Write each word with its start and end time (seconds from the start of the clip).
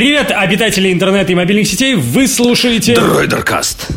Привет, 0.00 0.30
обитатели 0.30 0.90
интернета 0.90 1.30
и 1.30 1.34
мобильных 1.34 1.68
сетей! 1.68 1.94
Вы 1.94 2.26
слушаете... 2.26 2.94
Дройдеркаст. 2.94 3.88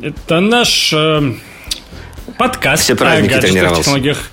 Это 0.00 0.38
наш 0.38 0.92
э, 0.92 1.32
подкаст 2.38 2.84
Все 2.84 2.94
праздники 2.94 3.32
о 3.32 3.34
гаджетах, 3.34 3.50
тренировался. 3.50 3.82
технологиях, 3.82 4.30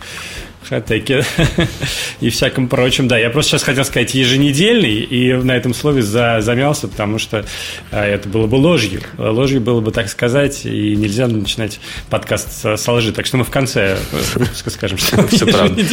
хай-теке 0.72 1.26
и 2.22 2.30
всяком 2.30 2.70
прочем. 2.70 3.10
Да, 3.10 3.18
я 3.18 3.30
просто 3.30 3.52
сейчас 3.52 3.64
хотел 3.64 3.84
сказать 3.84 4.14
еженедельный, 4.14 5.02
и 5.02 5.34
на 5.34 5.52
этом 5.52 5.74
слове 5.74 6.02
за, 6.02 6.38
замялся, 6.40 6.88
потому 6.88 7.20
что 7.20 7.46
э, 7.92 8.02
это 8.02 8.30
было 8.30 8.48
бы 8.48 8.56
ложью. 8.56 9.02
Ложью 9.18 9.60
было 9.60 9.82
бы 9.82 9.92
так 9.92 10.08
сказать, 10.08 10.66
и 10.66 10.96
нельзя 10.96 11.28
начинать 11.28 11.82
подкаст 12.10 12.54
со, 12.54 12.78
со 12.78 12.94
лжи. 12.94 13.12
Так 13.12 13.26
что 13.26 13.36
мы 13.36 13.44
в 13.44 13.50
конце 13.50 13.98
выпуска 14.34 14.70
скажем, 14.70 14.98
что 14.98 15.28
Всё 15.32 15.46
правда. 15.46 15.84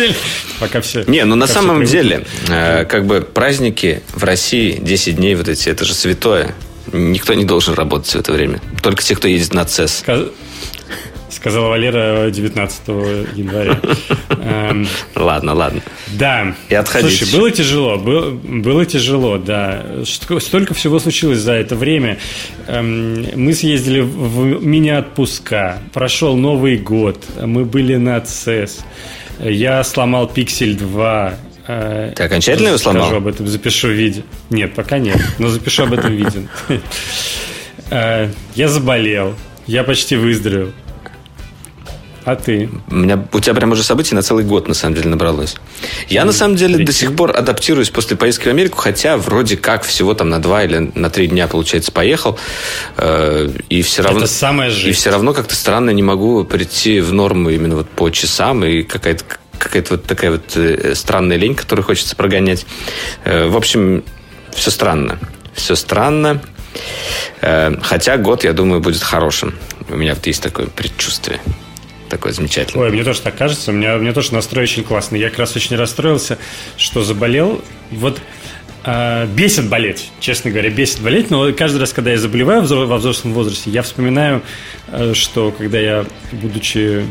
пока 0.60 0.80
все... 0.80 1.02
Не, 1.08 1.24
ну 1.24 1.34
на 1.34 1.48
самом 1.48 1.84
все 1.84 2.02
деле, 2.02 2.24
э, 2.48 2.84
как 2.84 3.04
бы 3.06 3.20
праздники 3.22 4.02
в 4.14 4.22
России 4.22 4.78
10 4.80 5.16
дней 5.16 5.34
вот 5.34 5.48
эти, 5.48 5.68
это 5.68 5.84
же 5.84 5.92
святое. 5.92 6.54
Никто 6.92 7.34
не 7.34 7.44
должен 7.44 7.74
работать 7.74 8.12
в 8.12 8.16
это 8.16 8.32
время. 8.32 8.60
Только 8.80 9.02
те, 9.02 9.16
кто 9.16 9.26
едет 9.26 9.52
на 9.52 9.64
ЦЕС. 9.64 10.04
Сказ- 11.38 11.48
Сказала 11.48 11.68
Валера 11.68 12.30
19 12.30 12.88
января. 13.34 13.80
Эм, 14.42 14.86
Ладно, 15.14 15.54
ладно. 15.54 15.80
Да. 16.18 16.54
И 16.68 16.74
отходить. 16.74 17.18
Слушай, 17.18 17.32
было 17.38 17.50
тяжело, 17.50 17.96
было, 17.96 18.30
было 18.30 18.84
тяжело, 18.84 19.38
да. 19.38 19.84
Столько 20.04 20.74
всего 20.74 20.98
случилось 20.98 21.38
за 21.38 21.52
это 21.52 21.74
время. 21.76 22.18
Эм, 22.66 23.26
Мы 23.34 23.52
съездили 23.54 24.00
в 24.00 24.62
мини-отпуска, 24.64 25.78
прошел 25.92 26.36
Новый 26.36 26.76
год, 26.76 27.24
мы 27.40 27.64
были 27.64 27.96
на 27.96 28.20
ЦЕС. 28.20 28.80
Я 29.40 29.82
сломал 29.84 30.26
Пиксель 30.28 30.76
2. 30.76 31.34
Э, 31.66 32.12
Ты 32.16 32.22
окончательно 32.24 32.68
его 32.68 32.78
сломал? 32.78 33.04
Скажу 33.04 33.16
об 33.18 33.26
этом, 33.28 33.46
запишу 33.46 33.88
видео. 33.88 34.22
Нет, 34.50 34.74
пока 34.74 34.98
нет, 34.98 35.18
но 35.38 35.48
запишу 35.48 35.84
об 35.84 35.92
этом 35.92 36.14
видео. 36.14 36.42
Э, 37.90 38.28
Я 38.54 38.68
заболел, 38.68 39.34
я 39.66 39.84
почти 39.84 40.16
выздоровел. 40.16 40.72
А 42.28 42.36
ты? 42.36 42.68
У, 42.90 42.94
меня, 42.94 43.26
у 43.32 43.40
тебя 43.40 43.54
прям 43.54 43.72
уже 43.72 43.82
событий 43.82 44.14
на 44.14 44.20
целый 44.20 44.44
год, 44.44 44.68
на 44.68 44.74
самом 44.74 44.96
деле, 44.96 45.08
набралось. 45.08 45.56
Я, 46.10 46.26
на 46.26 46.32
самом 46.32 46.56
деле, 46.56 46.84
до 46.84 46.92
сих 46.92 47.16
пор 47.16 47.34
адаптируюсь 47.34 47.88
после 47.88 48.18
поездки 48.18 48.48
в 48.48 48.50
Америку, 48.50 48.76
хотя 48.76 49.16
вроде 49.16 49.56
как 49.56 49.82
всего 49.82 50.12
там 50.12 50.28
на 50.28 50.38
два 50.38 50.62
или 50.62 50.90
на 50.94 51.08
три 51.08 51.26
дня, 51.28 51.48
получается, 51.48 51.90
поехал. 51.90 52.38
Э, 52.98 53.48
И 53.70 53.80
все 53.80 54.02
равно... 54.02 54.18
Это 54.18 54.28
самая 54.28 54.68
И 54.68 54.72
жизнь. 54.72 54.98
все 54.98 55.10
равно 55.10 55.32
как-то 55.32 55.54
странно 55.54 55.88
не 55.88 56.02
могу 56.02 56.44
прийти 56.44 57.00
в 57.00 57.14
норму 57.14 57.48
именно 57.48 57.76
вот 57.76 57.88
по 57.88 58.10
часам, 58.10 58.62
и 58.62 58.82
какая-то 58.82 59.24
какая-то 59.56 59.94
вот 59.94 60.04
такая 60.04 60.32
вот 60.32 60.54
э, 60.54 60.94
странная 60.94 61.38
лень, 61.38 61.54
которую 61.54 61.86
хочется 61.86 62.14
прогонять. 62.14 62.66
Э, 63.24 63.46
В 63.48 63.56
общем, 63.56 64.04
все 64.52 64.70
странно. 64.70 65.18
Все 65.54 65.74
странно. 65.76 66.42
Э, 67.40 67.74
Хотя 67.80 68.18
год, 68.18 68.44
я 68.44 68.52
думаю, 68.52 68.82
будет 68.82 69.02
хорошим. 69.02 69.54
У 69.88 69.96
меня 69.96 70.14
вот 70.14 70.26
есть 70.26 70.42
такое 70.42 70.66
предчувствие. 70.66 71.40
Такое 72.08 72.32
замечательное. 72.32 72.86
Ой, 72.86 72.92
мне 72.92 73.04
тоже 73.04 73.20
так 73.20 73.36
кажется. 73.36 73.70
У 73.70 73.74
меня, 73.74 73.96
у 73.96 73.98
меня 73.98 74.12
тоже 74.12 74.32
настрой 74.32 74.64
очень 74.64 74.84
классный. 74.84 75.20
Я 75.20 75.30
как 75.30 75.40
раз 75.40 75.56
очень 75.56 75.76
расстроился, 75.76 76.38
что 76.76 77.02
заболел. 77.02 77.62
Вот 77.90 78.20
а, 78.84 79.26
бесит 79.26 79.68
болеть, 79.68 80.10
честно 80.20 80.50
говоря, 80.50 80.70
бесит 80.70 81.00
болеть. 81.00 81.30
Но 81.30 81.52
каждый 81.52 81.78
раз, 81.78 81.92
когда 81.92 82.10
я 82.10 82.18
заболеваю 82.18 82.62
во 82.62 82.96
взрослом 82.96 83.34
возрасте, 83.34 83.70
я 83.70 83.82
вспоминаю, 83.82 84.42
э, 84.88 85.12
что 85.14 85.50
когда 85.50 85.78
я, 85.78 86.06
будучи 86.32 87.04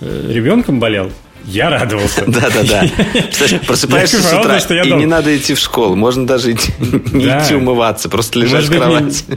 э, 0.00 0.32
ребенком, 0.32 0.80
болел, 0.80 1.12
я 1.46 1.70
радовался. 1.70 2.24
Да-да-да. 2.26 2.84
Представляешь, 3.12 3.66
Просыпаешься 3.66 4.16
Я 4.18 4.22
с 4.22 4.32
утра, 4.32 4.82
и 4.82 4.92
не 4.92 5.06
надо 5.06 5.36
идти 5.36 5.54
в 5.54 5.58
школу. 5.58 5.96
Можно 5.96 6.26
даже 6.26 6.52
не 7.12 7.26
Да. 7.26 7.44
идти 7.44 7.54
умываться, 7.54 8.08
просто 8.08 8.38
лежать 8.38 8.64
в 8.66 8.70
кровати. 8.76 9.24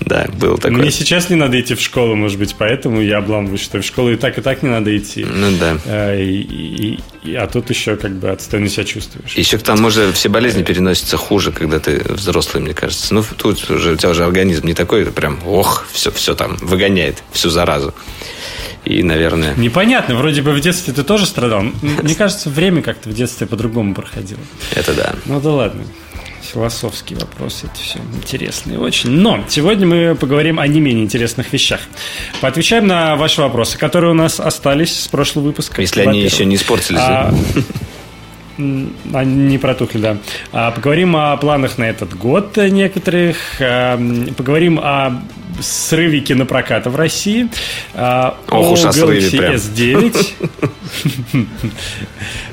Да, 0.00 0.26
было 0.40 0.56
такое. 0.56 0.78
Мне 0.78 0.90
сейчас 0.90 1.28
не 1.28 1.36
надо 1.36 1.60
идти 1.60 1.74
в 1.74 1.80
школу, 1.82 2.14
может 2.14 2.38
быть, 2.38 2.54
поэтому 2.58 3.02
я 3.02 3.18
обламываюсь, 3.18 3.60
что 3.62 3.78
в 3.80 3.84
школу 3.84 4.10
и 4.10 4.16
так, 4.16 4.38
и 4.38 4.40
так 4.40 4.62
не 4.62 4.70
надо 4.70 4.96
идти. 4.96 5.22
Ну 5.24 5.50
да. 5.60 5.76
А, 5.84 6.14
и- 6.18 6.98
а 7.34 7.46
тут 7.46 7.68
еще 7.68 7.96
как 7.96 8.12
бы 8.18 8.30
отстойно 8.30 8.70
себя 8.70 8.84
чувствуешь. 8.84 9.32
Еще 9.34 9.58
к 9.58 9.62
тому 9.62 9.90
же 9.90 10.12
все 10.12 10.30
болезни 10.30 10.62
переносятся 10.62 11.18
хуже, 11.18 11.52
когда 11.52 11.78
ты 11.78 11.98
взрослый, 12.08 12.62
мне 12.62 12.72
кажется. 12.72 13.12
Ну, 13.12 13.22
тут 13.36 13.68
уже 13.70 13.92
у 13.92 13.96
тебя 13.96 14.10
уже 14.10 14.24
организм 14.24 14.66
не 14.66 14.72
такой, 14.74 15.04
прям, 15.06 15.38
ох, 15.46 15.86
все, 15.92 16.10
все 16.10 16.34
там 16.34 16.56
выгоняет, 16.62 17.22
всю 17.32 17.50
заразу. 17.50 17.94
И, 18.88 19.02
наверное, 19.02 19.54
Непонятно, 19.56 20.14
вроде 20.16 20.40
бы 20.40 20.52
в 20.52 20.60
детстве 20.60 20.94
ты 20.94 21.04
тоже 21.04 21.26
страдал. 21.26 21.62
Мне 21.82 22.14
кажется, 22.14 22.48
время 22.48 22.80
как-то 22.80 23.10
в 23.10 23.14
детстве 23.14 23.46
по-другому 23.46 23.94
проходило. 23.94 24.40
это 24.74 24.94
да. 24.94 25.14
Ну 25.26 25.40
да 25.40 25.50
ладно. 25.50 25.82
Философский 26.40 27.14
вопрос, 27.14 27.64
это 27.64 27.78
все 27.78 27.98
интересно 28.16 28.72
и 28.72 28.76
очень. 28.76 29.10
Но 29.10 29.44
сегодня 29.48 29.86
мы 29.86 30.14
поговорим 30.14 30.58
о 30.58 30.66
не 30.66 30.80
менее 30.80 31.04
интересных 31.04 31.52
вещах. 31.52 31.80
Поотвечаем 32.40 32.86
на 32.86 33.16
ваши 33.16 33.42
вопросы, 33.42 33.76
которые 33.76 34.12
у 34.12 34.14
нас 34.14 34.40
остались 34.40 34.98
с 34.98 35.08
прошлого 35.08 35.44
выпуска. 35.44 35.82
Если 35.82 36.00
они 36.00 36.22
еще 36.22 36.46
не 36.46 36.56
испортились. 36.56 37.00
А, 37.02 37.34
Они 38.58 39.34
не 39.34 39.58
протухли, 39.58 39.98
да. 40.00 40.16
А, 40.52 40.70
Поговорим 40.72 41.16
о 41.16 41.36
планах 41.36 41.78
на 41.78 41.84
этот 41.84 42.14
год 42.16 42.56
некоторых. 42.56 43.36
а, 43.60 43.96
Поговорим 44.36 44.80
о 44.82 45.22
срыве 45.60 46.20
кинопроката 46.20 46.90
в 46.90 46.96
России. 46.96 47.48
а, 47.94 48.36
Ох 48.48 48.72
уж 48.72 48.84
о 48.84 48.92
срыве 48.92 49.20
Galaxy 49.20 49.38
прям. 49.38 49.54
S9. 49.54 51.46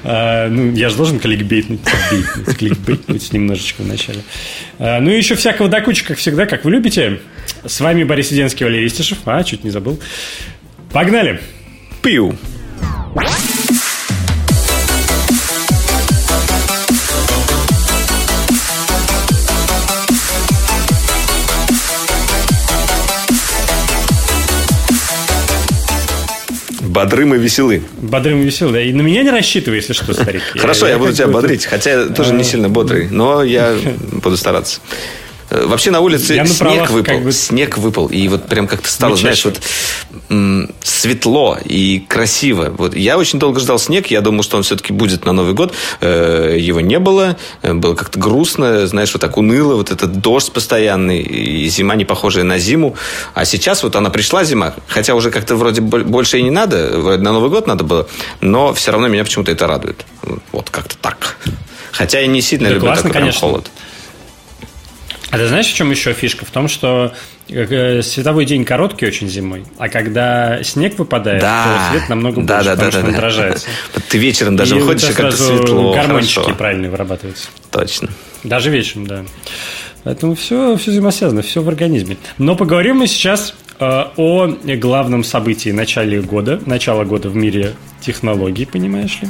А, 0.04 0.48
Ну, 0.50 0.72
я 0.74 0.90
же 0.90 0.96
должен 0.98 1.20
кликбейтнуть, 1.20 1.80
бейтнуть, 2.12 2.58
кликбейтнуть 2.58 3.34
немножечко 3.34 3.82
вначале. 3.82 4.20
Ну 4.78 5.10
и 5.10 5.18
еще 5.18 5.34
всякого 5.36 5.68
до 5.70 5.82
кучи, 5.82 6.04
как 6.06 6.18
всегда, 6.18 6.46
как 6.46 6.64
вы 6.66 6.72
любите. 6.72 7.22
С 7.66 7.80
вами 7.82 8.04
Борис 8.04 8.30
Сиденский, 8.30 8.66
Валерий 8.66 8.86
Истишев. 8.88 9.18
А, 9.26 9.44
чуть 9.44 9.64
не 9.64 9.72
забыл. 9.72 10.00
Погнали! 10.92 11.40
Пиу. 12.04 12.36
Бодрым 26.96 27.36
и 27.36 27.38
веселы. 27.38 27.84
Бодрым 27.98 28.42
и 28.42 28.46
веселым, 28.46 28.74
да. 28.74 28.82
И 28.82 28.94
на 28.94 29.02
меня 29.02 29.22
не 29.24 29.30
рассчитывай, 29.30 29.78
если 29.78 29.92
что, 29.92 30.14
старик. 30.14 30.42
Хорошо, 30.56 30.88
я, 30.88 30.98
буду 30.98 31.12
тебя 31.12 31.28
бодрить, 31.28 31.66
хотя 31.66 31.92
я 31.92 32.06
тоже 32.06 32.34
не 32.34 32.46
сильно 32.46 32.70
бодрый, 32.70 33.10
но 33.10 33.44
я 33.44 33.76
буду 34.24 34.38
стараться. 34.38 34.80
Э, 35.50 35.66
Вообще 35.66 35.92
на 35.92 36.00
улице 36.00 36.34
Я 36.34 36.42
на 36.44 36.48
снег 36.50 36.60
правах 36.60 36.90
выпал, 36.92 37.14
как 37.16 37.24
бы- 37.24 37.32
снег 37.32 37.78
выпал, 37.78 38.08
и 38.08 38.28
вот 38.28 38.48
прям 38.48 38.68
как-то 38.68 38.90
стало, 38.90 39.12
Ну, 39.12 39.16
знаешь, 39.18 39.38
чаще. 39.38 39.50
вот 39.50 40.70
светло 40.84 41.58
и 41.64 42.00
красиво. 42.08 42.74
Вот 42.78 42.96
я 42.96 43.18
очень 43.18 43.40
долго 43.40 43.60
ждал 43.60 43.78
снег, 43.80 44.08
я 44.08 44.22
думал, 44.22 44.44
что 44.44 44.58
он 44.58 44.64
все-таки 44.64 44.92
будет 44.94 45.26
на 45.26 45.34
Новый 45.34 45.54
год, 45.54 45.74
Э, 46.02 46.56
его 46.60 46.82
не 46.82 47.00
было, 47.00 47.38
Э, 47.62 47.74
было 47.74 47.96
как-то 47.96 48.20
грустно, 48.20 48.88
знаешь, 48.88 49.14
вот 49.14 49.22
так 49.22 49.38
уныло, 49.38 49.76
вот 49.76 49.92
этот 49.92 50.20
дождь 50.20 50.52
постоянный, 50.52 51.22
и 51.22 51.68
зима 51.70 51.96
не 51.96 52.06
похожая 52.06 52.44
на 52.44 52.58
зиму. 52.58 52.96
А 53.34 53.46
сейчас 53.46 53.84
вот 53.84 53.96
она 53.96 54.10
пришла 54.10 54.44
зима, 54.44 54.74
хотя 54.88 55.14
уже 55.16 55.32
как-то 55.32 55.56
вроде 55.56 55.82
бо- 55.82 56.00
больше 56.04 56.40
и 56.40 56.44
не 56.44 56.52
надо, 56.52 57.00
вроде 57.00 57.22
на 57.22 57.32
Новый 57.34 57.50
год 57.50 57.68
надо 57.68 57.84
было, 57.84 58.08
но 58.42 58.74
все 58.74 58.92
равно 58.92 59.08
меня 59.08 59.24
почему-то 59.24 59.52
это 59.52 59.68
радует. 59.68 60.06
Вот 60.52 60.70
как-то 60.70 60.96
так. 60.98 61.38
Хотя 61.92 62.20
я 62.20 62.28
не 62.28 62.42
сильно 62.42 62.68
Да 62.70 62.74
люблю 62.76 62.88
классно, 62.88 63.04
такой 63.04 63.12
прям 63.14 63.24
конечно. 63.24 63.42
холод. 63.42 63.72
А 65.36 65.38
ты 65.38 65.48
знаешь, 65.48 65.68
в 65.68 65.74
чем 65.74 65.92
еще 65.92 66.14
фишка? 66.14 66.46
В 66.46 66.50
том, 66.50 66.70
что 66.70 67.14
э, 67.50 68.02
световой 68.02 68.46
день 68.46 68.64
короткий 68.64 69.06
очень 69.06 69.28
зимой, 69.28 69.66
а 69.78 69.90
когда 69.90 70.64
снег 70.64 70.98
выпадает, 70.98 71.42
то 71.42 71.78
свет 71.92 72.08
намного 72.08 72.42
да, 72.42 72.56
больше, 72.56 72.70
да, 72.70 72.76
потому 72.76 72.86
да, 72.86 72.92
что 72.92 73.02
да, 73.02 73.06
он 73.06 73.12
да. 73.12 73.18
отражается. 73.18 73.68
Ты 74.10 74.18
вечером 74.18 74.56
даже 74.56 74.78
И 74.78 74.80
выходишь, 74.80 75.10
и 75.10 75.14
как-то 75.14 75.36
светло, 75.36 75.94
Гормончики 75.94 76.36
хорошо. 76.36 76.56
правильно 76.56 76.90
вырабатываются. 76.90 77.50
Точно. 77.70 78.10
Даже 78.46 78.70
вечером, 78.70 79.08
да. 79.08 79.26
Поэтому 80.06 80.36
все, 80.36 80.78
все 80.78 80.92
взаимосвязано, 80.92 81.42
все 81.42 81.62
в 81.62 81.68
организме. 81.68 82.16
Но 82.38 82.56
поговорим 82.56 83.00
мы 83.00 83.08
сейчас 83.08 83.56
э, 83.78 84.04
о 84.16 84.48
главном 84.48 85.26
событии 85.26 85.72
начала 85.72 86.22
года, 86.22 86.62
начала 86.66 87.04
года 87.04 87.28
в 87.28 87.36
мире 87.36 87.74
технологий, 88.00 88.66
понимаешь 88.66 89.20
ли. 89.22 89.28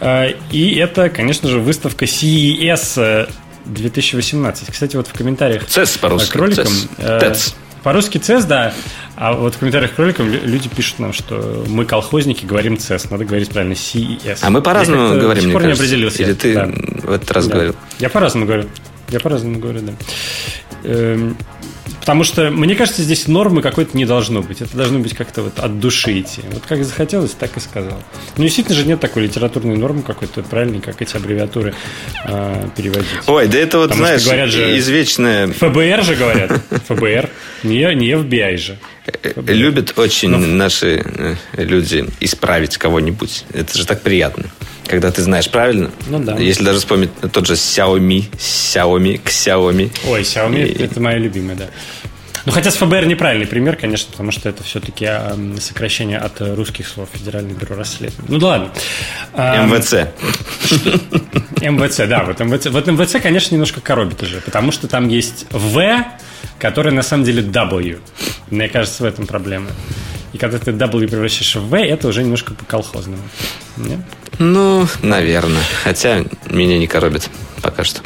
Э, 0.00 0.34
и 0.50 0.76
это, 0.76 1.10
конечно 1.10 1.50
же, 1.50 1.58
выставка 1.58 2.06
CES 2.06 3.02
э, 3.02 3.26
2018. 3.66 4.70
Кстати, 4.70 4.96
вот 4.96 5.08
в 5.08 5.12
комментариях 5.12 5.66
ЦЕС 5.66 5.96
по-русски. 5.98 6.32
к 6.32 6.36
роликам... 6.36 6.66
ЦЕС. 6.66 7.54
э. 7.56 7.60
По-русски 7.82 8.16
ЦЕС, 8.18 8.44
да. 8.46 8.72
А 9.16 9.34
вот 9.34 9.54
в 9.54 9.58
комментариях 9.58 9.94
к 9.94 9.98
роликам 9.98 10.30
лю- 10.32 10.40
люди 10.44 10.68
пишут 10.70 10.98
нам, 11.00 11.12
что 11.12 11.64
мы, 11.68 11.84
колхозники, 11.84 12.46
говорим 12.46 12.78
ЦЕС. 12.78 13.10
Надо 13.10 13.24
говорить 13.26 13.50
правильно 13.50 13.74
CES. 13.74 14.38
А 14.40 14.48
мы 14.50 14.62
по-разному 14.62 15.20
говорим, 15.20 15.34
до 15.34 15.40
сих 15.42 15.52
пор 15.52 15.62
не 15.62 15.68
кажется. 15.68 15.84
определился. 15.84 16.22
Или 16.22 16.32
ты 16.32 16.54
Да. 16.54 16.70
в 17.02 17.12
этот 17.12 17.30
раз 17.30 17.46
Да. 17.46 17.52
говорил? 17.54 17.76
Я 17.98 18.08
по-разному 18.08 18.46
говорю. 18.46 18.68
Я 19.10 19.20
по-разному 19.20 19.58
говорю, 19.58 19.80
да. 19.82 19.92
Эм, 20.84 21.36
Потому 22.04 22.22
что, 22.22 22.50
мне 22.50 22.74
кажется, 22.74 23.00
здесь 23.00 23.28
нормы 23.28 23.62
какой-то 23.62 23.96
не 23.96 24.04
должно 24.04 24.42
быть. 24.42 24.60
Это 24.60 24.76
должно 24.76 24.98
быть 24.98 25.14
как-то 25.14 25.40
вот 25.40 25.58
от 25.58 25.80
души 25.80 26.20
идти. 26.20 26.42
Вот 26.50 26.66
как 26.66 26.84
захотелось, 26.84 27.30
так 27.30 27.56
и 27.56 27.60
сказал. 27.60 27.98
Ну, 28.36 28.44
действительно 28.44 28.76
же 28.76 28.86
нет 28.86 29.00
такой 29.00 29.22
литературной 29.22 29.78
нормы 29.78 30.02
какой-то 30.02 30.42
правильной, 30.42 30.80
как 30.80 31.00
эти 31.00 31.16
аббревиатуры 31.16 31.72
э, 32.26 32.68
переводить. 32.76 33.08
Ой, 33.26 33.48
да 33.48 33.58
это 33.58 33.78
вот, 33.78 33.88
Потому 33.88 34.04
знаешь, 34.04 34.22
говорят 34.22 34.50
же, 34.50 34.78
извечное... 34.78 35.46
ФБР 35.48 36.04
же 36.04 36.14
говорят. 36.14 36.60
ФБР. 36.88 37.30
Не, 37.62 37.94
не 37.94 38.10
FBI 38.10 38.58
же. 38.58 38.78
ФБР. 39.04 39.52
Любят 39.52 39.98
очень 39.98 40.30
Но... 40.30 40.38
наши 40.38 41.02
э, 41.04 41.36
люди 41.56 42.06
исправить 42.20 42.76
кого-нибудь. 42.78 43.44
Это 43.52 43.76
же 43.76 43.86
так 43.86 44.02
приятно 44.02 44.44
когда 44.86 45.10
ты 45.10 45.22
знаешь 45.22 45.48
правильно. 45.48 45.90
Ну 46.08 46.18
да. 46.18 46.36
Если 46.36 46.62
даже 46.62 46.78
вспомнить 46.78 47.10
тот 47.32 47.46
же 47.46 47.54
Xiaomi, 47.54 48.30
Xiaomi, 48.36 49.18
Xiaomi. 49.24 49.90
Ой, 50.06 50.20
Xiaomi, 50.20 50.66
и... 50.66 50.82
это 50.82 51.00
моя 51.00 51.16
любимая, 51.16 51.56
да. 51.56 51.66
Ну, 52.44 52.52
хотя 52.52 52.70
с 52.70 52.76
ФБР 52.76 53.06
неправильный 53.06 53.46
пример, 53.46 53.76
конечно, 53.76 54.10
потому 54.10 54.30
что 54.30 54.50
это 54.50 54.62
все-таки 54.62 55.08
сокращение 55.58 56.18
от 56.18 56.42
русских 56.42 56.86
слов 56.86 57.08
Федеральное 57.12 57.54
бюро 57.54 57.74
расследований. 57.74 58.28
Ну, 58.28 58.38
да 58.38 58.46
ладно. 58.46 58.70
МВЦ. 59.34 60.10
МВЦ, 61.62 61.96
да. 62.06 62.24
Вот 62.24 62.40
МВЦ, 62.40 62.66
вот 62.66 62.86
МВЦ, 62.86 63.16
конечно, 63.22 63.54
немножко 63.54 63.80
коробит 63.80 64.22
уже, 64.22 64.40
потому 64.42 64.72
что 64.72 64.88
там 64.88 65.08
есть 65.08 65.46
В, 65.50 66.04
который 66.58 66.92
на 66.92 67.02
самом 67.02 67.24
деле 67.24 67.42
W. 67.42 68.00
Мне 68.50 68.68
кажется, 68.68 69.02
в 69.02 69.06
этом 69.06 69.26
проблема. 69.26 69.70
И 70.32 70.38
когда 70.38 70.58
ты 70.58 70.72
W 70.72 71.08
превращаешь 71.08 71.54
в 71.56 71.68
V, 71.68 71.78
это 71.78 72.08
уже 72.08 72.22
немножко 72.22 72.54
по-колхозному. 72.54 73.22
Нет? 73.76 74.00
Ну, 74.38 74.86
наверное. 75.02 75.62
Хотя 75.84 76.24
меня 76.50 76.78
не 76.78 76.86
коробит 76.86 77.30
пока 77.62 77.84
что. 77.84 78.00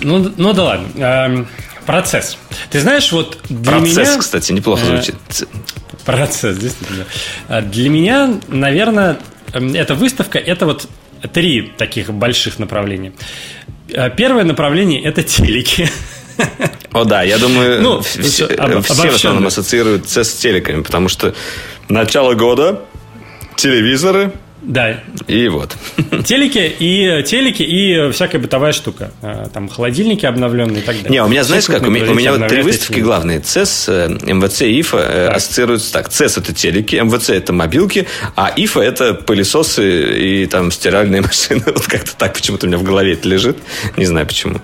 Ну, 0.00 0.32
ну 0.36 0.52
да 0.52 0.64
ладно. 0.64 0.88
Эм, 0.96 1.48
процесс. 1.86 2.36
Ты 2.70 2.80
знаешь, 2.80 3.10
вот 3.12 3.38
для 3.48 3.72
процесс, 3.72 4.08
меня... 4.08 4.18
кстати, 4.18 4.52
неплохо 4.52 4.82
э, 4.84 4.86
звучит. 4.86 5.14
Процесс, 6.04 6.58
действительно. 6.58 7.06
Э, 7.48 7.62
для 7.62 7.88
меня, 7.88 8.34
наверное, 8.48 9.18
эм, 9.54 9.74
эта 9.74 9.94
выставка– 9.94 10.38
это 10.40 10.66
вот 10.66 10.88
три 11.32 11.72
таких 11.78 12.10
больших 12.10 12.58
направления. 12.58 13.14
Э, 13.88 14.10
первое 14.10 14.44
направление– 14.44 15.02
это 15.04 15.22
телеки. 15.22 15.88
О, 16.96 17.04
да, 17.04 17.22
я 17.22 17.38
думаю, 17.38 17.82
ну, 17.82 18.00
все, 18.00 18.46
об, 18.46 18.82
все 18.82 19.10
в 19.10 19.14
основном 19.14 19.46
ассоциируют 19.46 20.08
с 20.08 20.32
телеками, 20.34 20.82
потому 20.82 21.08
что 21.08 21.34
начало 21.88 22.34
года, 22.34 22.80
телевизоры, 23.56 24.32
да. 24.62 25.00
И 25.28 25.48
вот. 25.48 25.76
Телеки 26.24 26.74
и 26.78 27.22
телеки 27.24 27.62
и 27.62 28.10
всякая 28.10 28.38
бытовая 28.38 28.72
штука. 28.72 29.12
А, 29.22 29.48
там 29.48 29.68
холодильники 29.68 30.26
обновленные 30.26 30.82
и 30.82 30.84
так 30.84 30.96
далее. 30.96 31.10
Не, 31.10 31.22
у 31.22 31.28
меня, 31.28 31.44
знаешь 31.44 31.66
как, 31.66 31.82
у 31.82 31.90
меня, 31.90 32.10
у 32.10 32.14
меня 32.14 32.32
вот 32.32 32.48
три 32.48 32.62
выставки 32.62 32.98
главные. 32.98 33.40
ЦЕС, 33.40 33.84
э, 33.88 34.08
МВЦ 34.08 34.62
и 34.62 34.80
ИФА 34.80 34.96
э, 34.98 35.26
так. 35.28 35.36
ассоциируются 35.36 35.92
так. 35.92 36.08
ЦЕС 36.08 36.38
это 36.38 36.52
телеки, 36.52 36.96
МВЦ 36.96 37.30
это 37.30 37.52
мобилки, 37.52 38.08
а 38.34 38.52
ИФА 38.56 38.80
это 38.80 39.14
пылесосы 39.14 40.18
и 40.18 40.46
там 40.46 40.72
стиральные 40.72 41.20
машины. 41.22 41.62
Вот 41.66 41.86
как-то 41.86 42.16
так 42.16 42.34
почему-то 42.34 42.66
у 42.66 42.68
меня 42.68 42.78
в 42.78 42.82
голове 42.82 43.12
это 43.12 43.28
лежит. 43.28 43.58
Не 43.96 44.06
знаю 44.06 44.26
почему. 44.26 44.60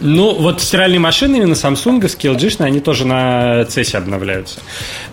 Ну, 0.00 0.34
вот 0.34 0.60
стиральные 0.60 1.00
машины 1.00 1.36
именно 1.36 1.54
Samsung, 1.54 2.00
LG, 2.00 2.62
они 2.62 2.80
тоже 2.80 3.06
на 3.06 3.62
CES 3.62 3.96
обновляются. 3.96 4.60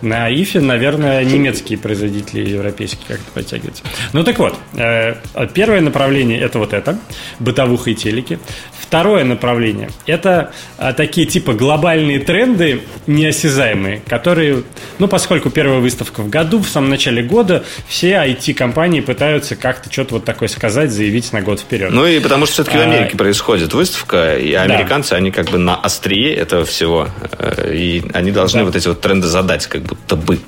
На 0.01 0.31
IFE, 0.31 0.59
наверное, 0.59 1.23
немецкие 1.23 1.77
производители 1.77 2.49
европейские 2.49 3.05
как-то 3.07 3.31
подтягиваются. 3.33 3.83
Ну, 4.11 4.23
так 4.23 4.39
вот, 4.39 4.55
э, 4.75 5.15
первое 5.53 5.81
направление– 5.81 6.39
это 6.41 6.59
вот 6.59 6.73
это, 6.73 6.99
бытовуха 7.39 7.91
и 7.91 7.95
телеки. 7.95 8.39
Второе 8.79 9.23
направление– 9.23 9.89
это 10.05 10.51
а, 10.77 10.93
такие 10.93 11.25
типа 11.25 11.53
глобальные 11.53 12.19
тренды 12.19 12.81
неосязаемые, 13.07 14.01
которые, 14.07 14.63
ну, 14.99 15.07
поскольку 15.07 15.49
первая 15.49 15.79
выставка 15.79 16.21
в 16.21 16.29
году, 16.29 16.59
в 16.59 16.67
самом 16.67 16.89
начале 16.89 17.23
года, 17.23 17.63
все 17.87 18.11
IT-компании 18.11 19.01
пытаются 19.01 19.55
как-то 19.55 19.91
что-то 19.91 20.15
вот 20.15 20.25
такое 20.25 20.49
сказать, 20.49 20.91
заявить 20.91 21.33
на 21.33 21.41
год 21.41 21.59
вперед. 21.59 21.91
Ну, 21.91 22.05
и 22.05 22.19
потому 22.19 22.45
что 22.45 22.53
все-таки 22.53 22.77
в 22.77 22.81
Америке 22.81 23.11
а, 23.13 23.17
происходит 23.17 23.73
выставка, 23.73 24.37
и 24.37 24.53
американцы, 24.75 25.11
да. 25.11 25.17
они 25.17 25.31
как 25.31 25.49
бы 25.49 25.57
на 25.57 25.75
острие 25.75 26.33
этого 26.33 26.65
всего, 26.65 27.09
э, 27.37 27.73
и 27.73 28.03
они 28.13 28.31
должны 28.31 28.59
да. 28.59 28.65
вот 28.65 28.75
эти 28.75 28.87
вот 28.87 29.01
тренды 29.01 29.27
задать, 29.27 29.67
как 29.67 29.83
будто 29.83 30.15
бы. 30.15 30.39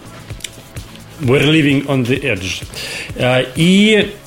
We're 1.21 1.43
living 1.43 1.85
on 1.85 2.05
the 2.05 2.21
edge. 2.21 2.63
А, 3.17 3.41
и 3.55 4.09
Э, 4.09 4.24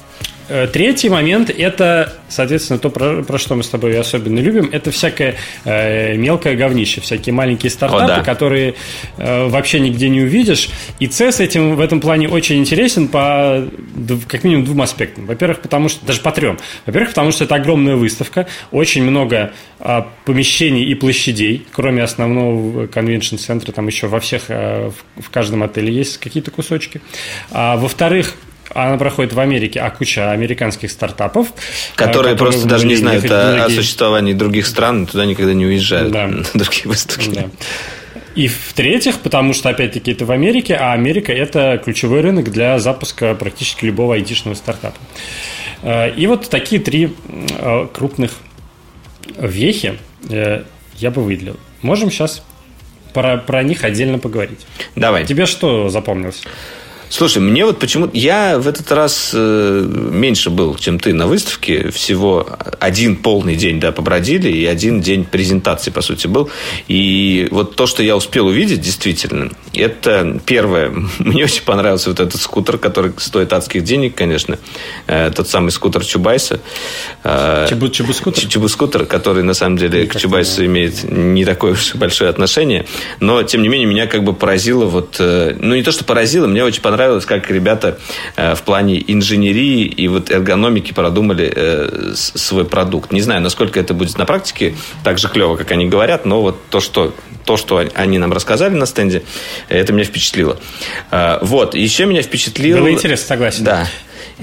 третий 0.73 1.09
момент– 1.09 1.51
это, 1.59 2.15
соответственно, 2.29 2.79
то, 2.79 2.91
про, 2.91 3.23
про 3.23 3.39
что 3.39 3.55
мы 3.55 3.63
с 3.63 3.69
тобой 3.69 3.99
особенно 3.99 4.39
любим, 4.39 4.71
это 4.73 4.91
всякое 4.91 5.37
э, 5.65 6.17
мелкое 6.17 6.57
говнище, 6.57 7.01
всякие 7.01 7.33
маленькие 7.33 7.71
стартапы, 7.71 8.05
О, 8.05 8.17
да. 8.17 8.21
которые 8.23 8.75
э, 9.17 9.49
вообще 9.49 9.81
нигде 9.81 10.09
не 10.09 10.23
увидишь. 10.23 10.71
И 10.99 11.07
CES 11.07 11.43
этим, 11.43 11.77
в 11.77 11.81
этом 11.81 12.01
плане 12.01 12.29
очень 12.29 12.59
интересен 12.59 13.09
по 13.09 13.69
как 14.29 14.45
минимум 14.45 14.65
двум 14.65 14.83
аспектам. 14.83 15.27
Во-первых, 15.27 15.61
потому 15.61 15.89
что, 15.89 16.05
даже 16.07 16.21
по 16.21 16.33
трем. 16.33 16.59
Во-первых, 16.87 17.11
потому 17.11 17.33
что 17.33 17.45
это 17.45 17.55
огромная 17.55 17.97
выставка, 17.97 18.47
очень 18.71 19.03
много 19.03 19.53
э, 19.81 20.03
помещений 20.25 20.85
и 20.85 20.95
площадей, 20.95 21.67
кроме 21.73 22.03
основного 22.03 22.87
конвеншн-центра, 22.87 23.73
там 23.73 23.87
еще 23.87 24.07
во 24.07 24.21
всех, 24.21 24.45
э, 24.49 24.91
в, 24.91 25.23
в 25.23 25.31
каждом 25.31 25.63
отеле 25.63 25.93
есть 25.93 26.19
какие-то 26.19 26.51
кусочки. 26.51 27.01
А, 27.51 27.77
во-вторых, 27.77 28.35
она 28.75 28.97
проходит 28.99 29.33
в 29.33 29.41
Америке, 29.41 29.81
а 29.81 29.91
куча 29.91 30.31
американских 30.31 30.91
стартапов. 30.91 31.49
Которые, 31.95 32.35
которые 32.35 32.35
просто 32.35 32.69
даже 32.69 32.87
не 32.87 32.97
знают 32.97 33.25
о, 33.31 33.57
многие... 33.57 33.65
о 33.65 33.71
существовании 33.71 34.33
других 34.33 34.67
стран, 34.67 35.07
туда 35.07 35.25
никогда 35.25 35.55
не 35.55 35.67
уезжают 35.67 36.13
да. 36.13 36.27
на 36.27 36.45
другие 36.55 36.87
выставки. 36.87 37.31
Да. 37.31 37.47
И 38.35 38.47
в-третьих, 38.47 39.19
потому 39.19 39.53
что, 39.53 39.69
опять-таки, 39.69 40.13
это 40.13 40.25
в 40.25 40.31
Америке, 40.31 40.77
а 40.77 40.93
Америка– 40.93 41.33
это 41.35 41.81
ключевой 41.85 42.21
рынок 42.21 42.53
для 42.53 42.79
запуска 42.79 43.35
практически 43.35 43.85
любого 43.85 44.15
айтишного 44.15 44.55
стартапа. 44.55 44.99
Э, 45.83 46.15
и 46.15 46.27
вот 46.27 46.49
такие 46.49 46.81
три 46.81 47.15
э, 47.27 47.89
крупных 47.93 48.33
вехи 49.39 49.99
э, 50.29 50.63
я 50.97 51.11
бы 51.11 51.23
выделил. 51.23 51.59
Можем 51.83 52.11
сейчас 52.11 52.45
про, 53.13 53.39
про 53.39 53.63
них 53.63 53.85
отдельно 53.85 54.19
поговорить. 54.19 54.67
Давай. 54.95 55.27
Тебе 55.27 55.47
что 55.47 55.89
запомнилось? 55.89 56.43
Слушай, 57.11 57.39
мне 57.39 57.65
вот 57.65 57.79
почему 57.79 58.11
я 58.13 58.59
в 58.59 58.69
этот 58.69 58.93
раз 58.93 59.31
э, 59.33 59.87
меньше 59.89 60.51
был, 60.51 60.77
чем 60.77 61.01
ты 61.01 61.15
на 61.15 61.27
выставке. 61.27 61.91
Всего 61.91 62.47
один 62.81 63.17
полный 63.17 63.57
день, 63.57 63.81
да, 63.81 63.93
побродили, 63.93 64.51
и 64.51 64.67
один 64.67 65.01
день 65.01 65.25
презентации, 65.25 65.91
по 65.91 66.03
сути, 66.03 66.27
был. 66.27 66.51
И 66.87 67.49
вот 67.51 67.77
то, 67.77 67.87
что 67.87 68.03
я 68.03 68.15
успел 68.15 68.47
увидеть, 68.49 68.83
действительно, 68.83 69.51
это 69.73 70.39
первое. 70.45 70.91
Мне 71.19 71.45
очень 71.45 71.63
понравился 71.63 72.11
вот 72.11 72.21
этот 72.21 72.41
скутер, 72.41 72.77
который 72.77 73.13
стоит 73.17 73.53
адских 73.55 73.85
денег, 73.85 74.15
конечно. 74.15 74.59
Э, 75.07 75.31
тот 75.35 75.49
самый 75.49 75.71
скутер 75.71 76.05
Чубайса. 76.05 76.61
Э, 77.25 77.67
Чебу, 77.71 77.89
Чебу-скутер? 77.89 78.47
Чебу-скутер, 78.47 79.07
который, 79.07 79.43
на 79.43 79.55
самом 79.55 79.79
деле, 79.79 80.07
к 80.07 80.17
Чубайсу 80.17 80.65
имеет 80.67 81.05
не 81.05 81.47
такое 81.47 81.73
уж 81.73 81.95
большое 81.95 82.29
отношение. 82.29 82.85
Но, 83.19 83.43
тем 83.45 83.63
не 83.63 83.69
менее, 83.69 83.87
меня 83.87 84.07
как 84.07 84.25
бы 84.25 84.35
поразило 84.35 84.85
вот... 84.85 85.17
Ну, 85.19 85.75
не 85.75 85.83
то, 85.83 85.91
что 85.91 86.05
поразило, 86.05 86.47
мне 86.47 86.63
очень 86.63 86.83
понравилось 86.83 86.98
понравилось, 86.99 87.27
как 87.27 87.49
ребята 87.49 87.97
э, 88.35 88.57
в 88.57 88.63
плане 88.63 89.01
инженерии 89.07 89.85
и 89.85 90.09
вот 90.09 90.33
эргономики 90.33 90.93
продумали 90.93 91.53
э, 91.55 92.15
свой 92.15 92.65
продукт. 92.65 93.13
Не 93.13 93.21
знаю, 93.21 93.41
насколько 93.41 93.79
это 93.79 93.95
будет 93.95 94.19
на 94.19 94.27
практике 94.27 94.75
так 95.05 95.19
же 95.19 95.29
клево, 95.29 95.55
как 95.55 95.71
они 95.71 95.87
говорят, 95.87 96.27
но 96.27 96.43
вот 96.43 96.59
то, 96.71 96.81
что 96.81 97.15
то, 97.45 97.57
что 97.57 97.81
они 97.95 98.19
нам 98.19 98.33
рассказали 98.33 98.75
на 98.75 98.85
стенде, 98.85 99.23
это 99.69 99.93
меня 99.93 100.05
впечатлило. 100.05 100.59
Э, 101.13 101.39
вот, 101.41 101.77
еще 101.77 102.05
меня 102.05 102.23
впечатлило... 102.23 102.81
Было 102.81 102.91
интересно, 102.91 103.29
согласен. 103.29 103.63
Да. 103.63 103.87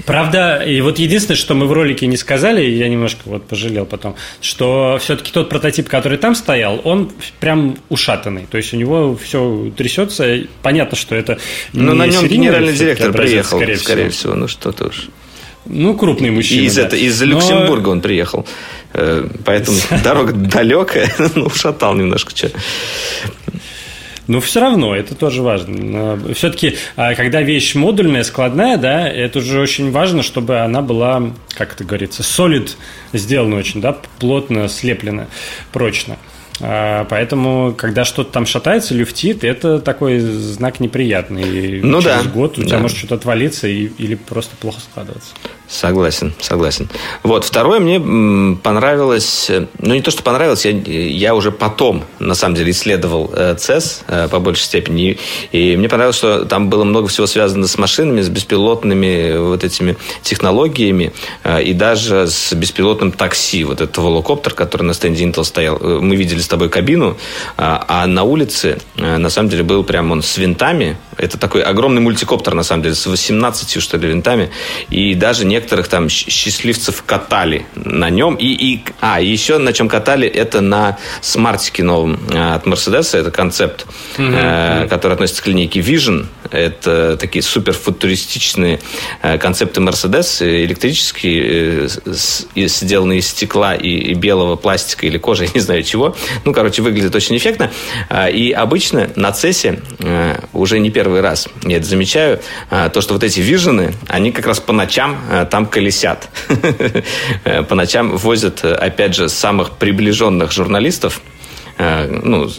Правда, 0.04 0.62
и 0.62 0.80
вот 0.80 0.98
единственное, 0.98 1.36
что 1.36 1.54
мы 1.54 1.66
в 1.66 1.72
ролике 1.72 2.06
не 2.06 2.16
сказали, 2.16 2.62
я 2.62 2.88
немножко 2.88 3.20
вот 3.24 3.46
пожалел 3.46 3.86
потом, 3.86 4.14
что 4.42 4.98
все-таки 5.00 5.32
тот 5.32 5.48
прототип, 5.48 5.88
который 5.88 6.18
там 6.18 6.34
стоял, 6.34 6.80
он 6.84 7.10
прям 7.40 7.78
ушатанный. 7.88 8.46
То 8.50 8.58
есть 8.58 8.74
у 8.74 8.76
него 8.76 9.16
все 9.16 9.72
трясется. 9.76 10.40
Понятно, 10.62 10.96
что 10.96 11.14
это 11.14 11.38
Но 11.72 11.94
на 11.94 12.06
нем 12.06 12.26
генеральный 12.26 12.74
директор 12.74 13.12
приехал, 13.12 13.58
скорее, 13.58 13.76
скорее 13.78 14.10
всего. 14.10 14.32
всего. 14.32 14.34
Ну 14.34 14.48
что-то 14.48 14.88
уж. 14.88 15.08
Ну, 15.68 15.96
крупный 15.96 16.30
мужчина. 16.30 16.66
Из, 16.66 16.76
да. 16.76 16.82
это, 16.82 16.96
из 16.96 17.20
Но... 17.20 17.26
Люксембурга 17.26 17.88
он 17.88 18.00
приехал. 18.00 18.46
Э, 18.92 19.28
поэтому 19.44 19.78
дорога 20.04 20.32
далекая. 20.32 21.12
Ну, 21.34 21.46
ушатал 21.46 21.94
немножко. 21.94 22.32
Но 24.26 24.40
все 24.40 24.60
равно, 24.60 24.94
это 24.94 25.14
тоже 25.14 25.42
важно. 25.42 26.18
Все-таки, 26.34 26.76
а, 26.96 27.14
когда 27.14 27.42
вещь 27.42 27.74
модульная, 27.74 28.24
складная, 28.24 28.76
да, 28.76 29.08
это 29.08 29.38
уже 29.38 29.60
очень 29.60 29.90
важно, 29.90 30.22
чтобы 30.22 30.58
она 30.60 30.82
была, 30.82 31.30
как 31.54 31.74
это 31.74 31.84
говорится, 31.84 32.22
solid 32.22 32.70
сделана 33.12 33.56
очень, 33.56 33.80
да, 33.80 33.96
плотно 34.18 34.68
слеплена, 34.68 35.28
прочно. 35.72 36.16
А, 36.60 37.04
поэтому, 37.04 37.74
когда 37.76 38.04
что-то 38.04 38.32
там 38.32 38.46
шатается, 38.46 38.94
люфтит, 38.94 39.44
это 39.44 39.78
такой 39.78 40.18
знак 40.20 40.80
неприятный. 40.80 41.42
И 41.42 41.80
ну 41.82 42.00
через 42.00 42.24
да. 42.24 42.30
год 42.30 42.58
у 42.58 42.62
тебя 42.62 42.76
да. 42.76 42.78
может 42.78 42.96
что-то 42.96 43.16
отвалиться 43.16 43.68
и, 43.68 43.86
или 43.98 44.14
просто 44.14 44.56
плохо 44.56 44.80
складываться. 44.80 45.34
Согласен, 45.68 46.32
согласен. 46.40 46.88
Вот, 47.24 47.44
второе 47.44 47.80
мне 47.80 47.98
понравилось, 48.62 49.50
э, 49.50 49.66
ну 49.80 49.94
не 49.94 50.00
то, 50.00 50.12
что 50.12 50.22
понравилось, 50.22 50.64
я, 50.64 50.70
я 50.70 51.34
уже 51.34 51.50
потом, 51.50 52.04
на 52.20 52.36
самом 52.36 52.54
деле, 52.54 52.70
исследовал 52.70 53.30
э, 53.34 53.56
CES 53.56 54.02
э, 54.06 54.28
по 54.28 54.38
большей 54.38 54.62
степени, 54.62 55.18
и 55.50 55.76
мне 55.76 55.88
понравилось, 55.88 56.16
что 56.16 56.44
там 56.44 56.70
было 56.70 56.84
много 56.84 57.08
всего 57.08 57.26
связано 57.26 57.66
с 57.66 57.78
машинами, 57.78 58.20
с 58.20 58.28
беспилотными 58.28 59.38
вот 59.38 59.64
этими 59.64 59.96
технологиями, 60.22 61.12
и 61.62 61.72
даже 61.72 62.28
с 62.28 62.52
беспилотным 62.52 63.10
такси, 63.10 63.64
вот 63.64 63.80
этот 63.80 63.98
волокоптер, 63.98 64.54
который 64.54 64.84
на 64.84 64.94
стенде 64.94 65.24
Intel 65.24 65.44
стоял, 65.44 65.78
мы 65.80 66.14
видели 66.14 66.40
с 66.40 66.48
тобой 66.48 66.68
кабину, 66.68 67.16
а 67.56 68.06
на 68.06 68.22
улице, 68.22 68.78
на 68.96 69.30
самом 69.30 69.48
деле, 69.48 69.64
был 69.64 69.82
прям 69.82 70.12
он 70.12 70.22
с 70.22 70.36
винтами, 70.38 70.96
это 71.18 71.38
такой 71.38 71.62
огромный 71.62 72.00
мультикоптер, 72.00 72.54
на 72.54 72.62
самом 72.62 72.84
деле, 72.84 72.94
с 72.94 73.06
18, 73.06 73.82
что 73.82 73.96
ли, 73.96 74.08
винтами, 74.08 74.50
и 74.90 75.14
даже 75.14 75.44
не 75.44 75.56
некоторых 75.56 75.88
там 75.88 76.08
счастливцев 76.08 77.02
катали 77.04 77.64
на 77.74 78.10
нем. 78.10 78.34
И, 78.34 78.46
и, 78.46 78.84
а, 79.00 79.20
еще 79.20 79.58
на 79.58 79.72
чем 79.72 79.88
катали, 79.88 80.28
это 80.28 80.60
на 80.60 80.98
смартике 81.22 81.82
новом 81.82 82.20
э, 82.30 82.54
от 82.54 82.66
Мерседеса. 82.66 83.16
Это 83.18 83.30
концепт, 83.30 83.86
mm-hmm. 84.18 84.84
э, 84.84 84.88
который 84.88 85.14
относится 85.14 85.42
к 85.42 85.46
линейке 85.46 85.80
Vision. 85.80 86.26
Это 86.50 87.16
такие 87.16 87.42
супер 87.42 87.72
футуристичные 87.72 88.80
э, 89.22 89.38
концепты 89.38 89.80
Mercedes, 89.80 90.44
электрические, 90.44 91.88
э, 92.54 92.68
сделанные 92.68 93.20
из 93.20 93.28
стекла 93.28 93.74
и, 93.74 93.88
и 93.88 94.14
белого 94.14 94.56
пластика 94.56 95.06
или 95.06 95.16
кожи, 95.16 95.44
я 95.46 95.50
не 95.54 95.60
знаю 95.60 95.82
чего. 95.84 96.14
Ну, 96.44 96.52
короче, 96.52 96.82
выглядит 96.82 97.14
очень 97.14 97.36
эффектно. 97.36 97.70
Э, 98.10 98.30
и 98.30 98.52
обычно 98.52 99.10
на 99.16 99.30
CES 99.30 99.82
э, 100.00 100.40
уже 100.52 100.78
не 100.80 100.90
первый 100.90 101.05
раз 101.14 101.48
я 101.62 101.78
это 101.78 101.86
замечаю, 101.86 102.40
э, 102.70 102.90
то, 102.92 103.00
что 103.00 103.14
вот 103.14 103.22
эти 103.22 103.40
вижены, 103.40 103.94
они 104.08 104.32
как 104.32 104.46
раз 104.46 104.60
по 104.60 104.72
ночам 104.72 105.18
там 105.50 105.66
колесят. 105.66 106.28
По 107.68 107.74
ночам 107.74 108.16
возят, 108.16 108.64
опять 108.64 109.14
же, 109.14 109.28
самых 109.28 109.72
приближенных 109.72 110.52
журналистов, 110.52 111.20
э, 111.78 112.20
ну, 112.22 112.50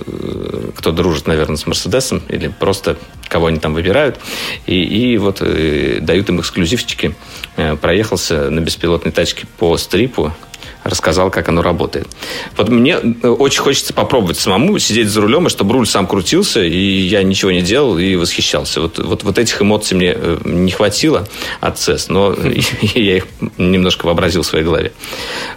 кто 0.75 0.91
дружит, 0.91 1.27
наверное, 1.27 1.57
с 1.57 1.65
Мерседесом, 1.65 2.21
или 2.29 2.47
просто 2.47 2.97
кого 3.27 3.47
они 3.47 3.59
там 3.59 3.73
выбирают, 3.73 4.19
и, 4.65 4.81
и 4.81 5.17
вот 5.17 5.41
э, 5.41 5.99
дают 6.01 6.29
им 6.29 6.39
эксклюзивчики. 6.39 7.15
Э, 7.55 7.75
проехался 7.75 8.49
на 8.49 8.59
беспилотной 8.59 9.11
тачке 9.11 9.47
по 9.57 9.77
стрипу, 9.77 10.33
рассказал, 10.89 11.29
как 11.29 11.49
оно 11.49 11.61
работает. 11.61 12.07
Вот 12.55 12.69
мне 12.69 12.97
э, 13.23 13.27
очень 13.27 13.61
хочется 13.61 13.93
попробовать 13.93 14.37
самому 14.37 14.77
сидеть 14.79 15.09
за 15.09 15.21
рулем, 15.21 15.47
и 15.47 15.49
чтобы 15.49 15.73
руль 15.73 15.87
сам 15.87 16.07
крутился, 16.07 16.63
и 16.63 16.77
я 16.77 17.23
ничего 17.23 17.51
не 17.51 17.61
делал, 17.61 17.97
и 17.97 18.15
восхищался. 18.15 18.81
Вот, 18.81 18.99
вот, 18.99 19.23
вот 19.23 19.37
этих 19.37 19.61
эмоций 19.61 19.97
мне 19.97 20.13
э, 20.15 20.37
не 20.45 20.71
хватило 20.71 21.27
от 21.59 21.75
CES, 21.75 22.05
но 22.09 22.35
я 22.95 23.17
их 23.17 23.27
немножко 23.57 24.05
вообразил 24.05 24.43
в 24.43 24.45
своей 24.45 24.63
голове. 24.63 24.91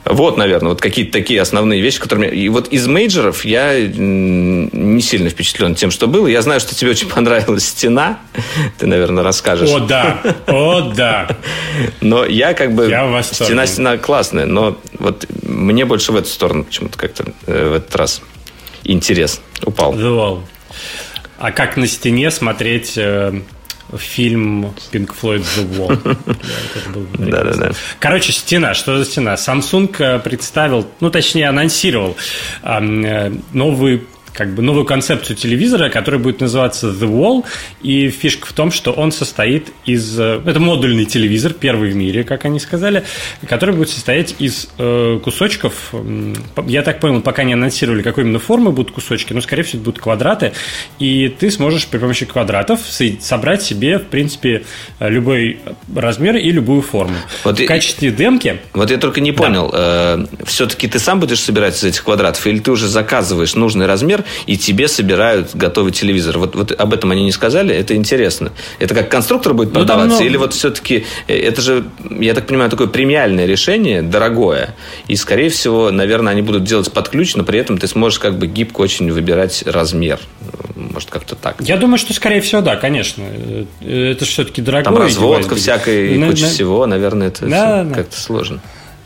Вот, 0.05 0.37
наверное, 0.37 0.71
вот 0.71 0.81
какие-то 0.81 1.13
такие 1.13 1.41
основные 1.41 1.81
вещи, 1.81 2.01
которые... 2.01 2.35
И 2.35 2.49
вот 2.49 2.69
из 2.69 2.87
мейджеров 2.87 3.45
я 3.45 3.81
не 3.81 5.01
сильно 5.01 5.31
впечатлен 5.31 5.75
тем, 5.75 5.91
что 5.91 6.07
было. 6.07 6.27
Я 6.27 6.43
знаю, 6.43 6.61
что 6.61 6.75
тебе 6.75 6.91
очень 6.91 7.09
понравилась 7.15 7.69
стена. 7.69 8.19
Ты, 8.79 8.87
наверное, 8.87 9.23
расскажешь. 9.23 9.71
О, 9.71 9.81
да! 9.81 10.21
О, 10.47 10.93
да! 10.95 11.29
Но 12.01 12.25
я 12.25 12.55
как 12.55 12.75
бы... 12.75 12.89
Я 12.89 13.23
Стена-стена 13.23 13.99
классная, 13.99 14.47
но 14.47 14.79
вот 14.99 15.20
мне 15.43 15.85
больше 15.85 16.13
в 16.13 16.17
эту 16.17 16.29
сторону 16.29 16.65
почему-то 16.65 16.99
как-то 16.99 17.33
э, 17.47 17.69
в 17.69 17.73
этот 17.75 17.95
раз 17.97 18.23
интерес 18.85 19.41
упал. 19.65 19.93
Вау. 19.93 20.43
А 21.39 21.53
как 21.53 21.77
на 21.77 21.87
стене 21.87 22.31
смотреть 22.31 22.95
э, 22.97 23.41
фильм 23.97 24.75
Pink 24.93 25.15
Floyd 25.21 25.45
The 25.57 25.77
Wall? 25.77 26.19
Да-да-да. 27.31 27.73
Короче, 27.99 28.33
стена. 28.33 28.75
Что 28.75 28.99
за 28.99 29.05
стена? 29.05 29.35
Samsung 29.35 29.95
э, 29.99 30.19
представил, 30.19 30.87
ну, 31.01 31.11
точнее, 31.11 31.49
анонсировал 31.49 32.17
новый 32.63 34.03
как 34.33 34.55
бы 34.55 34.63
новую 34.63 34.85
концепцию 34.85 35.37
телевизора, 35.37 35.89
который 35.89 36.21
будет 36.21 36.41
называться 36.41 36.89
The 36.89 37.09
Wall. 37.09 37.45
И 37.83 38.09
фишка 38.11 38.47
в 38.47 38.53
том, 38.53 38.71
что 38.71 38.93
он 38.93 39.13
состоит 39.13 39.73
из... 39.85 40.19
Э, 40.19 40.41
это 40.45 40.61
модульный 40.61 41.05
телевизор, 41.05 41.53
первый 41.53 41.91
в 41.91 41.97
мире, 41.97 42.25
как 42.25 42.45
они 42.45 42.61
сказали, 42.61 43.05
который 43.47 43.75
будет 43.75 43.91
состоять 43.91 44.35
из 44.39 44.69
э, 44.79 45.19
кусочков. 45.23 45.93
Я 46.67 46.83
так 46.83 47.01
понял, 47.01 47.21
пока 47.21 47.45
не 47.45 47.53
анонсировали, 47.53 48.03
какой 48.03 48.25
именно 48.25 48.39
формы 48.39 48.73
будут 48.73 48.93
кусочки, 48.93 49.33
но, 49.33 49.41
скорее 49.41 49.63
всего, 49.63 49.81
это 49.81 49.85
будут 49.85 50.03
квадраты. 50.03 50.53
И 50.99 51.29
ты 51.29 51.51
сможешь 51.51 51.87
при 51.87 51.99
помощи 51.99 52.27
квадратов 52.27 52.81
собрать 53.21 53.63
себе, 53.63 53.99
в 53.99 54.07
принципе, 54.07 54.65
любой 54.99 55.61
размер 55.95 56.37
и 56.37 56.51
любую 56.51 56.83
форму. 56.83 57.17
Вот 57.45 57.59
в 57.59 57.63
и, 57.63 57.67
качестве 57.67 58.11
демки... 58.11 58.61
Вот 58.73 58.91
я 58.91 58.99
только 58.99 59.21
не 59.21 59.33
понял. 59.33 59.71
Да. 59.71 60.27
Э, 60.31 60.45
все-таки 60.45 60.89
ты 60.89 60.99
сам 60.99 61.21
будешь 61.21 61.41
собирать 61.41 61.77
из 61.77 61.85
этих 61.85 62.05
квадратов, 62.05 62.47
или 62.47 62.59
ты 62.59 62.71
уже 62.71 62.89
заказываешь 62.89 63.55
нужный 63.55 63.87
размер, 63.87 64.20
телевизор, 64.21 64.25
и 64.47 64.57
тебе 64.57 64.89
собирают 64.89 65.55
готовый 65.55 65.93
телевизор. 65.93 66.39
Вот, 66.39 66.55
вот 66.55 66.73
об 66.73 66.95
этом 66.95 67.11
они 67.11 67.25
не 67.25 67.33
сказали, 67.33 67.75
это 67.75 67.95
интересно. 67.95 68.53
Это 68.79 68.95
как 68.95 69.11
конструктор 69.11 69.55
будет 69.55 69.73
продаваться, 69.73 70.21
ну, 70.21 70.27
или 70.27 70.37
вот 70.37 70.55
все-таки 70.55 71.05
э, 71.27 71.39
это 71.39 71.61
же, 71.61 71.85
я 72.11 72.35
так 72.35 72.47
понимаю, 72.47 72.71
такое 72.71 72.87
премиальное 72.87 73.47
решение, 73.47 74.03
дорогое, 74.03 74.75
и, 75.09 75.17
скорее 75.17 75.51
всего, 75.51 75.91
наверное, 75.91 76.33
они 76.33 76.43
будут 76.43 76.65
делать 76.65 76.93
под 76.93 77.09
ключ, 77.09 77.35
но 77.37 77.45
при 77.45 77.59
этом 77.59 77.79
ты 77.79 77.87
сможешь 77.87 78.19
как 78.19 78.39
бы 78.39 78.47
гибко 78.47 78.81
очень 78.81 79.11
выбирать 79.11 79.63
размер. 79.67 80.21
Может, 80.75 81.11
как-то 81.11 81.37
так. 81.37 81.57
Я 81.61 81.77
думаю, 81.77 81.99
что, 81.99 82.15
скорее 82.15 82.41
всего, 82.41 82.63
да, 82.63 82.77
конечно. 82.77 83.25
Э, 83.81 84.13
это 84.13 84.25
же 84.25 84.31
все-таки 84.31 84.63
дорогое. 84.63 84.85
Там 84.85 84.97
разводка 84.97 85.55
всякой, 85.55 86.17
на, 86.19 86.29
куча 86.29 86.45
на... 86.45 86.49
всего, 86.49 86.87
наверное, 86.87 87.29
это 87.29 87.47
да, 87.47 87.85
да. 87.85 87.95
как-то 87.95 88.19
сложно. 88.19 88.61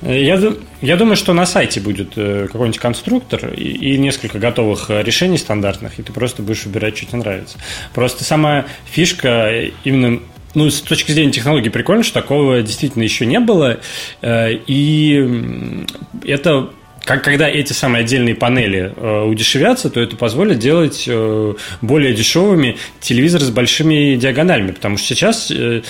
Я, 0.04 0.38
я 0.82 0.96
думаю, 0.96 1.16
что 1.16 1.32
на 1.32 1.46
сайте 1.46 1.80
будет 1.80 2.12
э, 2.16 2.46
какой-нибудь 2.46 2.78
конструктор 2.78 3.54
и, 3.54 3.94
и 3.94 3.98
несколько 3.98 4.38
готовых 4.38 4.90
э, 4.90 5.02
решений 5.02 5.38
стандартных, 5.38 5.98
и 5.98 6.02
ты 6.02 6.12
просто 6.12 6.42
будешь 6.42 6.64
выбирать, 6.66 6.96
что 6.96 7.06
тебе 7.06 7.18
нравится. 7.18 7.58
Просто 7.94 8.22
сама 8.22 8.66
фишка 8.84 9.70
именно 9.82 10.20
ну, 10.54 10.70
с 10.70 10.82
точки 10.82 11.12
зрения 11.12 11.32
технологии 11.32 11.70
прикольно, 11.70 12.02
что 12.02 12.20
такого 12.20 12.62
действительно 12.62 13.02
еще 13.02 13.24
не 13.24 13.40
было. 13.40 13.80
Э, 14.20 14.52
и 14.52 15.86
это 16.24 16.70
как, 17.04 17.22
когда 17.22 17.48
эти 17.48 17.72
самые 17.72 18.04
отдельные 18.04 18.34
панели 18.34 18.92
э, 18.96 19.22
удешевятся, 19.24 19.90
то 19.90 20.00
это 20.00 20.16
позволит 20.16 20.58
делать 20.58 21.04
э, 21.06 21.54
более 21.82 22.14
дешевыми 22.14 22.78
телевизоры 23.00 23.44
с 23.44 23.50
большими 23.50 24.16
диагоналями, 24.16 24.72
потому 24.72 24.96
что 24.96 25.08
сейчас 25.08 25.50
э, 25.50 25.82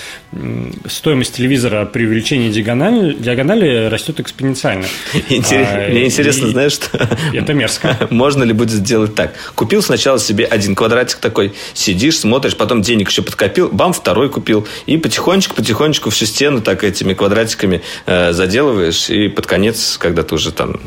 стоимость 0.86 1.36
телевизора 1.36 1.84
при 1.86 2.04
увеличении 2.06 2.50
диагонали, 2.50 3.14
диагонали 3.14 3.86
растет 3.86 4.18
экспоненциально. 4.20 4.86
Интерес, 5.28 5.68
а, 5.70 5.88
мне 5.88 6.06
интересно, 6.06 6.46
и, 6.46 6.50
знаешь, 6.50 6.72
что? 6.72 7.08
Это 7.32 7.54
мерзко. 7.54 7.96
Можно 8.10 8.42
ли 8.42 8.52
будет 8.52 8.72
сделать 8.72 9.14
так? 9.14 9.34
Купил 9.54 9.82
сначала 9.82 10.18
себе 10.18 10.44
один 10.44 10.74
квадратик 10.74 11.18
такой, 11.18 11.52
сидишь, 11.74 12.18
смотришь, 12.18 12.56
потом 12.56 12.82
денег 12.82 13.10
еще 13.10 13.22
подкопил, 13.22 13.68
бам, 13.70 13.92
второй 13.92 14.28
купил, 14.30 14.66
и 14.86 14.96
потихонечку-потихонечку 14.96 16.10
всю 16.10 16.26
стену 16.26 16.60
так 16.60 16.82
этими 16.82 17.14
квадратиками 17.14 17.82
э, 18.06 18.32
заделываешь, 18.32 19.10
и 19.10 19.28
под 19.28 19.46
конец, 19.46 19.96
когда 19.98 20.24
ты 20.24 20.34
уже 20.34 20.50
там 20.50 20.80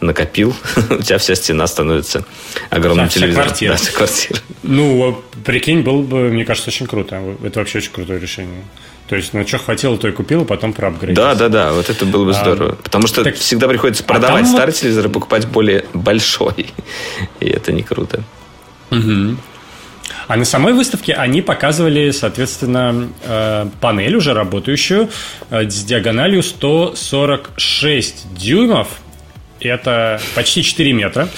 накопил, 0.00 0.54
у 0.90 1.02
тебя 1.02 1.18
вся 1.18 1.34
стена 1.34 1.66
становится 1.66 2.24
огромным 2.70 3.08
телевизором. 3.08 3.54
Вся 3.54 3.66
квартира. 3.66 3.72
Да, 3.72 3.76
вся 3.78 3.92
квартира. 3.92 4.38
Ну, 4.62 5.22
прикинь, 5.44 5.82
было 5.82 6.02
бы, 6.02 6.30
мне 6.30 6.44
кажется, 6.44 6.70
очень 6.70 6.86
круто. 6.86 7.22
Это 7.42 7.60
вообще 7.60 7.78
очень 7.78 7.92
крутое 7.92 8.18
решение. 8.18 8.62
То 9.08 9.14
есть, 9.14 9.32
ну, 9.34 9.46
что 9.46 9.58
хватило, 9.58 9.96
то 9.96 10.08
и 10.08 10.12
купил, 10.12 10.42
а 10.42 10.44
потом 10.44 10.72
проапгрейдил. 10.72 11.22
Да, 11.22 11.34
да, 11.34 11.48
да, 11.48 11.72
вот 11.72 11.88
это 11.88 12.04
было 12.04 12.24
бы 12.24 12.30
а, 12.32 12.34
здорово. 12.34 12.72
А, 12.72 12.82
Потому 12.82 13.06
что 13.06 13.22
так, 13.22 13.36
всегда 13.36 13.68
приходится 13.68 14.02
а 14.02 14.06
продавать 14.06 14.44
а 14.44 14.48
старый 14.48 14.72
вот... 14.72 14.74
телевизор 14.74 15.06
и 15.06 15.08
покупать 15.08 15.46
более 15.46 15.84
большой. 15.94 16.66
И 17.40 17.46
это 17.46 17.72
не 17.72 17.82
круто. 17.82 18.24
Угу. 18.90 19.36
А 20.28 20.36
на 20.36 20.44
самой 20.44 20.72
выставке 20.72 21.14
они 21.14 21.40
показывали, 21.40 22.10
соответственно, 22.10 23.08
э, 23.22 23.66
панель 23.80 24.16
уже 24.16 24.34
работающую 24.34 25.08
э, 25.50 25.70
с 25.70 25.84
диагональю 25.84 26.42
146 26.42 28.34
дюймов– 28.34 28.88
это 29.66 30.20
почти 30.34 30.62
4 30.62 30.92
метра. 30.92 31.28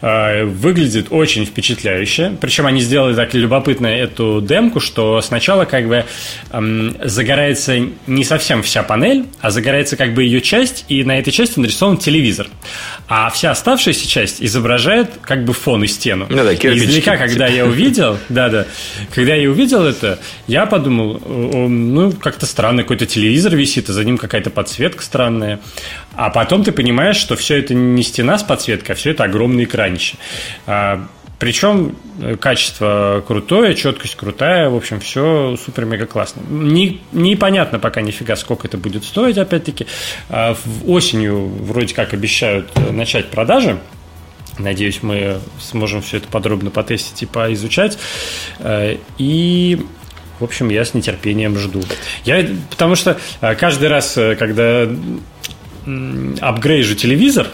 Э, 0.00 0.44
выглядит 0.44 1.08
очень 1.10 1.46
впечатляюще. 1.46 2.36
Причем 2.40 2.66
они 2.66 2.80
сделали 2.80 3.14
так 3.14 3.34
любопытно 3.34 3.86
эту 3.86 4.40
демку, 4.40 4.80
что 4.80 5.20
сначала 5.20 5.64
как 5.64 5.86
бы 5.86 6.04
эм, 6.50 6.96
загорается 7.04 7.78
не 8.06 8.24
совсем 8.24 8.62
вся 8.62 8.82
панель, 8.82 9.26
а 9.40 9.50
загорается 9.50 9.96
как 9.96 10.14
бы 10.14 10.24
ее 10.24 10.40
часть, 10.40 10.84
и 10.88 11.04
на 11.04 11.18
этой 11.18 11.32
части 11.32 11.58
нарисован 11.58 11.98
телевизор. 11.98 12.48
А 13.08 13.30
вся 13.30 13.50
оставшаяся 13.50 14.08
часть 14.08 14.42
изображает 14.42 15.10
как 15.20 15.44
бы 15.44 15.52
фон 15.52 15.84
и 15.84 15.86
стену. 15.86 16.26
Ну 16.28 16.42
да, 16.42 16.52
и 16.52 16.56
издалека, 16.56 17.16
когда 17.16 17.46
я 17.46 17.64
увидел, 17.66 18.18
да-да, 18.28 18.66
когда 19.14 19.34
я 19.34 19.48
увидел 19.48 19.84
это, 19.84 20.18
я 20.46 20.66
подумал, 20.66 21.20
ну, 21.26 22.12
как-то 22.12 22.46
странно, 22.46 22.82
какой-то 22.82 23.06
телевизор 23.06 23.54
висит, 23.54 23.88
а 23.88 23.92
за 23.92 24.04
ним 24.04 24.18
какая-то 24.18 24.50
подсветка 24.50 25.02
странная. 25.02 25.60
А 26.14 26.30
потом 26.30 26.64
ты 26.64 26.72
понимаешь, 26.72 27.16
что 27.16 27.36
все 27.36 27.58
это 27.58 27.74
не 27.74 28.02
стена 28.02 28.38
с 28.38 28.42
подсветкой, 28.42 28.94
а 28.94 28.96
все 28.96 29.10
это 29.10 29.24
огромные 29.24 29.64
экранище. 29.64 30.16
А, 30.66 31.06
Причем 31.38 31.96
э, 32.20 32.36
качество 32.36 33.24
крутое, 33.26 33.74
четкость 33.74 34.14
крутая, 34.14 34.68
в 34.68 34.76
общем, 34.76 35.00
все 35.00 35.56
супер-мега 35.56 36.06
классно. 36.06 36.42
Не, 36.48 37.00
непонятно 37.10 37.78
пока 37.80 38.00
нифига, 38.00 38.36
сколько 38.36 38.68
это 38.68 38.78
будет 38.78 39.04
стоить, 39.04 39.38
опять-таки. 39.38 39.86
А 40.28 40.56
осенью 40.86 41.48
вроде 41.48 41.94
как 41.94 42.14
обещают 42.14 42.70
э, 42.76 42.92
начать 42.92 43.30
продажи. 43.30 43.80
Надеюсь, 44.58 45.02
мы 45.02 45.40
сможем 45.60 46.02
все 46.02 46.18
это 46.18 46.28
подробно 46.28 46.70
потестить 46.70 47.22
и 47.22 47.26
поизучать. 47.26 47.98
Э, 48.60 48.98
и 49.18 49.84
в 50.38 50.44
общем, 50.44 50.68
я 50.68 50.84
с 50.84 50.94
нетерпением 50.94 51.56
жду. 51.58 51.82
Я, 52.24 52.46
потому 52.68 52.96
что 52.96 53.18
каждый 53.40 53.88
раз, 53.88 54.14
когда 54.38 54.88
апгрейжу 56.40 56.94
телевизор, 56.94 57.48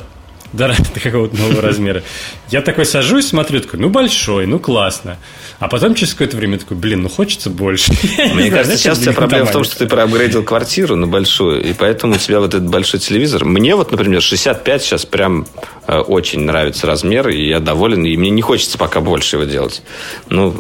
до, 0.53 0.69
до 0.95 1.01
какого-то 1.01 1.37
нового 1.37 1.63
размера. 1.63 2.03
Я 2.51 2.63
такой 2.63 2.87
сажусь, 2.87 3.29
смотрю, 3.29 3.61
такой, 3.61 3.79
ну 3.81 3.91
большой, 3.91 4.47
ну 4.47 4.59
классно. 4.59 5.19
А 5.59 5.69
потом 5.69 5.95
через 5.95 6.13
какое-то 6.13 6.37
время 6.37 6.59
такой, 6.59 6.77
блин, 6.77 7.03
ну 7.03 7.09
хочется 7.09 7.51
больше. 7.51 7.93
Мне 8.35 8.51
кажется, 8.51 8.79
сейчас 8.79 8.99
у 8.99 9.03
тебя 9.03 9.13
проблема 9.13 9.47
в 9.47 9.53
том, 9.53 9.65
что 9.65 9.79
ты 9.79 9.87
проапгрейдил 9.87 10.45
квартиру 10.45 10.97
на 10.97 11.07
большую, 11.07 11.63
и 11.63 11.73
поэтому 11.73 12.15
у 12.15 12.19
тебя 12.19 12.41
вот 12.41 12.55
этот 12.55 12.69
большой 12.69 13.01
телевизор. 13.01 13.45
Мне 13.45 13.75
вот, 13.75 13.91
например, 13.91 14.23
65 14.23 14.83
сейчас 14.83 15.05
прям 15.05 15.47
э, 15.87 15.99
очень 15.99 16.41
нравится 16.41 16.87
размер, 16.87 17.29
и 17.29 17.49
я 17.49 17.61
доволен, 17.61 18.05
и 18.05 18.17
мне 18.17 18.31
не 18.31 18.43
хочется 18.43 18.79
пока 18.79 19.01
больше 19.01 19.37
его 19.37 19.45
делать. 19.45 19.83
Ну, 20.29 20.55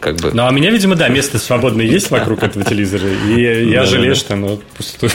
как 0.00 0.16
бы... 0.16 0.30
Ну, 0.32 0.42
а 0.44 0.48
у 0.48 0.52
меня, 0.52 0.70
видимо, 0.70 0.94
да, 0.94 1.08
место 1.08 1.38
свободное 1.38 1.84
есть 1.84 2.10
вокруг 2.10 2.42
этого 2.42 2.64
телевизора, 2.64 3.08
и 3.26 3.70
я 3.70 3.84
жалею, 3.84 4.14
что 4.14 4.34
оно 4.34 4.58
пустует. 4.76 5.14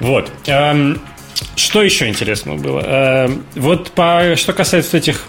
Вот. 0.00 0.30
Эм, 0.46 1.00
что 1.56 1.82
еще 1.82 2.08
интересного 2.08 2.56
было? 2.56 2.82
Э, 2.84 3.28
вот 3.56 3.90
по, 3.92 4.34
что 4.36 4.52
касается 4.52 4.96
этих 4.96 5.24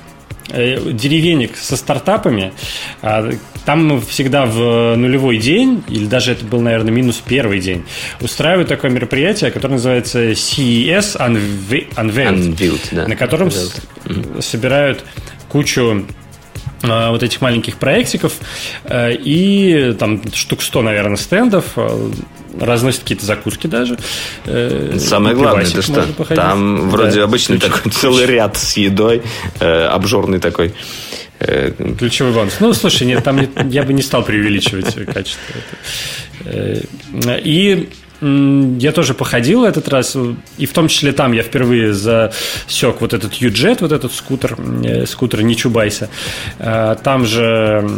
э, 0.50 0.92
деревенек 0.92 1.56
со 1.58 1.76
стартапами, 1.76 2.54
а, 3.02 3.32
там 3.66 4.02
всегда 4.02 4.46
в 4.46 4.96
нулевой 4.96 5.38
день, 5.38 5.84
или 5.88 6.06
даже 6.06 6.32
это 6.32 6.46
был, 6.46 6.62
наверное, 6.62 6.92
минус 6.92 7.22
первый 7.26 7.60
день, 7.60 7.86
устраивают 8.22 8.70
такое 8.70 8.92
мероприятие, 8.92 9.52
которое 9.52 9.76
называется 9.76 10.32
CES 10.32 11.18
Unveiled, 11.18 11.96
Unveiled 11.96 12.80
да. 12.92 13.08
на 13.08 13.16
котором 13.16 13.50
Unveiled. 13.50 14.42
собирают 14.42 15.04
кучу 15.50 16.06
вот 16.82 17.24
этих 17.24 17.42
маленьких 17.42 17.78
проектиков 17.78 18.34
э, 18.86 19.14
и 19.14 19.94
там 20.00 20.22
штук 20.34 20.62
100, 20.62 20.82
наверное, 20.82 21.18
стендов 21.18 21.78
разносят 22.60 23.02
какие-то 23.02 23.26
закуски 23.26 23.68
даже. 23.68 23.98
Э, 24.46 24.98
Самое 25.00 25.36
главное, 25.36 25.66
это 25.66 25.82
что 25.82 26.06
там 26.36 26.90
вроде 26.90 27.20
да, 27.20 27.24
обычный 27.24 27.60
ключ, 27.60 27.72
такой 27.72 27.92
целый 27.92 28.26
ряд 28.26 28.58
с 28.58 28.78
едой, 28.78 29.22
э, 29.60 29.86
обжорный 29.86 30.40
такой. 30.40 30.74
Э, 31.40 31.72
Ключевой 31.98 32.34
бонус. 32.34 32.56
Ну, 32.60 32.74
слушай, 32.74 33.06
нет, 33.06 33.24
там 33.24 33.40
я 33.70 33.84
бы 33.84 33.94
не 33.94 34.02
стал 34.02 34.24
преувеличивать 34.24 34.94
качество. 35.06 35.56
И 36.46 37.90
я 38.22 38.92
тоже 38.92 39.14
походил 39.14 39.64
этот 39.64 39.88
раз, 39.88 40.18
и 40.58 40.66
в 40.66 40.74
том 40.74 40.88
числе 40.88 41.14
там 41.14 41.32
я 41.32 41.42
впервые 41.42 41.94
засек 41.94 43.00
вот 43.00 43.14
этот 43.14 43.34
юджет, 43.36 43.82
вот 43.82 43.92
этот 43.92 44.12
скутер, 44.14 44.58
э, 44.84 45.06
скутер 45.06 45.42
не 45.44 45.56
Чубайса. 45.56 46.10
Э, 46.58 46.96
там 47.02 47.26
же, 47.26 47.90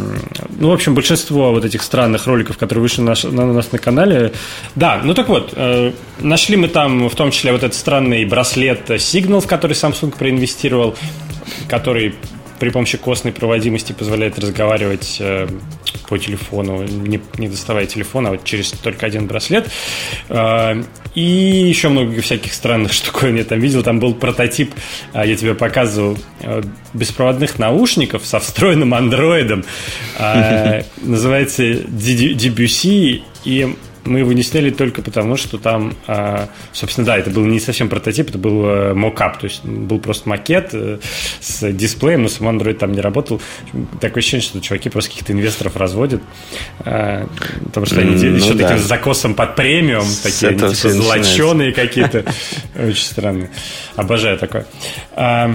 ну, 0.58 0.70
в 0.70 0.72
общем, 0.72 0.94
большинство 0.94 1.52
вот 1.52 1.64
этих 1.64 1.82
странных 1.82 2.26
роликов, 2.26 2.56
которые 2.56 2.82
вышли 2.82 3.02
на, 3.02 3.14
на, 3.24 3.52
нас 3.52 3.72
на 3.72 3.78
канале. 3.78 4.32
Да, 4.76 5.00
ну 5.02 5.14
так 5.14 5.28
вот, 5.28 5.54
э, 5.56 5.92
нашли 6.20 6.56
мы 6.56 6.68
там 6.68 7.08
в 7.08 7.14
том 7.16 7.30
числе 7.30 7.52
вот 7.52 7.62
этот 7.62 7.74
странный 7.74 8.24
браслет 8.24 8.90
Signal, 8.90 9.40
в 9.40 9.46
который 9.46 9.72
Samsung 9.72 10.16
проинвестировал, 10.16 10.94
который 11.68 12.14
при 12.62 12.70
помощи 12.70 12.96
костной 12.96 13.32
проводимости 13.32 13.92
позволяет 13.92 14.38
разговаривать 14.38 15.16
э, 15.18 15.48
по 16.08 16.16
телефону, 16.16 16.84
не, 16.84 17.20
не 17.36 17.48
доставая 17.48 17.86
телефона, 17.86 18.28
а 18.28 18.32
вот 18.34 18.44
через 18.44 18.70
только 18.70 19.04
один 19.04 19.26
браслет. 19.26 19.68
Э, 20.28 20.80
и 21.16 21.20
еще 21.22 21.88
много 21.88 22.22
всяких 22.22 22.54
странных 22.54 22.92
штуковин 22.92 23.34
я 23.34 23.42
там 23.42 23.58
видел. 23.58 23.82
Там 23.82 23.98
был 23.98 24.14
прототип, 24.14 24.72
э, 25.12 25.24
я 25.26 25.34
тебе 25.34 25.56
показывал, 25.56 26.16
беспроводных 26.94 27.58
наушников 27.58 28.24
со 28.24 28.38
встроенным 28.38 28.94
андроидом. 28.94 29.64
Называется 31.00 31.64
DBC, 31.64 33.22
и 33.44 33.74
мы 34.04 34.20
его 34.20 34.32
не 34.32 34.42
сняли 34.42 34.70
только 34.70 35.02
потому, 35.02 35.36
что 35.36 35.58
там, 35.58 35.94
а, 36.06 36.48
собственно, 36.72 37.06
да, 37.06 37.18
это 37.18 37.30
был 37.30 37.44
не 37.44 37.60
совсем 37.60 37.88
прототип, 37.88 38.30
это 38.30 38.38
был 38.38 38.64
э, 38.66 38.94
мокап, 38.94 39.38
то 39.38 39.46
есть 39.46 39.64
был 39.64 39.98
просто 39.98 40.28
макет 40.28 40.70
э, 40.72 40.98
с 41.40 41.70
дисплеем, 41.72 42.22
но 42.22 42.28
сам 42.28 42.48
Android 42.48 42.74
там 42.74 42.92
не 42.92 43.00
работал. 43.00 43.40
Такое 44.00 44.20
ощущение, 44.20 44.44
что 44.44 44.60
чуваки 44.60 44.88
просто 44.88 45.10
каких-то 45.10 45.32
инвесторов 45.32 45.76
разводят, 45.76 46.22
а, 46.80 47.26
потому 47.64 47.86
что 47.86 48.00
они 48.00 48.14
ну, 48.14 48.36
еще 48.36 48.54
да. 48.54 48.68
таким 48.68 48.82
закосом 48.82 49.34
под 49.34 49.56
премиум, 49.56 50.06
такие 50.22 50.50
они, 50.50 50.58
типа 50.58 50.74
золоченые 50.74 51.72
какие-то. 51.72 52.24
Очень 52.76 53.04
странные. 53.04 53.50
Обожаю 53.96 54.38
такое. 54.38 54.66
А, 55.12 55.54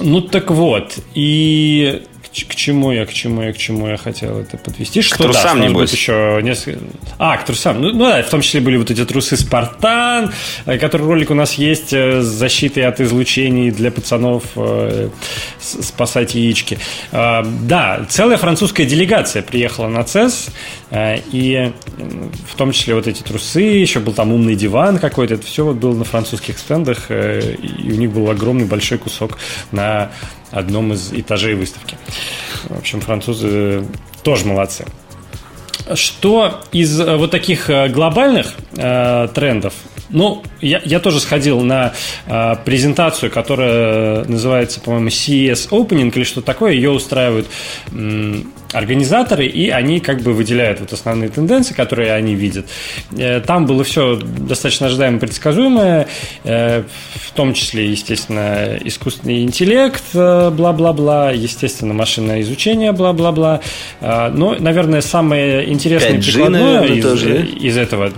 ну 0.00 0.20
так 0.20 0.50
вот, 0.50 0.98
и 1.14 2.02
к 2.44 2.54
чему 2.54 2.92
я, 2.92 3.06
к 3.06 3.12
чему 3.12 3.42
я, 3.42 3.52
к 3.52 3.56
чему 3.56 3.88
я 3.88 3.96
хотел 3.96 4.38
это 4.38 4.58
подвести? 4.58 5.00
Что, 5.00 5.16
к 5.16 5.18
трусам, 5.18 5.60
да, 5.60 5.66
небось. 5.66 5.92
еще 5.92 6.40
несколько... 6.42 6.80
А, 7.18 7.36
к 7.36 7.44
трусам. 7.44 7.80
Ну, 7.80 7.92
ну 7.92 8.04
да, 8.04 8.22
в 8.22 8.28
том 8.28 8.42
числе 8.42 8.60
были 8.60 8.76
вот 8.76 8.90
эти 8.90 9.04
трусы 9.04 9.36
Спартан, 9.36 10.32
э, 10.66 10.78
который 10.78 11.06
ролик 11.06 11.30
у 11.30 11.34
нас 11.34 11.54
есть 11.54 11.92
э, 11.92 12.20
с 12.20 12.26
защитой 12.26 12.80
от 12.80 13.00
излучений 13.00 13.70
для 13.70 13.90
пацанов 13.90 14.44
э, 14.56 15.08
спасать 15.60 16.34
яички. 16.34 16.78
А, 17.12 17.46
да, 17.62 18.04
целая 18.08 18.36
французская 18.36 18.84
делегация 18.84 19.42
приехала 19.42 19.88
на 19.88 20.04
ЦЕС, 20.04 20.48
и 21.32 21.72
в 22.48 22.54
том 22.56 22.72
числе 22.72 22.94
вот 22.94 23.06
эти 23.08 23.22
трусы, 23.22 23.60
еще 23.60 23.98
был 23.98 24.12
там 24.12 24.32
умный 24.32 24.54
диван 24.54 24.98
какой-то, 24.98 25.34
это 25.34 25.44
все 25.44 25.64
вот 25.64 25.76
было 25.76 25.94
на 25.94 26.04
французских 26.04 26.58
стендах, 26.58 27.10
и 27.10 27.56
у 27.92 27.96
них 27.96 28.10
был 28.12 28.30
огромный 28.30 28.66
большой 28.66 28.98
кусок 28.98 29.38
на 29.72 30.12
одном 30.50 30.92
из 30.92 31.12
этажей 31.12 31.54
выставки. 31.54 31.96
В 32.68 32.78
общем, 32.78 33.00
французы 33.00 33.84
тоже 34.22 34.46
молодцы. 34.46 34.84
Что 35.94 36.60
из 36.72 36.98
э, 37.00 37.16
вот 37.16 37.30
таких 37.30 37.70
э, 37.70 37.88
глобальных 37.88 38.54
э, 38.76 39.28
трендов 39.34 39.74
ну, 40.08 40.42
я, 40.60 40.80
я 40.84 41.00
тоже 41.00 41.20
сходил 41.20 41.60
на 41.60 41.92
э, 42.26 42.54
презентацию, 42.64 43.30
которая 43.30 44.24
называется, 44.24 44.80
по-моему, 44.80 45.08
CES 45.08 45.70
Opening 45.70 46.12
или 46.14 46.24
что 46.24 46.40
такое. 46.40 46.72
Ее 46.72 46.90
устраивают 46.90 47.46
э, 47.92 48.34
организаторы, 48.72 49.46
и 49.46 49.70
они 49.70 50.00
как 50.00 50.20
бы 50.22 50.32
выделяют 50.32 50.80
вот 50.80 50.92
основные 50.92 51.28
тенденции, 51.28 51.74
которые 51.74 52.12
они 52.12 52.34
видят. 52.34 52.66
Э, 53.16 53.40
там 53.40 53.66
было 53.66 53.84
все 53.84 54.16
достаточно 54.16 54.86
ожидаемо 54.86 55.18
предсказуемое, 55.18 56.06
э, 56.44 56.82
в 57.14 57.32
том 57.32 57.52
числе, 57.54 57.90
естественно, 57.90 58.78
искусственный 58.84 59.42
интеллект, 59.42 60.04
э, 60.14 60.50
бла-бла-бла, 60.50 61.32
естественно, 61.32 61.94
машинное 61.94 62.40
изучение, 62.42 62.92
бла-бла-бла. 62.92 63.60
Э, 64.00 64.30
но, 64.30 64.54
наверное, 64.58 65.00
самое 65.00 65.68
интересное 65.70 66.20
прикладное 66.20 66.84
из, 66.84 67.02
тоже. 67.02 67.44
из 67.44 67.76
этого 67.76 68.12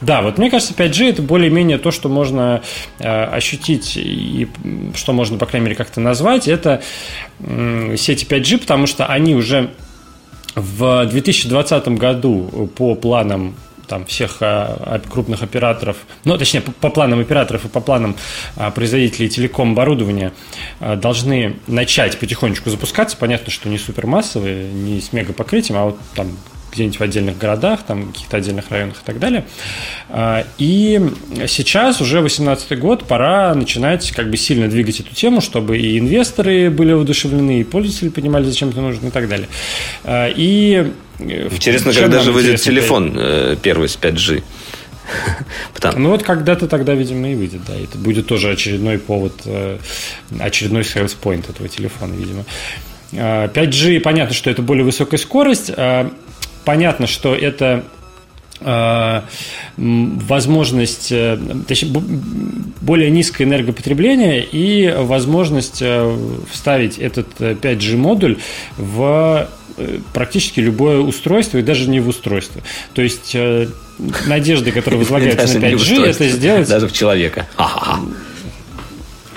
да, 0.00 0.22
вот 0.22 0.38
мне 0.38 0.50
кажется, 0.50 0.74
5G 0.74 1.10
это 1.10 1.22
более-менее 1.22 1.78
то, 1.78 1.90
что 1.90 2.08
можно 2.08 2.62
э, 2.98 3.24
ощутить 3.24 3.96
и 3.96 4.48
что 4.94 5.12
можно, 5.12 5.36
по 5.38 5.46
крайней 5.46 5.66
мере, 5.66 5.76
как-то 5.76 6.00
назвать. 6.00 6.48
Это 6.48 6.82
э, 7.40 7.96
сети 7.98 8.26
5G, 8.26 8.58
потому 8.58 8.86
что 8.86 9.06
они 9.06 9.34
уже 9.34 9.70
в 10.54 11.06
2020 11.06 11.88
году 11.88 12.70
по 12.74 12.94
планам 12.94 13.54
там, 13.86 14.06
всех 14.06 14.36
а, 14.40 15.00
крупных 15.10 15.42
операторов, 15.42 15.96
ну, 16.24 16.38
точнее, 16.38 16.60
по, 16.60 16.90
планам 16.90 17.18
операторов 17.18 17.64
и 17.64 17.68
по 17.68 17.80
планам 17.80 18.16
а, 18.56 18.70
производителей 18.70 19.28
телеком-оборудования 19.28 20.32
должны 20.78 21.56
начать 21.66 22.16
потихонечку 22.18 22.70
запускаться. 22.70 23.16
Понятно, 23.16 23.50
что 23.50 23.68
не 23.68 23.78
супермассовые, 23.78 24.70
не 24.70 25.00
с 25.00 25.12
мегапокрытием, 25.12 25.76
а 25.76 25.84
вот 25.86 25.98
там 26.14 26.36
где-нибудь 26.72 26.98
в 26.98 27.02
отдельных 27.02 27.38
городах, 27.38 27.82
там, 27.86 28.12
каких-то 28.12 28.36
отдельных 28.36 28.70
районах 28.70 28.96
и 28.96 29.04
так 29.04 29.18
далее. 29.18 29.44
А, 30.08 30.44
и 30.58 31.00
сейчас, 31.46 32.00
уже 32.00 32.20
18 32.20 32.78
год, 32.78 33.04
пора 33.04 33.54
начинать 33.54 34.10
как 34.12 34.30
бы 34.30 34.36
сильно 34.36 34.68
двигать 34.68 35.00
эту 35.00 35.14
тему, 35.14 35.40
чтобы 35.40 35.78
и 35.78 35.98
инвесторы 35.98 36.70
были 36.70 36.92
воодушевлены, 36.92 37.60
и 37.60 37.64
пользователи 37.64 38.08
понимали, 38.08 38.44
зачем 38.44 38.70
это 38.70 38.80
нужно 38.80 39.08
и 39.08 39.10
так 39.10 39.28
далее. 39.28 39.48
А, 40.04 40.28
и 40.28 40.92
э, 41.18 41.48
Интересно, 41.50 41.92
когда 41.92 42.20
же 42.20 42.32
выйдет 42.32 42.60
телефон 42.60 43.12
5... 43.12 43.22
Э, 43.22 43.56
первый 43.62 43.88
с 43.88 43.96
5G? 43.96 44.42
Потому... 45.74 45.98
Ну 45.98 46.10
вот 46.10 46.22
когда-то 46.22 46.68
тогда, 46.68 46.94
видимо, 46.94 47.30
и 47.30 47.34
выйдет, 47.34 47.62
да. 47.66 47.74
Это 47.74 47.98
будет 47.98 48.26
тоже 48.26 48.50
очередной 48.50 48.98
повод, 48.98 49.34
э, 49.44 49.78
очередной 50.38 50.82
sales 50.82 51.16
point 51.20 51.48
этого 51.48 51.68
телефона, 51.68 52.14
видимо. 52.14 52.44
5G, 53.12 53.98
а, 53.98 54.00
понятно, 54.00 54.34
что 54.34 54.50
это 54.50 54.62
более 54.62 54.84
высокая 54.84 55.18
скорость. 55.18 55.72
Понятно, 56.64 57.06
что 57.06 57.34
это 57.34 57.84
Э, 58.62 59.22
возможность, 59.76 61.10
э, 61.10 61.38
точнее, 61.66 62.02
более 62.82 63.10
низкое 63.10 63.46
энергопотребление 63.46 64.44
и 64.44 64.92
возможность 64.94 65.78
э, 65.80 66.18
вставить 66.52 66.98
этот 66.98 67.28
5G 67.38 67.96
модуль 67.96 68.38
в 68.76 69.48
практически 70.12 70.60
любое 70.60 70.98
устройство 70.98 71.56
и 71.56 71.62
даже 71.62 71.88
не 71.88 72.00
в 72.00 72.08
устройство. 72.08 72.60
То 72.92 73.00
есть 73.00 73.34
надежды, 74.26 74.72
которые 74.72 74.98
возлагаются 75.04 75.58
на 75.58 75.64
5G, 75.64 76.04
это 76.04 76.28
сделать... 76.28 76.68
Даже 76.68 76.86
в 76.86 76.92
человека. 76.92 77.48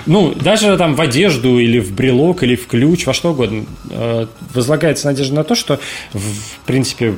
Ну, 0.06 0.34
даже 0.34 0.76
там 0.76 0.94
в 0.94 1.00
одежду 1.00 1.58
или 1.58 1.78
в 1.78 1.92
брелок, 1.92 2.42
или 2.42 2.56
в 2.56 2.66
ключ, 2.66 3.06
во 3.06 3.14
что 3.14 3.30
угодно. 3.30 3.64
Возлагается 4.52 5.06
надежда 5.06 5.34
на 5.34 5.44
то, 5.44 5.54
что, 5.54 5.80
в 6.12 6.66
принципе, 6.66 7.14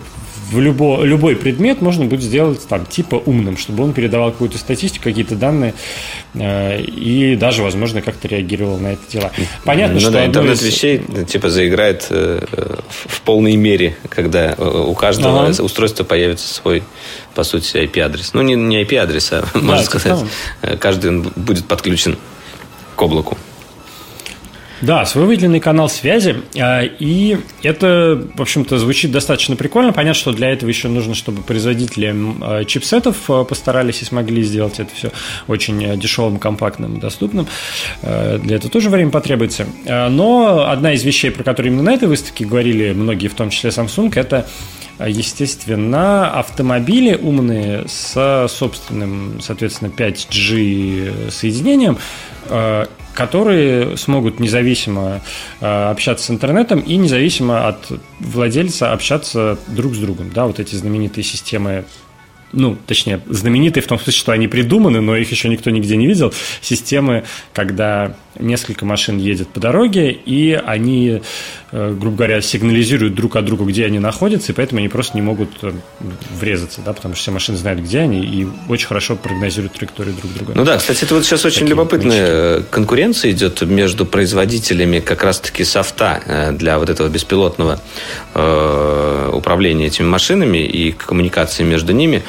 в 0.51 0.61
любо, 0.61 1.03
любой 1.03 1.37
предмет 1.37 1.81
можно 1.81 2.05
будет 2.05 2.23
сделать 2.23 2.67
там 2.69 2.87
типа 2.87 3.17
умным, 3.17 3.57
чтобы 3.57 3.83
он 3.83 3.93
передавал 3.93 4.31
какую-то 4.31 4.59
статистику, 4.59 5.05
какие-то 5.05 5.35
данные 5.35 5.75
э, 6.35 6.83
и 6.83 7.37
даже, 7.37 7.63
возможно, 7.63 8.01
как-то 8.01 8.29
реагировал 8.29 8.79
на 8.79 8.93
это 8.93 9.03
дела. 9.11 9.33
Понятно, 9.65 9.95
ну, 9.95 10.01
что 10.01 10.11
да, 10.13 10.27
интернет 10.27 10.57
из... 10.57 10.63
вещей 10.63 11.03
типа 11.27 11.51
заиграет 11.51 12.07
э, 12.11 12.45
в 13.07 13.21
полной 13.23 13.57
мере, 13.57 13.97
когда 14.09 14.55
э, 14.57 14.65
у 14.65 14.95
каждого 14.95 15.49
ага. 15.49 15.63
устройства 15.63 16.05
появится 16.05 16.53
свой, 16.53 16.85
по 17.35 17.43
сути, 17.43 17.77
IP-адрес. 17.79 18.33
Ну, 18.33 18.43
не, 18.43 18.55
не 18.55 18.83
IP-адрес, 18.83 19.33
а, 19.33 19.45
да, 19.55 19.61
можно 19.61 19.85
сказать, 19.85 20.19
э, 20.63 20.77
каждый 20.77 21.23
будет 21.35 21.67
подключен 21.67 22.17
к 22.97 23.03
облаку. 23.03 23.37
Да, 24.83 25.07
свой 25.07 25.25
выделенный 25.25 25.61
канал 25.61 25.89
связи. 25.89 26.37
А, 26.59 26.83
и 26.83 27.39
это, 27.63 28.23
в 28.35 28.43
общем-то, 28.43 28.79
звучит 28.79 29.11
достаточно 29.11 29.57
прикольно. 29.57 29.93
Понятно, 29.93 30.21
что 30.21 30.33
для 30.33 30.51
этого 30.51 30.69
еще 30.69 30.89
нужно, 30.89 31.15
чтобы 31.15 31.43
производители 31.43 32.15
а, 32.43 32.65
чипсетов 32.65 33.17
а, 33.31 33.45
постарались 33.45 34.03
и 34.03 34.05
смогли 34.05 34.43
сделать 34.43 34.79
это 34.79 34.95
все 34.95 35.13
очень 35.49 35.99
дешевым, 35.99 36.39
компактным, 36.39 37.01
доступным. 37.01 37.47
Для 38.03 38.57
этого 38.57 38.71
тоже 38.71 38.91
время 38.91 39.11
потребуется. 39.11 39.67
Но 39.87 40.67
одна 40.69 40.93
из 40.93 41.03
вещей, 41.05 41.31
про 41.31 41.43
которые 41.43 41.73
именно 41.73 41.91
на 41.91 41.95
этой 41.95 42.09
выставке 42.09 42.45
говорили 42.45 42.93
многие, 42.93 43.29
в 43.29 43.35
том 43.35 43.49
числе 43.51 43.71
Samsung, 43.71 44.13
это 44.15 44.47
естественно, 44.99 46.31
автомобили 46.31 47.15
умные 47.15 47.85
с 47.89 48.47
собственным, 48.49 49.41
соответственно, 49.41 49.89
5G 49.89 51.31
соединением, 51.31 51.99
которые 53.17 53.97
смогут 53.97 54.39
независимо 54.39 55.23
э, 55.61 55.91
общаться 55.91 56.27
с 56.27 56.31
интернетом 56.31 56.81
и 56.81 56.97
независимо 56.97 57.67
от 57.67 57.91
владельца 58.21 58.93
общаться 58.93 59.59
друг 59.69 59.95
с 59.95 59.99
другом. 59.99 60.31
Да, 60.33 60.47
вот 60.47 60.61
эти 60.61 60.75
знаменитые 60.77 61.25
системы 61.25 61.87
ну, 62.53 62.77
точнее, 62.87 63.21
знаменитые 63.27 63.83
в 63.83 63.87
том 63.87 63.99
смысле, 63.99 64.13
что 64.19 64.33
они 64.33 64.49
придуманы, 64.49 65.01
но 65.01 65.17
их 65.17 65.31
еще 65.31 65.49
никто 65.49 65.71
нигде 65.71 65.97
не 65.97 66.07
видел, 66.07 66.33
системы, 66.61 67.25
когда 67.53 68.15
несколько 68.39 68.85
машин 68.85 69.19
едет 69.19 69.49
по 69.49 69.61
дороге, 69.61 70.11
и 70.11 70.53
они, 70.53 71.23
э, 71.73 71.95
грубо 71.99 72.17
говоря, 72.17 72.41
сигнализируют 72.41 73.15
друг 73.15 73.37
от 73.37 73.45
друга, 73.45 73.65
где 73.65 73.85
они 73.87 73.99
находятся, 73.99 74.53
и 74.53 74.55
поэтому 74.55 74.81
они 74.81 74.89
просто 74.89 75.17
не 75.17 75.23
могут 75.23 75.51
э, 75.63 75.73
врезаться, 76.39 76.81
да, 76.85 76.93
потому 76.93 77.15
что 77.15 77.23
все 77.23 77.31
машины 77.31 77.59
знают, 77.59 77.81
где 77.81 78.01
они, 78.01 78.21
и 78.25 78.47
очень 78.69 78.87
хорошо 78.87 79.17
прогнозируют 79.17 79.75
траекторию 79.75 80.15
друг 80.15 80.33
друга. 80.35 80.53
Ну 80.55 80.65
да, 80.65 80.79
кстати, 80.79 81.05
это 81.05 81.15
вот 81.15 81.25
сейчас 81.25 81.45
очень 81.45 81.61
Такие 81.61 81.71
любопытная 81.71 82.55
мячики. 82.57 82.71
конкуренция 82.71 83.31
идет 83.33 83.63
между 83.63 84.07
производителями 84.07 85.01
как 85.01 85.23
раз-таки 85.23 85.65
софта 85.65 86.21
э, 86.27 86.53
для 86.53 86.79
вот 86.79 86.91
этого 86.91 87.09
беспилотного 87.09 87.81
управления 89.33 89.87
этими 89.87 90.07
машинами 90.07 90.59
и 90.59 90.93
коммуникации 90.93 91.63
между 91.63 91.93
ними. 91.93 92.23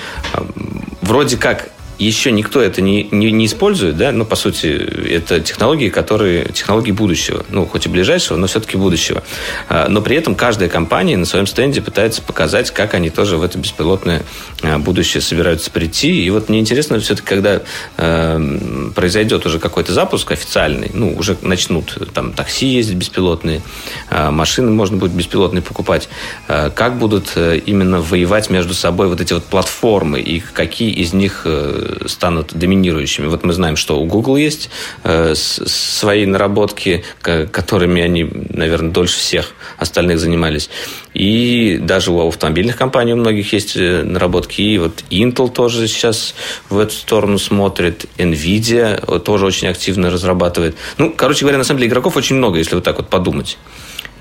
Вроде 1.02 1.38
как 1.38 1.70
еще 2.00 2.32
никто 2.32 2.62
это 2.62 2.82
не, 2.82 3.08
не, 3.12 3.32
не 3.32 3.46
использует, 3.46 3.98
да, 3.98 4.12
ну, 4.12 4.26
по 4.26 4.36
сути, 4.36 4.68
это 4.68 5.40
технологии, 5.40 5.90
которые, 5.90 6.46
технологии 6.52 6.92
будущего, 6.92 7.46
ну, 7.50 7.66
хоть 7.66 7.86
и 7.86 7.90
ближайшего, 7.90 8.38
но 8.38 8.48
все-таки 8.48 8.78
будущего. 8.78 9.24
А, 9.70 9.88
но 9.90 10.02
при 10.02 10.16
этом 10.16 10.36
каждая 10.36 10.70
компания 10.70 11.18
на 11.18 11.26
своем 11.26 11.48
стенде 11.48 11.82
пытается 11.82 12.22
показать, 12.22 12.72
как 12.72 12.94
они 12.94 13.10
тоже 13.10 13.38
в 13.38 13.44
это 13.44 13.58
беспилотное 13.58 14.24
а, 14.62 14.78
будущее 14.80 15.22
собираются 15.22 15.72
прийти. 15.72 16.24
И 16.24 16.30
вот 16.30 16.50
мне 16.50 16.60
интересно 16.60 17.00
все-таки, 17.00 17.28
когда 17.28 17.62
э, 17.98 18.90
произойдет 18.96 19.46
уже 19.46 19.60
какой-то 19.60 19.94
запуск 19.94 20.32
официальный, 20.32 20.92
ну, 20.94 21.14
уже 21.16 21.38
начнут 21.42 21.98
там 22.14 22.34
такси 22.34 22.68
ездить 22.68 22.98
беспилотные, 22.98 23.62
э, 24.10 24.30
машины 24.30 24.72
можно 24.72 24.98
будет 24.98 25.12
беспилотные 25.12 25.62
покупать, 25.62 26.10
э, 26.48 26.70
как 26.74 26.98
будут 26.98 27.32
э, 27.36 27.58
именно 27.66 28.02
воевать 28.02 28.50
между 28.50 28.74
собой 28.74 29.08
вот 29.08 29.22
эти 29.22 29.34
вот 29.34 29.44
платформы 29.46 30.20
и 30.20 30.40
какие 30.40 30.92
из 30.92 31.14
них 31.14 31.42
э, 31.46 31.87
станут 32.08 32.54
доминирующими. 32.54 33.28
Вот 33.28 33.44
мы 33.44 33.54
знаем, 33.54 33.76
что 33.76 34.00
у 34.00 34.06
Google 34.06 34.38
есть 34.38 34.70
э, 35.04 35.34
свои 35.36 36.26
наработки, 36.26 37.04
которыми 37.22 38.02
они, 38.02 38.30
наверное, 38.50 38.92
дольше 38.92 39.18
всех 39.18 39.54
остальных 39.78 40.20
занимались. 40.20 40.70
И 41.14 41.80
даже 41.82 42.12
у 42.12 42.28
автомобильных 42.28 42.78
компаний 42.78 43.14
у 43.14 43.18
многих 43.18 43.54
есть 43.54 43.76
э, 43.76 44.04
наработки. 44.04 44.62
И 44.62 44.78
вот 44.78 45.04
Intel 45.10 45.52
тоже 45.52 45.88
сейчас 45.88 46.36
в 46.70 46.78
эту 46.78 46.94
сторону 46.94 47.38
смотрит. 47.38 48.06
Nvidia 48.18 49.20
тоже 49.20 49.46
очень 49.46 49.68
активно 49.68 50.10
разрабатывает. 50.10 50.76
Ну, 50.98 51.14
короче 51.16 51.42
говоря, 51.42 51.58
на 51.58 51.64
самом 51.64 51.80
деле 51.80 51.90
игроков 51.90 52.18
очень 52.18 52.36
много, 52.36 52.58
если 52.58 52.76
вот 52.76 52.84
так 52.84 52.98
вот 52.98 53.10
подумать. 53.10 53.58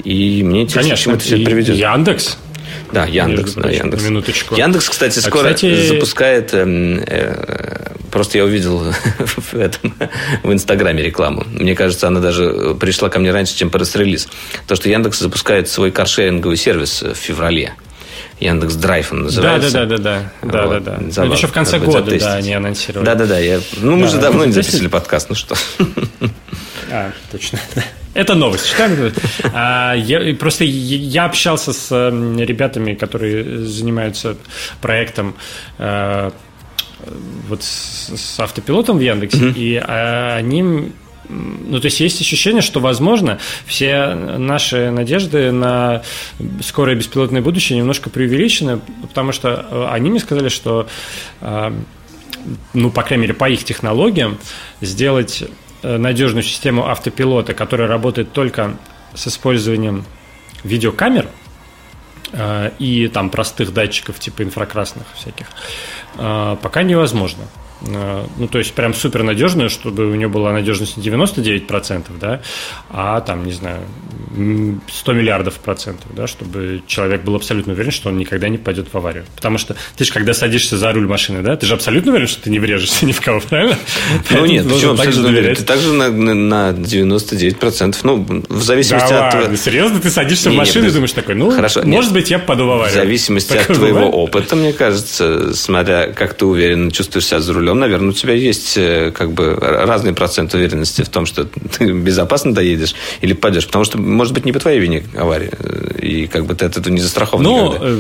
И 0.05 0.43
мне 0.43 0.63
интересно, 0.63 0.83
Конечно, 0.83 0.97
к 0.97 1.05
чему 1.05 1.15
это 1.17 1.25
все 1.25 1.37
приведет. 1.39 1.77
Яндекс 1.77 2.39
да, 2.93 3.05
Яндекс, 3.05 3.55
да, 3.55 3.69
Яндекс. 3.69 4.03
Минуточку. 4.05 4.55
Яндекс, 4.57 4.89
кстати, 4.89 5.19
скоро 5.19 5.49
а, 5.49 5.55
кстати... 5.55 5.87
запускает. 5.87 6.55
Э, 6.55 6.65
э, 7.07 7.93
просто 8.11 8.39
я 8.39 8.45
увидел 8.45 8.79
в 9.19 9.55
этом 9.55 9.95
в 10.43 10.53
Инстаграме 10.53 11.03
рекламу. 11.03 11.45
Мне 11.51 11.75
кажется, 11.75 12.07
она 12.07 12.21
даже 12.21 12.77
пришла 12.79 13.09
ко 13.09 13.19
мне 13.19 13.33
раньше, 13.33 13.57
чем 13.57 13.71
пресс-релиз. 13.71 14.29
То, 14.67 14.77
что 14.77 14.89
Яндекс 14.89 15.19
запускает 15.19 15.69
свой 15.69 15.91
каршеринговый 15.91 16.57
сервис 16.57 17.03
в 17.03 17.15
феврале. 17.15 17.75
Яндекс 18.41 18.75
Драйв 18.75 19.13
он 19.13 19.25
называется. 19.25 19.71
Да, 19.73 19.87
да, 19.87 19.97
да, 19.97 20.03
да, 20.03 20.31
да, 20.43 20.67
вот. 20.67 20.85
да, 20.85 20.99
да. 20.99 21.11
Забав, 21.11 21.39
еще 21.39 21.47
в 21.47 21.53
конце 21.53 21.79
года, 21.79 22.05
затестить. 22.05 22.23
да, 22.23 22.35
они 22.35 22.53
анонсировали. 22.53 23.07
Да, 23.07 23.15
да, 23.15 23.27
да. 23.27 23.39
Я, 23.39 23.61
ну, 23.79 23.97
мы 23.97 24.03
да, 24.03 24.09
же 24.09 24.19
давно 24.19 24.45
не 24.45 24.53
записывали 24.53 24.89
подкаст, 24.89 25.31
ну 25.31 25.35
что. 25.35 25.57
А, 26.91 27.13
точно. 27.33 27.59
Это 28.17 28.35
новость. 28.35 28.67
А, 29.53 29.95
я, 29.95 30.35
просто 30.35 30.65
я 30.65 31.27
общался 31.27 31.73
с 31.75 31.91
ребятами, 31.91 32.95
которые 32.95 33.65
занимаются 33.67 34.37
проектом 34.81 35.35
э, 35.79 36.31
вот 37.49 37.63
с, 37.63 38.13
с 38.17 38.41
автопилотом 38.41 38.97
в 38.97 39.01
Яндексе, 39.01 39.39
mm-hmm. 39.39 39.55
и 39.57 39.77
а, 39.77 40.37
они 40.37 40.93
ну, 41.29 41.81
то 41.81 41.87
есть 41.87 42.01
есть 42.01 42.21
ощущение, 42.21 42.63
что, 42.63 42.81
возможно, 42.81 43.39
все 43.67 44.15
наши 44.15 44.91
надежды 44.91 45.53
на 45.53 46.03
скорое 46.63 46.95
беспилотное 46.95 47.43
будущее 47.43 47.79
немножко 47.79 48.09
преувеличены, 48.09 48.81
потому 49.03 49.33
что 49.33 49.67
э, 49.69 49.87
они 49.91 50.09
мне 50.11 50.21
сказали, 50.21 50.49
что, 50.49 50.89
ну, 52.73 52.91
по 52.91 53.03
крайней 53.03 53.23
мере, 53.23 53.35
по 53.35 53.51
их 53.51 53.65
технологиям, 53.65 54.39
сделать 54.81 55.45
надежную 55.97 56.43
систему 56.43 56.87
автопилота, 56.89 57.55
которая 57.55 57.89
работает 57.89 58.33
только 58.33 58.77
с 59.15 59.29
использованием 59.29 60.05
видеокамер 60.65 61.29
э, 62.33 62.71
и 62.79 63.09
там 63.09 63.31
простых 63.31 63.73
датчиков 63.73 64.19
типа 64.19 64.43
инфракрасных 64.43 65.07
всяких, 65.15 65.47
э, 66.17 66.57
пока 66.61 66.83
невозможно. 66.83 67.45
Э, 67.83 68.25
ну, 68.39 68.49
то 68.49 68.59
есть 68.59 68.73
прям 68.73 68.95
супер 68.95 69.23
надежную, 69.23 69.71
чтобы 69.71 70.11
у 70.11 70.15
нее 70.15 70.29
была 70.29 70.53
надежность 70.53 70.97
99%, 70.99 72.05
да, 72.21 72.41
а 72.91 73.21
там, 73.21 73.45
не 73.45 73.53
знаю, 73.53 73.81
100 74.89 75.13
миллиардов 75.13 75.55
процентов, 75.55 76.07
да, 76.15 76.27
чтобы 76.27 76.83
человек 76.87 77.23
был 77.23 77.35
абсолютно 77.37 77.73
уверен, 77.73 77.91
что 77.91 78.09
он 78.09 78.19
никогда 78.19 78.49
не 78.49 78.59
пойдет 78.59 78.89
в 78.93 78.97
аварию. 78.97 79.25
Потому 79.35 79.59
что 79.59 79.77
ты 79.97 80.05
же, 80.05 80.13
когда 80.13 80.35
садишься 80.35 80.77
за 80.77 80.93
руль 80.93 81.07
машины, 81.07 81.43
да, 81.43 81.57
ты 81.57 81.67
же 81.67 81.75
абсолютно 81.75 82.13
уверен, 82.13 82.29
что 82.29 82.43
ты 82.43 82.51
не 82.51 82.59
врежешься 82.59 83.07
ни 83.07 83.13
в 83.13 83.21
кого, 83.21 83.41
правильно? 83.41 83.79
Ну, 84.31 84.47
нет, 84.47 84.69
почему 84.69 84.93
абсолютно 84.93 85.29
уверен? 85.29 85.57
Ты 85.57 85.65
также 85.65 85.93
на, 85.93 86.11
на 86.11 86.71
99%, 86.71 87.97
ну, 88.03 88.27
в 88.49 88.63
зависимости 88.63 89.09
да, 89.09 89.29
от... 89.29 89.35
Ладно, 89.35 89.57
серьезно, 89.57 90.01
ты 90.01 90.11
садишься 90.11 90.51
не, 90.51 90.57
в 90.57 90.59
машину 90.59 90.85
нет, 90.85 90.93
и 90.93 90.95
думаешь 90.95 91.13
такой, 91.13 91.35
ну, 91.35 91.51
Хорошо, 91.51 91.83
может 91.85 92.13
нет. 92.13 92.21
быть, 92.23 92.31
я 92.31 92.39
попаду 92.39 92.67
в 92.67 92.71
аварию. 92.71 92.93
В 92.93 92.95
зависимости 92.95 93.49
Такое 93.49 93.63
от 93.63 93.75
твоего 93.75 93.97
бывает? 93.97 94.15
опыта, 94.15 94.57
мне 94.57 94.73
кажется, 94.73 95.55
смотря 95.55 96.07
как 96.13 96.35
ты 96.35 96.47
уверенно 96.47 96.91
чувствуешь 96.91 97.27
себя 97.27 97.41
за 97.41 97.53
рулем, 97.53 97.66
рулем, 97.67 97.81
наверное, 97.81 98.11
у 98.11 98.13
тебя 98.13 98.33
есть 98.33 98.77
э, 98.77 99.11
как 99.13 99.33
бы 99.33 99.57
разный 99.57 100.13
процент 100.13 100.55
уверенности 100.55 101.03
в 101.03 101.09
том, 101.09 101.27
что 101.27 101.45
ты 101.45 101.93
безопасно 101.93 102.55
доедешь 102.55 102.95
или 103.21 103.33
пойдешь. 103.33 103.67
Потому 103.67 103.85
что, 103.85 103.99
может 103.99 104.33
быть, 104.35 104.45
не 104.45 104.53
по 104.53 104.61
твоей 104.61 104.81
вине 104.81 105.03
авария. 105.17 105.51
Э, 105.59 105.99
и 106.01 106.27
как 106.27 106.47
бы 106.47 106.55
ты 106.55 106.67
от 106.67 106.77
этого 106.77 106.93
не 106.93 107.01
застрахован 107.01 107.43
ну, 107.43 107.69
никогда. 107.69 107.87
Э, 107.89 107.99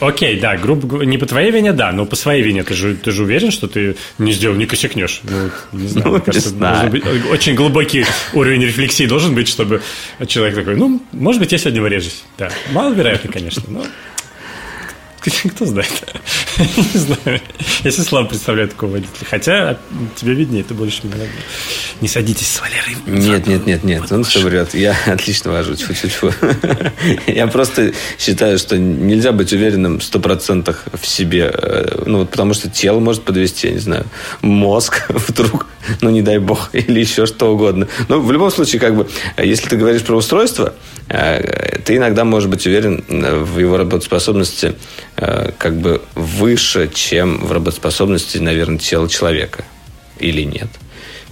окей, 0.00 0.40
да, 0.40 0.56
грубо 0.56 1.04
не 1.04 1.18
по 1.18 1.26
твоей 1.26 1.50
вине, 1.50 1.72
да, 1.72 1.92
но 1.92 2.06
по 2.06 2.16
своей 2.16 2.42
вине 2.42 2.64
ты 2.64 2.74
же, 2.74 2.96
ты 2.96 3.12
же 3.12 3.22
уверен, 3.22 3.50
что 3.50 3.68
ты 3.68 3.96
не 4.18 4.32
сделал, 4.32 4.56
не 4.56 4.66
косякнешь. 4.66 5.20
Ну, 5.24 5.50
не 5.72 5.88
знаю, 5.88 6.08
ну, 6.08 6.20
кажется, 6.20 6.50
не 6.50 6.56
знаю. 6.56 6.90
Быть, 6.90 7.04
очень 7.30 7.54
глубокий 7.54 8.04
уровень 8.32 8.62
рефлексии 8.62 9.06
должен 9.06 9.34
быть, 9.34 9.48
чтобы 9.48 9.82
человек 10.26 10.56
такой, 10.56 10.76
ну, 10.76 11.00
может 11.12 11.40
быть, 11.40 11.52
я 11.52 11.58
сегодня 11.58 11.82
вырежусь. 11.82 12.24
Да, 12.38 12.50
маловероятно, 12.72 13.30
конечно, 13.30 13.62
но 13.68 13.84
кто 15.50 15.64
знает. 15.64 15.92
Не 16.76 16.98
знаю. 16.98 17.40
Я 17.84 17.90
себе 17.90 18.04
слабо 18.04 18.28
представляю 18.28 18.68
такого 18.68 18.92
водителя. 18.92 19.26
Хотя 19.28 19.78
тебе 20.16 20.34
виднее, 20.34 20.64
ты 20.64 20.74
больше 20.74 21.06
меня 21.06 21.16
Не 22.00 22.08
садитесь 22.08 22.48
с 22.48 22.60
Валерой. 22.60 22.96
Нет, 23.06 23.46
нет, 23.46 23.66
нет, 23.66 23.84
нет. 23.84 24.10
Он 24.10 24.24
все 24.24 24.40
врет. 24.40 24.74
Я 24.74 24.96
отлично 25.06 25.52
вожу. 25.52 25.74
Тьфу-тьфу-тьфу. 25.74 26.32
Я 27.26 27.46
просто 27.46 27.92
считаю, 28.18 28.58
что 28.58 28.78
нельзя 28.78 29.32
быть 29.32 29.52
уверенным 29.52 30.00
сто 30.00 30.18
процентах 30.18 30.84
в 30.94 31.06
себе. 31.06 31.50
Э, 31.52 32.02
ну, 32.06 32.18
вот 32.18 32.30
потому 32.30 32.54
что 32.54 32.70
тело 32.70 33.00
может 33.00 33.22
подвести, 33.22 33.68
я 33.68 33.74
не 33.74 33.80
знаю, 33.80 34.06
мозг 34.40 35.06
вдруг, 35.08 35.66
ну, 36.00 36.10
не 36.10 36.22
дай 36.22 36.38
бог, 36.38 36.70
или 36.72 37.00
еще 37.00 37.26
что 37.26 37.52
угодно. 37.52 37.86
Но 38.08 38.20
в 38.20 38.32
любом 38.32 38.50
случае, 38.50 38.80
как 38.80 38.96
бы, 38.96 39.08
если 39.36 39.68
ты 39.68 39.76
говоришь 39.76 40.02
про 40.02 40.16
устройство, 40.16 40.74
э, 41.08 41.80
ты 41.84 41.96
иногда 41.96 42.24
можешь 42.24 42.48
быть 42.48 42.66
уверен 42.66 43.04
в 43.08 43.58
его 43.58 43.76
работоспособности 43.76 44.74
э, 45.16 45.50
как 45.58 45.76
бы 45.76 46.00
выше, 46.46 46.88
чем 46.94 47.44
в 47.44 47.50
работоспособности, 47.50 48.38
наверное, 48.38 48.78
тела 48.78 49.08
человека. 49.08 49.64
Или 50.20 50.42
нет? 50.42 50.68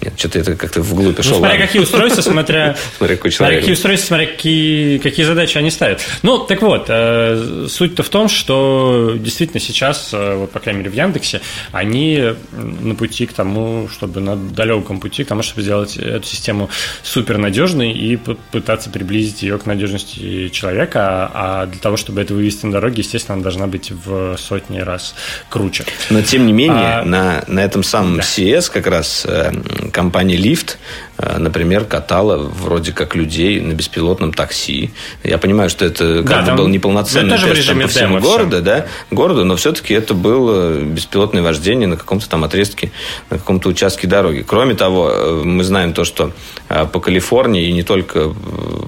Нет, 0.04 0.12
что-то 0.18 0.38
это 0.38 0.54
как-то 0.54 0.82
вглубь 0.82 1.16
пошел. 1.16 1.32
Ну, 1.32 1.38
смотря 1.38 1.58
какие 1.58 1.80
устройства, 1.80 2.20
смотря, 2.20 2.76
смотря, 2.98 3.16
какой 3.16 3.32
смотря 3.32 3.56
какие 3.58 3.72
устройства, 3.72 4.06
смотря 4.08 4.26
какие, 4.26 4.98
какие 4.98 5.24
задачи 5.24 5.56
они 5.56 5.70
ставят. 5.70 6.02
Ну, 6.22 6.38
так 6.38 6.60
вот, 6.60 6.86
э, 6.88 7.66
суть-то 7.70 8.02
в 8.02 8.08
том, 8.10 8.28
что 8.28 9.14
действительно 9.16 9.60
сейчас, 9.60 10.10
э, 10.12 10.34
вот, 10.34 10.50
по 10.50 10.60
крайней 10.60 10.80
мере, 10.80 10.90
в 10.90 10.94
Яндексе, 10.94 11.40
они 11.72 12.34
на 12.52 12.94
пути 12.94 13.24
к 13.24 13.32
тому, 13.32 13.88
чтобы 13.88 14.20
на 14.20 14.36
далеком 14.36 15.00
пути 15.00 15.24
к 15.24 15.28
тому, 15.28 15.42
чтобы 15.42 15.62
сделать 15.62 15.96
эту 15.96 16.26
систему 16.26 16.68
супернадежной 17.02 17.92
и 17.92 18.16
пытаться 18.16 18.90
приблизить 18.90 19.42
ее 19.42 19.58
к 19.58 19.64
надежности 19.64 20.50
человека, 20.50 21.30
а 21.32 21.66
для 21.66 21.80
того, 21.80 21.96
чтобы 21.96 22.20
это 22.20 22.34
вывести 22.34 22.66
на 22.66 22.72
дороге, 22.72 22.96
естественно, 22.98 23.34
она 23.34 23.42
должна 23.42 23.66
быть 23.66 23.90
в 23.90 24.36
сотни 24.36 24.80
раз 24.80 25.14
круче. 25.48 25.84
Но, 26.10 26.20
тем 26.20 26.46
не 26.46 26.52
менее, 26.52 26.98
а, 27.00 27.04
на, 27.04 27.44
на 27.46 27.60
этом 27.60 27.82
самом 27.82 28.16
да. 28.16 28.22
CES 28.22 28.70
как 28.70 28.86
раз 28.86 29.24
э, 29.26 29.52
компания 29.94 30.36
Lyft, 30.36 30.76
э, 31.18 31.38
например, 31.38 31.84
катала 31.84 32.36
вроде 32.36 32.92
как 32.92 33.14
людей 33.14 33.60
на 33.60 33.72
беспилотном 33.72 34.32
такси. 34.32 34.90
Я 35.22 35.38
понимаю, 35.38 35.70
что 35.70 35.84
это 35.84 36.22
да, 36.22 36.42
как 36.42 36.46
бы 36.50 36.54
был 36.56 36.68
неполноценный 36.68 37.38
тест 37.38 37.68
там, 37.68 37.80
по 37.80 37.86
всему 37.86 38.18
городу, 38.18 38.60
да, 38.60 38.86
городу, 39.12 39.44
но 39.44 39.54
все-таки 39.54 39.94
это 39.94 40.12
было 40.12 40.80
беспилотное 40.80 41.42
вождение 41.42 41.86
на 41.86 41.96
каком-то 41.96 42.28
там 42.28 42.42
отрезке, 42.42 42.90
на 43.30 43.38
каком-то 43.38 43.68
участке 43.68 44.08
дороги. 44.08 44.44
Кроме 44.46 44.74
того, 44.74 45.10
э, 45.10 45.42
мы 45.44 45.62
знаем 45.62 45.94
то, 45.94 46.04
что 46.04 46.32
э, 46.68 46.86
по 46.92 46.98
Калифорнии, 46.98 47.68
и 47.68 47.72
не 47.72 47.84
только 47.84 48.34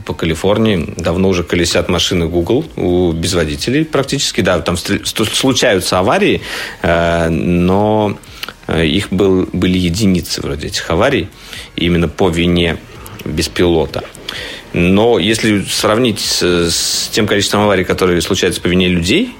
по 0.05 0.13
Калифорнии, 0.13 0.93
давно 0.97 1.29
уже 1.29 1.45
колесят 1.45 1.89
машины 1.89 2.27
Google 2.27 2.65
у 2.75 3.13
без 3.13 3.35
водителей 3.35 3.85
практически. 3.85 4.41
Да, 4.41 4.59
там 4.61 4.77
случаются 4.77 6.01
аварии, 6.01 6.41
но 6.83 8.17
их 8.69 9.13
был, 9.13 9.49
были 9.53 9.79
единицы 9.79 10.41
вроде 10.43 10.69
этих 10.69 10.89
аварий, 10.91 11.29
именно 11.77 12.09
по 12.09 12.29
вине 12.29 12.79
беспилота. 13.25 14.05
Но 14.73 15.19
если 15.19 15.63
сравнить 15.63 16.21
с, 16.21 16.43
с 16.43 17.09
тем 17.13 17.27
количеством 17.27 17.63
аварий, 17.63 17.85
которые 17.85 18.21
случаются 18.21 18.61
по 18.61 18.67
вине 18.67 18.89
людей, 18.89 19.35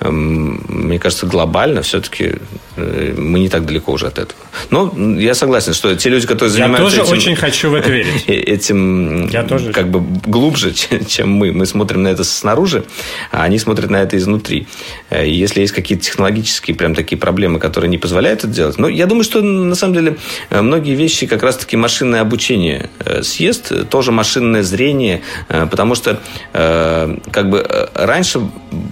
мне 0.00 0.98
кажется, 0.98 1.26
глобально 1.26 1.82
все-таки 1.82 2.36
Э, 2.76 3.14
мы 3.16 3.40
не 3.40 3.48
так 3.48 3.64
далеко 3.64 3.92
уже 3.92 4.06
от 4.06 4.18
этого. 4.18 4.40
Но 4.70 4.92
я 5.18 5.34
согласен, 5.34 5.72
что 5.72 5.94
те 5.96 6.10
люди, 6.10 6.26
которые 6.26 6.50
занимаются 6.50 6.82
Я 6.82 6.90
тоже 6.90 7.02
этим, 7.02 7.12
очень 7.12 7.36
хочу 7.36 7.70
в 7.70 7.74
это 7.74 7.90
верить. 7.90 8.06
Э, 8.26 8.32
этим 8.34 9.28
я 9.28 9.42
тоже. 9.44 9.72
как 9.72 9.88
бы 9.88 10.00
глубже, 10.26 10.72
чем 11.08 11.30
мы. 11.30 11.52
Мы 11.52 11.66
смотрим 11.66 12.02
на 12.02 12.08
это 12.08 12.24
снаружи, 12.24 12.84
а 13.30 13.44
они 13.44 13.58
смотрят 13.58 13.90
на 13.90 13.96
это 13.96 14.16
изнутри. 14.16 14.66
Э, 15.10 15.26
если 15.26 15.60
есть 15.60 15.72
какие-то 15.72 16.04
технологические 16.04 16.76
прям 16.76 16.94
такие 16.94 17.18
проблемы, 17.18 17.58
которые 17.58 17.88
не 17.88 17.98
позволяют 17.98 18.40
это 18.40 18.48
делать, 18.48 18.78
но 18.78 18.88
я 18.88 19.06
думаю, 19.06 19.24
что 19.24 19.40
на 19.42 19.74
самом 19.74 19.94
деле 19.94 20.16
многие 20.50 20.94
вещи 20.94 21.26
как 21.26 21.42
раз-таки 21.42 21.76
машинное 21.76 22.20
обучение 22.20 22.90
съест, 23.22 23.88
тоже 23.88 24.12
машинное 24.12 24.62
зрение, 24.62 25.22
потому 25.48 25.94
что 25.94 26.20
как 26.52 27.50
бы 27.50 27.88
раньше, 27.94 28.40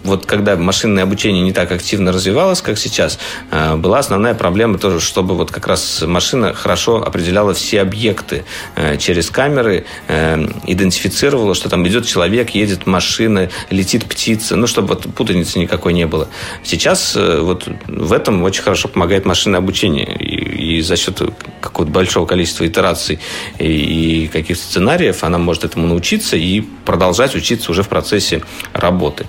вот 0.05 0.27
когда 0.27 0.57
машинное 0.57 1.03
обучение 1.03 1.43
не 1.43 1.53
так 1.53 1.73
активно 1.73 2.13
развивалось, 2.13 2.61
как 2.61 2.79
сейчас, 2.79 3.19
была 3.77 3.99
основная 3.99 4.35
проблема 4.35 4.79
тоже, 4.79 5.01
чтобы 5.01 5.35
вот 5.35 5.51
как 5.51 5.67
раз 5.67 6.03
машина 6.07 6.55
хорошо 6.55 7.03
определяла 7.03 7.55
все 7.55 7.81
объекты 7.81 8.45
э, 8.77 8.97
через 8.97 9.31
камеры, 9.31 9.85
э, 10.09 10.47
идентифицировала, 10.67 11.55
что 11.55 11.69
там 11.69 11.87
идет 11.87 12.07
человек, 12.07 12.51
едет 12.51 12.87
машина, 12.87 13.51
летит 13.71 14.05
птица, 14.07 14.57
ну, 14.57 14.67
чтобы 14.67 14.89
вот 14.89 15.15
путаницы 15.15 15.59
никакой 15.59 15.93
не 15.93 16.07
было. 16.07 16.29
Сейчас 16.63 17.15
э, 17.17 17.41
вот 17.41 17.69
в 17.87 18.13
этом 18.13 18.43
очень 18.43 18.63
хорошо 18.63 18.89
помогает 18.89 19.25
машинное 19.25 19.59
обучение. 19.59 20.17
И, 20.17 20.81
за 20.81 20.97
счет 20.97 21.21
какого-то 21.61 21.93
большого 21.93 22.27
количества 22.27 22.67
итераций 22.67 23.21
и 23.59 24.29
каких-то 24.33 24.63
сценариев 24.63 25.23
она 25.25 25.39
может 25.39 25.65
этому 25.65 25.87
научиться 25.87 26.37
и 26.37 26.61
продолжать 26.61 27.35
учиться 27.35 27.71
уже 27.71 27.83
в 27.83 27.89
процессе 27.89 28.43
работы. 28.73 29.27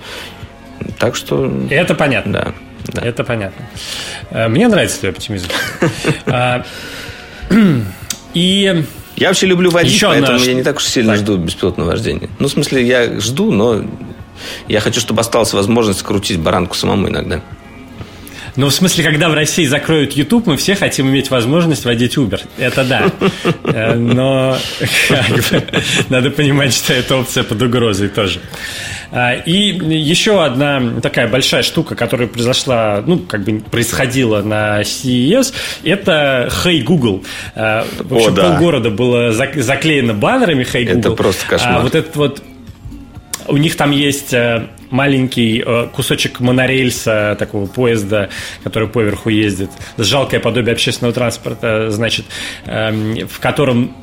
Так 1.00 1.16
что... 1.16 1.52
Это 1.70 1.96
понятно. 1.96 2.34
Да. 2.34 2.54
Да. 2.88 3.02
Это 3.02 3.24
понятно. 3.24 3.66
Э, 4.30 4.48
мне 4.48 4.68
нравится 4.68 5.00
твой 5.00 5.12
оптимизм. 5.12 5.48
А, 6.28 6.64
и 8.34 8.84
я 9.16 9.28
вообще 9.28 9.48
люблю 9.48 9.72
водить, 9.72 9.94
Еще 9.94 10.08
поэтому 10.08 10.36
одна... 10.36 10.46
я 10.46 10.54
не 10.54 10.64
так 10.64 10.78
уж 10.78 10.86
сильно 10.86 11.14
так. 11.14 11.22
жду 11.22 11.38
беспилотного 11.38 11.92
вождения. 11.92 12.30
Ну, 12.40 12.48
в 12.48 12.52
смысле, 12.52 12.86
я 12.86 13.20
жду, 13.20 13.52
но 13.52 13.84
я 14.68 14.80
хочу, 14.82 15.00
чтобы 15.00 15.22
осталась 15.22 15.54
возможность 15.54 16.04
крутить 16.04 16.40
баранку 16.40 16.76
самому 16.76 17.08
иногда. 17.08 17.42
Ну, 18.56 18.68
в 18.68 18.74
смысле, 18.74 19.04
когда 19.04 19.30
в 19.30 19.34
России 19.34 19.66
закроют 19.66 20.14
YouTube, 20.14 20.48
мы 20.48 20.58
все 20.58 20.76
хотим 20.76 21.10
иметь 21.10 21.30
возможность 21.30 21.86
водить 21.86 22.16
Uber. 22.16 22.42
Это 22.58 22.84
да. 22.84 23.12
Э, 23.64 23.96
но 23.96 24.58
надо 26.10 26.32
понимать, 26.32 26.74
что 26.74 26.94
эта 26.94 27.18
опция 27.18 27.44
под 27.44 27.62
угрозой 27.62 28.08
тоже. 28.10 28.40
А, 29.12 29.34
и 29.34 29.72
еще 29.98 30.44
одна 30.44 30.82
такая 31.02 31.28
большая 31.28 31.64
штука, 31.64 31.96
которая 31.96 32.28
произошла, 32.28 33.04
ну, 33.06 33.20
как 33.20 33.44
бы 33.44 33.60
происходила 33.60 34.42
на 34.42 34.82
CES, 34.82 35.54
это 35.84 36.50
Hey 36.64 36.82
Google. 36.82 37.24
А, 37.56 37.86
в 38.00 38.14
общем, 38.14 38.34
О, 38.34 38.36
да. 38.36 38.50
полгорода 38.52 38.90
было 38.90 39.32
заклеено 39.32 40.14
баннерами 40.14 40.64
Hey 40.64 40.86
Google. 40.86 41.00
Это 41.00 41.12
просто 41.12 41.46
кошмар. 41.48 41.76
А 41.76 41.80
вот 41.82 41.96
этот 41.96 42.16
вот 42.16 42.44
у 43.48 43.58
них 43.58 43.76
там 43.76 43.92
есть 43.92 44.34
э, 44.34 44.68
маленький 44.96 45.62
э, 45.66 45.88
кусочек 45.94 46.40
монорельса, 46.40 47.36
такого 47.38 47.68
поезда, 47.68 48.30
который 48.64 48.88
поверху 48.88 49.30
ездит, 49.30 49.70
жалкое 49.98 50.40
подобие 50.40 50.74
общественного 50.74 51.14
транспорта, 51.14 51.92
значит, 51.92 52.26
эм, 52.66 53.28
в 53.28 53.40
котором 53.40 53.96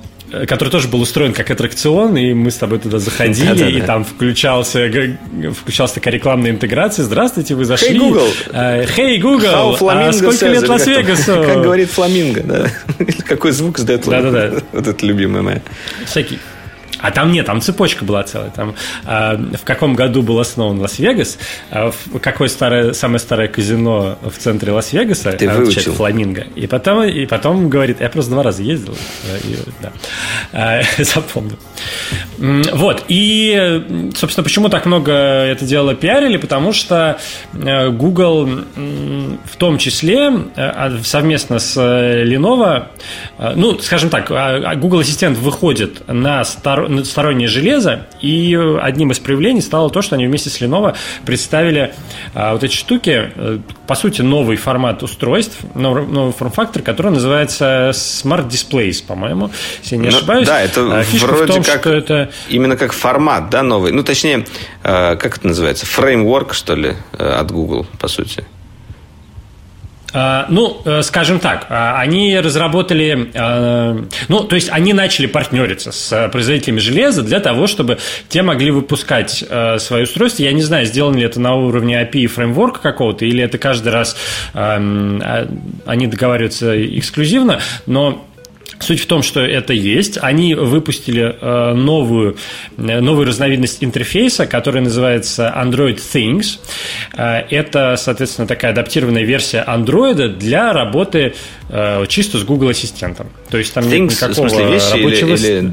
который 0.46 0.70
тоже 0.70 0.88
был 0.88 1.02
устроен 1.02 1.34
как 1.34 1.50
аттракцион, 1.50 2.16
и 2.16 2.32
мы 2.32 2.50
с 2.50 2.56
тобой 2.56 2.78
туда 2.78 2.98
заходили, 2.98 3.48
да, 3.48 3.54
да, 3.54 3.68
и 3.68 3.80
там 3.82 4.02
включался, 4.02 4.90
включалась 5.60 5.92
такая 5.92 6.14
рекламная 6.14 6.52
интеграция. 6.52 7.04
Здравствуйте, 7.04 7.54
вы 7.54 7.66
зашли. 7.66 7.90
Hey 7.90 7.98
Google. 7.98 8.28
Uh, 8.48 8.88
hey 8.96 9.18
Google. 9.18 9.76
А 9.90 10.12
сколько 10.14 10.48
лет 10.48 10.66
Лас-Вегасу? 10.66 11.44
Как, 11.44 11.62
говорит 11.62 11.90
фламинго, 11.90 12.42
да. 12.44 12.70
Какой 13.26 13.52
звук 13.52 13.78
издает 13.78 14.06
да, 14.06 14.22
да, 14.22 14.30
да. 14.30 14.52
Вот 14.72 14.86
это 14.86 15.04
любимое 15.04 15.42
мое. 15.42 15.62
Всякий 16.06 16.38
а 17.02 17.10
там 17.10 17.32
нет, 17.32 17.46
там 17.46 17.60
цепочка 17.60 18.04
была 18.04 18.22
целая. 18.22 18.50
Там, 18.50 18.74
э, 19.04 19.36
в 19.56 19.64
каком 19.64 19.94
году 19.94 20.22
был 20.22 20.38
основан 20.38 20.80
Лас-Вегас, 20.80 21.38
э, 21.70 21.90
какое 22.20 22.48
старое, 22.48 22.92
самое 22.92 23.18
старое 23.18 23.48
казино 23.48 24.18
в 24.22 24.38
центре 24.38 24.72
Лас-Вегаса, 24.72 25.32
Ты 25.32 25.48
выучил. 25.48 25.92
Фламинго. 25.94 26.46
И 26.54 26.66
потом, 26.66 27.04
и 27.04 27.26
потом 27.26 27.68
говорит, 27.68 28.00
я 28.00 28.08
просто 28.08 28.30
два 28.30 28.42
раза 28.42 28.62
ездил, 28.62 28.96
и, 29.44 29.56
да, 29.82 29.92
э, 30.52 30.82
запомнил. 31.04 31.58
Вот, 32.38 33.04
и, 33.08 34.10
собственно, 34.14 34.44
почему 34.44 34.68
так 34.68 34.86
много 34.86 35.12
это 35.12 35.64
дело 35.64 35.94
пиарили? 35.94 36.36
Потому 36.36 36.72
что 36.72 37.18
э, 37.52 37.88
Google 37.90 38.48
в 39.44 39.56
том 39.56 39.78
числе 39.78 40.32
э, 40.56 40.98
совместно 41.02 41.58
с 41.58 41.76
э, 41.76 42.24
Lenovo, 42.24 42.86
ну, 43.54 43.78
скажем 43.78 44.10
так, 44.10 44.30
а, 44.30 44.56
а 44.64 44.74
Google 44.76 45.00
Ассистент 45.00 45.38
выходит 45.38 46.02
на 46.08 46.44
стороннее 47.04 47.48
железо, 47.48 48.06
и 48.20 48.58
одним 48.80 49.12
из 49.12 49.18
проявлений 49.18 49.60
стало 49.60 49.90
то, 49.90 50.02
что 50.02 50.16
они 50.16 50.26
вместе 50.26 50.50
с 50.50 50.60
Lenovo 50.60 50.94
представили 51.24 51.94
вот 52.34 52.62
эти 52.64 52.74
штуки, 52.74 53.32
по 53.86 53.94
сути, 53.94 54.22
новый 54.22 54.56
формат 54.56 55.02
устройств, 55.02 55.56
новый 55.74 56.32
форм-фактор, 56.32 56.82
который 56.82 57.12
называется 57.12 57.90
Smart 57.92 58.48
Displays, 58.48 59.04
по-моему, 59.04 59.50
если 59.82 59.96
я 59.96 60.02
не 60.02 60.08
ну, 60.08 60.16
ошибаюсь. 60.16 60.46
Да, 60.46 60.60
это 60.60 61.02
Фишка 61.02 61.26
вроде 61.26 61.52
том, 61.52 61.62
как... 61.62 61.86
это 61.86 62.30
именно 62.48 62.76
как 62.76 62.92
формат, 62.92 63.50
да, 63.50 63.62
новый. 63.62 63.92
Ну, 63.92 64.02
точнее, 64.02 64.46
э, 64.82 65.16
как 65.16 65.38
это 65.38 65.46
называется? 65.46 65.86
Фреймворк, 65.86 66.54
что 66.54 66.74
ли, 66.74 66.94
э, 67.12 67.24
от 67.24 67.50
Google, 67.50 67.86
по 67.98 68.08
сути. 68.08 68.44
А, 70.12 70.46
ну, 70.48 70.80
э, 70.84 71.02
скажем 71.02 71.40
так, 71.40 71.66
а, 71.70 71.98
они 71.98 72.38
разработали, 72.38 73.30
а, 73.34 74.04
ну, 74.28 74.40
то 74.44 74.54
есть 74.54 74.68
они 74.70 74.92
начали 74.92 75.26
партнериться 75.26 75.92
с 75.92 76.28
производителями 76.30 76.80
железа 76.80 77.22
для 77.22 77.40
того, 77.40 77.66
чтобы 77.66 77.98
те 78.28 78.42
могли 78.42 78.70
выпускать 78.70 79.44
свои 79.78 80.02
устройства. 80.02 80.42
Я 80.42 80.52
не 80.52 80.62
знаю, 80.62 80.86
сделано 80.86 81.16
ли 81.16 81.24
это 81.24 81.40
на 81.40 81.54
уровне 81.54 82.00
API 82.02 82.26
фреймворка 82.26 82.80
какого-то, 82.80 83.24
или 83.24 83.42
это 83.42 83.58
каждый 83.58 83.92
раз 83.92 84.16
они 84.52 86.06
договариваются 86.06 86.98
эксклюзивно, 86.98 87.60
но 87.86 88.26
Суть 88.82 89.00
в 89.00 89.06
том, 89.06 89.22
что 89.22 89.40
это 89.40 89.72
есть. 89.72 90.18
Они 90.20 90.54
выпустили 90.54 91.36
э, 91.40 91.74
новую, 91.74 92.36
э, 92.76 93.00
новую 93.00 93.26
разновидность 93.28 93.82
интерфейса, 93.84 94.46
которая 94.46 94.82
называется 94.82 95.52
Android 95.56 95.96
Things. 95.96 96.58
Э, 97.16 97.42
это, 97.48 97.94
соответственно, 97.96 98.48
такая 98.48 98.72
адаптированная 98.72 99.22
версия 99.22 99.64
Android 99.66 100.36
для 100.36 100.72
работы 100.72 101.34
чисто 102.08 102.36
с 102.36 102.44
Google 102.44 102.68
Ассистентом. 102.68 103.28
То 103.48 103.56
есть 103.56 103.72
там 103.72 103.84
Things, 103.84 104.00
нет 104.00 104.10
никакого 104.10 104.46
в 104.46 104.50
смысле, 104.50 104.72
вещи 104.72 104.92
рабочего... 104.92 105.28
Или, 105.28 105.46
или 105.48 105.72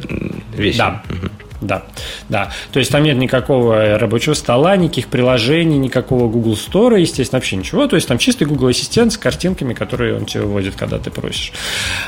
вещи? 0.55 0.77
Да. 0.77 1.03
Угу. 1.09 1.29
Да, 1.61 1.83
да. 2.29 2.51
То 2.71 2.79
есть 2.79 2.91
там 2.91 3.03
нет 3.03 3.17
никакого 3.17 3.97
рабочего 3.97 4.33
стола, 4.33 4.77
никаких 4.77 5.07
приложений, 5.07 5.77
никакого 5.79 6.29
Google 6.29 6.53
Store, 6.53 6.99
естественно, 6.99 7.37
вообще 7.37 7.57
ничего. 7.57 7.87
То 7.87 7.95
есть 7.95 8.07
там 8.07 8.17
чистый 8.17 8.45
Google 8.45 8.67
Ассистент 8.67 9.13
с 9.13 9.17
картинками, 9.17 9.73
которые 9.73 10.15
он 10.15 10.25
тебе 10.25 10.43
выводит, 10.43 10.75
когда 10.75 10.99
ты 10.99 11.11
просишь. 11.11 11.51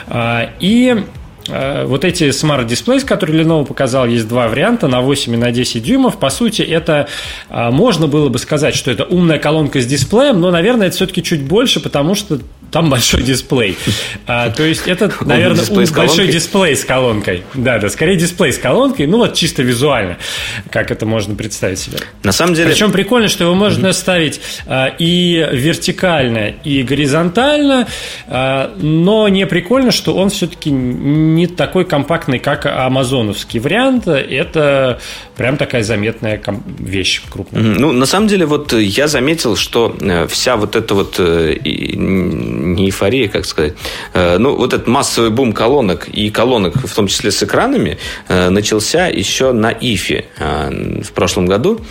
А, 0.07 0.49
и 0.59 1.03
а, 1.49 1.85
вот 1.85 2.05
эти 2.05 2.25
Smart 2.29 2.67
Displays, 2.67 3.05
которые 3.05 3.43
Lenovo 3.43 3.65
показал, 3.65 4.05
есть 4.05 4.27
два 4.27 4.47
варианта, 4.47 4.87
на 4.87 5.01
8 5.01 5.33
и 5.33 5.37
на 5.37 5.51
10 5.51 5.83
дюймов. 5.83 6.17
По 6.17 6.29
сути, 6.29 6.61
это 6.61 7.07
а, 7.49 7.71
можно 7.71 8.07
было 8.07 8.29
бы 8.29 8.39
сказать, 8.39 8.75
что 8.75 8.91
это 8.91 9.03
умная 9.03 9.39
колонка 9.39 9.81
с 9.81 9.85
дисплеем, 9.85 10.39
но, 10.39 10.51
наверное, 10.51 10.87
это 10.87 10.95
все-таки 10.95 11.23
чуть 11.23 11.43
больше, 11.43 11.81
потому 11.81 12.15
что 12.15 12.39
там 12.71 12.89
большой 12.89 13.21
дисплей. 13.21 13.77
А, 14.25 14.49
то 14.49 14.63
есть 14.63 14.87
это, 14.87 15.11
наверное, 15.21 15.59
дисплей 15.59 15.87
большой 15.93 16.27
дисплей 16.27 16.75
с 16.75 16.85
колонкой. 16.85 17.43
Да, 17.53 17.79
да, 17.79 17.89
скорее 17.89 18.15
дисплей 18.15 18.53
с 18.53 18.57
колонкой, 18.57 19.07
ну 19.07 19.17
вот 19.17 19.33
чисто 19.33 19.61
визуально, 19.61 20.17
как 20.69 20.89
это 20.89 21.05
можно 21.05 21.35
представить 21.35 21.79
себе. 21.79 21.97
На 22.23 22.31
самом 22.31 22.53
деле... 22.53 22.71
Причем 22.71 22.91
прикольно, 22.91 23.27
что 23.27 23.43
его 23.43 23.53
можно 23.53 23.87
mm-hmm. 23.87 23.93
ставить 23.93 24.41
а, 24.67 24.87
и 24.87 25.47
вертикально, 25.51 26.53
и 26.63 26.81
горизонтально, 26.83 27.87
а, 28.27 28.73
но 28.77 29.27
не 29.27 29.45
прикольно, 29.45 29.91
что 29.91 30.15
он 30.15 30.29
все-таки 30.29 30.71
не 30.71 31.47
такой 31.47 31.85
компактный, 31.85 32.39
как 32.39 32.65
амазоновский 32.65 33.59
вариант. 33.59 34.07
Это 34.07 34.99
прям 35.35 35.57
такая 35.57 35.83
заметная 35.83 36.41
вещь 36.79 37.21
крупная. 37.29 37.61
Mm-hmm. 37.61 37.79
Ну, 37.79 37.91
на 37.91 38.05
самом 38.05 38.27
деле, 38.27 38.45
вот 38.45 38.73
я 38.73 39.07
заметил, 39.07 39.57
что 39.57 39.95
э, 39.99 40.27
вся 40.27 40.55
вот 40.55 40.75
эта 40.75 40.93
вот 40.93 41.15
э, 41.19 41.57
не 42.61 42.85
эйфория, 42.85 43.27
как 43.27 43.45
сказать, 43.45 43.73
э, 44.13 44.37
ну, 44.37 44.55
вот 44.55 44.73
этот 44.73 44.87
массовый 44.87 45.29
бум 45.29 45.53
колонок 45.53 46.07
и 46.07 46.29
колонок, 46.29 46.75
в 46.75 46.93
том 46.95 47.07
числе 47.07 47.31
с 47.31 47.43
экранами, 47.43 47.97
э, 48.27 48.49
начался 48.49 49.07
еще 49.07 49.51
на 49.51 49.71
ИФе 49.71 50.25
э, 50.37 51.01
в 51.03 51.11
прошлом 51.11 51.45
году. 51.45 51.81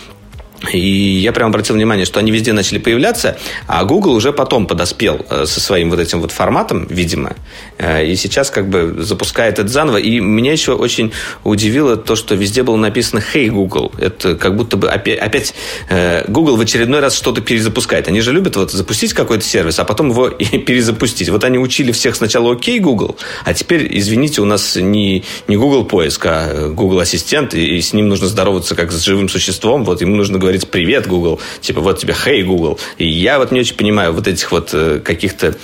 И 0.73 0.79
я 0.79 1.33
прямо 1.33 1.49
обратил 1.49 1.75
внимание, 1.75 2.05
что 2.05 2.21
они 2.21 2.31
везде 2.31 2.53
начали 2.53 2.79
появляться, 2.79 3.39
а 3.67 3.85
Google 3.85 4.13
уже 4.13 4.33
потом 4.33 4.67
подоспел 4.67 5.25
э, 5.31 5.47
со 5.47 5.61
своим 5.61 5.91
вот 5.91 5.99
этим 6.01 6.21
вот 6.21 6.33
форматом, 6.33 6.87
видимо, 6.91 7.35
э, 7.79 8.07
и 8.07 8.15
сейчас 8.15 8.51
как 8.51 8.69
бы 8.69 8.97
запускает 8.99 9.59
это 9.59 9.69
заново. 9.69 9.97
И 9.97 10.21
меня 10.21 10.53
еще 10.53 10.73
очень 10.73 11.13
удивило 11.45 11.97
то, 11.97 12.15
что 12.15 12.35
везде 12.35 12.63
было 12.63 12.77
написано 12.77 13.23
«Hey, 13.35 13.49
Google». 13.49 13.91
Это 13.99 14.37
как 14.37 14.55
будто 14.55 14.77
бы 14.77 14.91
опять, 14.91 15.19
опять 15.19 15.55
э, 15.89 16.25
Google 16.29 16.57
в 16.57 16.61
очередной 16.61 17.01
раз 17.01 17.17
что-то 17.17 17.41
перезапускает. 17.41 18.09
Они 18.09 18.21
же 18.21 18.33
любят 18.33 18.57
вот 18.57 18.71
запустить 18.71 19.15
какой-то 19.15 19.45
сервис, 19.45 19.79
а 19.79 19.85
потом 19.85 20.11
его 20.11 20.29
и 20.39 20.59
перезапустить. 20.59 21.31
Вот 21.31 21.43
они 21.45 21.59
учили 21.59 21.91
всех 21.93 22.17
сначала 22.17 22.53
«Окей, 22.53 22.81
Google», 22.81 23.17
а 23.45 23.55
теперь, 23.55 23.89
извините, 23.99 24.43
у 24.43 24.45
нас 24.45 24.77
не, 24.77 25.25
не 25.49 25.57
Google 25.57 25.85
поиск, 25.85 26.27
а 26.27 26.69
Google 26.69 27.01
Ассистент, 27.01 27.55
и 27.55 27.81
с 27.81 27.95
ним 27.95 28.09
нужно 28.09 28.27
здороваться 28.27 28.75
как 28.75 28.93
с 28.93 29.01
живым 29.03 29.31
существом, 29.31 29.85
вот 29.85 30.03
ему 30.03 30.17
нужно 30.17 30.39
говорить 30.39 30.50
говорить 30.51 30.69
«Привет, 30.69 31.07
Google», 31.07 31.41
типа 31.61 31.81
«Вот 31.81 31.99
тебе 32.01 32.13
«Hey, 32.13 32.43
Google». 32.43 32.79
И 32.99 33.07
я 33.07 33.39
вот 33.39 33.53
не 33.53 33.61
очень 33.61 33.77
понимаю 33.77 34.13
вот 34.13 34.27
этих 34.27 34.51
вот 34.51 34.71
э, 34.73 34.99
каких-то 34.99 35.55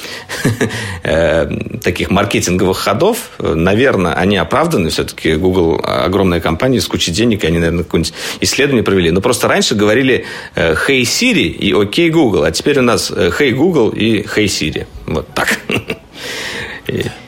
э, 1.03 1.51
таких 1.83 2.11
маркетинговых 2.11 2.79
ходов. 2.79 3.31
Наверное, 3.41 4.13
они 4.13 4.37
оправданы. 4.37 4.91
Все-таки 4.91 5.35
Google 5.35 5.81
огромная 5.85 6.39
компания 6.39 6.81
с 6.81 6.87
кучей 6.87 7.11
денег, 7.11 7.43
и 7.43 7.49
они, 7.49 7.59
наверное, 7.59 7.83
какое-нибудь 7.83 8.15
исследование 8.41 8.85
провели. 8.85 9.11
Но 9.11 9.21
просто 9.21 9.49
раньше 9.49 9.75
говорили 9.75 10.25
э, 10.55 10.75
«Hey, 10.75 11.03
Siri» 11.03 11.49
и 11.49 11.73
«Окей, 11.73 12.11
Google», 12.11 12.45
а 12.45 12.53
теперь 12.53 12.79
у 12.79 12.83
нас 12.83 13.11
«Hey, 13.11 13.51
Google» 13.51 13.89
и 13.89 14.23
«Hey, 14.23 14.45
Siri». 14.45 14.87
Вот 15.07 15.27
так. 15.35 15.59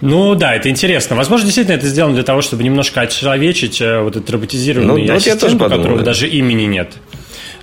Ну 0.01 0.37
да, 0.37 0.55
это 0.55 0.71
интересно. 0.71 1.17
Возможно, 1.17 1.47
действительно 1.47 1.75
это 1.75 1.89
сделано 1.89 2.15
для 2.15 2.23
того, 2.23 2.43
чтобы 2.43 2.63
немножко 2.63 3.01
отчеловечить 3.01 3.81
вот 3.81 4.15
этот 4.15 4.31
роботизированный 4.31 5.05
ну, 5.05 5.15
ассистент, 5.15 5.53
у 5.53 5.59
которого 5.59 5.99
да. 5.99 6.05
даже 6.05 6.29
имени 6.29 6.67
нет 6.67 6.93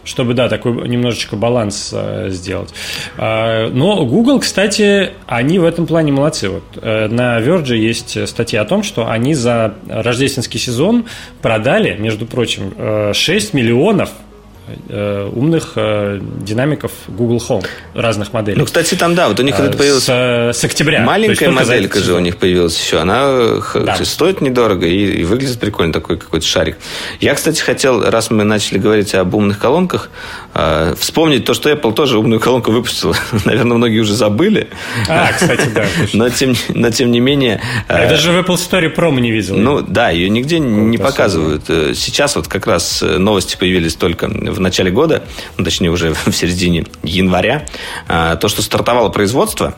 чтобы, 0.06 0.34
да, 0.34 0.48
такой 0.48 0.88
немножечко 0.88 1.36
баланс 1.36 1.92
э, 1.94 2.30
сделать. 2.30 2.74
Э, 3.18 3.68
но 3.68 4.06
Google, 4.06 4.40
кстати, 4.40 5.12
они 5.28 5.60
в 5.60 5.66
этом 5.66 5.88
плане 5.88 6.12
молодцы. 6.12 6.50
Вот, 6.50 6.64
э, 6.82 7.08
на 7.08 7.40
Verge 7.42 7.76
есть 7.76 8.28
статья 8.28 8.62
о 8.62 8.66
том, 8.66 8.84
что 8.84 9.10
они 9.10 9.34
за 9.34 9.76
рождественский 9.90 10.60
сезон 10.60 11.06
продали, 11.42 11.96
между 11.98 12.26
прочим, 12.26 12.74
6 13.14 13.54
миллионов 13.54 14.10
Э, 14.10 14.35
умных 15.34 15.74
э, 15.76 16.20
динамиков 16.42 16.92
Google 17.08 17.42
Home 17.50 17.66
разных 17.94 18.34
моделей. 18.34 18.58
Ну, 18.58 18.66
кстати, 18.66 18.96
там, 18.96 19.16
да, 19.16 19.28
вот 19.28 19.40
у 19.40 19.44
них 19.44 19.60
это 19.60 19.78
появилось... 19.78 20.04
С, 20.04 20.10
с 20.54 20.64
октября. 20.64 21.02
Маленькая 21.02 21.50
моделька 21.50 22.00
же 22.00 22.14
у 22.14 22.20
них 22.20 22.38
появилась 22.38 22.80
еще. 22.80 23.00
Она 23.00 23.62
да. 23.74 23.98
стоит 24.04 24.42
недорого 24.42 24.86
и, 24.86 25.22
и 25.22 25.24
выглядит 25.24 25.60
прикольно, 25.60 25.94
такой 25.94 26.18
какой-то 26.18 26.46
шарик. 26.46 26.78
Я, 27.20 27.36
кстати, 27.36 27.62
хотел, 27.62 28.02
раз 28.02 28.32
мы 28.32 28.44
начали 28.44 28.78
говорить 28.78 29.14
об 29.16 29.34
умных 29.36 29.60
колонках, 29.60 30.10
э, 30.10 30.45
вспомнить 30.98 31.46
то, 31.46 31.54
что 31.54 31.70
Apple 31.70 31.94
тоже 31.94 32.18
умную 32.18 32.40
колонку 32.40 32.72
выпустила. 32.72 33.16
Наверное, 33.46 33.76
многие 33.78 34.00
уже 34.00 34.14
забыли. 34.14 34.70
А, 35.10 35.32
кстати, 35.34 35.68
да. 35.74 35.86
но, 36.14 36.30
тем, 36.30 36.56
но, 36.70 36.90
тем 36.92 37.12
не 37.12 37.20
менее... 37.20 37.62
А 37.88 38.00
это 38.00 38.18
же 38.18 38.32
в 38.32 38.36
Apple 38.38 38.56
Store 38.56 38.94
Pro 38.94 39.14
не 39.20 39.32
видел. 39.32 39.56
Ну, 39.58 39.82
да, 39.82 40.10
ее 40.10 40.30
нигде 40.30 40.60
не 40.60 40.98
показывают. 40.98 41.66
Сейчас 41.66 42.36
вот 42.36 42.48
как 42.48 42.68
раз 42.68 43.02
новости 43.02 43.58
появились 43.58 43.96
только 43.96 44.28
в 44.28 44.60
начале 44.60 44.92
года, 44.92 45.24
ну, 45.58 45.66
точнее 45.66 45.90
уже 45.90 46.14
в 46.26 46.32
середине 46.32 46.86
января, 47.04 47.66
а, 48.08 48.36
то, 48.36 48.48
что 48.48 48.62
стартовало 48.62 49.10
производство, 49.10 49.76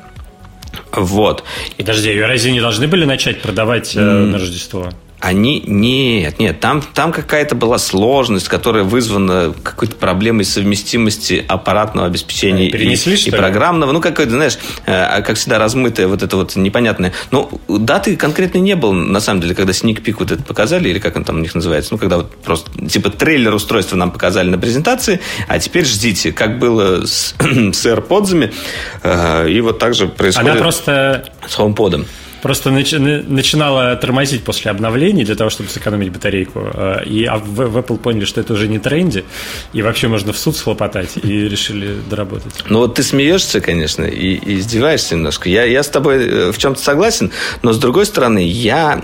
вот. 0.91 1.43
И 1.77 1.83
подожди, 1.83 2.19
разве 2.19 2.51
не 2.51 2.61
должны 2.61 2.87
были 2.87 3.05
начать 3.05 3.41
продавать 3.41 3.95
э, 3.95 3.99
на 3.99 4.37
Рождество? 4.37 4.89
Они 5.19 5.63
нет, 5.65 6.37
нет, 6.37 6.59
там, 6.59 6.83
там 6.93 7.11
какая-то 7.11 7.55
была 7.55 7.79
сложность, 7.79 8.47
которая 8.47 8.83
вызвана 8.83 9.51
какой-то 9.63 9.95
проблемой 9.95 10.45
совместимости 10.45 11.43
аппаратного 11.47 12.05
обеспечения 12.05 12.69
Перенесли, 12.69 13.15
и, 13.15 13.27
и 13.27 13.31
программного. 13.31 13.91
Ну, 13.93 13.99
какое-то, 13.99 14.33
знаешь, 14.33 14.59
э, 14.85 15.21
как 15.23 15.37
всегда, 15.37 15.57
размытое 15.57 16.07
вот 16.07 16.21
это 16.21 16.37
вот 16.37 16.55
непонятное. 16.55 17.13
Ну, 17.31 17.49
даты 17.67 18.15
конкретно 18.15 18.59
не 18.59 18.75
было, 18.75 18.91
на 18.91 19.19
самом 19.19 19.41
деле, 19.41 19.55
когда 19.55 19.71
Sneak 19.71 20.03
Peek 20.03 20.17
вот 20.19 20.31
это 20.31 20.43
показали, 20.43 20.89
или 20.89 20.99
как 20.99 21.15
он 21.15 21.23
там 21.23 21.37
у 21.37 21.39
них 21.39 21.55
называется, 21.55 21.93
ну, 21.93 21.97
когда 21.97 22.17
вот 22.17 22.35
просто, 22.35 22.69
типа, 22.87 23.09
трейлер 23.09 23.55
устройства 23.55 23.95
нам 23.95 24.11
показали 24.11 24.49
на 24.49 24.59
презентации, 24.59 25.19
а 25.47 25.57
теперь 25.57 25.85
ждите, 25.85 26.31
как 26.31 26.59
было 26.59 27.07
с, 27.07 27.33
с 27.39 27.85
AirPods, 27.87 28.53
э, 29.01 29.49
и 29.49 29.61
вот 29.61 29.79
так 29.79 29.95
же 29.95 30.07
происходит 30.07 30.51
Она 30.51 30.59
просто... 30.59 31.31
с 31.47 31.57
HomePod 31.57 32.05
просто 32.47 32.69
начи- 32.69 33.25
начинала 33.27 33.93
тормозить 33.97 34.43
после 34.45 34.71
обновлений 34.71 35.25
для 35.25 35.35
того, 35.35 35.49
чтобы 35.49 35.69
сэкономить 35.69 36.13
батарейку. 36.13 36.65
Э, 36.73 37.03
и 37.05 37.25
а 37.25 37.39
в, 37.39 37.77
Apple 37.77 37.97
поняли, 37.97 38.23
что 38.23 38.39
это 38.39 38.53
уже 38.53 38.69
не 38.69 38.79
тренди, 38.79 39.25
и 39.73 39.81
вообще 39.81 40.07
можно 40.07 40.31
в 40.31 40.37
суд 40.37 40.55
схлопотать, 40.55 41.17
и 41.21 41.49
решили 41.49 41.97
доработать. 42.09 42.53
Ну 42.69 42.79
вот 42.79 42.95
ты 42.95 43.03
смеешься, 43.03 43.59
конечно, 43.59 44.05
и, 44.05 44.39
издеваешься 44.59 45.15
немножко. 45.15 45.49
Я, 45.49 45.65
я 45.65 45.83
с 45.83 45.89
тобой 45.89 46.25
э, 46.25 46.51
в 46.53 46.57
чем-то 46.57 46.81
согласен, 46.81 47.31
но 47.63 47.73
с 47.73 47.77
другой 47.79 48.05
стороны, 48.05 48.47
я 48.47 49.01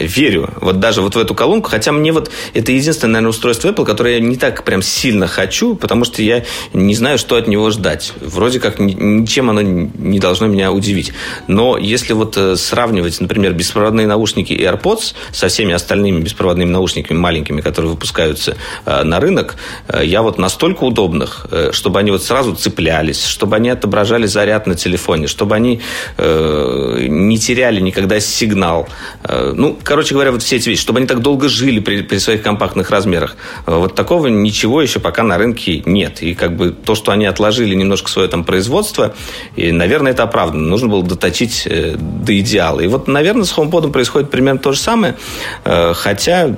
верю 0.00 0.50
вот 0.60 0.80
даже 0.80 1.00
вот 1.00 1.14
в 1.14 1.18
эту 1.18 1.36
колонку, 1.36 1.70
хотя 1.70 1.92
мне 1.92 2.10
вот 2.10 2.32
это 2.54 2.72
единственное, 2.72 3.12
наверное, 3.12 3.30
устройство 3.30 3.68
Apple, 3.68 3.84
которое 3.84 4.14
я 4.14 4.20
не 4.20 4.36
так 4.36 4.64
прям 4.64 4.82
сильно 4.82 5.28
хочу, 5.28 5.76
потому 5.76 6.04
что 6.04 6.22
я 6.22 6.44
не 6.72 6.96
знаю, 6.96 7.18
что 7.18 7.36
от 7.36 7.46
него 7.46 7.70
ждать. 7.70 8.12
Вроде 8.20 8.58
как 8.58 8.80
ничем 8.80 9.48
оно 9.48 9.60
не 9.60 10.18
должно 10.18 10.48
меня 10.48 10.72
удивить. 10.72 11.12
Но 11.46 11.78
если 11.78 12.14
вот 12.14 12.36
э, 12.36 12.56
сравнивать 12.80 13.20
например, 13.20 13.52
беспроводные 13.52 14.06
наушники 14.06 14.54
AirPods 14.54 15.14
со 15.32 15.48
всеми 15.48 15.74
остальными 15.74 16.20
беспроводными 16.22 16.70
наушниками 16.70 17.18
маленькими, 17.18 17.60
которые 17.60 17.90
выпускаются 17.90 18.56
э, 18.86 19.02
на 19.02 19.20
рынок, 19.20 19.56
э, 19.88 20.02
я 20.04 20.22
вот 20.22 20.38
настолько 20.38 20.84
удобных, 20.84 21.46
э, 21.50 21.72
чтобы 21.72 21.98
они 21.98 22.10
вот 22.10 22.22
сразу 22.22 22.54
цеплялись, 22.54 23.26
чтобы 23.26 23.56
они 23.56 23.68
отображали 23.68 24.26
заряд 24.26 24.66
на 24.66 24.74
телефоне, 24.74 25.26
чтобы 25.26 25.54
они 25.54 25.80
не 26.18 27.38
теряли 27.38 27.80
никогда 27.80 28.20
сигнал. 28.20 28.88
Ну, 29.28 29.78
короче 29.82 30.14
говоря, 30.14 30.32
вот 30.32 30.42
все 30.42 30.56
эти 30.56 30.68
вещи, 30.68 30.82
чтобы 30.82 30.98
они 30.98 31.06
так 31.06 31.20
долго 31.20 31.48
жили 31.48 31.80
при, 31.80 32.02
при 32.02 32.18
своих 32.18 32.42
компактных 32.42 32.90
размерах. 32.90 33.36
Вот 33.66 33.94
такого 33.94 34.28
ничего 34.28 34.82
еще 34.82 35.00
пока 35.00 35.22
на 35.22 35.38
рынке 35.38 35.82
нет. 35.86 36.22
И 36.22 36.34
как 36.34 36.56
бы 36.56 36.70
то, 36.70 36.94
что 36.94 37.12
они 37.12 37.26
отложили 37.26 37.74
немножко 37.74 38.10
свое 38.10 38.28
там 38.28 38.44
производство, 38.44 39.14
и, 39.56 39.72
наверное, 39.72 40.12
это 40.12 40.22
оправдано. 40.22 40.68
Нужно 40.68 40.88
было 40.88 41.02
доточить 41.02 41.66
до 41.66 42.38
идеала. 42.38 42.59
И 42.60 42.86
вот, 42.86 43.08
наверное, 43.08 43.44
с 43.44 43.56
HomePod 43.56 43.90
происходит 43.90 44.30
примерно 44.30 44.60
то 44.60 44.72
же 44.72 44.78
самое, 44.78 45.16
э, 45.64 45.92
хотя, 45.94 46.56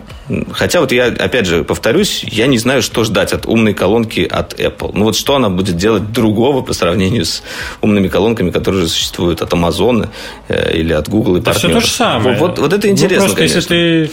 хотя 0.53 0.81
вот 0.81 0.93
я, 0.93 1.07
опять 1.07 1.47
же, 1.47 1.65
повторюсь, 1.65 2.25
я 2.25 2.47
не 2.47 2.59
знаю, 2.59 2.83
что 2.83 3.05
ждать 3.05 3.33
от 3.33 3.47
умной 3.47 3.75
колонки 3.75 4.21
от 4.21 4.59
Apple. 4.59 4.91
Ну 4.95 5.05
вот 5.05 5.17
что 5.17 5.37
она 5.37 5.49
будет 5.49 5.77
делать 5.77 6.13
другого 6.13 6.63
по 6.63 6.73
сравнению 6.73 7.25
с 7.25 7.43
умными 7.81 8.09
колонками, 8.09 8.51
которые 8.51 8.89
существуют 8.89 9.43
от 9.43 9.53
Amazon 9.53 10.09
э, 10.49 10.77
или 10.77 10.93
от 10.93 11.09
Google 11.09 11.37
и 11.37 11.41
да 11.41 11.53
партнеров. 11.53 11.71
все 11.71 11.81
то 11.81 11.87
же 11.87 11.93
самое. 11.93 12.37
Вот, 12.37 12.59
вот 12.59 12.73
это 12.73 12.89
интересно, 12.89 13.29
ну, 13.29 13.35
просто, 13.35 13.37
конечно. 13.37 13.59
Если 13.59 14.09
ты 14.09 14.11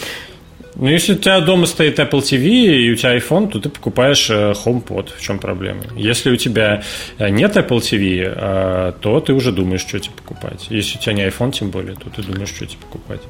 ну, 0.76 0.88
если 0.88 1.14
у 1.14 1.16
тебя 1.16 1.40
дома 1.40 1.66
стоит 1.66 1.98
Apple 1.98 2.20
TV 2.20 2.46
и 2.46 2.92
у 2.92 2.96
тебя 2.96 3.16
iPhone, 3.16 3.50
то 3.50 3.60
ты 3.60 3.68
покупаешь 3.68 4.30
э, 4.30 4.52
HomePod. 4.52 5.10
В 5.16 5.20
чем 5.20 5.38
проблема? 5.38 5.82
Если 5.96 6.30
у 6.30 6.36
тебя 6.36 6.82
э, 7.18 7.28
нет 7.28 7.56
Apple 7.56 7.78
TV, 7.78 8.22
э, 8.24 8.92
то 9.00 9.20
ты 9.20 9.32
уже 9.32 9.52
думаешь, 9.52 9.80
что 9.80 9.98
тебе 9.98 10.14
покупать. 10.14 10.66
Если 10.70 10.98
у 10.98 11.00
тебя 11.00 11.12
не 11.14 11.26
iPhone, 11.26 11.52
тем 11.52 11.70
более, 11.70 11.96
то 11.96 12.08
ты 12.10 12.22
думаешь, 12.22 12.50
что 12.50 12.66
тебе 12.66 12.78
покупать. 12.80 13.20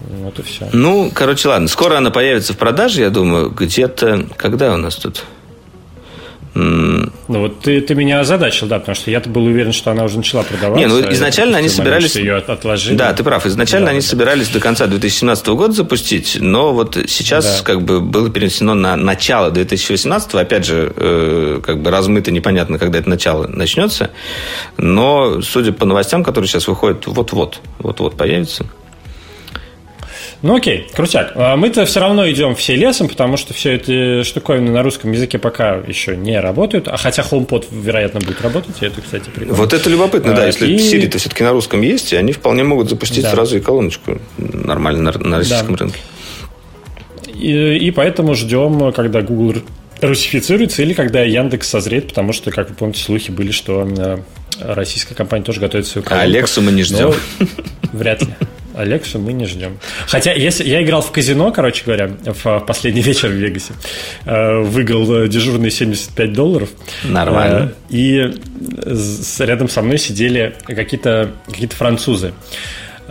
Вот 0.00 0.38
и 0.38 0.42
все. 0.42 0.68
Ну, 0.72 1.10
короче, 1.12 1.48
ладно. 1.48 1.68
Скоро 1.68 1.96
она 1.96 2.10
появится 2.10 2.52
в 2.52 2.58
продаже, 2.58 3.02
я 3.02 3.10
думаю, 3.10 3.50
где-то... 3.50 4.26
Когда 4.36 4.74
у 4.74 4.76
нас 4.76 4.96
тут? 4.96 5.24
Ну 6.58 7.40
вот 7.40 7.60
ты, 7.60 7.80
ты 7.80 7.94
меня 7.94 8.20
озадачил, 8.20 8.66
да, 8.66 8.80
потому 8.80 8.96
что 8.96 9.10
я-то 9.10 9.28
был 9.28 9.44
уверен, 9.44 9.72
что 9.72 9.92
она 9.92 10.04
уже 10.04 10.16
начала 10.16 10.42
продаваться. 10.42 10.86
Не, 10.86 10.92
ну 10.92 11.12
изначально 11.12 11.58
они 11.58 11.68
собирались... 11.68 12.16
Ее 12.16 12.36
отложили. 12.36 12.96
Да, 12.96 13.12
ты 13.12 13.22
прав. 13.22 13.46
Изначально 13.46 13.86
да, 13.86 13.90
они 13.92 14.00
да. 14.00 14.06
собирались 14.06 14.48
до 14.48 14.58
конца 14.58 14.86
2017 14.88 15.46
года 15.48 15.72
запустить, 15.72 16.38
но 16.40 16.72
вот 16.72 16.98
сейчас 17.06 17.58
да. 17.58 17.64
как 17.64 17.82
бы 17.82 18.00
было 18.00 18.28
перенесено 18.28 18.74
на 18.74 18.96
начало 18.96 19.50
2018. 19.52 20.34
Опять 20.34 20.66
же, 20.66 20.92
э, 20.96 21.60
как 21.64 21.80
бы 21.80 21.90
размыто, 21.92 22.32
непонятно, 22.32 22.78
когда 22.78 22.98
это 22.98 23.08
начало 23.08 23.46
начнется. 23.46 24.10
Но, 24.76 25.40
судя 25.42 25.72
по 25.72 25.86
новостям, 25.86 26.24
которые 26.24 26.48
сейчас 26.48 26.66
выходят, 26.66 27.06
вот-вот, 27.06 27.60
вот-вот 27.78 28.16
появится. 28.16 28.66
Ну 30.40 30.54
окей, 30.54 30.86
крутяк. 30.94 31.32
А 31.34 31.56
мы-то 31.56 31.84
все 31.84 31.98
равно 31.98 32.30
идем 32.30 32.54
все 32.54 32.76
лесом, 32.76 33.08
потому 33.08 33.36
что 33.36 33.54
все 33.54 33.74
эти 33.74 34.22
штуковины 34.22 34.70
на 34.70 34.82
русском 34.82 35.10
языке 35.10 35.38
пока 35.38 35.74
еще 35.76 36.16
не 36.16 36.38
работают. 36.38 36.86
А 36.86 36.96
хотя 36.96 37.22
HomePod, 37.22 37.66
вероятно, 37.72 38.20
будет 38.20 38.40
работать, 38.40 38.76
и 38.80 38.86
это, 38.86 39.00
кстати, 39.00 39.28
прикольно. 39.30 39.54
Вот 39.54 39.72
это 39.72 39.90
любопытно, 39.90 40.34
да. 40.34 40.44
А, 40.44 40.46
если 40.46 40.70
и... 40.70 40.76
Siri-то 40.76 41.18
все-таки 41.18 41.42
на 41.42 41.50
русском 41.52 41.82
есть, 41.82 42.12
они 42.12 42.32
вполне 42.32 42.62
могут 42.62 42.88
запустить 42.88 43.24
да. 43.24 43.32
сразу 43.32 43.56
и 43.56 43.60
колоночку 43.60 44.20
нормально 44.36 45.12
на, 45.12 45.18
на 45.18 45.38
российском 45.38 45.74
да. 45.74 45.84
рынке. 45.84 45.98
И, 47.34 47.76
и 47.76 47.90
поэтому 47.90 48.34
ждем, 48.34 48.92
когда 48.92 49.22
Google 49.22 49.56
русифицируется 50.00 50.82
или 50.82 50.92
когда 50.92 51.22
Яндекс 51.22 51.68
созреет, 51.68 52.08
потому 52.08 52.32
что, 52.32 52.52
как 52.52 52.68
вы 52.68 52.76
помните, 52.76 53.02
слухи 53.02 53.32
были, 53.32 53.50
что 53.50 53.88
э, 53.96 54.18
российская 54.60 55.16
компания 55.16 55.44
тоже 55.44 55.60
готовит 55.60 55.86
свою 55.86 56.04
колонку. 56.04 56.22
А 56.22 56.28
Алексу 56.28 56.62
мы 56.62 56.70
не 56.70 56.84
ждем. 56.84 57.12
Вряд 57.92 58.22
ли. 58.22 58.28
Алексу 58.78 59.18
мы 59.18 59.32
не 59.32 59.46
ждем. 59.46 59.78
Хотя, 60.06 60.32
если 60.32 60.64
я 60.64 60.82
играл 60.82 61.02
в 61.02 61.10
казино, 61.10 61.50
короче 61.50 61.82
говоря, 61.84 62.10
в 62.24 62.60
последний 62.60 63.02
вечер 63.02 63.28
в 63.28 63.32
Вегасе, 63.32 63.72
э, 64.24 64.60
выиграл 64.60 65.24
э, 65.24 65.28
дежурные 65.28 65.70
75 65.70 66.32
долларов. 66.32 66.68
Нормально. 67.04 67.72
Э, 67.90 67.94
и 67.94 68.32
рядом 69.40 69.68
со 69.68 69.82
мной 69.82 69.98
сидели 69.98 70.54
какие-то 70.64 71.32
какие 71.46 71.68
французы. 71.68 72.32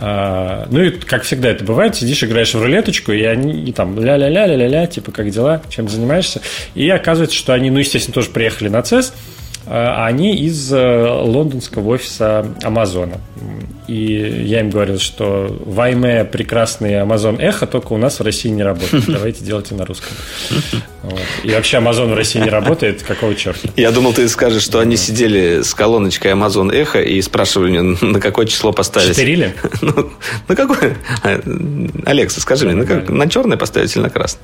Ну 0.00 0.80
и, 0.80 0.90
как 0.90 1.24
всегда 1.24 1.48
это 1.48 1.64
бывает, 1.64 1.96
сидишь, 1.96 2.22
играешь 2.22 2.54
в 2.54 2.62
рулеточку, 2.62 3.10
и 3.10 3.24
они 3.24 3.64
и 3.64 3.72
там 3.72 3.98
ля-ля-ля-ля-ля-ля, 3.98 4.86
типа, 4.86 5.10
как 5.10 5.28
дела, 5.30 5.60
чем 5.70 5.88
занимаешься. 5.88 6.40
И 6.76 6.88
оказывается, 6.88 7.36
что 7.36 7.52
они, 7.52 7.68
ну, 7.70 7.80
естественно, 7.80 8.14
тоже 8.14 8.30
приехали 8.30 8.68
на 8.68 8.78
CES, 8.78 9.12
они 9.70 10.36
из 10.36 10.70
лондонского 10.72 11.88
офиса 11.88 12.46
Амазона. 12.62 13.20
И 13.88 14.44
я 14.44 14.60
им 14.60 14.68
говорил, 14.68 14.98
что 14.98 15.46
в 15.64 15.80
Айме 15.80 16.24
прекрасный 16.24 16.96
Amazon 16.96 17.40
Эхо, 17.40 17.66
только 17.66 17.94
у 17.94 17.96
нас 17.96 18.20
в 18.20 18.22
России 18.22 18.50
не 18.50 18.62
работает. 18.62 19.04
Давайте 19.08 19.42
делайте 19.42 19.74
на 19.74 19.86
русском. 19.86 20.10
Вот. 21.02 21.20
И 21.42 21.50
вообще 21.50 21.78
Amazon 21.78 22.12
в 22.12 22.14
России 22.14 22.38
не 22.38 22.50
работает, 22.50 23.02
какого 23.02 23.34
черта? 23.34 23.70
Я 23.76 23.90
думал, 23.90 24.12
ты 24.12 24.28
скажешь, 24.28 24.62
что 24.62 24.80
они 24.80 24.98
сидели 24.98 25.62
с 25.62 25.72
колоночкой 25.72 26.32
Amazon 26.32 26.70
Эхо 26.70 27.00
и 27.00 27.20
спрашивали 27.22 27.70
меня, 27.70 27.96
на 28.02 28.20
какое 28.20 28.44
число 28.44 28.72
поставить. 28.72 29.16
Четырили? 29.16 29.54
Ну, 29.80 30.10
на 30.48 30.56
какое? 30.56 30.96
Алекса, 32.04 32.40
скажи 32.40 32.68
мне, 32.68 32.84
на 32.84 33.28
черное 33.28 33.56
поставить 33.56 33.94
или 33.96 34.02
на 34.02 34.10
красное? 34.10 34.42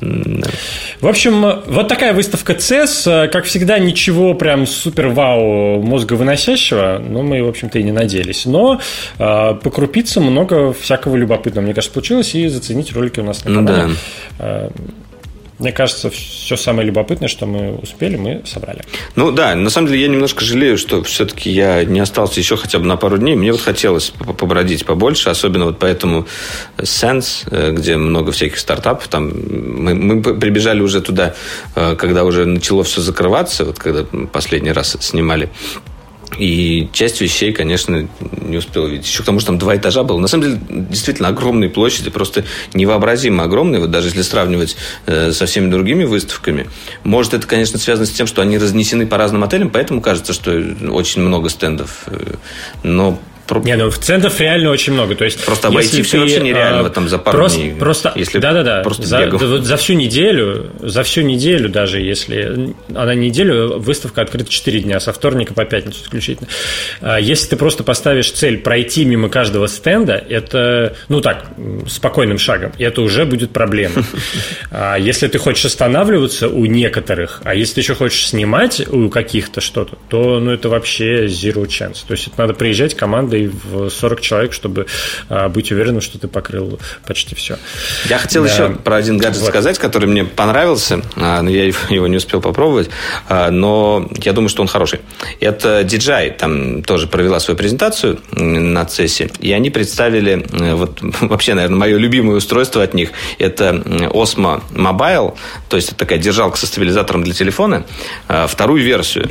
В 0.00 1.06
общем, 1.06 1.62
вот 1.66 1.88
такая 1.88 2.12
выставка 2.12 2.52
CES. 2.52 3.28
Как 3.28 3.44
всегда, 3.44 3.78
ничего 3.78 4.34
прям 4.34 4.66
супер-вау 4.66 5.82
мозговыносящего, 5.82 7.02
но 7.04 7.22
мы, 7.22 7.42
в 7.42 7.48
общем-то, 7.48 7.78
и 7.78 7.82
не 7.82 7.92
надеялись. 7.92 8.46
Но 8.46 8.80
э, 9.18 9.18
по 9.18 9.70
крупицам 9.70 10.24
много 10.24 10.72
всякого 10.72 11.16
любопытного, 11.16 11.64
мне 11.64 11.74
кажется, 11.74 11.92
получилось, 11.92 12.34
и 12.34 12.46
заценить 12.48 12.92
ролики 12.92 13.20
у 13.20 13.24
нас 13.24 13.44
на 13.44 13.54
канале. 13.54 13.82
Ну, 13.86 13.94
да. 14.38 14.70
Мне 15.58 15.72
кажется, 15.72 16.08
все 16.10 16.56
самое 16.56 16.86
любопытное, 16.86 17.28
что 17.28 17.46
мы 17.46 17.74
успели, 17.74 18.16
мы 18.16 18.42
собрали. 18.46 18.84
Ну 19.16 19.32
да, 19.32 19.56
на 19.56 19.70
самом 19.70 19.88
деле 19.88 20.02
я 20.02 20.08
немножко 20.08 20.44
жалею, 20.44 20.78
что 20.78 21.02
все-таки 21.02 21.50
я 21.50 21.84
не 21.84 21.98
остался 21.98 22.38
еще 22.38 22.56
хотя 22.56 22.78
бы 22.78 22.86
на 22.86 22.96
пару 22.96 23.18
дней. 23.18 23.34
Мне 23.34 23.50
вот 23.50 23.60
хотелось 23.60 24.10
побродить 24.10 24.86
побольше, 24.86 25.30
особенно 25.30 25.64
вот 25.64 25.78
по 25.78 25.86
этому 25.86 26.26
Sense, 26.76 27.48
э, 27.50 27.72
где 27.72 27.96
много 27.96 28.30
всяких 28.30 28.58
стартапов. 28.58 29.08
Там 29.08 29.28
мы, 29.28 29.94
мы 29.94 30.22
прибежали 30.22 30.80
уже 30.80 31.00
туда, 31.00 31.34
э, 31.74 31.96
когда 31.96 32.24
уже 32.24 32.46
начало 32.46 32.84
все 32.84 33.00
закрываться, 33.00 33.64
вот 33.64 33.78
когда 33.80 34.04
последний 34.32 34.72
раз 34.72 34.96
снимали. 35.00 35.50
И 36.36 36.88
часть 36.92 37.20
вещей, 37.20 37.52
конечно, 37.52 38.06
не 38.42 38.58
успел 38.58 38.86
видеть. 38.86 39.06
Еще 39.06 39.22
к 39.22 39.26
тому, 39.26 39.40
что 39.40 39.48
там 39.48 39.58
два 39.58 39.76
этажа 39.76 40.02
было. 40.02 40.18
На 40.18 40.28
самом 40.28 40.44
деле, 40.44 40.60
действительно, 40.68 41.28
огромные 41.28 41.70
площади, 41.70 42.10
просто 42.10 42.44
невообразимо 42.74 43.44
огромные. 43.44 43.80
Вот 43.80 43.90
даже 43.90 44.08
если 44.08 44.22
сравнивать 44.22 44.76
э, 45.06 45.32
со 45.32 45.46
всеми 45.46 45.70
другими 45.70 46.04
выставками. 46.04 46.68
Может, 47.02 47.34
это, 47.34 47.46
конечно, 47.46 47.78
связано 47.78 48.06
с 48.06 48.10
тем, 48.10 48.26
что 48.26 48.42
они 48.42 48.58
разнесены 48.58 49.06
по 49.06 49.16
разным 49.16 49.42
отелям, 49.42 49.70
поэтому 49.70 50.00
кажется, 50.00 50.32
что 50.32 50.50
очень 50.90 51.22
много 51.22 51.48
стендов. 51.48 52.04
Э, 52.06 52.34
но 52.82 53.18
не, 53.64 53.76
ну 53.76 53.90
в 53.90 53.98
центров 53.98 54.40
реально 54.40 54.70
очень 54.70 54.92
много. 54.92 55.14
То 55.14 55.24
есть, 55.24 55.44
просто 55.44 55.68
обойти 55.68 56.02
все 56.02 56.18
вообще 56.18 56.40
нереально 56.40 56.86
а, 56.86 56.90
там 56.90 57.08
за 57.08 57.18
пару 57.18 57.38
просто, 57.38 57.58
дней. 57.58 57.74
Просто, 57.74 58.12
если 58.14 58.38
да, 58.38 58.52
да, 58.52 58.62
да. 58.62 58.82
Просто 58.82 59.06
за, 59.06 59.26
да, 59.26 59.36
вот 59.36 59.64
за 59.64 59.76
всю 59.76 59.94
неделю, 59.94 60.70
за 60.80 61.02
всю 61.02 61.22
неделю 61.22 61.68
даже, 61.68 62.00
если 62.00 62.74
она 62.94 63.14
неделю, 63.14 63.78
выставка 63.78 64.22
открыта 64.22 64.50
4 64.50 64.80
дня, 64.80 65.00
со 65.00 65.12
вторника 65.12 65.54
по 65.54 65.64
пятницу 65.64 66.02
исключительно. 66.02 66.48
А, 67.00 67.18
если 67.18 67.50
ты 67.50 67.56
просто 67.56 67.84
поставишь 67.84 68.30
цель 68.30 68.58
пройти 68.58 69.04
мимо 69.04 69.28
каждого 69.28 69.66
стенда, 69.66 70.22
это, 70.28 70.96
ну 71.08 71.20
так, 71.20 71.46
спокойным 71.88 72.38
шагом, 72.38 72.72
это 72.78 73.02
уже 73.02 73.24
будет 73.24 73.50
проблема. 73.50 73.94
А 74.70 74.96
если 74.96 75.28
ты 75.28 75.38
хочешь 75.38 75.64
останавливаться 75.64 76.48
у 76.48 76.66
некоторых, 76.66 77.40
а 77.44 77.54
если 77.54 77.74
ты 77.74 77.80
еще 77.80 77.94
хочешь 77.94 78.26
снимать 78.26 78.86
у 78.88 79.08
каких-то 79.08 79.60
что-то, 79.60 79.96
то 80.08 80.40
ну, 80.40 80.50
это 80.50 80.68
вообще 80.68 81.26
zero 81.26 81.66
chance. 81.66 81.98
То 82.06 82.12
есть 82.12 82.28
это 82.28 82.40
надо 82.40 82.54
приезжать 82.54 82.94
командой 82.94 83.37
командой 83.38 83.50
в 83.64 83.90
40 83.90 84.20
человек, 84.20 84.52
чтобы 84.52 84.86
а, 85.28 85.48
быть 85.48 85.70
уверенным, 85.70 86.00
что 86.00 86.18
ты 86.18 86.28
покрыл 86.28 86.78
почти 87.06 87.34
все. 87.34 87.58
Я 88.08 88.18
хотел 88.18 88.44
да. 88.44 88.50
еще 88.50 88.70
про 88.70 88.96
один 88.96 89.18
гаджет 89.18 89.42
вот. 89.42 89.50
сказать, 89.50 89.78
который 89.78 90.08
мне 90.08 90.24
понравился, 90.24 91.02
а, 91.16 91.42
но 91.42 91.50
я 91.50 91.64
его 91.66 92.06
не 92.06 92.16
успел 92.16 92.40
попробовать, 92.40 92.90
а, 93.28 93.50
но 93.50 94.08
я 94.16 94.32
думаю, 94.32 94.48
что 94.48 94.62
он 94.62 94.68
хороший. 94.68 95.00
Это 95.40 95.82
DJI 95.82 96.36
там 96.36 96.82
тоже 96.82 97.06
провела 97.06 97.40
свою 97.40 97.56
презентацию 97.56 98.18
на 98.32 98.82
CES, 98.82 99.38
и 99.40 99.52
они 99.52 99.70
представили 99.70 100.46
э, 100.52 100.74
вот 100.74 100.98
вообще, 101.20 101.54
наверное, 101.54 101.78
мое 101.78 101.98
любимое 101.98 102.36
устройство 102.36 102.82
от 102.82 102.94
них. 102.94 103.10
Это 103.38 103.70
Osmo 104.12 104.62
Mobile, 104.70 105.36
то 105.68 105.76
есть 105.76 105.88
это 105.88 105.98
такая 105.98 106.18
держалка 106.18 106.58
со 106.58 106.66
стабилизатором 106.66 107.24
для 107.24 107.34
телефона, 107.34 107.84
вторую 108.48 108.82
версию. 108.82 109.30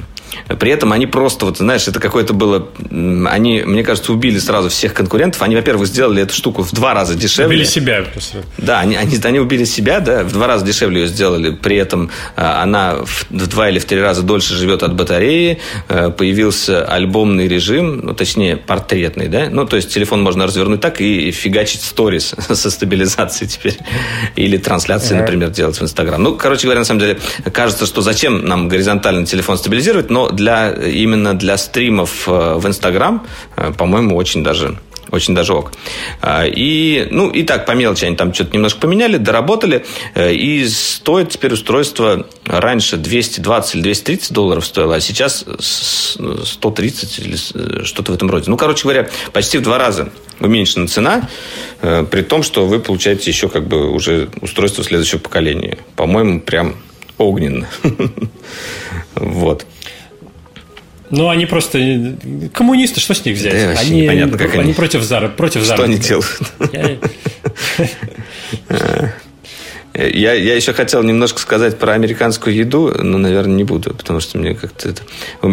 При 0.60 0.72
этом 0.72 0.92
они 0.94 1.08
просто, 1.08 1.46
вот 1.46 1.58
знаешь, 1.58 1.88
это 1.88 2.00
какое-то 2.00 2.34
было... 2.34 2.68
Они, 3.30 3.62
мне 3.64 3.84
кажется, 3.84 4.12
убили 4.14 4.40
сразу 4.40 4.70
всех 4.70 4.94
конкурентов. 4.94 5.42
Они, 5.42 5.56
во-первых, 5.56 5.88
сделали 5.88 6.24
эту 6.24 6.34
штуку 6.34 6.64
в 6.64 6.72
два 6.74 6.94
раза 6.94 7.16
дешевле. 7.16 7.56
Убили 7.56 7.64
себя 7.64 8.04
просто. 8.12 8.44
Да, 8.58 8.80
они, 8.80 8.96
они, 8.96 9.18
они 9.24 9.40
убили 9.40 9.64
себя, 9.64 10.00
да, 10.00 10.24
в 10.24 10.32
два 10.32 10.48
раза 10.48 10.66
дешевле 10.66 11.02
ее 11.02 11.08
сделали. 11.08 11.52
При 11.52 11.78
этом 11.78 12.10
а, 12.36 12.64
она 12.64 12.96
в 13.04 13.48
два 13.48 13.70
или 13.70 13.80
в 13.80 13.86
три 13.86 14.02
раза 14.02 14.22
дольше 14.24 14.56
живет 14.56 14.84
от 14.84 14.96
батареи. 14.96 15.60
А, 15.88 16.10
появился 16.10 16.86
альбомный 16.86 17.48
режим, 17.48 18.00
ну, 18.04 18.14
точнее, 18.14 18.58
портретный, 18.58 19.28
да. 19.28 19.48
Ну, 19.50 19.66
то 19.66 19.76
есть 19.76 19.94
телефон 19.94 20.22
можно 20.22 20.46
развернуть 20.46 20.82
так 20.82 21.02
и 21.02 21.32
фигачить 21.32 21.82
сторис 21.82 22.34
со 22.50 22.70
стабилизацией 22.70 23.50
теперь. 23.50 23.78
Или 24.36 24.58
трансляции, 24.58 25.16
например, 25.16 25.50
делать 25.50 25.80
в 25.80 25.84
Инстаграм. 25.84 26.22
Ну, 26.22 26.36
короче 26.36 26.64
говоря, 26.64 26.80
на 26.80 26.86
самом 26.86 27.00
деле, 27.00 27.20
кажется, 27.54 27.86
что 27.86 28.02
зачем 28.02 28.46
нам 28.46 28.68
горизонтально 28.68 29.26
телефон 29.26 29.58
стабилизировать, 29.58 30.10
но 30.18 30.30
для, 30.30 30.72
именно 30.72 31.38
для 31.38 31.60
стримов 31.60 32.28
э, 32.28 32.56
в 32.56 32.66
Инстаграм, 32.66 33.24
э, 33.56 33.72
по-моему, 33.78 34.16
очень 34.16 34.44
даже 34.44 34.80
очень 35.12 35.36
даже 35.36 35.54
ок. 35.54 35.72
А, 36.22 36.44
и, 36.46 37.08
ну, 37.12 37.30
и 37.30 37.44
так, 37.44 37.66
по 37.68 37.74
мелочи 37.74 38.04
они 38.04 38.16
там 38.16 38.34
что-то 38.34 38.54
немножко 38.54 38.80
поменяли, 38.82 39.18
доработали. 39.18 39.86
Э, 40.16 40.34
и 40.34 40.68
стоит 40.68 41.30
теперь 41.30 41.54
устройство 41.54 42.26
раньше 42.46 42.98
220 42.98 43.76
или 43.76 43.82
230 43.84 44.34
долларов 44.34 44.66
стоило, 44.66 44.96
а 44.96 45.00
сейчас 45.00 45.46
130 46.18 47.20
или 47.20 47.86
что-то 47.86 48.12
в 48.12 48.16
этом 48.16 48.32
роде. 48.32 48.50
Ну, 48.50 48.58
короче 48.58 48.84
говоря, 48.84 49.08
почти 49.34 49.60
в 49.60 49.62
два 49.62 49.78
раза 49.78 50.10
уменьшена 50.40 50.88
цена, 50.88 51.30
при 51.80 52.24
том, 52.24 52.42
что 52.42 52.66
вы 52.66 52.80
получаете 52.80 53.30
еще 53.30 53.50
как 53.50 53.68
бы 53.68 53.92
уже 53.92 54.30
устройство 54.42 54.84
следующего 54.84 55.20
поколения. 55.20 55.78
По-моему, 55.96 56.42
прям 56.42 56.76
огненно. 57.18 57.68
Вот. 59.16 59.66
Ну, 61.10 61.30
они 61.30 61.46
просто 61.46 62.18
коммунисты, 62.54 63.00
что 63.00 63.14
с 63.14 63.24
них 63.24 63.38
взять? 63.38 63.54
Да, 63.54 63.80
они, 63.80 64.02
непонятно, 64.02 64.38
как 64.38 64.54
они, 64.54 64.64
они 64.64 64.74
против 64.74 65.04
Зара, 65.04 65.30
против 65.30 65.64
Что 65.64 65.78
заработка. 65.78 65.92
они 65.92 66.00
делают? 66.02 66.42
Я- 69.98 70.34
Я, 70.34 70.56
еще 70.56 70.74
хотел 70.74 71.02
немножко 71.04 71.40
сказать 71.40 71.80
про 71.80 71.94
американскую 71.94 72.56
еду, 72.56 72.94
но, 73.04 73.18
наверное, 73.18 73.56
не 73.56 73.64
буду, 73.64 73.94
потому 73.96 74.20
что 74.20 74.38
мне 74.38 74.54
как-то 74.54 74.90
это... 74.90 75.02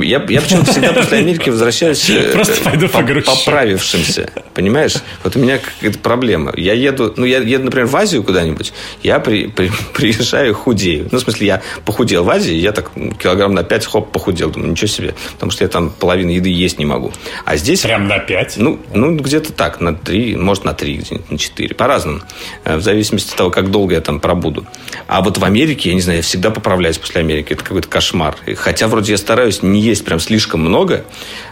Я, 0.02 0.22
я 0.28 0.40
почему-то 0.42 0.70
всегда 0.70 0.92
после 0.92 1.18
Америки 1.18 1.48
возвращаюсь 1.50 2.08
э, 2.10 2.32
Просто 2.32 2.60
пойду 2.62 2.88
по- 2.88 2.98
погрущу. 2.98 3.30
поправившимся, 3.30 4.30
понимаешь? 4.54 4.94
Вот 5.22 5.36
у 5.36 5.38
меня 5.38 5.58
какая-то 5.58 5.98
проблема. 5.98 6.52
Я 6.56 6.74
еду, 6.74 7.14
ну, 7.16 7.24
я 7.24 7.38
еду, 7.38 7.64
например, 7.64 7.86
в 7.86 7.96
Азию 7.96 8.22
куда-нибудь, 8.22 8.72
я 9.02 9.18
при, 9.18 9.46
при- 9.46 9.70
приезжаю 9.94 10.54
худею. 10.54 11.08
Ну, 11.10 11.18
в 11.18 11.22
смысле, 11.22 11.46
я 11.46 11.62
похудел 11.84 12.24
в 12.24 12.30
Азии, 12.30 12.54
я 12.54 12.72
так 12.72 12.90
килограмм 13.22 13.54
на 13.54 13.62
5, 13.64 13.86
хоп, 13.86 14.12
похудел. 14.12 14.50
Думаю, 14.50 14.72
ничего 14.72 14.88
себе, 14.88 15.14
потому 15.32 15.52
что 15.52 15.64
я 15.64 15.68
там 15.68 15.88
половину 15.90 16.30
еды 16.30 16.50
есть 16.50 16.78
не 16.78 16.84
могу. 16.84 17.12
А 17.46 17.56
здесь... 17.56 17.80
Прям 17.80 18.08
на 18.08 18.18
5. 18.18 18.56
Ну, 18.58 18.78
ну 18.92 19.16
где-то 19.16 19.52
так, 19.52 19.80
на 19.80 19.94
три, 19.94 20.36
может, 20.36 20.64
на 20.64 20.74
три, 20.74 20.96
где-нибудь 20.96 21.30
на 21.30 21.38
четыре. 21.38 21.74
По-разному. 21.74 22.20
Э, 22.64 22.76
В 22.76 22.82
зависимости 22.82 23.30
от 23.30 23.36
того, 23.36 23.50
как 23.50 23.70
долго 23.70 23.94
я 23.94 24.00
там 24.00 24.20
пробуду. 24.34 24.66
А 25.06 25.22
вот 25.22 25.38
в 25.38 25.44
Америке, 25.44 25.90
я 25.90 25.94
не 25.94 26.00
знаю, 26.00 26.18
я 26.18 26.22
всегда 26.22 26.50
поправляюсь 26.50 26.98
после 26.98 27.20
Америки. 27.20 27.52
Это 27.52 27.64
какой-то 27.64 27.88
кошмар. 27.88 28.36
Хотя 28.56 28.88
вроде 28.88 29.12
я 29.12 29.18
стараюсь 29.18 29.62
не 29.62 29.80
есть 29.80 30.04
прям 30.04 30.20
слишком 30.20 30.60
много, 30.60 31.04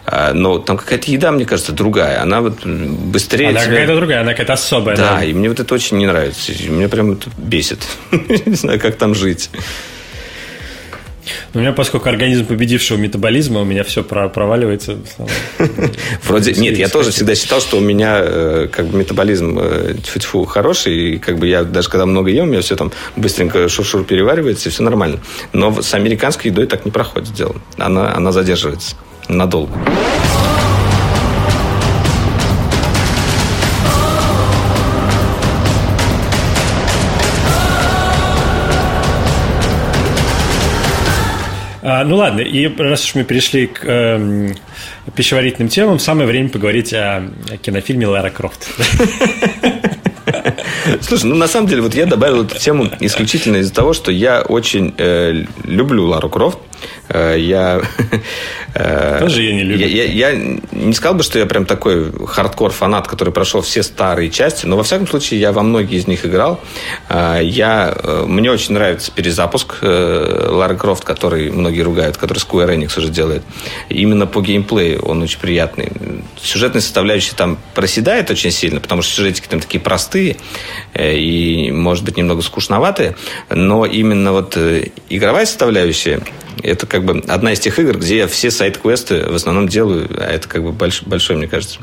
а, 0.04 0.32
но 0.32 0.58
там 0.58 0.76
какая-то 0.76 1.10
еда, 1.10 1.30
мне 1.32 1.44
кажется, 1.44 1.72
другая. 1.72 2.20
Она 2.22 2.40
вот 2.40 2.64
быстрее... 2.66 3.50
Она 3.50 3.60
тебя- 3.60 3.70
какая-то 3.70 3.96
другая, 3.96 4.20
она 4.20 4.32
какая-то 4.32 4.52
особая. 4.54 4.96
Да, 4.96 5.24
и 5.24 5.32
мне 5.32 5.48
вот 5.48 5.60
это 5.60 5.74
очень 5.74 5.98
не 5.98 6.06
нравится. 6.06 6.52
Меня 6.68 6.88
прям 6.88 7.12
это 7.12 7.30
бесит. 7.36 7.86
Не 8.46 8.54
знаю, 8.54 8.80
как 8.80 8.96
там 8.96 9.14
жить. 9.14 9.50
У 11.54 11.58
меня, 11.58 11.72
поскольку 11.72 12.08
организм 12.08 12.46
победившего 12.46 12.98
метаболизма, 12.98 13.60
у 13.60 13.64
меня 13.64 13.84
все 13.84 14.02
проваливается. 14.02 14.98
Вроде 16.24 16.52
нет, 16.54 16.78
я 16.78 16.88
тоже 16.88 17.10
всегда 17.10 17.34
считал, 17.34 17.60
что 17.60 17.78
у 17.78 17.80
меня 17.80 18.20
э, 18.22 18.68
как 18.70 18.86
бы 18.86 18.98
метаболизм 18.98 19.58
э, 19.60 19.94
тьфу-тьфу 20.02 20.44
хороший, 20.44 21.14
и 21.14 21.18
как 21.18 21.38
бы 21.38 21.46
я 21.46 21.64
даже 21.64 21.88
когда 21.88 22.06
много 22.06 22.30
ем, 22.30 22.44
у 22.44 22.50
меня 22.50 22.60
все 22.60 22.76
там 22.76 22.92
быстренько 23.16 23.68
шур-шур 23.68 24.04
переваривается, 24.04 24.68
и 24.68 24.72
все 24.72 24.82
нормально. 24.82 25.20
Но 25.52 25.82
с 25.82 25.94
американской 25.94 26.50
едой 26.50 26.66
так 26.66 26.84
не 26.84 26.90
проходит 26.90 27.32
дело. 27.32 27.56
Она, 27.78 28.14
она 28.14 28.32
задерживается 28.32 28.96
надолго. 29.28 29.72
А, 41.82 42.04
ну 42.04 42.16
ладно, 42.16 42.40
и 42.40 42.68
раз 42.76 43.04
уж 43.04 43.16
мы 43.16 43.24
перешли 43.24 43.66
к 43.66 43.84
эм, 43.84 44.54
пищеварительным 45.16 45.68
темам, 45.68 45.98
самое 45.98 46.28
время 46.28 46.48
поговорить 46.48 46.92
о, 46.94 47.28
о 47.50 47.56
кинофильме 47.56 48.06
Лара 48.06 48.30
Крофт. 48.30 48.68
Слушай, 51.00 51.24
ну 51.24 51.34
на 51.34 51.48
самом 51.48 51.68
деле 51.68 51.82
вот 51.82 51.94
я 51.94 52.06
добавил 52.06 52.44
эту 52.44 52.56
тему 52.56 52.88
исключительно 53.00 53.56
из-за 53.56 53.74
того, 53.74 53.92
что 53.94 54.12
я 54.12 54.42
очень 54.42 54.94
э, 54.96 55.44
люблю 55.64 56.06
Лару 56.06 56.28
Крофт. 56.28 56.58
Э, 57.08 57.36
я, 57.38 57.82
э, 58.74 59.18
Тоже 59.20 59.42
я 59.42 59.52
не 59.54 59.62
люблю. 59.64 59.86
Я, 59.86 60.04
я- 60.04 60.30
я 60.32 60.56
не 60.72 60.92
сказал 60.94 61.14
бы, 61.14 61.22
что 61.22 61.38
я 61.38 61.46
прям 61.46 61.64
такой 61.66 62.10
хардкор-фанат, 62.26 63.06
который 63.08 63.32
прошел 63.32 63.60
все 63.62 63.82
старые 63.82 64.30
части, 64.30 64.66
но 64.66 64.76
во 64.76 64.82
всяком 64.82 65.06
случае 65.06 65.40
я 65.40 65.52
во 65.52 65.62
многие 65.62 65.98
из 65.98 66.06
них 66.06 66.24
играл. 66.26 66.60
Э, 67.08 67.40
я, 67.42 67.92
э, 67.96 68.24
мне 68.26 68.50
очень 68.50 68.74
нравится 68.74 69.10
перезапуск 69.12 69.78
э, 69.82 70.48
Лары 70.50 70.76
Крофт, 70.76 71.04
который 71.04 71.50
многие 71.50 71.82
ругают, 71.82 72.16
который 72.16 72.38
Square 72.38 72.74
Enix 72.76 72.98
уже 72.98 73.08
делает. 73.08 73.42
Именно 73.88 74.26
по 74.26 74.40
геймплею 74.40 75.00
он 75.02 75.22
очень 75.22 75.38
приятный. 75.38 75.90
Сюжетная 76.40 76.80
составляющая 76.82 77.34
там 77.34 77.58
проседает 77.74 78.30
очень 78.30 78.50
сильно, 78.50 78.80
потому 78.80 79.02
что 79.02 79.14
сюжетики 79.14 79.46
там 79.48 79.60
такие 79.60 79.80
простые 79.80 80.36
э, 80.94 81.14
и, 81.16 81.70
может 81.70 82.04
быть, 82.04 82.16
немного 82.16 82.42
скучноватые, 82.42 83.16
но 83.50 83.84
именно 83.86 84.32
вот 84.32 84.56
э, 84.56 84.86
игровая 85.08 85.46
составляющая 85.46 86.20
это 86.62 86.86
как 86.86 87.04
бы 87.04 87.22
одна 87.28 87.52
из 87.52 87.60
тех 87.60 87.78
игр, 87.78 87.98
где 87.98 88.18
я 88.18 88.26
все 88.28 88.50
сайт-квесты 88.50 89.30
в 89.30 89.34
основном 89.34 89.68
делаю, 89.68 90.08
а 90.18 90.30
это 90.30 90.48
как 90.48 90.62
бы 90.62 90.70
больш- 90.70 91.02
большой, 91.06 91.36
мне 91.36 91.48
кажется, 91.48 91.78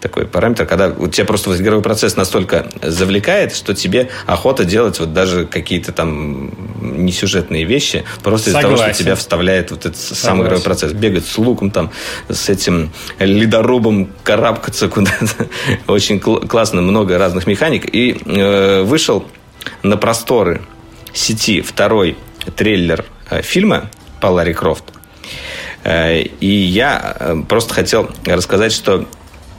такой 0.00 0.26
параметр, 0.26 0.66
когда 0.66 0.88
у 0.88 1.08
тебя 1.08 1.24
просто 1.26 1.50
вот 1.50 1.60
игровой 1.60 1.82
процесс 1.82 2.16
настолько 2.16 2.68
завлекает, 2.82 3.54
что 3.54 3.74
тебе 3.74 4.08
охота 4.26 4.64
делать 4.64 4.98
вот 5.00 5.12
даже 5.12 5.46
какие-то 5.46 5.92
там 5.92 6.52
несюжетные 6.80 7.64
вещи, 7.64 8.04
просто 8.22 8.50
из-за 8.50 8.60
того, 8.60 8.76
что 8.76 8.92
тебя 8.92 9.14
вставляет 9.16 9.70
вот 9.70 9.80
этот 9.86 9.96
сам 9.96 10.14
Согласен. 10.16 10.42
игровой 10.42 10.62
процесс. 10.62 10.92
Бегать 10.92 11.26
с 11.26 11.38
луком 11.38 11.70
там, 11.70 11.90
с 12.28 12.48
этим 12.48 12.92
ледорубом, 13.18 14.10
карабкаться 14.22 14.88
куда-то. 14.88 15.48
Очень 15.86 16.20
кл- 16.20 16.46
классно, 16.46 16.82
много 16.82 17.18
разных 17.18 17.46
механик. 17.46 17.92
И 17.94 18.16
э, 18.24 18.82
вышел 18.82 19.26
на 19.82 19.96
просторы 19.96 20.62
сети 21.12 21.60
второй 21.62 22.16
трейлер 22.56 23.04
э, 23.30 23.42
фильма 23.42 23.90
по 24.24 24.30
Ларри 24.30 24.54
Крофт. 24.54 24.84
Э, 25.84 26.22
И 26.40 26.46
я 26.46 27.14
э, 27.20 27.36
просто 27.46 27.74
хотел 27.74 28.08
рассказать, 28.24 28.72
что 28.72 29.04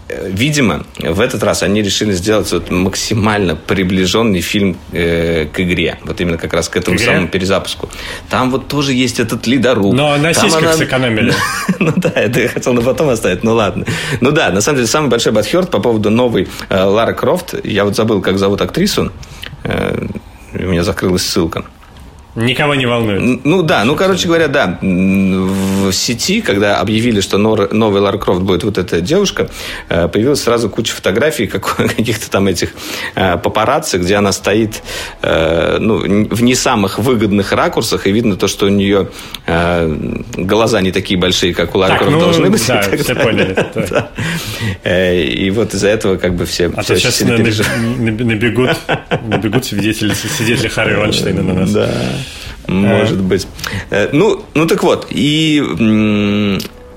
э, 0.10 0.28
Видимо, 0.32 0.86
в 0.98 1.20
этот 1.22 1.44
раз 1.44 1.62
они 1.62 1.84
решили 1.84 2.14
сделать 2.14 2.52
вот 2.52 2.72
максимально 2.72 3.56
приближенный 3.56 4.42
фильм 4.42 4.76
э, 4.92 5.46
к 5.54 5.60
игре. 5.60 6.00
Вот 6.04 6.20
именно 6.20 6.38
как 6.40 6.54
раз 6.54 6.68
к 6.70 6.78
этому 6.78 6.98
игре? 6.98 7.06
самому 7.06 7.28
перезапуску. 7.28 7.90
Там 8.30 8.50
вот 8.50 8.68
тоже 8.68 8.94
есть 8.94 9.20
этот 9.20 9.46
ледоруб. 9.46 9.94
Но 9.94 10.18
на 10.18 10.34
сиськах 10.34 10.64
она- 10.64 10.74
сэкономили. 10.74 11.32
Ну 11.80 11.94
да, 11.96 12.10
это 12.16 12.40
я 12.42 12.48
хотел 12.50 12.74
на 12.74 12.82
потом 12.82 13.10
оставить, 13.10 13.44
ну 13.44 13.54
ладно. 13.54 13.86
Ну 14.22 14.32
да, 14.32 14.50
на 14.50 14.62
самом 14.62 14.78
деле 14.78 14.88
самый 14.88 15.10
большой 15.10 15.32
бадхерт 15.32 15.70
по 15.70 15.80
поводу 15.80 16.10
новой 16.10 16.48
э, 16.70 16.84
Лары 16.84 17.14
Крофт. 17.14 17.54
Я 17.64 17.84
вот 17.86 17.96
забыл, 17.96 18.22
как 18.22 18.40
зовут 18.40 18.62
актрису. 18.62 19.12
Э, 19.64 20.08
у 20.54 20.58
меня 20.58 20.84
закрылась 20.84 21.22
ссылка. 21.24 21.66
Никого 22.36 22.76
не 22.76 22.86
волнует. 22.86 23.46
Ну 23.46 23.62
да, 23.64 23.86
ну 23.86 23.96
короче 23.96 24.28
говоря, 24.28 24.48
да, 24.50 24.78
в 24.82 25.92
сети, 25.94 26.42
когда 26.42 26.80
объявили, 26.80 27.22
что 27.22 27.38
новый 27.38 28.02
Лара 28.02 28.18
Крофт 28.18 28.42
будет 28.42 28.64
вот 28.64 28.78
эта 28.78 29.00
девушка, 29.02 29.50
э, 29.90 30.08
появилась 30.10 30.44
сразу 30.44 30.70
куча 30.70 30.94
фотографий 30.94 31.48
как- 31.48 31.76
каких-то 31.96 32.30
там 32.30 32.48
этих 32.48 32.72
э, 33.16 33.38
папарацци, 33.38 33.98
где 33.98 34.16
она 34.16 34.32
стоит 34.34 34.84
э, 35.22 35.78
ну, 35.80 36.00
в 36.30 36.44
не 36.44 36.56
самых 36.56 37.00
выгодных 37.00 37.52
ракурсах, 37.54 38.06
и 38.08 38.12
видно 38.12 38.36
то, 38.36 38.48
что 38.48 38.66
у 38.66 38.70
нее 38.70 39.10
глаза 40.38 40.82
не 40.82 40.92
такие 40.92 41.20
большие, 41.20 41.54
как 41.54 41.76
у 41.76 41.78
Лары 41.78 41.94
Так, 41.94 42.00
Крофт 42.02 42.14
ну, 42.16 42.20
должны 42.22 42.50
быть. 42.50 42.68
да, 42.68 42.82
все 42.82 43.14
далее. 43.14 43.24
поняли, 43.24 43.54
да. 43.90 44.10
Да. 44.84 45.14
И 45.14 45.50
вот 45.52 45.74
из-за 45.74 45.88
этого 45.90 46.18
как 46.18 46.36
бы 46.36 46.46
все, 46.46 46.72
А 46.76 46.82
все 46.82 46.96
то 46.96 47.00
сейчас 47.00 47.22
набегут, 47.22 48.76
набегут 49.28 49.66
свидетели, 49.66 50.14
свидетели 50.14 50.68
Харви 50.68 50.96
Ванштейна 50.96 51.44
на 51.44 51.54
нас. 51.54 51.72
Да, 51.72 51.90
может 52.68 53.22
быть. 53.22 53.48
Э, 53.90 54.10
Ну, 54.12 54.44
ну 54.54 54.66
так 54.68 54.84
вот, 54.84 55.08
и 55.10 55.62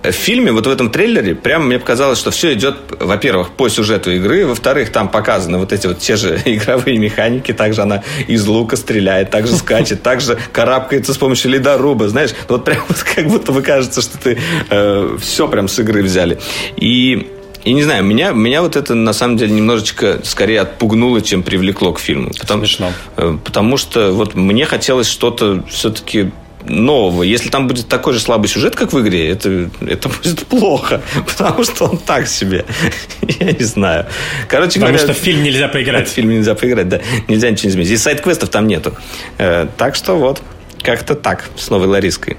в 0.03 0.13
фильме, 0.13 0.53
вот 0.53 0.67
в 0.67 0.71
этом 0.71 0.91
трейлере, 0.91 1.35
прямо 1.35 1.67
мне 1.67 1.79
показалось, 1.79 2.19
что 2.19 2.31
все 2.31 2.55
идет, 2.55 2.77
во-первых, 3.01 3.51
по 3.51 3.69
сюжету 3.69 4.11
игры, 4.13 4.47
во-вторых, 4.47 4.91
там 4.91 5.09
показаны 5.09 5.59
вот 5.59 5.73
эти 5.73 5.87
вот 5.87 5.99
те 5.99 6.17
же 6.17 6.41
игровые 6.45 6.99
механики, 6.99 7.53
также 7.53 7.83
она 7.83 8.03
из 8.27 8.47
лука 8.47 8.77
стреляет, 8.77 9.31
также 9.31 9.57
скачет, 9.57 10.03
также 10.03 10.39
карабкается 10.53 11.13
с 11.13 11.19
помощью 11.19 11.51
ледоруба, 11.51 12.09
знаешь, 12.09 12.31
вот 12.49 12.65
прям 12.65 12.85
вот 12.89 12.99
как 13.03 13.27
будто 13.27 13.53
бы 13.53 13.63
кажется, 13.63 14.01
что 14.01 14.19
ты 14.19 14.39
э, 14.71 15.17
все 15.21 15.49
прям 15.49 15.69
с 15.69 15.79
игры 15.79 16.03
взяли. 16.03 16.39
И 16.77 17.29
и 17.65 17.73
не 17.73 17.83
знаю, 17.83 18.05
меня, 18.05 18.31
меня 18.31 18.63
вот 18.63 18.77
это 18.77 18.95
на 18.95 19.13
самом 19.13 19.37
деле 19.37 19.53
немножечко 19.53 20.21
скорее 20.25 20.61
отпугнуло, 20.61 21.21
чем 21.21 21.43
привлекло 21.43 21.93
к 21.93 22.01
фильму. 22.01 22.31
Потому, 22.39 22.61
Смешно. 22.65 22.93
Э, 23.17 23.37
потому 23.45 23.77
что 23.77 24.13
вот 24.13 24.35
мне 24.35 24.65
хотелось 24.65 25.09
что-то 25.09 25.65
все-таки 25.69 26.31
нового. 26.65 27.23
Если 27.23 27.49
там 27.49 27.67
будет 27.67 27.89
такой 27.89 28.13
же 28.13 28.21
слабый 28.21 28.49
сюжет, 28.49 28.77
как 28.77 28.93
в 28.93 29.01
игре, 29.01 29.29
это, 29.29 29.71
это 29.87 30.09
будет 30.23 30.47
плохо, 30.47 31.03
потому 31.27 31.65
что 31.65 31.87
он 31.87 31.99
так 31.99 32.29
себе. 32.29 32.65
Я 33.41 33.53
не 33.53 33.65
знаю. 33.65 34.07
Короче 34.49 34.81
потому 34.81 34.97
говоря... 34.97 35.13
что 35.13 35.21
в 35.21 35.23
фильм 35.23 35.43
нельзя 35.43 35.69
поиграть. 35.69 36.09
В 36.09 36.13
фильм 36.15 36.31
нельзя 36.31 36.55
поиграть, 36.55 36.89
да. 36.89 37.01
Нельзя 37.29 37.51
ничего 37.51 37.71
изменить. 37.71 37.91
И 37.91 37.97
сайт-квестов 37.97 38.49
там 38.51 38.67
нету. 38.67 38.95
Э, 39.39 39.67
так 39.77 39.95
что 39.95 40.15
вот, 40.17 40.43
как-то 40.83 41.15
так, 41.15 41.49
с 41.57 41.71
новой 41.71 41.87
Лариской 41.89 42.37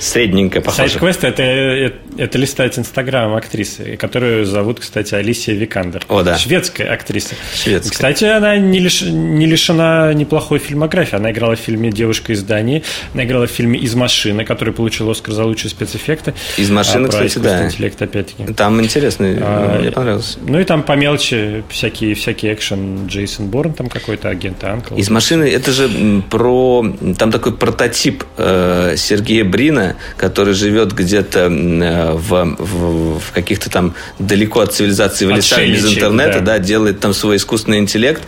средненько 0.00 0.60
похоже. 0.60 0.88
Сайт-квест 0.88 1.24
это, 1.24 1.42
это, 1.42 1.96
это 2.16 2.38
листать 2.38 2.78
Инстаграм 2.78 3.34
актрисы, 3.34 3.96
которую 3.96 4.46
зовут, 4.46 4.80
кстати, 4.80 5.14
Алисия 5.14 5.54
Викандер. 5.54 6.04
О, 6.08 6.22
да. 6.22 6.38
Шведская 6.38 6.88
актриса. 6.88 7.34
Шведская. 7.54 7.90
Кстати, 7.92 8.24
она 8.24 8.56
не, 8.56 8.78
лиш, 8.78 9.02
не 9.02 9.46
лишена 9.46 10.12
неплохой 10.14 10.58
фильмографии. 10.58 11.16
Она 11.16 11.30
играла 11.30 11.54
в 11.54 11.60
фильме 11.60 11.90
«Девушка 11.90 12.32
из 12.32 12.42
Дании», 12.42 12.82
она 13.14 13.24
играла 13.24 13.46
в 13.46 13.50
фильме 13.50 13.78
«Из 13.78 13.94
машины», 13.94 14.44
который 14.44 14.72
получил 14.72 15.10
Оскар 15.10 15.34
за 15.34 15.44
лучшие 15.44 15.70
спецэффекты. 15.70 16.34
«Из 16.56 16.70
машины», 16.70 17.06
а, 17.06 17.10
кстати, 17.10 17.38
да. 17.38 17.66
интеллект, 17.66 18.00
опять-таки. 18.00 18.52
Там 18.54 18.80
интересный, 18.80 19.36
а, 19.40 19.78
мне 19.78 19.90
понравилось. 19.90 20.38
Ну 20.40 20.58
и 20.58 20.64
там 20.64 20.82
по 20.82 20.92
мелочи 20.92 21.62
всякие, 21.68 22.14
всякие 22.14 22.54
экшен 22.54 23.06
Джейсон 23.06 23.48
Борн, 23.48 23.74
там 23.74 23.88
какой-то 23.88 24.30
агент 24.30 24.64
Анкл. 24.64 24.96
«Из 24.96 25.10
машины» 25.10 25.44
это 25.44 25.72
же 25.72 26.22
про... 26.30 26.86
Там 27.18 27.30
такой 27.30 27.54
прототип 27.54 28.24
э, 28.38 28.94
Сергея 28.96 29.44
Брина, 29.44 29.89
который 30.16 30.54
живет 30.54 30.92
где-то 30.92 31.40
э, 31.50 32.12
в, 32.12 32.56
в, 32.58 33.18
в 33.18 33.32
каких-то 33.32 33.70
там 33.70 33.94
далеко 34.18 34.60
от 34.60 34.74
цивилизации 34.74 35.26
в 35.26 35.30
лесах 35.30 35.60
без 35.60 35.96
интернета, 35.96 36.40
да. 36.40 36.56
да, 36.56 36.58
делает 36.58 37.00
там 37.00 37.14
свой 37.14 37.36
искусственный 37.36 37.78
интеллект 37.78 38.22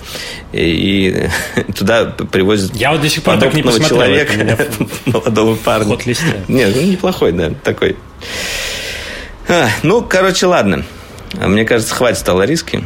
и, 0.53 1.29
и 1.67 1.73
туда 1.73 2.05
привозит 2.07 2.75
Я 2.75 2.93
вот 2.93 3.01
до 3.01 3.09
сих 3.09 3.23
пор 3.23 3.39
так 3.39 3.55
не 3.55 3.63
посмотрел, 3.63 3.99
человека, 3.99 4.37
меня... 4.37 4.59
молодого 5.07 5.57
парня. 5.57 5.87
Ход 5.87 6.07
Нет, 6.49 6.73
ну 6.75 6.83
неплохой, 6.83 7.33
да, 7.33 7.51
такой. 7.63 7.97
А, 9.49 9.69
ну, 9.83 10.03
короче, 10.03 10.47
ладно. 10.47 10.85
Мне 11.35 11.65
кажется, 11.65 11.95
хватит 11.95 12.27
риски. 12.45 12.85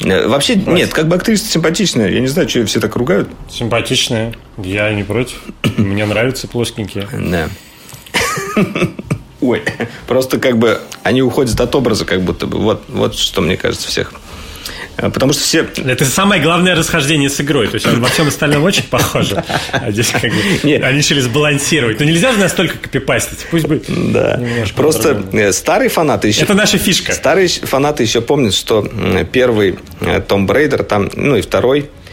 Э, 0.00 0.26
вообще, 0.26 0.54
Хватит. 0.54 0.72
нет, 0.72 0.92
как 0.92 1.08
бы 1.08 1.16
актриса 1.16 1.46
симпатичная. 1.46 2.10
Я 2.10 2.20
не 2.20 2.26
знаю, 2.26 2.48
что 2.48 2.64
все 2.66 2.80
так 2.80 2.96
ругают. 2.96 3.28
Симпатичная. 3.48 4.34
Я 4.58 4.92
не 4.92 5.02
против. 5.02 5.40
Мне 5.76 6.04
нравятся 6.04 6.48
плоскенькие. 6.48 7.08
Да. 7.12 7.48
Ой, 9.40 9.62
просто 10.06 10.38
как 10.38 10.58
бы 10.58 10.80
они 11.02 11.22
уходят 11.22 11.60
от 11.60 11.74
образа, 11.74 12.04
как 12.04 12.22
будто 12.22 12.46
бы. 12.46 12.58
Вот, 12.58 12.84
вот 12.88 13.14
что 13.14 13.42
мне 13.42 13.56
кажется 13.56 13.88
всех. 13.88 14.12
А, 14.96 15.10
потому 15.10 15.32
что 15.32 15.42
все... 15.42 15.66
Это 15.84 16.04
самое 16.04 16.40
главное 16.40 16.74
расхождение 16.74 17.28
с 17.28 17.40
игрой. 17.40 17.68
То 17.68 17.74
есть 17.74 17.86
он 17.86 18.00
во 18.00 18.08
всем 18.08 18.28
остальном 18.28 18.62
очень 18.62 18.84
похож. 18.84 19.32
А 19.72 19.90
здесь 19.90 20.10
как 20.10 20.30
бы 20.30 20.38
Нет. 20.62 20.82
они 20.84 20.98
решили 20.98 21.20
сбалансировать. 21.20 21.98
Но 21.98 22.06
нельзя 22.06 22.32
же 22.32 22.38
настолько 22.38 22.78
копипастить. 22.78 23.46
Пусть 23.50 23.66
бы 23.66 23.82
Да. 23.88 24.40
Просто 24.76 25.22
э, 25.32 25.52
старые 25.52 25.88
фанаты 25.88 26.28
еще... 26.28 26.42
Это 26.42 26.54
наша 26.54 26.78
фишка. 26.78 27.12
Старые 27.12 27.48
фанаты 27.48 28.04
еще 28.04 28.20
помнят, 28.20 28.54
что 28.54 28.88
первый 29.32 29.78
Том 30.28 30.46
Брейдер, 30.46 30.84
там, 30.84 31.10
ну 31.14 31.36
и 31.36 31.42
второй 31.42 31.90
Э, 31.90 32.03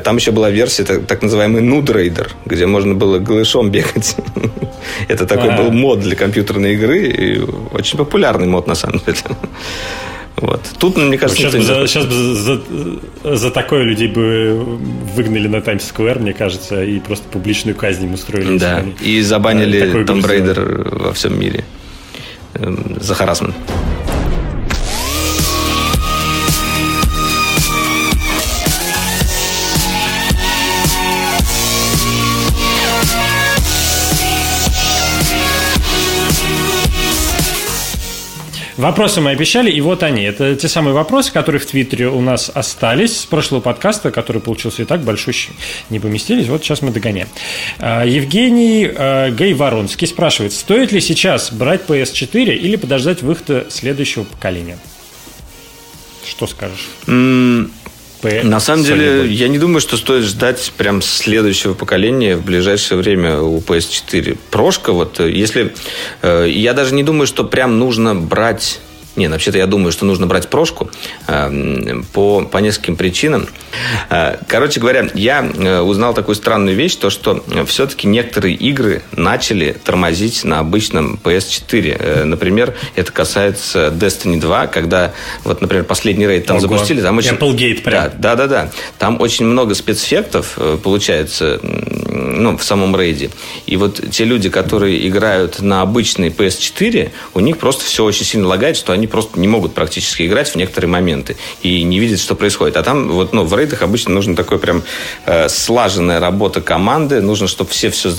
там 0.00 0.16
еще 0.16 0.30
была 0.30 0.50
версия, 0.50 0.84
так, 0.84 1.06
так 1.06 1.22
называемый 1.22 1.62
Raider, 1.62 2.30
где 2.46 2.66
можно 2.66 2.94
было 2.94 3.18
голышом 3.18 3.70
бегать. 3.70 4.16
Это 5.08 5.26
такой 5.26 5.56
был 5.56 5.70
мод 5.70 6.00
для 6.00 6.16
компьютерной 6.16 6.74
игры, 6.74 7.08
и 7.08 7.38
очень 7.72 7.98
популярный 7.98 8.46
мод 8.46 8.66
на 8.66 8.74
самом 8.74 9.00
деле. 9.06 9.18
Вот. 10.36 10.60
Тут, 10.78 10.96
мне 10.96 11.16
кажется, 11.16 11.42
сейчас, 11.42 11.54
бы 11.54 11.62
за, 11.62 11.86
сейчас 11.86 12.06
бы 12.06 12.34
за, 12.34 13.36
за 13.36 13.50
такое 13.50 13.82
людей 13.82 14.08
бы 14.08 14.78
выгнали 15.14 15.46
на 15.46 15.60
Times 15.60 15.92
Square, 15.94 16.18
мне 16.18 16.32
кажется, 16.32 16.82
и 16.82 16.98
просто 16.98 17.24
публичную 17.28 17.76
казнь 17.76 18.04
им 18.04 18.14
устроили. 18.14 18.58
Да, 18.58 18.84
и 19.00 19.20
забанили 19.22 20.04
Том 20.04 20.20
Брейдер 20.20 20.88
во 20.90 21.12
всем 21.12 21.38
мире 21.38 21.64
эм, 22.54 22.96
за 23.00 23.14
харасмент. 23.14 23.54
Вопросы 38.76 39.20
мы 39.20 39.30
обещали, 39.30 39.70
и 39.70 39.80
вот 39.80 40.02
они. 40.02 40.24
Это 40.24 40.56
те 40.56 40.66
самые 40.66 40.94
вопросы, 40.94 41.32
которые 41.32 41.60
в 41.60 41.66
Твиттере 41.66 42.08
у 42.08 42.20
нас 42.20 42.50
остались 42.52 43.20
с 43.20 43.26
прошлого 43.26 43.60
подкаста, 43.60 44.10
который 44.10 44.42
получился 44.42 44.82
и 44.82 44.84
так 44.84 45.02
большущий, 45.02 45.52
не 45.90 46.00
поместились. 46.00 46.48
Вот 46.48 46.64
сейчас 46.64 46.82
мы 46.82 46.90
догоняем. 46.90 47.28
А, 47.78 48.04
Евгений 48.04 48.90
а, 48.92 49.30
Гей 49.30 49.54
Воронский 49.54 50.08
спрашивает, 50.08 50.52
стоит 50.52 50.90
ли 50.90 51.00
сейчас 51.00 51.52
брать 51.52 51.82
PS4 51.86 52.52
или 52.54 52.74
подождать 52.74 53.22
выхода 53.22 53.66
следующего 53.70 54.24
поколения? 54.24 54.78
Что 56.26 56.48
скажешь? 56.48 56.88
На 58.42 58.60
самом 58.60 58.84
деле, 58.84 59.26
я 59.26 59.48
не 59.48 59.58
думаю, 59.58 59.80
что 59.80 59.96
стоит 59.96 60.24
ждать 60.24 60.72
прям 60.76 61.02
следующего 61.02 61.74
поколения 61.74 62.36
в 62.36 62.44
ближайшее 62.44 62.98
время 62.98 63.40
у 63.40 63.58
PS4. 63.60 64.38
Прошка, 64.50 64.92
вот, 64.92 65.20
если... 65.20 65.74
Э, 66.22 66.46
я 66.48 66.72
даже 66.72 66.94
не 66.94 67.02
думаю, 67.02 67.26
что 67.26 67.44
прям 67.44 67.78
нужно 67.78 68.14
брать 68.14 68.80
не, 69.16 69.28
вообще-то 69.28 69.58
я 69.58 69.66
думаю, 69.66 69.92
что 69.92 70.04
нужно 70.04 70.26
брать 70.26 70.48
прошку 70.48 70.90
э, 71.26 72.02
по, 72.12 72.42
по 72.42 72.58
нескольким 72.58 72.96
причинам. 72.96 73.46
Э, 74.10 74.36
короче 74.48 74.80
говоря, 74.80 75.08
я 75.14 75.44
э, 75.44 75.80
узнал 75.80 76.14
такую 76.14 76.34
странную 76.34 76.76
вещь, 76.76 76.96
то 76.96 77.10
что 77.10 77.44
все-таки 77.66 78.06
некоторые 78.06 78.54
игры 78.54 79.02
начали 79.12 79.76
тормозить 79.84 80.44
на 80.44 80.58
обычном 80.58 81.18
PS4. 81.22 81.96
Э, 81.98 82.24
например, 82.24 82.74
это 82.96 83.12
касается 83.12 83.88
Destiny 83.88 84.40
2, 84.40 84.66
когда, 84.66 85.12
вот, 85.44 85.60
например, 85.60 85.84
последний 85.84 86.26
рейд 86.26 86.46
там 86.46 86.56
Ого. 86.56 86.62
запустили. 86.62 87.00
Там 87.00 87.18
очень... 87.18 87.34
Applegate 87.34 87.82
прям. 87.82 88.10
Да, 88.18 88.34
да, 88.34 88.36
да, 88.36 88.46
да. 88.46 88.70
Там 88.98 89.20
очень 89.20 89.44
много 89.46 89.74
спецэффектов 89.74 90.54
э, 90.56 90.78
получается 90.82 91.60
ну, 92.14 92.56
в 92.56 92.64
самом 92.64 92.96
рейде. 92.96 93.30
И 93.66 93.76
вот 93.76 94.00
те 94.10 94.24
люди, 94.24 94.48
которые 94.48 95.06
играют 95.08 95.60
на 95.60 95.82
обычной 95.82 96.28
PS4, 96.28 97.10
у 97.34 97.40
них 97.40 97.58
просто 97.58 97.84
все 97.84 98.04
очень 98.04 98.24
сильно 98.24 98.48
лагает, 98.48 98.76
что 98.76 98.92
они 98.92 99.03
они 99.04 99.10
просто 99.10 99.38
не 99.38 99.48
могут 99.48 99.74
практически 99.74 100.26
играть 100.26 100.48
в 100.48 100.56
некоторые 100.56 100.90
моменты 100.90 101.36
и 101.62 101.82
не 101.82 101.98
видят, 101.98 102.20
что 102.20 102.34
происходит. 102.34 102.76
А 102.78 102.82
там 102.82 103.10
вот, 103.10 103.34
ну, 103.34 103.44
в 103.44 103.54
рейдах 103.54 103.82
обычно 103.82 104.14
нужно 104.14 104.34
такой 104.34 104.58
прям 104.58 104.82
э, 105.26 105.48
слаженная 105.50 106.20
работа 106.20 106.62
команды, 106.62 107.20
нужно, 107.20 107.46
чтобы 107.46 107.70
все 107.70 107.90
все 107.90 108.10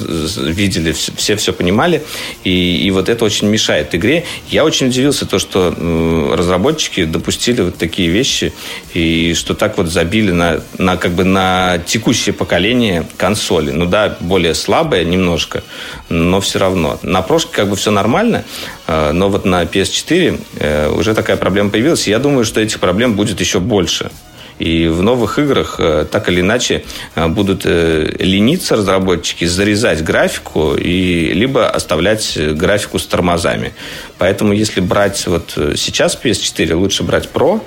видели, 0.43 0.91
все 0.91 1.35
все 1.35 1.53
понимали, 1.53 2.03
и, 2.43 2.85
и 2.85 2.91
вот 2.91 3.09
это 3.09 3.25
очень 3.25 3.47
мешает 3.47 3.95
игре. 3.95 4.25
Я 4.49 4.63
очень 4.63 4.87
удивился 4.87 5.25
то, 5.25 5.39
что 5.39 5.73
э, 5.75 6.35
разработчики 6.35 7.05
допустили 7.05 7.61
вот 7.61 7.77
такие 7.77 8.09
вещи, 8.09 8.53
и 8.93 9.33
что 9.33 9.55
так 9.55 9.77
вот 9.77 9.87
забили 9.87 10.31
на, 10.31 10.61
на 10.77 10.97
как 10.97 11.13
бы 11.13 11.23
на 11.23 11.79
текущее 11.87 12.33
поколение 12.33 13.07
консоли. 13.17 13.71
Ну 13.71 13.87
да, 13.87 14.17
более 14.19 14.53
слабое 14.53 15.03
немножко, 15.03 15.63
но 16.09 16.41
все 16.41 16.59
равно. 16.59 16.99
На 17.01 17.23
прошке 17.23 17.51
как 17.53 17.69
бы 17.69 17.75
все 17.75 17.89
нормально, 17.89 18.43
э, 18.85 19.11
но 19.13 19.29
вот 19.29 19.45
на 19.45 19.63
PS4 19.63 20.39
Э, 20.65 20.74
уже 20.89 21.13
такая 21.13 21.37
проблема 21.37 21.69
появилась. 21.69 22.07
Я 22.07 22.19
думаю, 22.19 22.45
что 22.45 22.61
этих 22.61 22.79
проблем 22.79 23.15
будет 23.15 23.39
еще 23.39 23.59
больше. 23.59 24.11
И 24.57 24.87
в 24.87 25.01
новых 25.01 25.37
играх 25.37 25.75
э, 25.79 26.05
так 26.09 26.29
или 26.29 26.39
иначе 26.39 26.85
э, 27.15 27.27
будут 27.27 27.65
лениться 27.65 28.77
разработчики, 28.77 29.43
зарезать 29.45 30.01
графику 30.01 30.75
и 30.75 31.33
либо 31.33 31.69
оставлять 31.69 32.37
графику 32.53 32.97
с 32.97 33.05
тормозами. 33.05 33.73
Поэтому 34.17 34.53
если 34.53 34.79
брать 34.79 35.27
вот 35.27 35.57
сейчас 35.75 36.17
PS4, 36.21 36.73
лучше 36.73 37.03
брать 37.03 37.29
Pro, 37.33 37.61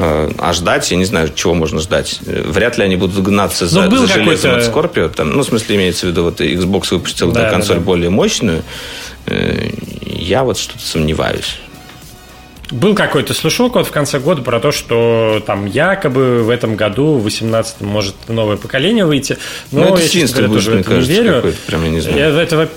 а 0.00 0.52
ждать, 0.52 0.92
я 0.92 0.96
не 0.96 1.04
знаю, 1.04 1.32
чего 1.34 1.54
можно 1.54 1.80
ждать. 1.80 2.20
Вряд 2.20 2.78
ли 2.78 2.84
они 2.84 2.94
будут 2.94 3.20
гнаться 3.20 3.66
за, 3.66 3.90
за 3.90 4.06
железом 4.06 4.54
от 4.54 4.62
Scorpio. 4.62 5.08
Там, 5.08 5.30
ну, 5.30 5.42
в 5.42 5.46
смысле, 5.46 5.74
имеется 5.74 6.06
в 6.06 6.10
виду, 6.10 6.22
вот 6.22 6.40
Xbox 6.40 6.92
выпустил 6.92 7.32
да, 7.32 7.42
да, 7.42 7.50
консоль 7.50 7.78
да. 7.78 7.82
более 7.82 8.08
мощную. 8.08 8.62
Я 10.06 10.44
вот 10.44 10.56
что-то 10.56 10.84
сомневаюсь. 10.84 11.58
Был 12.70 12.94
какой-то 12.94 13.34
слушок 13.34 13.74
вот 13.76 13.86
в 13.86 13.90
конце 13.90 14.18
года 14.18 14.42
про 14.42 14.60
то, 14.60 14.72
что 14.72 15.42
там 15.46 15.66
якобы 15.66 16.42
в 16.42 16.50
этом 16.50 16.76
году, 16.76 17.14
в 17.14 17.24
18 17.24 17.80
может 17.80 18.14
новое 18.28 18.56
поколение 18.56 19.06
выйти. 19.06 19.38
Но, 19.72 19.80
ну, 19.80 19.94
это 19.94 20.02
я, 20.02 20.08
честно 20.08 20.42
говоря, 20.42 20.54
тоже 20.54 20.70
в 20.70 20.74
это 20.74 20.94
не 20.94 21.00
верю. 21.00 21.54
Прям, 21.66 21.84
я 21.84 21.90
не 21.90 22.00
знаю. 22.00 22.18
Я, 22.18 22.42
это, 22.42 22.68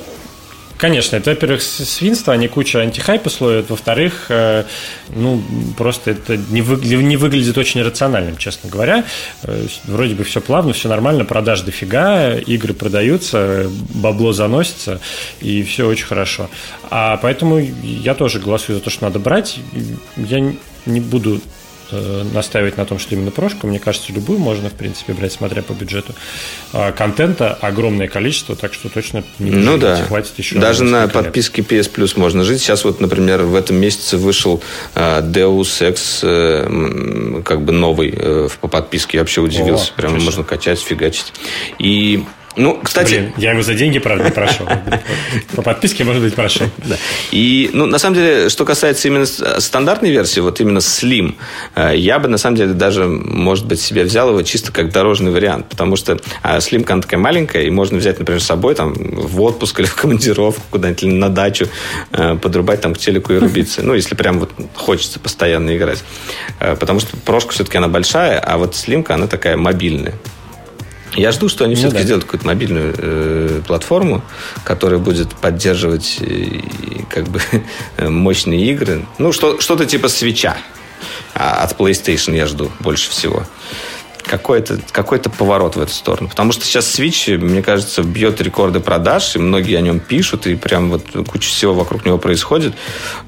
Конечно, 0.82 1.16
это, 1.16 1.30
во-первых, 1.30 1.62
свинство, 1.62 2.34
они 2.34 2.48
куча 2.48 2.80
антихайпа 2.80 3.30
слоят. 3.30 3.70
Во-вторых, 3.70 4.26
э, 4.30 4.64
ну, 5.10 5.40
просто 5.78 6.10
это 6.10 6.38
не, 6.38 6.64
вы, 6.64 7.04
не 7.04 7.18
выглядит 7.18 7.56
очень 7.60 7.84
рациональным, 7.84 8.36
честно 8.36 8.68
говоря. 8.68 9.06
Э, 9.44 9.68
вроде 9.86 10.16
бы 10.16 10.24
все 10.24 10.42
плавно, 10.42 10.74
все 10.74 10.90
нормально, 10.90 11.24
продаж 11.24 11.62
дофига, 11.62 12.34
игры 12.36 12.74
продаются, 12.74 13.70
бабло 13.94 14.34
заносится, 14.34 15.00
и 15.40 15.62
все 15.62 15.88
очень 15.88 16.08
хорошо. 16.08 16.50
А 16.90 17.18
поэтому 17.18 17.60
я 17.60 18.16
тоже 18.16 18.40
голосую 18.40 18.80
за 18.80 18.84
то, 18.84 18.90
что 18.90 19.04
надо 19.04 19.20
брать. 19.20 19.60
Я 20.18 20.52
не 20.88 21.00
буду 21.00 21.42
Э, 21.94 22.24
настаивать 22.34 22.78
на 22.78 22.86
том, 22.86 23.00
что 23.00 23.16
именно 23.16 23.32
прошку. 23.32 23.68
Мне 23.68 23.80
кажется, 23.80 24.14
любую 24.14 24.40
можно, 24.40 24.70
в 24.70 24.74
принципе, 24.74 25.14
брать, 25.14 25.34
смотря 25.34 25.62
по 25.62 25.74
бюджету. 25.74 26.14
А 26.72 26.94
контента 26.94 27.54
огромное 27.54 28.08
количество, 28.08 28.56
так 28.56 28.74
что 28.74 28.88
точно 28.88 29.24
не 29.40 29.52
ну, 29.52 29.78
да. 29.78 29.98
хватит 29.98 30.32
еще. 30.38 30.58
Даже 30.58 30.86
на 30.86 31.04
лет. 31.04 31.14
подписке 31.14 31.62
PS 31.62 31.92
Plus 31.94 32.18
можно 32.18 32.44
жить. 32.44 32.62
Сейчас 32.62 32.86
вот, 32.86 33.02
например, 33.02 33.44
в 33.44 33.56
этом 33.56 33.76
месяце 33.76 34.18
вышел 34.18 34.62
uh, 34.96 35.22
Deus 35.22 35.82
Ex, 35.82 36.24
uh, 36.24 37.44
как 37.44 37.62
бы 37.62 37.74
новый 37.74 38.12
uh, 38.12 38.52
по 38.62 38.70
подписке. 38.70 39.18
Я 39.18 39.24
вообще 39.24 39.42
удивился. 39.42 39.92
О, 39.92 39.96
Прямо 39.98 40.20
можно 40.20 40.44
качать, 40.44 40.80
фигачить. 40.80 41.34
И 41.78 42.24
ну, 42.56 42.80
кстати... 42.84 43.14
Блин, 43.14 43.34
я 43.38 43.52
его 43.52 43.62
за 43.62 43.74
деньги, 43.74 44.00
правда, 44.00 44.26
не 44.26 44.32
прошел. 44.32 44.68
По 45.56 45.62
подписке, 45.62 46.04
может 46.04 46.22
быть, 46.22 46.36
прошел. 46.36 46.68
Да. 46.78 46.98
И, 47.32 47.70
ну, 47.74 47.86
на 47.86 47.98
самом 47.98 48.16
деле, 48.16 48.50
что 48.50 48.66
касается 48.66 49.08
именно 49.08 49.26
стандартной 49.26 50.12
версии, 50.12 50.40
вот 50.40 50.60
именно 50.60 50.80
Slim, 50.80 51.36
э, 51.76 51.94
я 51.96 52.20
бы, 52.20 52.28
на 52.28 52.38
самом 52.38 52.58
деле, 52.58 52.74
даже, 52.74 53.06
может 53.06 53.66
быть, 53.66 53.80
себе 53.80 54.04
взял 54.04 54.30
его 54.30 54.42
чисто 54.42 54.72
как 54.72 54.92
дорожный 54.92 55.32
вариант, 55.32 55.68
потому 55.70 55.96
что 55.96 56.20
а, 56.42 56.58
Slim 56.58 56.86
она 56.92 57.02
такая 57.02 57.20
маленькая, 57.20 57.64
и 57.64 57.70
можно 57.70 57.98
взять, 57.98 58.20
например, 58.20 58.42
с 58.42 58.46
собой 58.46 58.76
там 58.76 58.94
в 58.94 59.42
отпуск 59.42 59.80
или 59.80 59.88
в 59.88 59.96
командировку 59.96 60.62
куда-нибудь 60.70 61.04
или 61.04 61.12
на 61.12 61.30
дачу, 61.30 61.68
э, 62.12 62.36
подрубать 62.36 62.82
там 62.82 62.94
к 62.94 62.98
телеку 62.98 63.34
и 63.34 63.38
рубиться. 63.38 63.82
Ну, 63.82 63.94
если 63.94 64.16
прям 64.16 64.40
вот 64.40 64.52
хочется 64.76 65.20
постоянно 65.20 65.76
играть. 65.76 66.04
Э, 66.60 66.76
потому 66.76 67.00
что 67.00 67.16
прошка 67.18 67.52
все-таки 67.52 67.78
она 67.78 67.88
большая, 67.88 68.40
а 68.40 68.58
вот 68.58 68.74
Slim 68.74 69.06
она 69.10 69.28
такая 69.28 69.56
мобильная. 69.58 70.14
Я 71.16 71.32
жду, 71.32 71.50
что 71.50 71.66
они 71.66 71.76
ну, 71.76 71.80
все-таки 71.80 72.00
да. 72.00 72.04
сделают 72.06 72.26
какую-то 72.26 72.48
мобильную 72.48 72.96
э, 72.98 73.62
платформу, 73.68 74.24
которая 74.64 75.00
будет 75.00 75.36
поддерживать 75.36 76.18
э, 76.22 76.62
как 77.10 77.28
бы 77.28 77.42
мощные 78.10 78.66
игры. 78.72 79.06
Ну, 79.18 79.32
что, 79.32 79.60
что-то 79.60 79.86
типа 79.86 80.08
свеча. 80.08 80.58
А 81.34 81.64
от 81.64 81.78
PlayStation 81.78 82.36
я 82.36 82.46
жду 82.46 82.72
больше 82.80 83.10
всего 83.10 83.46
какой-то 84.24 84.80
какой 84.92 85.20
поворот 85.20 85.76
в 85.76 85.82
эту 85.82 85.92
сторону. 85.92 86.30
Потому 86.30 86.52
что 86.52 86.66
сейчас 86.66 87.00
Switch, 87.00 87.38
мне 87.38 87.62
кажется, 87.62 88.04
бьет 88.04 88.42
рекорды 88.42 88.80
продаж, 88.80 89.36
и 89.36 89.40
многие 89.40 89.76
о 89.78 89.82
нем 89.82 90.00
пишут, 90.00 90.48
и 90.48 90.56
прям 90.56 90.90
вот 90.92 91.04
куча 91.28 91.50
всего 91.50 91.74
вокруг 91.74 92.06
него 92.06 92.18
происходит. 92.18 92.74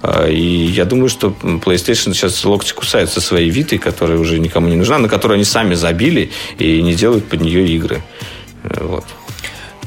А, 0.01 0.27
и 0.27 0.41
я 0.41 0.85
думаю, 0.85 1.09
что 1.09 1.35
PlayStation 1.41 2.13
сейчас 2.13 2.43
локти 2.45 2.73
кусает 2.73 3.09
со 3.09 3.21
своей 3.21 3.49
Витой, 3.49 3.79
которая 3.79 4.17
уже 4.17 4.39
никому 4.39 4.67
не 4.67 4.75
нужна, 4.75 4.97
на 4.97 5.09
которую 5.09 5.35
они 5.35 5.45
сами 5.45 5.75
забили 5.75 6.31
и 6.57 6.81
не 6.81 6.93
делают 6.93 7.25
под 7.25 7.41
нее 7.41 7.67
игры. 7.67 8.01
Вот. 8.63 9.05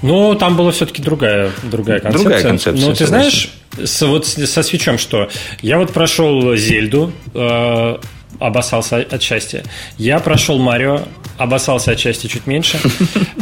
Ну, 0.02 0.34
там 0.34 0.56
была 0.56 0.72
все-таки 0.72 1.02
другая, 1.02 1.50
другая 1.62 2.00
концепция. 2.00 2.22
Другая 2.22 2.42
концепция. 2.42 2.86
Но 2.86 2.94
ты 2.94 3.06
знаешь, 3.06 3.50
с, 3.82 4.02
вот 4.02 4.26
со 4.26 4.62
свечом 4.62 4.98
что? 4.98 5.28
Я 5.62 5.78
вот 5.78 5.92
прошел 5.92 6.54
Зельду, 6.56 7.12
э, 7.34 7.98
обоссался 8.40 8.98
от 8.98 9.22
счастья. 9.22 9.64
Я 9.98 10.18
прошел 10.18 10.58
Марио, 10.58 11.02
обоссался 11.38 11.92
от 11.92 12.00
счастья 12.00 12.28
чуть 12.28 12.46
меньше. 12.46 12.78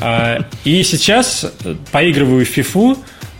А, 0.00 0.44
и 0.64 0.82
сейчас 0.82 1.50
поигрываю 1.90 2.44
в 2.44 2.48
фифу, 2.48 2.98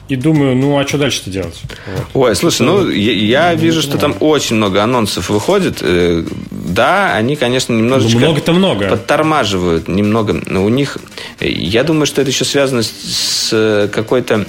и 0.08 0.16
думаю, 0.16 0.54
ну 0.54 0.78
а 0.78 0.86
что 0.86 0.98
дальше-то 0.98 1.30
делать? 1.30 1.60
Вот. 1.86 2.28
Ой, 2.28 2.36
слушай, 2.36 2.62
ну 2.62 2.88
я, 2.90 3.12
я 3.12 3.52
ну, 3.52 3.58
вижу, 3.58 3.80
что 3.80 3.96
там 3.96 4.14
очень 4.20 4.56
много 4.56 4.82
анонсов 4.82 5.30
выходит. 5.30 5.78
Э, 5.80 6.24
да, 6.50 7.14
они, 7.14 7.36
конечно, 7.36 7.72
немножечко 7.72 8.18
ну, 8.18 8.26
много-то 8.26 8.52
много. 8.52 8.88
подтормаживают 8.88 9.88
немного. 9.88 10.40
Но 10.46 10.64
у 10.64 10.68
них, 10.68 10.98
я 11.40 11.84
думаю, 11.84 12.06
что 12.06 12.20
это 12.20 12.30
еще 12.30 12.44
связано 12.44 12.82
с 12.82 13.88
какой-то, 13.92 14.46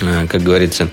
э, 0.00 0.26
как 0.28 0.42
говорится, 0.42 0.88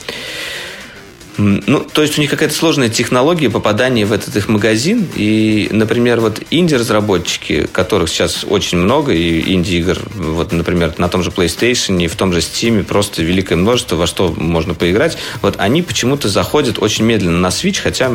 ну, 1.38 1.80
то 1.80 2.02
есть 2.02 2.18
у 2.18 2.22
них 2.22 2.30
какая-то 2.30 2.54
сложная 2.54 2.90
технология 2.90 3.50
попадания 3.50 4.06
в 4.06 4.12
этот 4.12 4.36
их 4.36 4.48
магазин. 4.50 5.08
И, 5.16 5.70
например, 5.72 6.20
вот 6.20 6.42
инди-разработчики, 6.52 7.68
которых 7.72 8.10
сейчас 8.10 8.46
очень 8.48 8.78
много, 8.78 9.14
и 9.14 9.54
инди-игр, 9.54 9.98
вот, 10.16 10.52
например, 10.52 10.94
на 10.98 11.10
том 11.10 11.24
же 11.24 11.30
PlayStation, 11.30 12.04
и 12.04 12.08
в 12.08 12.16
том 12.16 12.34
же 12.34 12.40
Steam, 12.40 12.84
просто 12.84 13.24
великое 13.24 13.56
множество, 13.56 13.96
во 13.96 14.08
что 14.08 14.34
можно 14.36 14.74
поиграть, 14.74 15.18
вот 15.42 15.56
они 15.58 15.82
почему-то 15.82 16.28
заходят 16.30 16.80
очень 16.80 17.06
медленно 17.06 17.40
на 17.40 17.48
Switch, 17.48 17.80
хотя, 17.82 18.12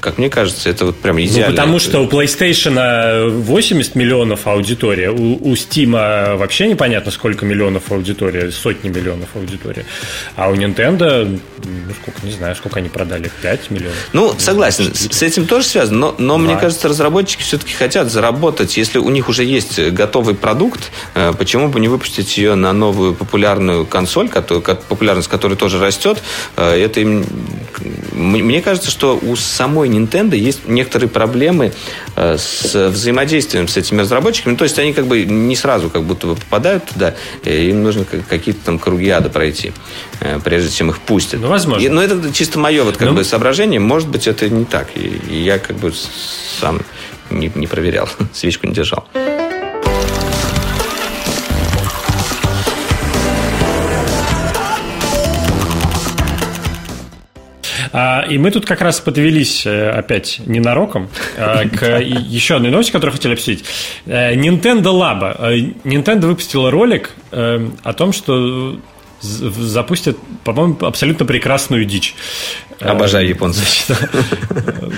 как 0.00 0.18
мне 0.18 0.30
кажется, 0.30 0.68
это 0.68 0.86
вот 0.86 0.96
прям 0.96 1.20
идеально. 1.20 1.50
Ну, 1.50 1.56
потому 1.56 1.78
что 1.78 2.00
у 2.00 2.08
PlayStation 2.08 3.30
80 3.30 3.94
миллионов 3.94 4.46
аудитория, 4.46 5.10
у, 5.10 5.34
у 5.34 5.54
Steam 5.54 6.36
вообще 6.36 6.68
непонятно, 6.68 7.10
сколько 7.10 7.44
миллионов 7.44 7.90
аудитория, 7.90 8.50
сотни 8.50 8.88
миллионов 8.88 9.30
аудитория. 9.34 9.84
А 10.36 10.50
у 10.50 10.54
Nintendo, 10.54 11.24
ну, 11.64 11.94
сколько, 12.02 12.24
не 12.24 12.32
знаю, 12.32 12.51
знаю, 12.52 12.56
сколько 12.56 12.78
они 12.78 12.88
продали, 12.88 13.30
5 13.42 13.70
миллионов? 13.70 13.96
Ну, 14.12 14.34
согласен, 14.38 14.92
4. 14.92 15.12
с 15.12 15.22
этим 15.22 15.46
тоже 15.46 15.66
связано, 15.66 15.98
но, 15.98 16.14
но 16.18 16.38
мне 16.38 16.56
кажется, 16.56 16.88
разработчики 16.88 17.42
все-таки 17.42 17.74
хотят 17.74 18.10
заработать. 18.10 18.76
Если 18.76 18.98
у 18.98 19.08
них 19.10 19.28
уже 19.28 19.44
есть 19.44 19.78
готовый 19.78 20.34
продукт, 20.34 20.90
э, 21.14 21.32
почему 21.36 21.68
бы 21.68 21.80
не 21.80 21.88
выпустить 21.88 22.36
ее 22.36 22.54
на 22.54 22.72
новую 22.72 23.14
популярную 23.14 23.86
консоль, 23.86 24.28
которую, 24.28 24.62
популярность 24.62 25.28
которой 25.28 25.56
тоже 25.56 25.78
растет? 25.78 26.22
Э, 26.56 26.72
это 26.72 27.00
им... 27.00 27.24
Мне 28.12 28.60
кажется, 28.60 28.90
что 28.90 29.18
у 29.20 29.34
самой 29.36 29.88
Nintendo 29.88 30.36
есть 30.36 30.68
некоторые 30.68 31.08
проблемы 31.08 31.72
э, 32.16 32.36
с 32.38 32.88
взаимодействием 32.88 33.68
с 33.68 33.76
этими 33.76 34.00
разработчиками. 34.00 34.56
То 34.56 34.64
есть 34.64 34.78
они 34.78 34.92
как 34.92 35.06
бы 35.06 35.24
не 35.24 35.56
сразу 35.56 35.90
как 35.90 36.02
будто 36.04 36.26
бы 36.28 36.36
попадают 36.36 36.84
туда, 36.86 37.14
им 37.44 37.82
нужно 37.82 38.04
какие-то 38.04 38.60
там 38.64 38.78
круги 38.78 39.08
ада 39.08 39.30
пройти, 39.30 39.72
прежде 40.44 40.70
чем 40.70 40.90
их 40.90 40.98
пустят. 40.98 41.40
Ну, 41.40 41.48
возможно. 41.48 41.84
И, 41.84 41.88
но 41.88 42.02
это 42.02 42.31
чисто 42.32 42.58
мое 42.58 42.84
вот 42.84 42.96
как 42.96 43.08
ну, 43.08 43.14
бы 43.14 43.24
соображение. 43.24 43.80
Может 43.80 44.08
быть, 44.08 44.26
это 44.26 44.48
не 44.48 44.64
так. 44.64 44.88
И, 44.96 45.00
и 45.00 45.42
я 45.42 45.58
как 45.58 45.76
бы 45.76 45.92
сам 46.60 46.80
не, 47.30 47.50
не 47.54 47.66
проверял, 47.66 48.08
свечку 48.32 48.66
не 48.66 48.74
держал. 48.74 49.06
А, 57.94 58.24
и 58.28 58.38
мы 58.38 58.50
тут 58.50 58.64
как 58.64 58.80
раз 58.80 59.00
подвелись 59.00 59.66
э, 59.66 59.90
опять 59.90 60.40
ненароком 60.46 61.10
а, 61.36 61.68
к 61.68 62.00
еще 62.02 62.56
одной 62.56 62.70
новости, 62.70 62.90
которую 62.90 63.14
хотели 63.14 63.34
обсудить. 63.34 63.64
Э, 64.06 64.34
Nintendo 64.34 64.92
Lab. 64.92 65.36
Э, 65.38 65.56
Nintendo 65.84 66.26
выпустила 66.26 66.70
ролик 66.70 67.10
о 67.30 67.92
том, 67.94 68.12
что 68.12 68.78
запустят, 69.22 70.16
по-моему, 70.44 70.76
абсолютно 70.80 71.24
прекрасную 71.24 71.84
дичь. 71.84 72.14
Обожаю 72.80 73.28
японцев. 73.28 73.88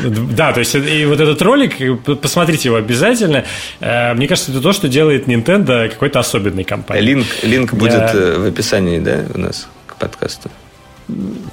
Да, 0.05 0.53
то 0.53 0.61
есть 0.61 0.75
и 0.75 1.05
вот 1.07 1.21
этот 1.21 1.41
ролик, 1.43 1.77
посмотрите 2.21 2.69
его 2.69 2.77
обязательно. 2.77 3.45
Э, 3.81 4.15
мне 4.15 4.27
кажется, 4.27 4.51
это 4.51 4.61
то, 4.61 4.73
что 4.73 4.89
делает 4.89 5.29
Nintendo 5.29 5.89
какой-то 5.89 6.19
особенной 6.19 6.65
компанией. 6.65 7.07
Линк, 7.07 7.27
линк 7.43 7.75
будет 7.75 8.15
э, 8.15 8.37
в 8.39 8.47
описании, 8.47 8.99
да, 8.99 9.25
у 9.35 9.39
нас 9.39 9.69
к 9.87 9.97
подкасту. 9.97 10.51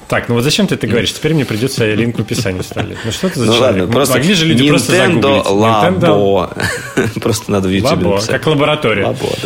Так, 0.08 0.28
ну 0.28 0.36
вот 0.36 0.44
зачем 0.44 0.66
ты 0.66 0.74
это 0.76 0.86
говоришь? 0.86 1.12
Теперь 1.12 1.34
мне 1.34 1.44
придется 1.44 1.92
линк 1.92 2.18
в 2.18 2.20
описании 2.20 2.62
вставлять. 2.62 2.98
Ну 3.04 3.12
что 3.12 3.26
это 3.26 3.40
за 3.40 3.46
ну, 3.46 3.56
человек? 3.56 3.80
Ладно, 3.80 3.94
просто 3.94 4.18
Могли 4.18 4.34
же 4.34 4.46
люди 4.46 4.62
Nintendo 4.62 4.68
просто 4.68 4.92
загуглить. 4.92 5.34
Labo. 5.44 7.20
просто 7.20 7.52
надо 7.52 7.68
в 7.68 7.72
YouTube 7.72 7.92
Labo, 7.92 8.10
написать. 8.14 8.30
как 8.30 8.46
лаборатория. 8.46 9.04
Labo, 9.04 9.38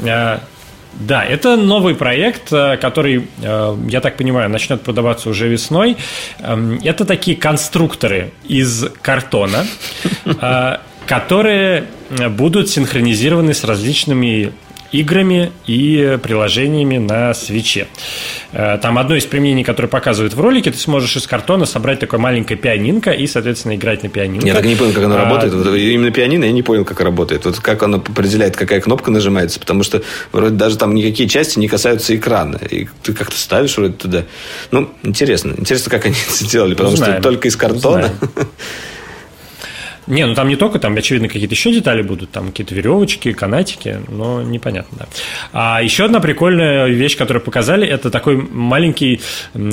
да. 0.00 0.40
Да, 0.92 1.24
это 1.24 1.56
новый 1.56 1.94
проект, 1.94 2.52
э, 2.52 2.76
который, 2.76 3.28
э, 3.42 3.76
я 3.88 4.00
так 4.00 4.16
понимаю, 4.16 4.50
начнет 4.50 4.82
продаваться 4.82 5.30
уже 5.30 5.48
весной. 5.48 5.96
Эм, 6.40 6.80
это 6.82 7.04
такие 7.04 7.36
конструкторы 7.36 8.32
из 8.44 8.86
картона, 9.00 9.66
э, 10.24 10.76
которые 11.06 11.86
будут 12.30 12.68
синхронизированы 12.68 13.54
с 13.54 13.64
различными 13.64 14.52
играми 14.92 15.52
и 15.66 16.18
приложениями 16.22 16.98
на 16.98 17.34
свече. 17.34 17.86
Э, 18.52 18.78
там 18.78 18.98
одно 18.98 19.16
из 19.16 19.24
применений, 19.24 19.64
которое 19.64 19.88
показывают 19.88 20.34
в 20.34 20.40
ролике, 20.40 20.70
ты 20.70 20.78
сможешь 20.78 21.16
из 21.16 21.26
картона 21.26 21.66
собрать 21.66 22.00
такое 22.00 22.18
маленькое 22.18 22.58
пианинко 22.58 23.10
и, 23.10 23.26
соответственно, 23.26 23.76
играть 23.76 24.02
на 24.02 24.08
пианино. 24.08 24.44
Я 24.44 24.54
так 24.54 24.64
не 24.64 24.76
понял, 24.76 24.92
как 24.92 25.04
оно 25.04 25.16
а... 25.16 25.24
работает. 25.24 25.54
Вот 25.54 25.74
именно 25.74 26.10
пианино 26.10 26.44
я 26.44 26.52
не 26.52 26.62
понял, 26.62 26.84
как 26.84 27.00
работает. 27.00 27.44
Вот 27.44 27.60
как 27.60 27.82
оно 27.82 27.98
определяет, 27.98 28.56
какая 28.56 28.80
кнопка 28.80 29.10
нажимается, 29.10 29.60
потому 29.60 29.82
что 29.82 30.02
вроде 30.32 30.54
даже 30.54 30.76
там 30.76 30.94
никакие 30.94 31.28
части 31.28 31.58
не 31.58 31.68
касаются 31.68 32.14
экрана. 32.16 32.58
И 32.70 32.88
ты 33.02 33.12
как-то 33.12 33.36
ставишь 33.36 33.76
вроде 33.76 33.94
туда. 33.94 34.24
Ну, 34.70 34.90
интересно. 35.02 35.54
Интересно, 35.56 35.90
как 35.90 36.06
они 36.06 36.14
это 36.28 36.44
сделали, 36.44 36.74
потому 36.74 36.94
Узнаем. 36.94 37.14
что 37.14 37.22
только 37.22 37.48
из 37.48 37.56
картона. 37.56 38.12
Узнаем. 38.20 38.48
Не, 40.10 40.26
ну 40.26 40.34
там 40.34 40.48
не 40.48 40.56
только, 40.56 40.78
там, 40.78 40.96
очевидно, 40.96 41.28
какие-то 41.28 41.54
еще 41.54 41.72
детали 41.72 42.02
будут, 42.02 42.30
там 42.30 42.48
какие-то 42.48 42.74
веревочки, 42.74 43.32
канатики, 43.32 44.00
но 44.08 44.42
непонятно, 44.42 44.98
да. 44.98 45.08
А 45.52 45.82
еще 45.82 46.04
одна 46.04 46.18
прикольная 46.20 46.88
вещь, 46.88 47.16
которую 47.16 47.42
показали, 47.42 47.86
это 47.86 48.10
такой 48.10 48.36
маленький, 48.36 49.20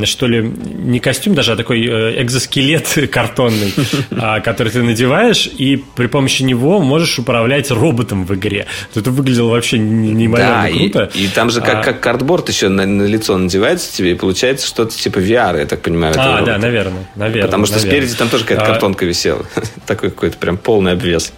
что 0.03 0.27
ли, 0.27 0.41
не 0.41 0.99
костюм 0.99 1.33
даже, 1.33 1.53
а 1.53 1.55
такой 1.55 1.83
э, 1.83 2.21
экзоскелет 2.21 3.09
картонный, 3.11 3.73
а, 4.11 4.39
который 4.39 4.71
ты 4.71 4.83
надеваешь, 4.83 5.49
и 5.57 5.83
при 5.95 6.05
помощи 6.05 6.43
него 6.43 6.79
можешь 6.79 7.17
управлять 7.17 7.71
роботом 7.71 8.25
в 8.25 8.35
игре. 8.35 8.67
Это 8.93 9.09
выглядело 9.09 9.49
вообще 9.49 9.79
неимоверно 9.79 10.63
да, 10.63 10.69
круто. 10.69 11.11
И, 11.15 11.25
и 11.25 11.27
там 11.29 11.49
же 11.49 11.61
как, 11.61 11.79
а... 11.79 11.83
как 11.83 11.99
картборд 11.99 12.47
еще 12.49 12.69
на, 12.69 12.85
на 12.85 13.03
лицо 13.03 13.35
надевается 13.38 13.91
тебе, 13.91 14.11
и 14.11 14.15
получается 14.15 14.67
что-то 14.67 14.95
типа 14.95 15.17
VR, 15.17 15.59
я 15.59 15.65
так 15.65 15.81
понимаю. 15.81 16.13
А, 16.15 16.43
да, 16.43 16.59
наверное, 16.59 17.07
наверное. 17.15 17.47
Потому 17.47 17.65
что 17.65 17.77
наверное. 17.77 18.01
спереди 18.01 18.17
там 18.17 18.29
тоже 18.29 18.43
какая-то 18.43 18.65
а... 18.65 18.67
картонка 18.67 19.05
висела. 19.05 19.43
Такой 19.88 20.11
какой-то 20.28 20.38
прям 20.38 20.57
полный 20.57 20.93
обвес. 20.93 21.34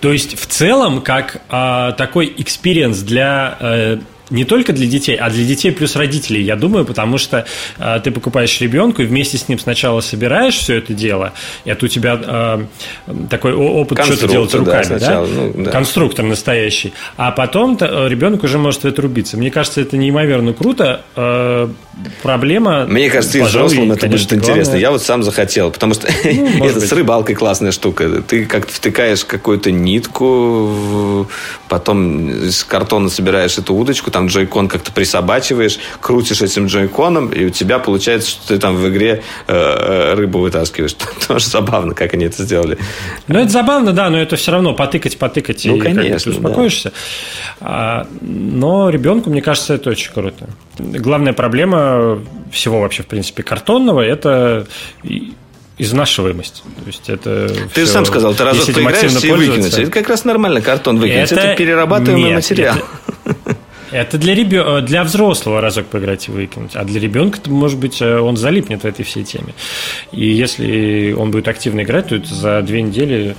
То 0.00 0.12
есть, 0.12 0.38
в 0.38 0.46
целом, 0.46 1.00
как 1.00 1.42
а, 1.48 1.92
такой 1.92 2.32
experience 2.36 3.00
для 3.00 3.56
э, 3.58 3.98
не 4.32 4.44
только 4.44 4.72
для 4.72 4.86
детей, 4.86 5.16
а 5.16 5.30
для 5.30 5.44
детей 5.44 5.70
плюс 5.72 5.96
родителей, 5.96 6.42
я 6.42 6.56
думаю, 6.56 6.84
потому 6.84 7.18
что 7.18 7.46
э, 7.78 8.00
ты 8.02 8.10
покупаешь 8.10 8.60
ребенку 8.60 9.02
и 9.02 9.04
вместе 9.04 9.38
с 9.38 9.48
ним 9.48 9.58
сначала 9.58 10.00
собираешь 10.00 10.56
все 10.56 10.76
это 10.78 10.94
дело, 10.94 11.32
и 11.64 11.70
это 11.70 11.86
у 11.86 11.88
тебя 11.88 12.20
э, 13.06 13.14
такой 13.30 13.52
опыт 13.54 14.04
что-то 14.04 14.28
делать 14.28 14.54
руками, 14.54 14.82
да? 14.82 14.98
Сначала, 14.98 15.26
да? 15.26 15.32
Ну, 15.34 15.64
да? 15.64 15.70
Конструктор 15.70 16.24
настоящий. 16.24 16.92
А 17.16 17.30
потом 17.30 17.76
э, 17.80 18.08
ребенок 18.08 18.42
уже 18.44 18.58
может 18.58 18.82
в 18.82 18.86
это 18.86 19.02
рубиться. 19.02 19.36
Мне 19.36 19.50
кажется, 19.50 19.80
это 19.80 19.96
неимоверно 19.96 20.52
круто. 20.52 21.02
Э, 21.16 21.68
проблема... 22.22 22.86
Мне 22.86 23.10
кажется, 23.10 23.38
и 23.38 23.42
взрослым 23.42 23.92
это 23.92 24.06
будет 24.06 24.32
интересно. 24.32 24.76
Я 24.76 24.90
вот 24.90 25.02
сам 25.02 25.22
захотел, 25.22 25.70
потому 25.70 25.94
что 25.94 26.08
ну, 26.24 26.64
это 26.64 26.80
с 26.80 26.92
рыбалкой 26.92 27.34
классная 27.34 27.72
штука. 27.72 28.22
Ты 28.26 28.46
как-то 28.46 28.72
втыкаешь 28.72 29.24
какую-то 29.24 29.70
нитку, 29.70 31.28
потом 31.68 32.30
из 32.30 32.64
картона 32.64 33.08
собираешь 33.08 33.58
эту 33.58 33.74
удочку, 33.74 34.10
там 34.10 34.21
джойкон 34.26 34.68
как-то 34.68 34.92
присобачиваешь, 34.92 35.78
крутишь 36.00 36.42
этим 36.42 36.66
джойконом, 36.66 37.28
и 37.30 37.46
у 37.46 37.50
тебя 37.50 37.78
получается, 37.78 38.30
что 38.30 38.48
ты 38.48 38.58
там 38.58 38.76
в 38.76 38.88
игре 38.88 39.22
э, 39.46 39.54
э 39.54 40.14
рыбу 40.14 40.38
вытаскиваешь. 40.38 40.94
Тоже 41.28 41.46
забавно, 41.46 41.94
как 41.94 42.14
они 42.14 42.26
это 42.26 42.42
сделали. 42.42 42.78
Ну, 43.28 43.38
это 43.38 43.50
забавно, 43.50 43.92
да, 43.92 44.10
но 44.10 44.18
это 44.18 44.36
все 44.36 44.52
равно 44.52 44.74
потыкать, 44.74 45.18
потыкать, 45.18 45.64
ну, 45.64 45.76
и 45.76 45.80
конечно, 45.80 46.18
ты 46.18 46.30
успокоишься. 46.30 46.92
Да. 47.60 48.06
Но 48.20 48.90
ребенку, 48.90 49.30
мне 49.30 49.42
кажется, 49.42 49.74
это 49.74 49.90
очень 49.90 50.12
круто. 50.12 50.48
Главная 50.78 51.32
проблема 51.32 52.20
всего 52.50 52.80
вообще, 52.80 53.02
в 53.02 53.06
принципе, 53.06 53.42
картонного– 53.42 54.00
это 54.02 54.66
изнашиваемость. 55.78 56.62
То 56.62 56.86
есть 56.86 57.08
это 57.08 57.48
ты 57.74 57.82
же 57.82 57.86
сам 57.86 58.04
сказал, 58.04 58.34
ты 58.34 58.44
разок 58.44 58.66
поиграешься 58.74 59.26
и 59.26 59.30
выкинуть. 59.32 59.76
Это 59.76 59.90
как 59.90 60.08
раз 60.08 60.24
нормально 60.24 60.60
картон 60.60 60.98
выкинуть. 60.98 61.32
Это, 61.32 61.40
это 61.40 61.56
перерабатываемый 61.56 62.30
Нет, 62.30 62.34
материал. 62.36 62.76
Это, 63.24 63.56
это 63.92 64.18
для, 64.18 64.34
ребё... 64.34 64.80
для 64.80 65.04
взрослого 65.04 65.60
разок 65.60 65.86
поиграть 65.86 66.28
и 66.28 66.30
выкинуть. 66.30 66.72
А 66.74 66.84
для 66.84 67.00
ребенка, 67.00 67.38
может 67.46 67.78
быть, 67.78 68.00
э, 68.00 68.18
он 68.18 68.36
залипнет 68.36 68.82
в 68.82 68.86
этой 68.86 69.04
всей 69.04 69.24
теме. 69.24 69.54
И 70.12 70.26
если 70.26 71.12
он 71.12 71.30
будет 71.30 71.48
активно 71.48 71.82
играть, 71.82 72.08
то 72.08 72.16
это 72.16 72.34
за 72.34 72.62
две 72.62 72.82
недели 72.82 73.30
э, 73.30 73.34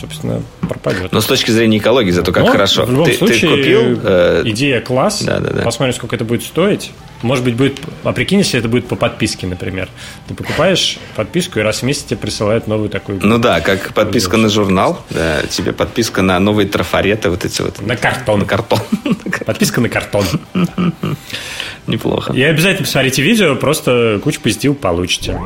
собственно, 0.00 0.42
пропадет. 0.60 1.12
Но 1.12 1.20
с 1.20 1.26
точки 1.26 1.50
зрения 1.50 1.78
экологии, 1.78 2.10
зато 2.10 2.32
как 2.32 2.44
Но, 2.44 2.52
хорошо. 2.52 2.84
В 2.84 2.90
любом 2.90 3.06
ты, 3.06 3.14
случае, 3.14 3.40
ты 3.40 3.48
купил, 3.48 4.00
э... 4.04 4.42
идея 4.46 4.80
класс. 4.80 5.22
Да, 5.22 5.40
да, 5.40 5.50
да. 5.50 5.62
Посмотрим, 5.62 5.94
сколько 5.94 6.16
это 6.16 6.24
будет 6.24 6.42
стоить. 6.42 6.92
Может 7.22 7.44
быть, 7.44 7.56
будет... 7.56 7.80
А 8.04 8.12
прикинь, 8.12 8.38
если 8.38 8.58
это 8.60 8.68
будет 8.68 8.86
по 8.86 8.94
подписке, 8.94 9.46
например. 9.46 9.88
Ты 10.28 10.34
покупаешь 10.34 10.98
подписку, 11.16 11.58
и 11.58 11.62
раз 11.62 11.80
в 11.80 11.82
месяц 11.82 12.04
тебе 12.04 12.18
присылают 12.18 12.68
новую 12.68 12.90
такую... 12.90 13.18
Ну 13.22 13.38
да, 13.38 13.60
как 13.60 13.92
подписка 13.92 14.36
на 14.36 14.48
журнал. 14.48 15.04
Да, 15.10 15.42
тебе 15.42 15.72
подписка 15.72 16.22
на 16.22 16.38
новые 16.38 16.68
трафареты, 16.68 17.30
вот 17.30 17.44
эти 17.44 17.62
вот. 17.62 17.80
На 17.80 17.96
картон. 17.96 18.40
На 18.40 18.46
картон. 18.46 18.80
Подписка 19.46 19.80
на 19.80 19.88
картон. 19.88 20.24
Неплохо. 21.86 22.32
И 22.34 22.42
обязательно 22.42 22.84
посмотрите 22.84 23.22
видео, 23.22 23.56
просто 23.56 24.20
кучу 24.22 24.40
позитива 24.40 24.74
получите. 24.74 25.38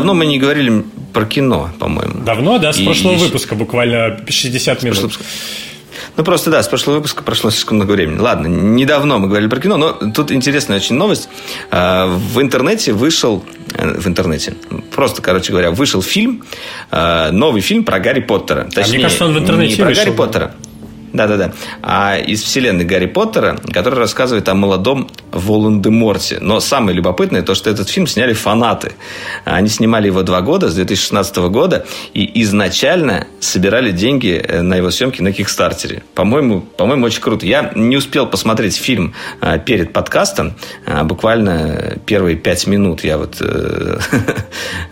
Давно 0.00 0.14
мы 0.14 0.26
не 0.26 0.38
говорили 0.38 0.82
про 1.12 1.26
кино, 1.26 1.70
по-моему. 1.78 2.24
Давно, 2.24 2.58
да, 2.58 2.72
с 2.72 2.78
и, 2.78 2.84
прошлого 2.84 3.14
и... 3.14 3.18
выпуска, 3.18 3.54
буквально 3.54 4.18
60 4.26 4.82
минут. 4.82 4.98
Прошлого... 4.98 5.24
Ну, 6.16 6.24
просто, 6.24 6.50
да, 6.50 6.62
с 6.62 6.68
прошлого 6.68 6.96
выпуска 6.96 7.22
прошло 7.22 7.50
слишком 7.50 7.76
много 7.76 7.92
времени. 7.92 8.18
Ладно, 8.18 8.46
недавно 8.46 9.18
мы 9.18 9.28
говорили 9.28 9.48
про 9.48 9.60
кино, 9.60 9.76
но 9.76 9.92
тут 10.12 10.32
интересная 10.32 10.78
очень 10.78 10.96
новость. 10.96 11.28
А, 11.70 12.06
в 12.06 12.40
интернете 12.40 12.92
вышел... 12.92 13.44
Э, 13.74 13.98
в 13.98 14.06
интернете. 14.08 14.54
Просто, 14.94 15.22
короче 15.22 15.52
говоря, 15.52 15.70
вышел 15.70 16.02
фильм, 16.02 16.44
а, 16.90 17.30
новый 17.30 17.60
фильм 17.60 17.84
про 17.84 18.00
Гарри 18.00 18.20
Поттера. 18.20 18.64
Точнее, 18.64 18.82
а 18.82 18.88
мне 18.88 18.98
кажется, 19.00 19.26
он 19.26 19.34
в 19.34 19.38
интернете 19.38 19.74
не 19.74 19.80
про 19.80 19.88
вышел, 19.88 20.04
Гарри 20.04 20.16
Поттера. 20.16 20.54
Да-да-да. 21.12 21.52
А 21.82 22.16
из 22.16 22.42
вселенной 22.42 22.84
Гарри 22.84 23.06
Поттера, 23.06 23.58
который 23.72 23.98
рассказывает 23.98 24.48
о 24.48 24.54
молодом 24.54 25.08
Волан-де-Морте. 25.32 26.38
Но 26.40 26.60
самое 26.60 26.96
любопытное 26.96 27.42
то, 27.42 27.54
что 27.54 27.70
этот 27.70 27.88
фильм 27.88 28.06
сняли 28.06 28.32
фанаты. 28.32 28.92
Они 29.44 29.68
снимали 29.68 30.06
его 30.06 30.22
два 30.22 30.40
года, 30.40 30.68
с 30.68 30.74
2016 30.74 31.36
года, 31.50 31.86
и 32.14 32.42
изначально 32.42 33.26
собирали 33.40 33.92
деньги 33.92 34.42
э, 34.42 34.62
на 34.62 34.74
его 34.74 34.90
съемки 34.90 35.22
на 35.22 35.32
Кикстартере. 35.32 36.02
По-моему, 36.14 36.60
по-моему, 36.60 37.06
очень 37.06 37.20
круто. 37.20 37.46
Я 37.46 37.72
не 37.74 37.96
успел 37.96 38.26
посмотреть 38.26 38.76
фильм 38.76 39.14
э, 39.40 39.58
перед 39.58 39.92
подкастом. 39.92 40.54
А 40.86 41.04
буквально 41.04 41.98
первые 42.06 42.36
пять 42.36 42.66
минут 42.66 43.04
я 43.04 43.18
вот 43.18 43.36
э, 43.40 43.98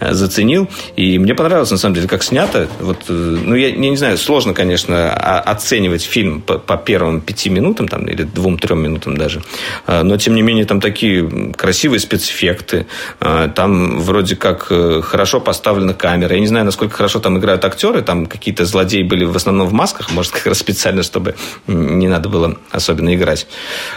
заценил. 0.10 0.68
И 0.96 1.18
мне 1.18 1.34
понравилось, 1.34 1.70
на 1.70 1.78
самом 1.78 1.94
деле, 1.94 2.08
как 2.08 2.22
снято. 2.22 2.68
Вот, 2.80 3.04
ну, 3.08 3.54
я, 3.54 3.68
я 3.68 3.76
не 3.76 3.96
знаю, 3.96 4.18
сложно, 4.18 4.54
конечно, 4.54 5.12
оценивать 5.12 6.07
фильм 6.08 6.40
по, 6.40 6.58
по 6.58 6.76
первым 6.76 7.20
пяти 7.20 7.50
минутам 7.50 7.88
там, 7.88 8.06
или 8.06 8.22
двум-трем 8.22 8.82
минутам 8.82 9.16
даже. 9.16 9.42
Но, 9.86 10.16
тем 10.16 10.34
не 10.34 10.42
менее, 10.42 10.64
там 10.64 10.80
такие 10.80 11.52
красивые 11.56 12.00
спецэффекты. 12.00 12.86
А, 13.20 13.48
там 13.48 14.00
вроде 14.00 14.36
как 14.36 14.68
э, 14.70 15.00
хорошо 15.02 15.40
поставлена 15.40 15.94
камера. 15.94 16.34
Я 16.34 16.40
не 16.40 16.46
знаю, 16.46 16.64
насколько 16.64 16.96
хорошо 16.96 17.20
там 17.20 17.38
играют 17.38 17.64
актеры. 17.64 18.02
Там 18.02 18.26
какие-то 18.26 18.64
злодеи 18.64 19.02
были 19.02 19.24
в 19.24 19.36
основном 19.36 19.68
в 19.68 19.72
масках. 19.72 20.10
Может, 20.10 20.32
как 20.32 20.46
раз 20.46 20.58
специально, 20.58 21.02
чтобы 21.02 21.34
не 21.66 22.08
надо 22.08 22.28
было 22.28 22.56
особенно 22.70 23.14
играть. 23.14 23.46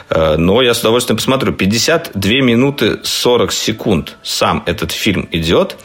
А, 0.10 0.38
но 0.38 0.62
я 0.62 0.74
с 0.74 0.80
удовольствием 0.82 1.18
посмотрю. 1.18 1.54
52 1.54 2.32
минуты 2.42 3.00
40 3.04 3.52
секунд 3.52 4.18
сам 4.24 4.64
этот 4.66 4.92
фильм 4.92 5.28
идет. 5.32 5.78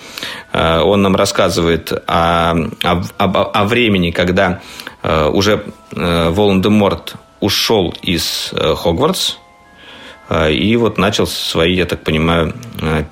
А, 0.52 0.82
он 0.82 1.02
нам 1.02 1.16
рассказывает 1.16 1.92
о, 1.92 2.52
о, 2.82 3.02
о, 3.18 3.42
о 3.44 3.64
времени, 3.64 4.10
когда 4.10 4.60
уже 5.32 5.64
э, 5.92 6.30
Волан-де-Морт 6.30 7.14
ушел 7.40 7.94
из 8.02 8.50
э, 8.52 8.74
Хогвартс, 8.74 9.36
и 10.50 10.74
вот 10.76 10.98
начал 10.98 11.28
свои, 11.28 11.74
я 11.74 11.86
так 11.86 12.02
понимаю, 12.02 12.52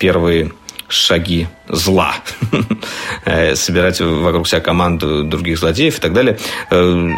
первые 0.00 0.50
шаги 0.88 1.46
зла, 1.68 2.14
э, 3.24 3.54
собирать 3.54 4.00
вокруг 4.00 4.46
себя 4.46 4.60
команду 4.60 5.24
других 5.24 5.58
злодеев 5.58 5.98
и 5.98 6.00
так 6.00 6.12
далее. 6.12 6.38
Э, 6.70 7.10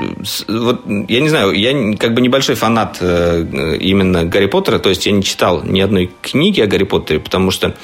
вот, 0.48 0.82
я 0.86 1.20
не 1.20 1.28
знаю, 1.28 1.52
я 1.52 1.96
как 1.96 2.14
бы 2.14 2.20
небольшой 2.20 2.54
фанат 2.54 2.98
э, 3.00 3.76
именно 3.80 4.24
Гарри 4.24 4.46
Поттера, 4.46 4.78
то 4.78 4.88
есть 4.88 5.06
я 5.06 5.12
не 5.12 5.22
читал 5.22 5.62
ни 5.64 5.80
одной 5.80 6.10
книги 6.22 6.60
о 6.60 6.66
Гарри 6.66 6.84
Поттере, 6.84 7.20
потому 7.20 7.50
что 7.50 7.74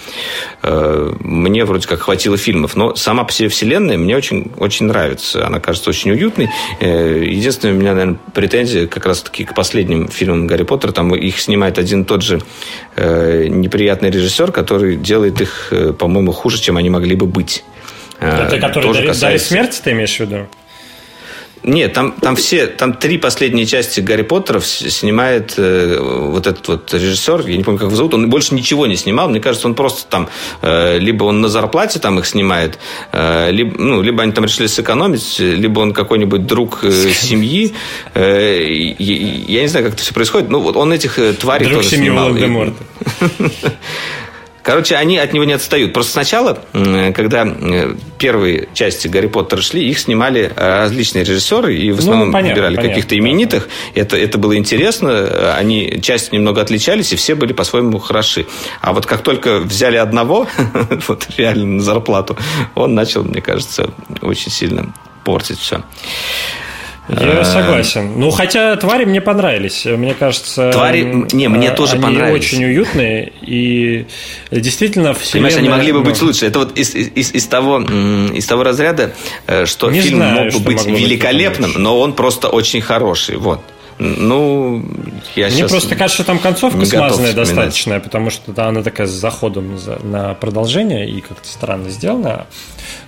мне 0.62 1.64
вроде 1.64 1.88
как 1.88 2.00
хватило 2.00 2.36
фильмов, 2.36 2.76
но 2.76 2.94
сама 2.94 3.24
по 3.24 3.32
себе 3.32 3.48
вселенная 3.48 3.98
мне 3.98 4.16
очень, 4.16 4.52
очень 4.56 4.86
нравится, 4.86 5.44
она 5.46 5.58
кажется 5.58 5.90
очень 5.90 6.12
уютной. 6.12 6.50
Единственное, 6.80 7.74
у 7.74 7.78
меня, 7.78 7.92
наверное, 7.94 8.18
претензия 8.32 8.86
как 8.86 9.06
раз-таки 9.06 9.44
к 9.44 9.54
последним 9.54 10.08
фильмам 10.08 10.46
Гарри 10.46 10.62
Поттера, 10.62 10.92
там 10.92 11.14
их 11.14 11.40
снимает 11.40 11.78
один 11.78 12.02
и 12.02 12.04
тот 12.04 12.22
же 12.22 12.40
неприятный 12.96 14.10
режиссер, 14.10 14.52
который 14.52 14.96
делает 14.96 15.40
их, 15.40 15.72
по-моему, 15.98 16.32
хуже 16.32 16.51
хуже, 16.52 16.62
чем 16.62 16.76
они 16.76 16.90
могли 16.90 17.14
бы 17.14 17.26
быть. 17.26 17.64
Это 18.20 18.58
который 18.60 18.84
Тоже 18.84 19.00
касается... 19.06 19.20
Дарит 19.20 19.42
смерти, 19.42 19.80
ты 19.82 19.90
имеешь 19.92 20.16
в 20.16 20.20
виду? 20.20 20.46
Нет, 21.64 21.92
там, 21.92 22.12
там 22.12 22.34
все, 22.34 22.66
там 22.66 22.92
три 22.92 23.18
последние 23.18 23.66
части 23.66 24.00
Гарри 24.00 24.22
Поттера 24.22 24.58
снимает 24.60 25.54
э, 25.56 25.96
вот 26.00 26.48
этот 26.48 26.66
вот 26.66 26.92
режиссер, 26.92 27.46
я 27.46 27.56
не 27.56 27.62
помню, 27.62 27.78
как 27.78 27.86
его 27.86 27.96
зовут, 27.96 28.14
он 28.14 28.28
больше 28.28 28.52
ничего 28.56 28.88
не 28.88 28.96
снимал, 28.96 29.28
мне 29.28 29.38
кажется, 29.38 29.68
он 29.68 29.76
просто 29.76 30.10
там, 30.10 30.28
э, 30.60 30.98
либо 30.98 31.22
он 31.22 31.40
на 31.40 31.48
зарплате 31.48 32.00
там 32.00 32.18
их 32.18 32.26
снимает, 32.26 32.80
э, 33.12 33.52
либо, 33.52 33.80
ну, 33.80 34.02
либо 34.02 34.24
они 34.24 34.32
там 34.32 34.44
решили 34.44 34.66
сэкономить, 34.66 35.38
либо 35.38 35.78
он 35.78 35.92
какой-нибудь 35.92 36.46
друг 36.46 36.82
э, 36.82 36.90
семьи, 36.90 37.74
э, 38.14 38.94
я, 38.98 39.14
я 39.58 39.62
не 39.62 39.68
знаю, 39.68 39.84
как 39.84 39.94
это 39.94 40.02
все 40.02 40.14
происходит, 40.14 40.50
ну, 40.50 40.58
вот 40.58 40.76
он 40.76 40.92
этих 40.92 41.20
э, 41.20 41.32
тварей 41.32 41.66
друг 41.66 41.82
тоже 41.82 41.90
семьи 41.90 42.06
снимал. 42.06 42.34
Короче, 44.62 44.96
они 44.96 45.18
от 45.18 45.32
него 45.32 45.44
не 45.44 45.54
отстают. 45.54 45.92
Просто 45.92 46.12
сначала, 46.12 46.58
когда 47.14 47.46
э, 47.46 47.94
первые 48.18 48.68
части 48.74 49.08
Гарри 49.08 49.26
Поттера 49.26 49.60
шли, 49.60 49.88
их 49.88 49.98
снимали 49.98 50.52
э, 50.54 50.78
различные 50.82 51.24
режиссеры, 51.24 51.74
и 51.76 51.90
в 51.90 51.98
основном 51.98 52.28
ну, 52.28 52.32
понятно, 52.32 52.62
выбирали 52.62 52.88
каких-то 52.88 53.18
именитых. 53.18 53.68
Это, 53.94 54.16
это 54.16 54.38
было 54.38 54.56
интересно. 54.56 55.54
Они 55.56 56.00
часть 56.02 56.32
немного 56.32 56.60
отличались, 56.60 57.12
и 57.12 57.16
все 57.16 57.34
были 57.34 57.52
по-своему 57.52 57.98
хороши. 57.98 58.46
А 58.80 58.92
вот 58.92 59.06
как 59.06 59.22
только 59.22 59.58
взяли 59.58 59.96
одного, 59.96 60.46
вот 61.08 61.26
реально 61.36 61.66
на 61.66 61.82
зарплату, 61.82 62.36
он 62.74 62.94
начал, 62.94 63.24
мне 63.24 63.40
кажется, 63.40 63.90
очень 64.20 64.50
сильно 64.50 64.92
портить 65.24 65.58
все. 65.58 65.82
Я 67.08 67.40
э, 67.40 67.44
согласен. 67.44 68.12
Ну, 68.16 68.30
хотя 68.30 68.76
твари 68.76 69.04
мне 69.04 69.20
понравились. 69.20 69.84
Мне 69.84 70.14
кажется... 70.14 70.70
Твари... 70.70 71.26
Не, 71.32 71.48
мне 71.48 71.68
э, 71.68 71.74
тоже 71.74 71.94
они 71.94 72.02
понравились. 72.04 72.46
очень 72.46 72.64
уютные. 72.64 73.32
И 73.42 74.06
действительно 74.52 75.12
вселенная... 75.12 75.50
Понимаешь, 75.50 75.56
они 75.56 75.68
могли 75.68 75.92
бы 75.92 76.02
быть 76.02 76.22
лучше. 76.22 76.46
Это 76.46 76.60
вот 76.60 76.78
из, 76.78 76.94
из, 76.94 77.34
из, 77.34 77.46
того, 77.46 77.80
из 77.80 78.46
того 78.46 78.62
разряда, 78.62 79.14
э, 79.48 79.66
что 79.66 79.90
не 79.90 80.00
фильм 80.00 80.18
знаю, 80.18 80.44
мог 80.44 80.52
бы 80.54 80.60
быть 80.60 80.86
великолепным, 80.86 81.72
быть 81.72 81.78
но 81.80 81.98
он 81.98 82.12
просто 82.12 82.48
очень 82.48 82.80
хороший. 82.80 83.36
Вот. 83.36 83.60
Ну, 83.98 84.84
я 85.36 85.48
Мне 85.48 85.66
просто 85.66 85.94
кажется, 85.94 86.22
что 86.22 86.24
там 86.24 86.38
концовка 86.38 86.84
смазанная 86.84 87.32
достаточная, 87.32 88.00
потому 88.00 88.30
что 88.30 88.52
да, 88.52 88.68
она 88.68 88.82
такая 88.82 89.06
с 89.06 89.10
заходом 89.10 89.78
на 90.02 90.34
продолжение 90.34 91.08
и 91.08 91.20
как-то 91.20 91.46
странно 91.48 91.88
сделана. 91.90 92.46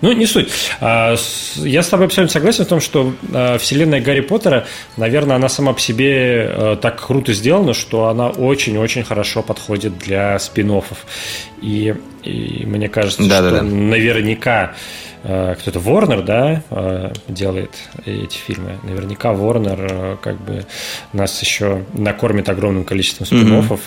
Ну, 0.01 0.13
не 0.13 0.27
суть. 0.27 0.49
А, 0.81 1.17
я 1.57 1.83
с 1.83 1.89
тобой 1.89 2.07
абсолютно 2.07 2.33
согласен 2.33 2.65
в 2.65 2.69
том, 2.69 2.81
что 2.81 3.15
а, 3.33 3.59
вселенная 3.59 4.01
Гарри 4.01 4.21
Поттера, 4.21 4.67
наверное, 4.97 5.37
она 5.37 5.49
сама 5.49 5.73
по 5.73 5.81
себе 5.81 6.49
а, 6.49 6.77
так 6.77 7.05
круто 7.05 7.33
сделана, 7.33 7.75
что 7.75 8.09
она 8.09 8.29
очень-очень 8.29 9.05
хорошо 9.05 9.43
подходит 9.43 9.99
для 9.99 10.39
спин 10.39 10.71
-оффов. 10.71 10.99
И, 11.61 11.95
и 12.23 12.67
мне 12.67 12.89
кажется, 12.89 13.23
да, 13.23 13.39
что 13.39 13.51
да, 13.51 13.57
да. 13.59 13.63
наверняка 13.63 14.75
Э, 14.75 14.75
кто-то 15.25 15.79
Warner, 15.79 16.23
да, 16.23 16.63
э, 16.71 17.13
делает 17.29 17.71
эти 18.05 18.37
фильмы. 18.37 18.79
Наверняка 18.83 19.31
Warner 19.33 19.87
э, 19.91 20.17
как 20.21 20.39
бы 20.39 20.67
нас 21.15 21.41
еще 21.41 21.85
накормит 21.95 22.51
огромным 22.51 22.85
количеством 22.85 23.27
спин 23.27 23.51
mm-hmm. 23.51 23.81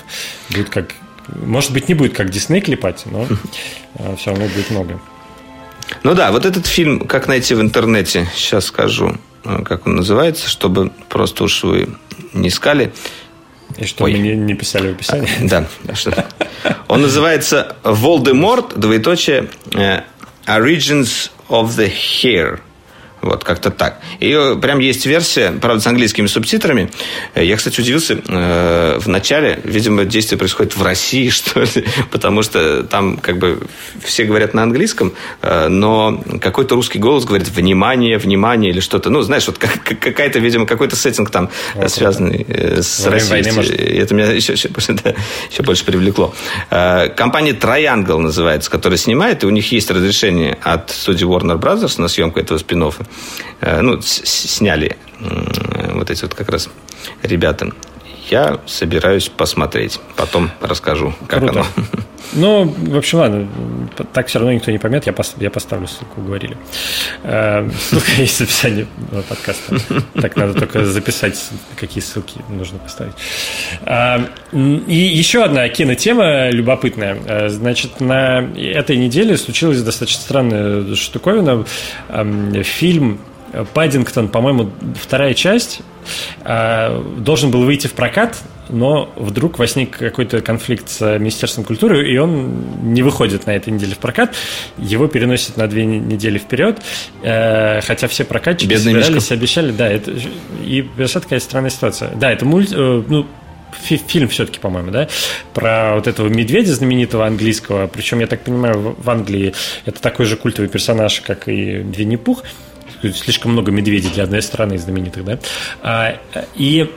Будет 0.50 0.70
как... 0.70 0.96
Может 1.28 1.74
быть, 1.74 1.90
не 1.90 1.94
будет 1.94 2.16
как 2.16 2.32
Дисней 2.32 2.62
клепать, 2.62 3.04
но 3.06 3.28
все 4.18 4.32
равно 4.32 4.46
будет 4.48 4.72
много. 4.72 5.00
Ну 6.04 6.16
да, 6.16 6.32
вот 6.32 6.46
этот 6.46 6.66
фильм, 6.66 7.02
как 7.02 7.28
найти 7.28 7.54
в 7.54 7.62
интернете, 7.62 8.28
сейчас 8.34 8.66
скажу, 8.66 9.18
как 9.44 9.86
он 9.86 9.96
называется, 9.96 10.50
чтобы 10.50 10.92
просто 11.08 11.44
уж 11.44 11.64
вы 11.64 11.90
не 12.34 12.48
искали. 12.48 12.94
И 13.78 13.86
чтобы 13.86 14.10
Ой. 14.10 14.20
не, 14.20 14.36
не 14.36 14.54
писали 14.54 14.88
в 14.88 14.96
описании. 14.96 15.30
А, 15.54 15.66
да, 15.84 15.96
что 15.96 16.26
Он 16.88 17.02
называется 17.02 17.76
«Волдеморт», 17.84 18.80
двоеточие, 18.80 19.50
Origins 20.48 21.30
of 21.50 21.76
the 21.76 21.90
Hair. 21.90 22.62
Вот, 23.22 23.44
как-то 23.44 23.72
так. 23.72 24.00
И 24.20 24.32
э, 24.32 24.56
прям 24.56 24.80
есть 24.80 25.06
версия, 25.06 25.52
правда, 25.52 25.82
с 25.82 25.88
английскими 25.88 26.28
субтитрами. 26.28 26.90
Э, 27.34 27.44
я, 27.44 27.58
кстати, 27.58 27.82
удивился 27.82 28.20
э, 28.28 29.00
в 29.00 29.08
начале. 29.08 29.60
Видимо, 29.64 30.06
действие 30.06 30.38
происходит 30.38 30.78
в 30.78 30.84
России, 30.84 31.30
что 31.32 31.62
ли, 31.62 31.86
потому 32.12 32.44
что 32.44 32.84
там 32.84 33.18
как 33.18 33.40
бы 33.40 33.60
все 34.04 34.24
говорят 34.26 34.54
на 34.54 34.64
английском, 34.64 35.14
э, 35.42 35.68
но 35.68 36.24
какой-то 36.42 36.76
русский 36.76 37.00
голос 37.00 37.26
говорит 37.26 37.50
«внимание, 37.50 38.18
внимание» 38.20 38.72
или 38.72 38.80
что-то. 38.80 39.10
Ну, 39.10 39.22
знаешь, 39.24 39.48
вот 39.48 39.58
как, 39.58 39.84
какая-то, 39.84 40.38
видимо, 40.38 40.68
какой-то 40.68 40.96
сеттинг 40.96 41.32
там 41.32 41.50
вот 41.74 41.92
связанный 41.92 42.46
э, 42.48 42.82
с 42.84 43.06
Россией. 43.06 43.52
Войны, 43.52 43.68
это 44.02 44.14
меня 44.14 44.32
еще, 44.32 44.54
еще, 44.54 44.70
да, 44.70 45.16
еще 45.52 45.64
больше 45.64 45.86
привлекло. 45.86 46.36
Э, 46.70 47.10
компания 47.10 47.54
Triangle 47.54 48.20
называется, 48.20 48.70
которая 48.70 48.98
снимает, 48.98 49.44
и 49.44 49.48
у 49.48 49.50
них 49.50 49.72
есть 49.72 49.90
разрешение 49.90 50.58
от 50.62 50.92
студии 50.92 51.26
Warner 51.26 51.60
Brothers 51.60 52.00
на 52.00 52.08
съемку 52.08 52.40
этого 52.40 52.60
спин 52.60 52.84
-оффа. 52.84 53.07
Э, 53.62 53.82
ну, 53.82 54.02
сняли 54.02 54.98
вот 55.94 56.12
эти 56.12 56.22
вот 56.22 56.36
как 56.36 56.50
раз 56.50 56.70
ребята. 57.24 57.72
Я 58.30 58.60
собираюсь 58.66 59.30
посмотреть. 59.30 60.00
Потом 60.16 60.52
расскажу, 60.62 61.14
как 61.28 61.40
Круто. 61.40 61.60
оно. 61.60 61.86
Ну, 62.34 62.66
в 62.66 62.98
общем, 62.98 63.20
ладно. 63.20 63.48
Так 64.14 64.28
все 64.28 64.40
равно 64.40 64.54
никто 64.54 64.70
не 64.70 64.78
поймет. 64.78 65.06
Я, 65.06 65.14
пос, 65.14 65.36
я 65.40 65.50
поставлю 65.50 65.88
ссылку, 65.88 66.22
говорили. 66.22 66.58
Э, 67.24 67.70
ссылка 67.80 68.12
есть 68.18 68.38
в 68.38 68.42
описании 68.42 68.88
подкаста. 69.30 69.78
Так 70.22 70.36
надо 70.36 70.54
только 70.54 70.86
записать, 70.86 71.42
какие 71.78 72.04
ссылки 72.04 72.42
нужно 72.50 72.80
поставить. 72.80 73.14
Э, 73.86 74.20
и 74.52 74.96
еще 74.96 75.44
одна 75.44 75.70
кинотема 75.70 76.50
любопытная. 76.50 77.18
Э, 77.26 77.50
значит, 77.50 78.02
на 78.02 78.40
этой 78.58 78.98
неделе 78.98 79.38
случилась 79.38 79.82
достаточно 79.82 80.22
странная 80.22 80.96
штуковина. 80.96 81.66
Фильм 82.64 83.20
Паддингтон, 83.74 84.30
по-моему, 84.30 84.72
вторая 85.00 85.34
часть, 85.34 85.82
должен 86.44 87.52
был 87.52 87.64
выйти 87.64 87.88
в 87.88 87.94
прокат 87.94 88.38
но 88.70 89.10
вдруг 89.16 89.60
возник 89.60 89.98
какой-то 89.98 90.42
конфликт 90.42 90.90
с 90.90 91.18
Министерством 91.18 91.64
культуры, 91.64 92.12
и 92.12 92.18
он 92.18 92.94
не 92.94 93.02
выходит 93.04 93.46
на 93.46 93.52
этой 93.56 93.72
неделе 93.72 93.96
в 93.96 94.00
прокат. 94.00 94.36
Его 94.78 95.08
переносят 95.08 95.58
на 95.58 95.68
две 95.68 95.86
недели 95.86 96.38
вперед, 96.38 96.80
э, 97.24 97.82
хотя 97.82 98.08
все 98.08 98.24
прокатчики 98.24 98.70
Бедный 98.70 98.94
собирались, 98.94 99.16
Мишка. 99.16 99.34
обещали. 99.34 99.72
Да, 99.72 99.88
это, 99.88 100.14
и 100.64 100.86
вообще 100.98 101.20
такая 101.20 101.40
странная 101.40 101.70
ситуация. 101.70 102.12
Да, 102.16 102.32
это 102.32 102.46
мульт, 102.46 102.72
э, 102.72 103.04
ну, 103.08 103.26
фильм 103.82 104.28
все-таки, 104.30 104.60
по-моему, 104.60 104.92
да, 104.92 105.08
про 105.54 105.96
вот 105.96 106.08
этого 106.08 106.28
медведя 106.28 106.74
знаменитого 106.74 107.26
английского, 107.26 107.88
причем, 107.88 108.20
я 108.20 108.28
так 108.28 108.42
понимаю, 108.42 108.96
в 108.98 109.10
Англии 109.10 109.54
это 109.86 110.02
такой 110.02 110.26
же 110.26 110.36
культовый 110.36 110.70
персонаж, 110.70 111.22
как 111.22 111.48
и 111.48 111.84
Винни-Пух, 111.84 112.44
слишком 113.02 113.52
много 113.52 113.72
медведей 113.72 114.10
для 114.10 114.24
одной 114.24 114.42
страны 114.42 114.78
знаменитых, 114.78 115.26
да, 115.26 115.40
а, 115.82 116.20
и 116.56 116.90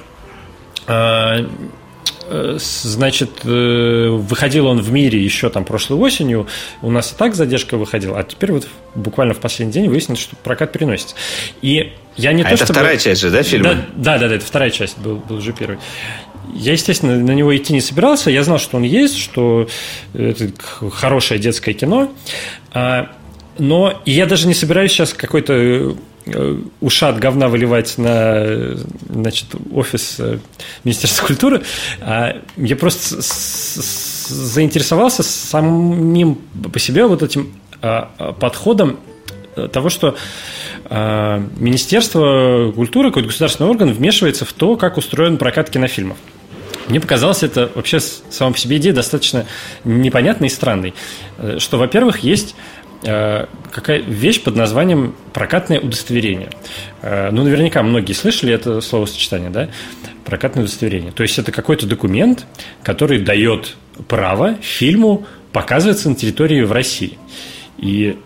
а, 0.86 1.46
э, 2.28 2.59
Значит, 2.59 3.30
э, 3.44 4.09
выходил 4.09 4.66
он 4.66 4.80
в 4.80 4.92
мире 4.92 5.22
еще 5.22 5.51
там 5.51 5.64
прошлой 5.64 5.98
осенью. 5.98 6.46
У 6.80 6.90
нас 6.90 7.12
и 7.12 7.16
так 7.16 7.34
задержка 7.34 7.76
выходила, 7.76 8.18
а 8.18 8.22
теперь 8.22 8.53
вот 8.53 8.68
буквально 8.94 9.34
в 9.34 9.38
последний 9.38 9.72
день 9.72 9.88
выяснилось, 9.88 10.20
что 10.20 10.36
прокат 10.36 10.72
переносится. 10.72 11.16
И 11.61 11.92
я 12.16 12.32
не 12.32 12.42
а 12.42 12.44
то, 12.44 12.55
это 12.55 12.64
чтобы... 12.64 12.78
вторая 12.78 12.98
часть 12.98 13.20
же, 13.20 13.30
да, 13.30 13.42
фильма? 13.42 13.74
Да, 13.74 13.74
да, 13.96 14.18
да, 14.18 14.28
да, 14.28 14.34
это 14.36 14.44
вторая 14.44 14.70
часть, 14.70 14.98
был, 14.98 15.16
был 15.16 15.36
уже 15.36 15.53
первый. 15.53 15.78
Я, 16.55 16.72
естественно, 16.72 17.16
на 17.16 17.32
него 17.32 17.57
идти 17.57 17.72
не 17.72 17.80
собирался. 17.80 18.30
Я 18.30 18.44
знал, 18.44 18.59
что 18.59 18.76
он 18.76 18.84
есть, 18.84 19.18
что 19.18 19.68
это 20.14 20.51
хорошее 20.90 21.40
детское 21.40 21.74
кино. 21.74 22.12
Но 23.61 24.00
я 24.04 24.26
даже 24.26 24.48
не 24.48 24.54
собираюсь 24.54 24.90
сейчас 24.90 25.12
какой-то 25.12 25.96
Э, 26.26 26.58
ушат 26.80 27.18
говна 27.18 27.48
выливать 27.48 27.96
на 27.96 28.76
значит, 29.08 29.46
офис 29.72 30.16
э, 30.18 30.38
Министерства 30.84 31.26
культуры, 31.26 31.62
а 32.00 32.36
я 32.56 32.76
просто 32.76 33.16
заинтересовался 34.28 35.22
самим 35.22 36.36
по 36.72 36.78
себе 36.78 37.06
вот 37.06 37.22
этим 37.22 37.54
подходом 38.38 38.98
того, 39.72 39.88
что 39.88 40.14
Министерство 40.90 42.70
культуры, 42.76 43.08
какой-то 43.08 43.28
государственный 43.28 43.70
орган, 43.70 43.90
вмешивается 43.90 44.44
в 44.44 44.52
то, 44.52 44.76
как 44.76 44.98
устроен 44.98 45.38
прокат 45.38 45.70
кинофильмов. 45.70 46.18
Мне 46.88 47.00
показалось 47.00 47.42
это 47.42 47.70
вообще 47.74 48.00
сама 48.00 48.52
по 48.52 48.58
себе 48.58 48.76
идея 48.76 48.92
достаточно 48.92 49.46
непонятной 49.84 50.48
и 50.48 50.50
странной. 50.50 50.92
Э, 51.38 51.56
что, 51.58 51.78
во-первых, 51.78 52.18
есть 52.18 52.54
Э, 52.54 52.80
какая 53.03 53.98
вещь 54.01 54.42
под 54.42 54.57
названием 54.57 55.14
прокатное 55.32 55.80
удостоверение. 55.80 56.51
Э, 57.03 57.30
ну, 57.30 57.44
наверняка 57.44 57.82
многие 57.82 58.12
слышали 58.12 58.53
это 58.53 58.80
словосочетание, 58.80 59.51
да? 59.51 59.68
Прокатное 60.24 60.64
удостоверение. 60.64 61.12
То 61.12 61.22
есть 61.22 61.38
это 61.38 61.53
какой-то 61.53 61.86
документ, 61.86 62.46
который 62.82 63.20
дает 63.20 63.76
право 64.09 64.57
фильму 64.61 65.26
показываться 65.53 66.09
на 66.09 66.14
территории 66.14 66.62
в 66.62 66.72
России. 66.72 67.18
И 67.78 68.18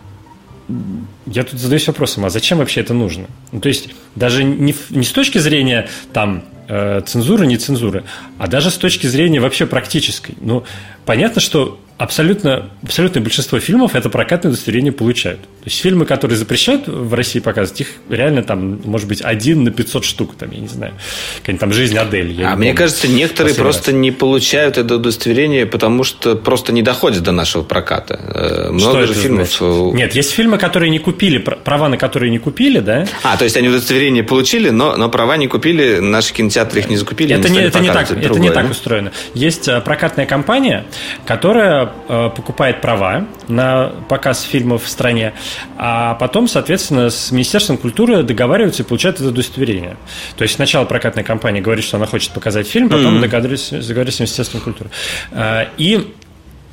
я 1.27 1.45
тут 1.45 1.61
задаюсь 1.61 1.87
вопросом, 1.87 2.25
а 2.25 2.31
зачем 2.31 2.59
вообще 2.59 2.81
это 2.81 2.95
нужно? 2.95 3.27
Ну, 3.53 3.61
то 3.61 3.68
есть 3.68 3.91
даже 4.14 4.45
не, 4.45 4.75
не 4.91 5.05
с 5.05 5.12
точки 5.12 5.39
зрения 5.39 5.89
там 6.12 6.45
э, 6.68 7.01
цензуры, 7.07 7.47
не 7.47 7.57
цензуры, 7.59 8.05
а 8.39 8.47
даже 8.47 8.70
с 8.70 8.75
точки 8.77 9.07
зрения 9.07 9.41
вообще 9.41 9.66
практической. 9.66 10.35
Ну, 10.41 10.64
понятно, 11.05 11.41
что 11.41 11.79
абсолютно, 11.99 12.71
абсолютное 12.83 13.23
большинство 13.23 13.61
фильмов 13.61 13.95
это 13.95 14.11
прокатное 14.11 14.51
удостоверение 14.51 14.93
получают. 14.93 15.41
То 15.41 15.67
есть 15.67 15.81
фильмы, 15.81 16.07
которые 16.07 16.37
запрещают 16.37 16.89
в 16.89 17.15
России 17.15 17.39
показывать, 17.39 17.81
их 17.81 17.89
реально 18.09 18.43
там, 18.43 18.81
может 18.85 19.09
быть, 19.09 19.23
один 19.23 19.65
на 19.65 19.71
500 19.71 20.05
штук, 20.05 20.35
там, 20.37 20.51
я 20.51 20.61
не 20.61 20.69
знаю, 20.69 20.95
какая-нибудь 21.41 21.61
там 21.61 21.73
«Жизнь 21.73 21.97
Адели». 21.97 22.43
А 22.43 22.57
мне 22.57 22.75
кажется, 22.75 23.09
некоторые 23.09 23.55
просто 23.55 23.93
раз. 23.93 24.01
не 24.01 24.11
получают 24.11 24.77
это 24.77 24.97
удостоверение, 24.97 25.67
потому 25.67 26.05
что 26.05 26.35
просто 26.35 26.73
не 26.73 26.83
доходят 26.83 27.23
до 27.23 27.33
нашего 27.33 27.63
проката. 27.63 28.21
Э, 28.35 28.71
много 28.71 29.07
же 29.07 29.15
фильмов... 29.15 29.49
Значит? 29.49 29.95
Нет, 29.95 30.15
есть 30.15 30.33
фильмы, 30.33 30.59
которые 30.59 30.91
не 30.91 30.99
купили, 30.99 31.39
права 31.39 31.89
на 31.89 31.97
которые 31.97 32.31
не 32.31 32.39
купили, 32.39 32.81
да? 32.81 33.07
А, 33.23 33.37
то 33.37 33.45
есть 33.45 33.57
они 33.57 33.69
удостоверение 33.69 34.25
получили, 34.25 34.71
но, 34.71 34.97
но 34.97 35.09
права 35.09 35.37
не 35.37 35.47
купили, 35.47 36.01
наши 36.01 36.35
кинотеатры 36.35 36.81
их 36.81 36.91
не 36.91 36.97
закупили. 36.97 37.35
Это, 37.35 37.49
не, 37.49 37.61
это, 37.61 37.81
не, 37.81 37.93
так, 37.93 38.11
это 38.11 38.41
не 38.41 38.51
так 38.51 38.71
устроено. 38.71 39.13
Есть 39.35 39.69
э, 39.69 39.81
прокатная 39.81 40.27
компания, 40.27 40.85
которая 41.25 41.84
э, 42.09 42.30
покупает 42.35 42.80
права 42.80 43.26
на 43.49 43.93
показ 44.09 44.43
фильмов 44.43 44.85
в 44.85 44.89
стране, 44.89 45.35
а 45.76 46.14
потом, 46.14 46.49
соответственно, 46.49 47.11
с 47.11 47.30
Министерством 47.30 47.76
культуры 47.76 48.22
договариваются 48.22 48.82
и 48.82 48.87
получают 48.87 49.20
это 49.20 49.28
удостоверение. 49.28 49.97
То 50.37 50.43
есть 50.43 50.55
сначала 50.55 50.85
прокатная 50.85 51.24
компания 51.24 51.61
говорит, 51.61 51.85
что 51.85 51.97
она 51.97 52.07
хочет 52.07 52.32
показать 52.32 52.66
фильм, 52.66 52.89
потом 52.89 53.16
mm-hmm. 53.16 53.20
договорились, 53.20 53.68
договорились 53.70 54.16
с 54.16 54.20
Министерством 54.20 54.61
культуры. 54.61 54.91
Э, 55.32 55.66
и, 55.76 56.12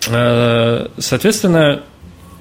э, 0.08 0.88
соответственно, 0.98 1.84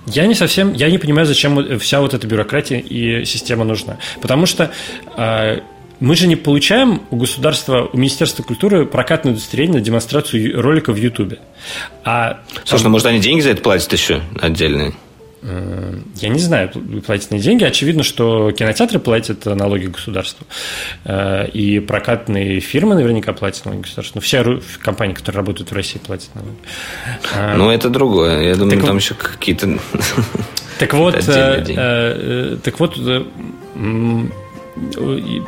я 0.06 0.26
не 0.26 0.34
совсем, 0.34 0.72
я 0.72 0.90
не 0.90 0.98
понимаю, 0.98 1.26
зачем 1.26 1.78
вся 1.78 2.00
вот 2.00 2.14
эта 2.14 2.26
бюрократия 2.26 2.78
и 2.78 3.24
система 3.24 3.64
нужна. 3.64 3.98
Потому 4.20 4.46
что 4.46 4.70
э, 5.16 5.60
мы 6.00 6.16
же 6.16 6.26
не 6.26 6.36
получаем 6.36 7.02
у 7.10 7.16
государства, 7.16 7.88
у 7.92 7.96
Министерства 7.96 8.42
культуры 8.42 8.86
прокатное 8.86 9.32
удостоверение 9.32 9.78
на 9.78 9.84
демонстрацию 9.84 10.60
ролика 10.60 10.92
в 10.92 10.96
Ютубе. 10.96 11.38
А, 12.04 12.40
Слушай, 12.64 12.82
там... 12.82 12.84
ну 12.84 12.88
может 12.90 13.06
они 13.06 13.20
деньги 13.20 13.40
за 13.40 13.50
это 13.50 13.62
платят 13.62 13.92
еще 13.92 14.22
отдельные? 14.40 14.94
Э, 15.42 15.94
я 16.16 16.28
не 16.28 16.38
знаю, 16.38 16.70
платят 17.06 17.32
они 17.32 17.40
деньги. 17.40 17.64
Очевидно, 17.64 18.02
что 18.02 18.52
кинотеатры 18.52 18.98
платят 18.98 19.44
налоги 19.46 19.86
государству. 19.86 20.46
Э, 21.04 21.48
и 21.48 21.80
прокатные 21.80 22.60
фирмы 22.60 22.94
наверняка 22.94 23.32
платят 23.32 23.64
налоги 23.64 23.82
государству. 23.82 24.16
Но 24.16 24.20
все 24.20 24.60
компании, 24.82 25.14
которые 25.14 25.38
работают 25.38 25.70
в 25.70 25.74
России, 25.74 25.98
платят 25.98 26.34
налоги. 26.34 26.56
Э, 27.34 27.54
ну, 27.56 27.70
это 27.70 27.88
другое. 27.88 28.48
Я 28.48 28.56
думаю, 28.56 28.78
так 28.78 28.86
там 28.86 28.96
еще 28.96 29.14
какие-то... 29.14 29.78
Так 30.78 30.94
вот, 30.94 31.14
так 31.14 32.80
вот, 32.80 32.96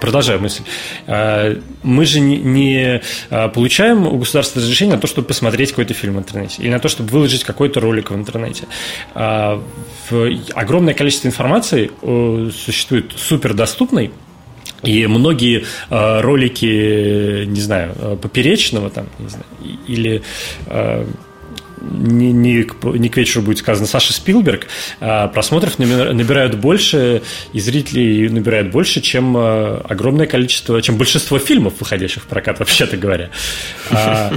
продолжаю 0.00 0.40
мысль, 0.40 0.62
а, 1.06 1.56
мы 1.82 2.04
же 2.04 2.20
не, 2.20 3.00
а, 3.30 3.48
получаем 3.48 4.06
у 4.06 4.18
государства 4.18 4.60
разрешение 4.60 4.96
на 4.96 5.00
то, 5.00 5.06
чтобы 5.06 5.28
посмотреть 5.28 5.70
какой-то 5.70 5.94
фильм 5.94 6.14
в 6.14 6.18
интернете 6.18 6.62
или 6.62 6.70
на 6.70 6.78
то, 6.78 6.88
чтобы 6.88 7.10
выложить 7.10 7.44
какой-то 7.44 7.80
ролик 7.80 8.10
в 8.10 8.14
интернете. 8.14 8.64
А, 9.14 9.62
огромное 10.54 10.94
количество 10.94 11.28
информации 11.28 11.90
существует 12.50 13.12
супердоступной, 13.16 14.10
и 14.82 15.06
многие 15.06 15.64
ролики, 15.90 17.44
не 17.44 17.60
знаю, 17.60 18.18
поперечного 18.20 18.90
там, 18.90 19.06
не 19.18 19.28
знаю, 19.28 19.44
или 19.86 20.22
не, 21.91 22.33
не, 22.33 22.66
не 22.99 23.09
к 23.09 23.16
вечеру 23.16 23.43
будет 23.43 23.59
сказано 23.59 23.87
Саша 23.87 24.12
Спилберг, 24.12 24.66
а 25.01 25.28
просмотров 25.28 25.78
набирают 25.78 26.57
больше, 26.57 27.22
и 27.53 27.61
зрителей 27.61 28.28
набирают 28.28 28.70
больше, 28.70 29.01
чем 29.01 29.37
а, 29.37 29.85
огромное 29.89 30.26
количество, 30.26 30.80
чем 30.83 30.97
большинство 30.97 31.39
фильмов, 31.39 31.74
выходящих 31.80 32.22
в 32.24 32.26
прокат, 32.26 32.59
вообще-то 32.59 32.97
говоря. 32.97 33.30
А, 33.91 34.33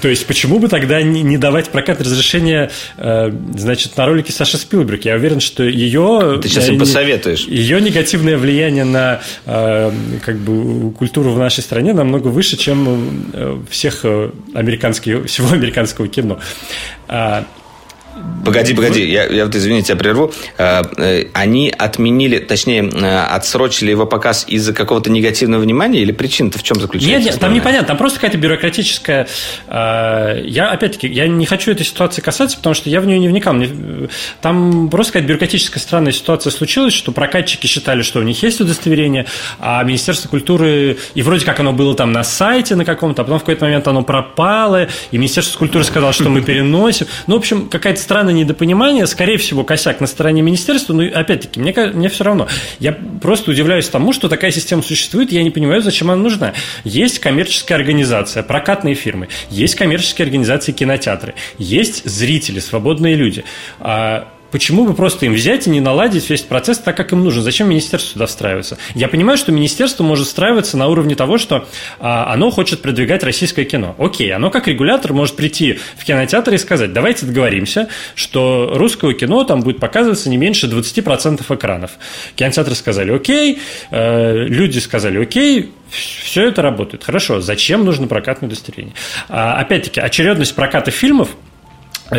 то 0.00 0.08
есть, 0.08 0.26
почему 0.26 0.58
бы 0.58 0.68
тогда 0.68 1.02
не, 1.02 1.22
не 1.22 1.38
давать 1.38 1.70
прокат 1.70 2.00
разрешения, 2.00 2.70
значит, 2.96 3.96
на 3.96 4.06
ролике 4.06 4.32
Саши 4.32 4.56
Спилберг? 4.56 5.04
Я 5.04 5.16
уверен, 5.16 5.40
что 5.40 5.62
ее... 5.62 6.38
Ты 6.42 6.48
сейчас 6.48 6.68
им 6.68 6.78
посоветуешь. 6.78 7.46
Ее 7.46 7.80
негативное 7.80 8.36
влияние 8.36 8.84
на 8.84 9.20
как 9.44 10.38
бы, 10.38 10.92
культуру 10.92 11.32
в 11.32 11.38
нашей 11.38 11.62
стране 11.62 11.92
намного 11.92 12.28
выше, 12.28 12.56
чем 12.56 13.30
э, 13.32 13.60
всех 13.70 14.00
э, 14.04 14.30
американских, 14.54 15.26
всего 15.26 15.52
американского 15.52 16.08
кино. 16.08 16.38
Uh, 17.08 17.44
Погоди, 18.44 18.74
погоди, 18.74 19.04
я, 19.04 19.24
я 19.24 19.46
вот, 19.46 19.54
извините, 19.54 19.94
я 19.94 19.96
прерву. 19.96 20.32
Э, 20.58 20.82
э, 20.98 21.26
они 21.32 21.72
отменили, 21.76 22.38
точнее, 22.38 22.84
э, 22.84 23.20
отсрочили 23.24 23.90
его 23.90 24.06
показ 24.06 24.44
из-за 24.46 24.72
какого-то 24.72 25.10
негативного 25.10 25.62
внимания 25.62 26.00
или 26.00 26.12
причина-то 26.12 26.58
в 26.58 26.62
чем 26.62 26.78
заключается? 26.78 27.18
Нет, 27.18 27.32
нет, 27.32 27.40
там 27.40 27.54
непонятно, 27.54 27.88
там 27.88 27.96
просто 27.96 28.20
какая-то 28.20 28.38
бюрократическая... 28.38 29.26
Я, 29.68 30.70
опять-таки, 30.72 31.08
я 31.08 31.26
не 31.26 31.46
хочу 31.46 31.72
этой 31.72 31.86
ситуации 31.86 32.20
касаться, 32.20 32.56
потому 32.56 32.74
что 32.74 32.90
я 32.90 33.00
в 33.00 33.06
нее 33.06 33.18
не 33.18 33.28
вникал. 33.28 33.54
Там 34.40 34.88
просто 34.90 35.14
какая-то 35.14 35.28
бюрократическая 35.28 35.80
странная 35.80 36.12
ситуация 36.12 36.50
случилась, 36.50 36.92
что 36.92 37.12
прокатчики 37.12 37.66
считали, 37.66 38.02
что 38.02 38.20
у 38.20 38.22
них 38.22 38.42
есть 38.42 38.60
удостоверение, 38.60 39.26
а 39.58 39.82
Министерство 39.84 40.28
культуры... 40.28 40.98
И 41.14 41.22
вроде 41.22 41.44
как 41.44 41.60
оно 41.60 41.72
было 41.72 41.94
там 41.94 42.12
на 42.12 42.24
сайте 42.24 42.74
на 42.74 42.84
каком-то, 42.84 43.22
а 43.22 43.24
потом 43.24 43.38
в 43.38 43.42
какой-то 43.42 43.64
момент 43.64 43.88
оно 43.88 44.02
пропало, 44.02 44.88
и 45.10 45.18
Министерство 45.18 45.58
культуры 45.58 45.84
сказало, 45.84 46.12
что 46.12 46.28
мы 46.28 46.42
переносим. 46.42 47.06
Ну, 47.26 47.36
в 47.36 47.38
общем, 47.38 47.68
какая-то 47.68 48.00
странное 48.04 48.34
недопонимание, 48.34 49.06
скорее 49.06 49.38
всего, 49.38 49.64
косяк 49.64 50.00
на 50.00 50.06
стороне 50.06 50.42
министерства, 50.42 50.92
но 50.92 51.04
опять-таки, 51.04 51.58
мне, 51.58 51.74
мне 51.92 52.08
все 52.08 52.24
равно. 52.24 52.46
Я 52.78 52.92
просто 52.92 53.50
удивляюсь 53.50 53.88
тому, 53.88 54.12
что 54.12 54.28
такая 54.28 54.50
система 54.50 54.82
существует, 54.82 55.32
я 55.32 55.42
не 55.42 55.50
понимаю, 55.50 55.80
зачем 55.82 56.10
она 56.10 56.22
нужна. 56.22 56.52
Есть 56.84 57.18
коммерческая 57.18 57.78
организация, 57.78 58.42
прокатные 58.42 58.94
фирмы, 58.94 59.28
есть 59.50 59.74
коммерческие 59.74 60.24
организации 60.24 60.72
кинотеатры, 60.72 61.34
есть 61.58 62.04
зрители, 62.04 62.60
свободные 62.60 63.16
люди. 63.16 63.44
А 63.80 64.28
Почему 64.54 64.84
бы 64.86 64.94
просто 64.94 65.26
им 65.26 65.32
взять 65.32 65.66
и 65.66 65.70
не 65.70 65.80
наладить 65.80 66.30
весь 66.30 66.42
процесс 66.42 66.78
так, 66.78 66.96
как 66.96 67.10
им 67.10 67.24
нужно? 67.24 67.42
Зачем 67.42 67.68
министерство 67.68 68.12
сюда 68.12 68.26
встраивается? 68.26 68.78
Я 68.94 69.08
понимаю, 69.08 69.36
что 69.36 69.50
министерство 69.50 70.04
может 70.04 70.28
встраиваться 70.28 70.76
на 70.76 70.86
уровне 70.86 71.16
того, 71.16 71.38
что 71.38 71.66
а, 71.98 72.32
оно 72.32 72.52
хочет 72.52 72.80
продвигать 72.80 73.24
российское 73.24 73.64
кино. 73.64 73.96
Окей, 73.98 74.32
оно 74.32 74.50
как 74.50 74.68
регулятор 74.68 75.12
может 75.12 75.34
прийти 75.34 75.80
в 75.96 76.04
кинотеатр 76.04 76.54
и 76.54 76.58
сказать, 76.58 76.92
давайте 76.92 77.26
договоримся, 77.26 77.88
что 78.14 78.70
русское 78.76 79.12
кино 79.14 79.42
там 79.42 79.60
будет 79.60 79.80
показываться 79.80 80.30
не 80.30 80.36
меньше 80.36 80.68
20% 80.68 81.52
экранов. 81.52 81.90
Кинотеатры 82.36 82.76
сказали, 82.76 83.10
окей, 83.10 83.58
э, 83.90 84.44
люди 84.46 84.78
сказали, 84.78 85.20
окей, 85.20 85.72
все 85.90 86.46
это 86.46 86.62
работает. 86.62 87.02
Хорошо, 87.02 87.40
зачем 87.40 87.84
нужно 87.84 88.06
прокатное 88.06 88.46
удостоверение? 88.48 88.94
А, 89.28 89.54
опять-таки, 89.54 89.98
очередность 89.98 90.54
проката 90.54 90.92
фильмов– 90.92 91.30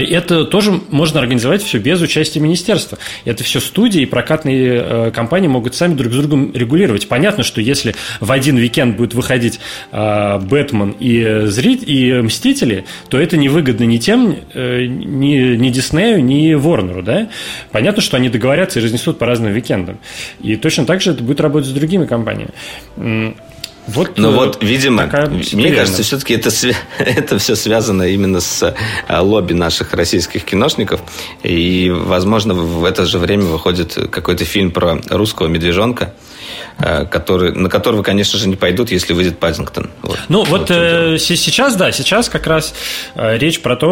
это 0.02 0.46
тоже 0.46 0.80
можно 0.90 1.20
организовать 1.20 1.64
все 1.64 1.78
без 1.78 2.02
участия 2.02 2.40
министерства. 2.40 2.98
Это 3.24 3.44
все 3.44 3.60
студии 3.60 4.02
и 4.02 4.06
прокатные 4.06 4.84
э, 4.84 5.12
компании 5.12 5.48
могут 5.48 5.76
сами 5.76 5.94
друг 5.94 6.14
с 6.14 6.16
другом 6.16 6.52
регулировать. 6.54 7.08
Понятно, 7.08 7.44
что 7.44 7.62
если 7.62 7.96
в 8.20 8.32
один 8.32 8.58
уикенд 8.58 8.98
будет 8.98 9.14
выходить 9.14 9.60
э, 9.92 10.40
Бэтмен 10.40 10.96
и, 11.00 11.46
зрит, 11.46 11.84
и 11.86 12.14
Мстители, 12.22 12.86
то 13.10 13.20
это 13.20 13.38
невыгодно 13.38 13.84
ни 13.84 13.98
тем, 13.98 14.38
э, 14.54 14.86
ни, 14.86 15.56
ни 15.56 15.70
Диснею, 15.70 16.24
ни 16.24 16.54
Ворнеру. 16.54 17.02
Да? 17.02 17.30
Понятно, 17.72 18.02
что 18.02 18.18
они 18.18 18.30
договорятся 18.30 18.80
и 18.80 18.84
разнесут 18.84 19.18
по 19.18 19.26
разным 19.26 19.54
уикендам. 19.54 20.00
И 20.42 20.56
точно 20.56 20.86
так 20.86 21.02
же 21.02 21.12
это 21.12 21.24
будет 21.24 21.42
работать 21.42 21.70
с 21.70 21.74
другими 21.74 22.06
компаниями. 22.06 22.52
Вот, 23.88 24.18
Но 24.18 24.32
ну 24.32 24.38
вот, 24.38 24.64
э, 24.64 24.66
видимо, 24.66 25.10
мне 25.54 25.72
кажется, 25.72 26.04
все-таки 26.04 26.34
это, 26.34 26.50
это 27.00 27.38
все 27.38 27.56
связано 27.56 28.04
именно 28.04 28.42
с 28.42 28.64
э, 28.64 29.20
лобби 29.20 29.54
наших 29.54 29.94
российских 29.94 30.44
киношников. 30.44 31.02
И, 31.44 31.92
возможно, 31.94 32.54
в 32.54 32.84
это 32.84 33.06
же 33.06 33.20
время 33.20 33.44
выходит 33.44 33.98
какой-то 34.12 34.46
фильм 34.46 34.72
про 34.72 35.00
русского 35.10 35.48
медвежонка. 35.48 36.14
Э, 36.78 37.06
который, 37.06 37.54
на 37.54 37.70
которого, 37.70 38.04
конечно 38.04 38.38
же, 38.38 38.50
не 38.50 38.58
пойдут, 38.58 38.92
если 38.92 39.14
выйдет 39.14 39.40
Паддингтон. 39.40 39.90
Вот. 40.02 40.20
Ну, 40.28 40.40
вот, 40.40 40.50
вот 40.50 40.72
э, 40.72 41.18
сейчас, 41.18 41.78
да, 41.78 41.94
сейчас 41.94 42.28
как 42.28 42.48
раз 42.48 42.74
э, 43.16 43.38
речь 43.38 43.62
про 43.62 43.78
то, 43.78 43.88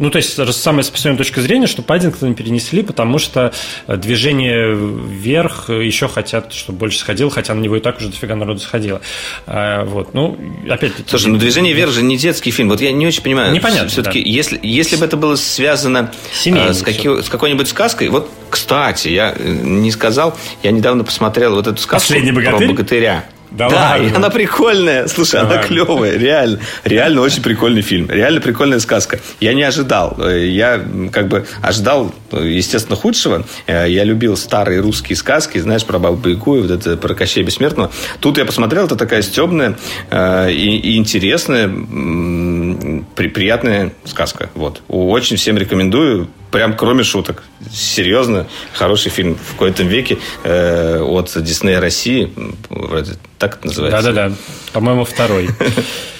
ну, 0.00 0.10
то 0.10 0.16
есть, 0.16 0.34
самая 0.54 0.82
спасенная 0.82 1.18
точка 1.18 1.42
зрения, 1.42 1.66
что 1.66 1.82
Паддингтон 1.82 2.34
перенесли, 2.34 2.82
потому 2.82 3.18
что 3.18 3.52
движение 3.86 4.74
вверх 4.74 5.68
еще 5.68 6.08
хотят, 6.08 6.54
чтобы 6.54 6.78
больше 6.78 6.98
сходило, 7.00 7.30
хотя 7.30 7.52
на 7.52 7.60
него 7.60 7.76
и 7.76 7.80
так 7.80 7.98
уже 7.98 8.08
дофига 8.08 8.34
народу 8.34 8.60
сходило. 8.60 9.02
Э, 9.46 9.84
вот, 9.84 10.14
ну, 10.14 10.38
опять 10.70 10.92
Слушай, 11.06 11.26
ну, 11.26 11.36
«Движение 11.38 11.74
вверх» 11.74 11.92
же 11.92 12.02
не 12.02 12.16
детский 12.16 12.50
фильм. 12.50 12.70
Вот 12.70 12.80
я 12.80 12.92
не 12.92 13.06
очень 13.06 13.22
понимаю. 13.22 13.52
Непонятно, 13.52 13.90
Все-таки, 13.90 14.22
да. 14.22 14.30
если, 14.30 14.58
если 14.62 14.96
бы 14.96 15.04
это 15.04 15.18
было 15.18 15.36
связано 15.36 16.10
э, 16.46 16.72
с, 16.72 16.82
какой, 16.82 17.22
с 17.22 17.28
какой-нибудь 17.28 17.68
сказкой, 17.68 18.08
вот, 18.08 18.30
кстати, 18.48 19.08
я 19.08 19.34
э, 19.36 19.52
не 19.52 19.90
сказал, 19.90 20.34
я 20.62 20.70
недавно 20.70 21.04
посмотрел 21.04 21.56
вот 21.56 21.66
эту 21.66 21.76
сказку 21.78 22.05
Последний 22.06 22.32
богатырь? 22.32 22.68
про 22.68 22.74
богатыря. 22.74 23.24
Да, 23.50 23.70
да 23.70 23.96
и 23.96 24.12
она 24.12 24.28
прикольная. 24.28 25.06
Слушай, 25.08 25.40
да 25.40 25.42
она 25.42 25.62
клевая, 25.62 26.18
реально. 26.18 26.60
Реально 26.84 27.22
очень 27.22 27.42
прикольный 27.42 27.82
фильм. 27.82 28.10
Реально 28.10 28.40
прикольная 28.40 28.80
сказка. 28.80 29.18
Я 29.40 29.54
не 29.54 29.62
ожидал. 29.62 30.16
Я 30.28 30.84
как 31.12 31.28
бы 31.28 31.46
ожидал, 31.62 32.14
естественно, 32.32 32.96
худшего. 32.96 33.44
Я 33.66 34.04
любил 34.04 34.36
старые 34.36 34.80
русские 34.80 35.16
сказки, 35.16 35.58
знаешь, 35.58 35.84
про 35.84 35.98
Бабу 35.98 36.28
Яку 36.28 36.56
и 36.56 36.60
вот 36.60 36.70
это 36.70 36.96
про 36.96 37.14
Кощея 37.14 37.44
Бессмертного. 37.44 37.90
Тут 38.20 38.36
я 38.38 38.44
посмотрел, 38.44 38.84
это 38.86 38.96
такая 38.96 39.22
стебная 39.22 39.76
э, 40.10 40.52
и, 40.52 40.76
и 40.76 40.96
интересная, 40.96 41.68
при, 41.68 43.28
приятная 43.28 43.92
сказка. 44.04 44.50
Вот. 44.54 44.82
Очень 44.88 45.36
всем 45.36 45.56
рекомендую 45.56 46.28
прям 46.56 46.74
кроме 46.74 47.04
шуток. 47.04 47.42
Серьезно, 47.70 48.46
хороший 48.72 49.10
фильм 49.10 49.34
в 49.34 49.52
какой-то 49.52 49.82
веке 49.82 50.16
э, 50.42 51.00
от 51.00 51.30
Диснея 51.36 51.80
России. 51.82 52.32
Вроде 52.70 53.18
так 53.38 53.58
это 53.58 53.66
называется. 53.66 54.02
Да-да-да. 54.02 54.34
По-моему, 54.72 55.04
второй. 55.04 55.50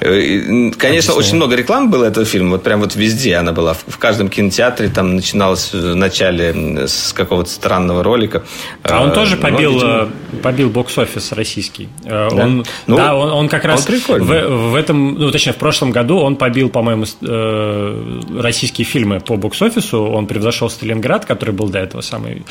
Э, 0.00 0.70
конечно, 0.76 1.14
очень 1.14 1.36
много 1.36 1.56
реклам 1.56 1.90
было 1.90 2.04
этого 2.04 2.24
фильма. 2.24 2.52
Вот 2.52 2.62
прям 2.62 2.80
вот 2.80 2.94
везде 2.94 3.36
она 3.36 3.52
была. 3.52 3.74
В 3.74 3.98
каждом 3.98 4.28
кинотеатре 4.28 4.88
там 4.88 5.16
начиналось 5.16 5.72
в 5.72 5.94
начале 5.94 6.86
с 6.86 7.12
какого-то 7.12 7.50
странного 7.50 8.02
ролика. 8.02 8.44
А 8.82 9.02
он 9.02 9.12
тоже 9.12 9.36
побил, 9.36 9.72
Но, 9.72 9.78
видимо... 9.78 10.08
побил 10.42 10.70
бокс-офис 10.70 11.32
российский. 11.32 11.88
Да, 12.04 12.28
он, 12.28 12.64
ну, 12.86 12.96
да 12.96 13.14
он, 13.14 13.30
он 13.30 13.48
как 13.48 13.64
раз 13.64 13.88
он 14.08 14.22
в, 14.22 14.70
в 14.70 14.74
этом, 14.74 15.14
ну, 15.14 15.30
точнее, 15.30 15.52
в 15.52 15.56
прошлом 15.56 15.90
году 15.90 16.18
он 16.18 16.36
побил, 16.36 16.68
по-моему, 16.68 17.04
российские 18.40 18.84
фильмы 18.84 19.20
по 19.20 19.36
бокс-офису. 19.36 20.04
Он 20.04 20.26
превзошел 20.26 20.70
«Сталинград», 20.70 21.24
который 21.26 21.54
был 21.54 21.68
до 21.68 21.78
этого 21.78 22.02
самый 22.02 22.44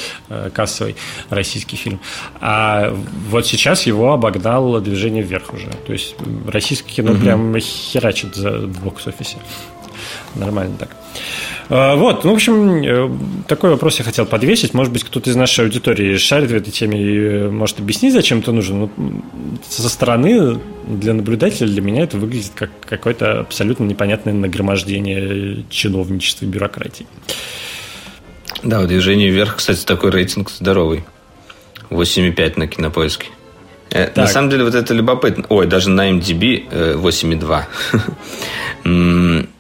кассовый 0.54 0.96
российский 1.30 1.76
фильм. 1.76 2.00
А 2.42 2.94
вот 3.30 3.46
сейчас 3.46 3.84
его 3.84 4.14
обогнал 4.14 4.80
«Движение 4.82 5.24
вверх» 5.24 5.54
уже. 5.54 5.68
То 5.86 5.94
есть 5.94 6.16
российское 6.48 6.92
кино 6.92 7.12
угу. 7.12 7.22
прям 7.22 7.37
херачит 7.60 8.36
за 8.36 8.68
бокс-офисе. 8.68 9.38
Нормально 10.36 10.76
так. 10.78 10.90
А, 11.70 11.96
вот, 11.96 12.24
ну, 12.24 12.32
в 12.32 12.36
общем, 12.36 12.84
э, 12.84 13.10
такой 13.48 13.72
вопрос 13.72 14.00
я 14.00 14.06
хотел 14.06 14.26
подвесить. 14.26 14.74
Может 14.74 14.94
быть, 14.94 15.04
кто-то 15.04 15.30
из 15.30 15.36
нашей 15.36 15.66
аудитории 15.66 16.16
шарит 16.18 16.52
в 16.52 16.56
этой 16.56 16.72
теме 16.72 17.02
и 17.02 17.20
э, 17.20 17.50
может 17.50 17.80
объяснить, 17.80 18.14
зачем 18.14 18.40
это 18.40 18.52
нужно. 18.52 18.76
Ну, 18.76 18.92
со 19.68 19.90
стороны, 19.90 20.60
для 20.88 21.14
наблюдателя, 21.14 21.68
для 21.68 21.82
меня 21.82 22.04
это 22.04 22.18
выглядит 22.18 22.52
как 22.56 22.70
какое-то 22.82 23.42
абсолютно 23.42 23.84
непонятное 23.84 24.34
нагромождение 24.34 25.66
чиновничества 25.70 26.46
и 26.46 26.48
бюрократии. 26.48 27.06
Да, 28.64 28.82
в 28.82 28.88
движении 28.88 29.30
вверх, 29.30 29.58
кстати, 29.58 29.84
такой 29.84 30.12
рейтинг 30.12 30.50
здоровый. 30.50 31.04
8,5 31.90 32.60
на 32.60 32.68
кинопоиске. 32.68 33.28
Э, 33.92 34.06
так. 34.06 34.18
На 34.18 34.28
самом 34.28 34.50
деле, 34.50 34.64
вот 34.64 34.76
это 34.76 34.94
любопытно. 34.94 35.46
Ой, 35.50 35.68
даже 35.68 35.90
на 35.90 36.12
MDB 36.12 36.96
8,2. 36.96 37.64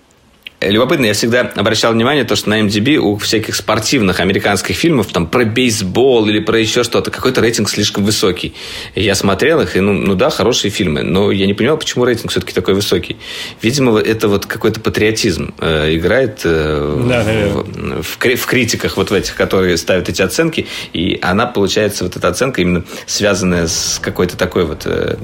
Любопытно, 0.69 1.05
я 1.05 1.13
всегда 1.13 1.51
обращал 1.55 1.93
внимание, 1.93 2.23
то, 2.23 2.35
что 2.35 2.49
на 2.49 2.59
MDB 2.61 2.97
у 2.97 3.17
всяких 3.17 3.55
спортивных 3.55 4.19
американских 4.19 4.75
фильмов, 4.75 5.07
там, 5.07 5.27
про 5.27 5.45
бейсбол 5.45 6.27
или 6.27 6.39
про 6.39 6.59
еще 6.59 6.83
что-то, 6.83 7.11
какой-то 7.11 7.41
рейтинг 7.41 7.69
слишком 7.69 8.03
высокий. 8.03 8.53
Я 8.95 9.15
смотрел 9.15 9.61
их, 9.61 9.75
и, 9.75 9.79
ну, 9.79 9.93
ну 9.93 10.15
да, 10.15 10.29
хорошие 10.29 10.71
фильмы, 10.71 11.03
но 11.03 11.31
я 11.31 11.45
не 11.45 11.53
понимал, 11.53 11.77
почему 11.77 12.05
рейтинг 12.05 12.31
все-таки 12.31 12.53
такой 12.53 12.73
высокий. 12.73 13.17
Видимо, 13.61 13.97
это 13.99 14.27
вот 14.27 14.45
какой-то 14.45 14.79
патриотизм 14.79 15.53
э, 15.59 15.95
играет 15.95 16.41
э, 16.43 17.05
да, 17.07 17.23
в, 17.23 18.01
в, 18.03 18.35
в 18.35 18.45
критиках 18.45 18.97
вот 18.97 19.11
в 19.11 19.13
этих, 19.13 19.35
которые 19.35 19.77
ставят 19.77 20.09
эти 20.09 20.21
оценки, 20.21 20.67
и 20.93 21.19
она, 21.21 21.45
получается, 21.45 22.03
вот 22.03 22.15
эта 22.15 22.27
оценка 22.27 22.61
именно 22.61 22.83
связанная 23.05 23.67
с 23.67 23.99
какой-то 24.01 24.37
такой 24.37 24.65
вот 24.65 24.83
э, 24.85 25.17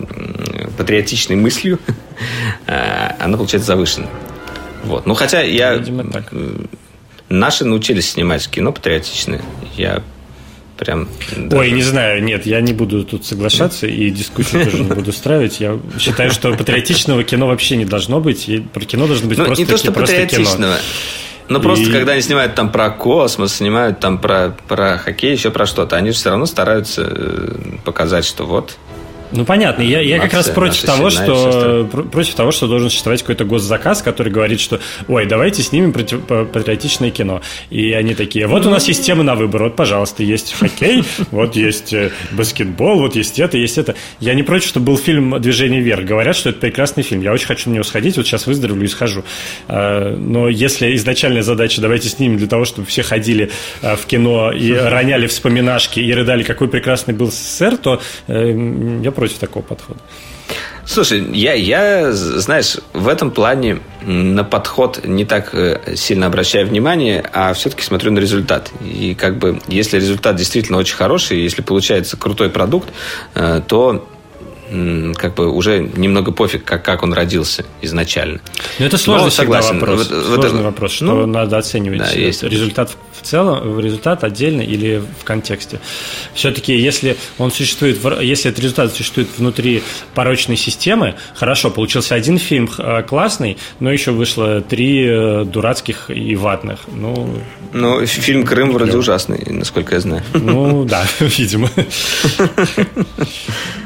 патриотичной 0.78 1.36
мыслью, 1.36 1.80
э, 2.68 3.15
она, 3.20 3.38
получается, 3.38 3.68
завышена. 3.68 4.07
Вот. 4.84 5.05
Ну, 5.05 5.14
хотя 5.14 5.41
я... 5.41 5.76
Видимо, 5.76 6.03
так. 6.05 6.31
Наши 7.30 7.65
научились 7.65 8.11
снимать 8.11 8.47
кино 8.47 8.72
патриотичное. 8.72 9.41
Я 9.76 10.03
прям... 10.77 11.07
Даже... 11.35 11.61
Ой, 11.61 11.72
не 11.72 11.81
знаю, 11.81 12.23
нет, 12.23 12.45
я 12.45 12.61
не 12.61 12.73
буду 12.73 13.03
тут 13.03 13.26
соглашаться 13.26 13.88
и 13.88 14.10
дискуссию 14.10 14.65
тоже 14.65 14.84
не 14.84 14.89
буду 14.89 15.10
устраивать. 15.10 15.60
Я 15.60 15.80
считаю, 15.99 16.31
что 16.31 16.53
патриотичного 16.53 17.23
кино 17.23 17.47
вообще 17.47 17.77
не 17.77 17.85
должно 17.85 18.19
быть. 18.19 18.49
И 18.49 18.60
про 18.60 18.81
кино 18.81 19.07
должно 19.07 19.30
быть 19.30 19.38
ну, 19.38 19.45
просто, 19.45 19.61
не 19.61 19.68
то, 19.68 19.77
что 19.77 19.91
просто 19.91 20.15
патриотичного. 20.15 20.76
кино. 20.76 20.76
Ну, 21.49 21.60
просто 21.60 21.91
когда 21.91 22.14
они 22.14 22.22
снимают 22.22 22.55
там 22.55 22.72
про 22.72 22.89
космос, 22.89 23.55
снимают 23.55 23.99
там 23.99 24.18
про, 24.18 24.55
про 24.68 24.97
хоккей, 24.97 25.34
еще 25.34 25.51
про 25.51 25.65
что-то, 25.65 25.97
они 25.97 26.11
же 26.11 26.18
все 26.18 26.30
равно 26.30 26.45
стараются 26.45 27.03
э, 27.05 27.55
показать, 27.84 28.26
что 28.26 28.45
вот 28.45 28.77
ну 29.34 29.45
понятно, 29.45 29.81
я, 29.81 29.99
я 29.99 30.19
как 30.19 30.34
раз 30.34 30.49
против 30.49 30.84
того, 30.84 31.10
что 31.10 31.85
против 32.11 32.35
того, 32.35 32.51
что 32.51 32.68
должен 32.68 32.89
существовать 32.89 33.22
какой-то 33.22 33.45
госзаказ, 33.45 34.01
который 34.01 34.31
говорит, 34.31 34.60
что 34.60 34.80
ой, 35.07 35.26
давайте 35.26 35.64
снимем 35.64 35.91
патриотичное 35.91 37.10
кино. 37.10 37.41
И 37.69 37.91
они 37.93 38.14
такие, 38.14 38.47
вот 38.47 38.65
у 38.65 38.69
нас 38.69 38.88
есть 38.88 39.05
темы 39.05 39.23
на 39.23 39.35
выбор, 39.35 39.64
вот, 39.64 39.76
пожалуйста, 39.76 40.23
есть 40.23 40.53
хоккей, 40.53 41.03
вот 41.31 41.55
есть 41.55 41.93
э, 41.93 42.11
баскетбол, 42.31 42.99
вот 42.99 43.15
есть 43.15 43.39
это, 43.39 43.57
есть 43.57 43.77
это. 43.77 43.95
Я 44.19 44.35
не 44.35 44.43
против, 44.43 44.69
чтобы 44.69 44.88
был 44.88 44.97
фильм 44.97 45.41
«Движение 45.41 45.81
вверх». 45.81 46.05
Говорят, 46.05 46.35
что 46.35 46.49
это 46.49 46.60
прекрасный 46.60 47.03
фильм. 47.03 47.22
Я 47.22 47.34
очень 47.34 47.47
хочу 47.47 47.69
на 47.69 47.76
него 47.76 47.84
сходить, 47.84 48.18
вот 48.18 48.27
сейчас 48.27 48.45
выздоровлю 48.45 48.85
и 48.85 48.88
схожу. 48.88 49.23
А, 49.68 50.15
но 50.15 50.47
если 50.47 50.95
изначальная 50.95 51.43
задача, 51.43 51.81
давайте 51.81 52.10
снимем 52.10 52.38
для 52.38 52.47
того, 52.47 52.65
чтобы 52.65 52.88
все 52.88 53.01
ходили 53.01 53.49
а, 53.81 53.95
в 53.95 54.05
кино 54.05 54.51
и 54.51 54.72
роняли 54.72 55.27
вспоминашки 55.27 55.99
и 55.99 56.14
рыдали, 56.14 56.43
какой 56.43 56.68
прекрасный 56.68 57.14
был 57.14 57.31
СССР, 57.31 57.77
то 57.77 58.01
э, 58.27 58.99
я 59.01 59.11
против 59.11 59.22
такого 59.31 59.63
подхода. 59.63 59.99
Слушай, 60.85 61.25
я, 61.33 61.53
я, 61.53 62.11
знаешь, 62.11 62.77
в 62.91 63.07
этом 63.07 63.31
плане 63.31 63.79
на 64.01 64.43
подход 64.43 65.05
не 65.05 65.23
так 65.23 65.53
э, 65.53 65.95
сильно 65.95 66.27
обращаю 66.27 66.67
внимание, 66.67 67.23
а 67.31 67.53
все-таки 67.53 67.83
смотрю 67.83 68.11
на 68.11 68.19
результат. 68.19 68.69
И 68.81 69.15
как 69.15 69.37
бы, 69.37 69.61
если 69.67 69.97
результат 69.97 70.35
действительно 70.35 70.77
очень 70.77 70.97
хороший, 70.97 71.39
если 71.39 71.61
получается 71.61 72.17
крутой 72.17 72.49
продукт, 72.49 72.89
э, 73.33 73.61
то 73.65 74.09
как 75.15 75.35
бы 75.35 75.49
уже 75.49 75.80
немного 75.80 76.31
пофиг, 76.31 76.64
как, 76.64 76.84
как 76.84 77.03
он 77.03 77.14
родился 77.14 77.65
изначально. 77.81 78.40
Но 78.80 78.85
это 78.85 78.98
сложный 78.98 79.26
Но, 79.26 79.31
согласен. 79.31 79.80
вопрос. 79.80 80.10
Вот, 80.10 80.26
сложный 80.26 80.52
вот, 80.52 80.64
вопрос, 80.64 80.91
что 80.91 81.06
ну, 81.06 81.26
надо 81.26 81.57
оценивать 81.57 81.99
да, 81.99 82.11
есть. 82.11 82.44
результат 82.44 82.95
в 83.11 83.26
целом, 83.26 83.80
результат 83.80 84.23
отдельно 84.23 84.61
или 84.61 85.02
в 85.19 85.23
контексте. 85.23 85.80
Все-таки, 86.34 86.76
если 86.76 87.18
он 87.38 87.52
существует, 87.52 87.99
если 88.22 88.52
этот 88.52 88.64
результат 88.64 88.94
существует 88.94 89.30
внутри 89.38 89.84
порочной 90.15 90.57
системы, 90.57 91.15
хорошо, 91.35 91.69
получился 91.69 92.15
один 92.15 92.38
фильм 92.38 92.69
э, 92.77 93.03
классный, 93.03 93.57
но 93.80 93.91
еще 93.91 94.11
вышло 94.11 94.61
три 94.61 95.06
э, 95.06 95.45
дурацких 95.45 96.10
и 96.10 96.35
ватных. 96.35 96.81
Ну, 96.91 97.30
ну 97.72 98.06
фильм 98.06 98.45
Крым 98.45 98.72
вроде 98.72 98.98
ужасный, 98.98 99.44
насколько 99.48 99.95
я 99.95 100.02
знаю. 100.02 100.23
Ну, 100.34 100.85
да, 100.85 101.06
видимо. 101.19 101.69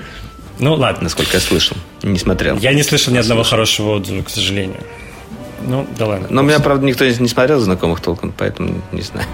Ну, 0.60 0.74
ладно. 0.76 1.04
Насколько 1.04 1.34
я 1.34 1.40
слышал. 1.40 1.78
Не 2.04 2.20
смотрел. 2.20 2.58
Я 2.58 2.74
не 2.74 2.84
слышал 2.84 3.14
ни 3.14 3.18
одного 3.18 3.44
хорошего 3.44 3.92
отзыва, 3.96 4.24
к 4.24 4.30
сожалению. 4.30 4.82
Ну, 5.66 5.88
да 5.98 6.06
ладно. 6.06 6.28
Но 6.30 6.42
меня, 6.42 6.60
правда, 6.60 6.86
никто 6.86 7.06
не 7.06 7.28
смотрел 7.28 7.60
знакомых 7.60 8.00
толком, 8.00 8.34
поэтому 8.36 8.82
не 8.92 9.02
знаю. 9.02 9.28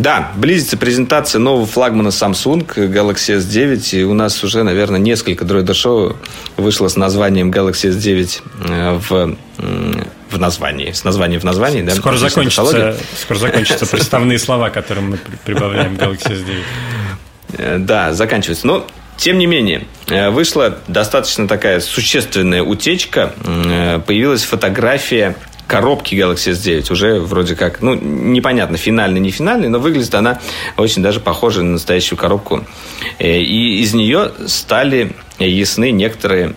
Да, 0.00 0.32
близится 0.34 0.78
презентация 0.78 1.40
нового 1.40 1.66
флагмана 1.66 2.08
Samsung 2.08 2.66
Galaxy 2.66 3.36
S9. 3.36 4.00
И 4.00 4.04
у 4.04 4.14
нас 4.14 4.42
уже, 4.42 4.62
наверное, 4.62 4.98
несколько 4.98 5.44
дроидер-шоу 5.44 6.16
вышло 6.56 6.88
с 6.88 6.96
названием 6.96 7.50
Galaxy 7.50 7.90
S9 7.90 8.42
э, 8.68 8.98
в 9.08 9.36
в 10.30 10.38
названии, 10.38 10.92
с 10.92 11.04
названием 11.04 11.40
в 11.40 11.44
названии, 11.44 11.82
да? 11.82 11.94
Скоро 11.94 12.16
закончится, 12.16 12.96
скоро 13.20 13.38
закончатся 13.38 13.84
приставные 13.90 14.38
слова, 14.38 14.70
которым 14.70 15.10
мы 15.10 15.18
прибавляем 15.44 15.96
Galaxy 15.96 16.32
S9. 16.32 16.62
Э, 17.58 17.78
да, 17.78 18.14
заканчивается. 18.14 18.66
Но 18.66 18.86
тем 19.18 19.36
не 19.36 19.44
менее, 19.44 19.86
э, 20.08 20.30
вышла 20.30 20.78
достаточно 20.88 21.46
такая 21.46 21.80
существенная 21.80 22.62
утечка. 22.62 23.34
Появилась 24.06 24.44
фотография 24.44 25.36
коробки 25.70 26.16
Galaxy 26.16 26.50
S9 26.52 26.92
уже 26.92 27.20
вроде 27.20 27.54
как, 27.54 27.80
ну, 27.80 27.94
непонятно, 27.94 28.76
финальный, 28.76 29.20
не 29.20 29.30
финальный, 29.30 29.68
но 29.68 29.78
выглядит 29.78 30.12
она 30.16 30.40
очень 30.76 31.00
даже 31.00 31.20
похожа 31.20 31.62
на 31.62 31.72
настоящую 31.72 32.18
коробку. 32.18 32.64
Э, 33.20 33.38
и 33.38 33.80
из 33.80 33.94
нее 33.94 34.32
стали 34.46 35.12
ясны 35.38 35.92
некоторые 35.92 36.54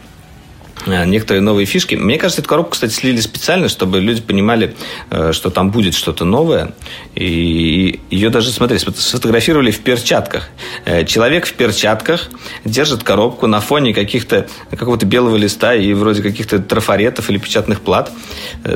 некоторые 0.88 1.42
новые 1.42 1.66
фишки. 1.66 1.96
Мне 1.96 2.18
кажется, 2.18 2.42
эту 2.42 2.50
коробку, 2.50 2.72
кстати, 2.72 2.92
слили 2.92 3.20
специально, 3.22 3.70
чтобы 3.70 4.00
люди 4.00 4.22
понимали, 4.22 4.76
э, 5.10 5.32
что 5.32 5.50
там 5.50 5.72
будет 5.72 5.94
что-то 5.94 6.26
новое. 6.26 6.74
И 7.16 8.00
ее 8.10 8.30
даже, 8.30 8.52
смотри, 8.52 8.78
сфотографировали 8.80 9.72
в 9.72 9.80
перчатках. 9.80 10.50
Э, 10.86 11.06
человек 11.06 11.46
в 11.46 11.54
перчатках 11.54 12.30
держит 12.66 13.04
коробку 13.04 13.48
на 13.48 13.62
фоне 13.62 13.94
каких-то, 13.94 14.48
какого-то 14.72 15.06
белого 15.06 15.36
листа 15.36 15.74
и 15.74 15.94
вроде 15.94 16.22
каких-то 16.22 16.60
трафаретов 16.60 17.30
или 17.30 17.38
печатных 17.38 17.82
плат. 17.82 18.12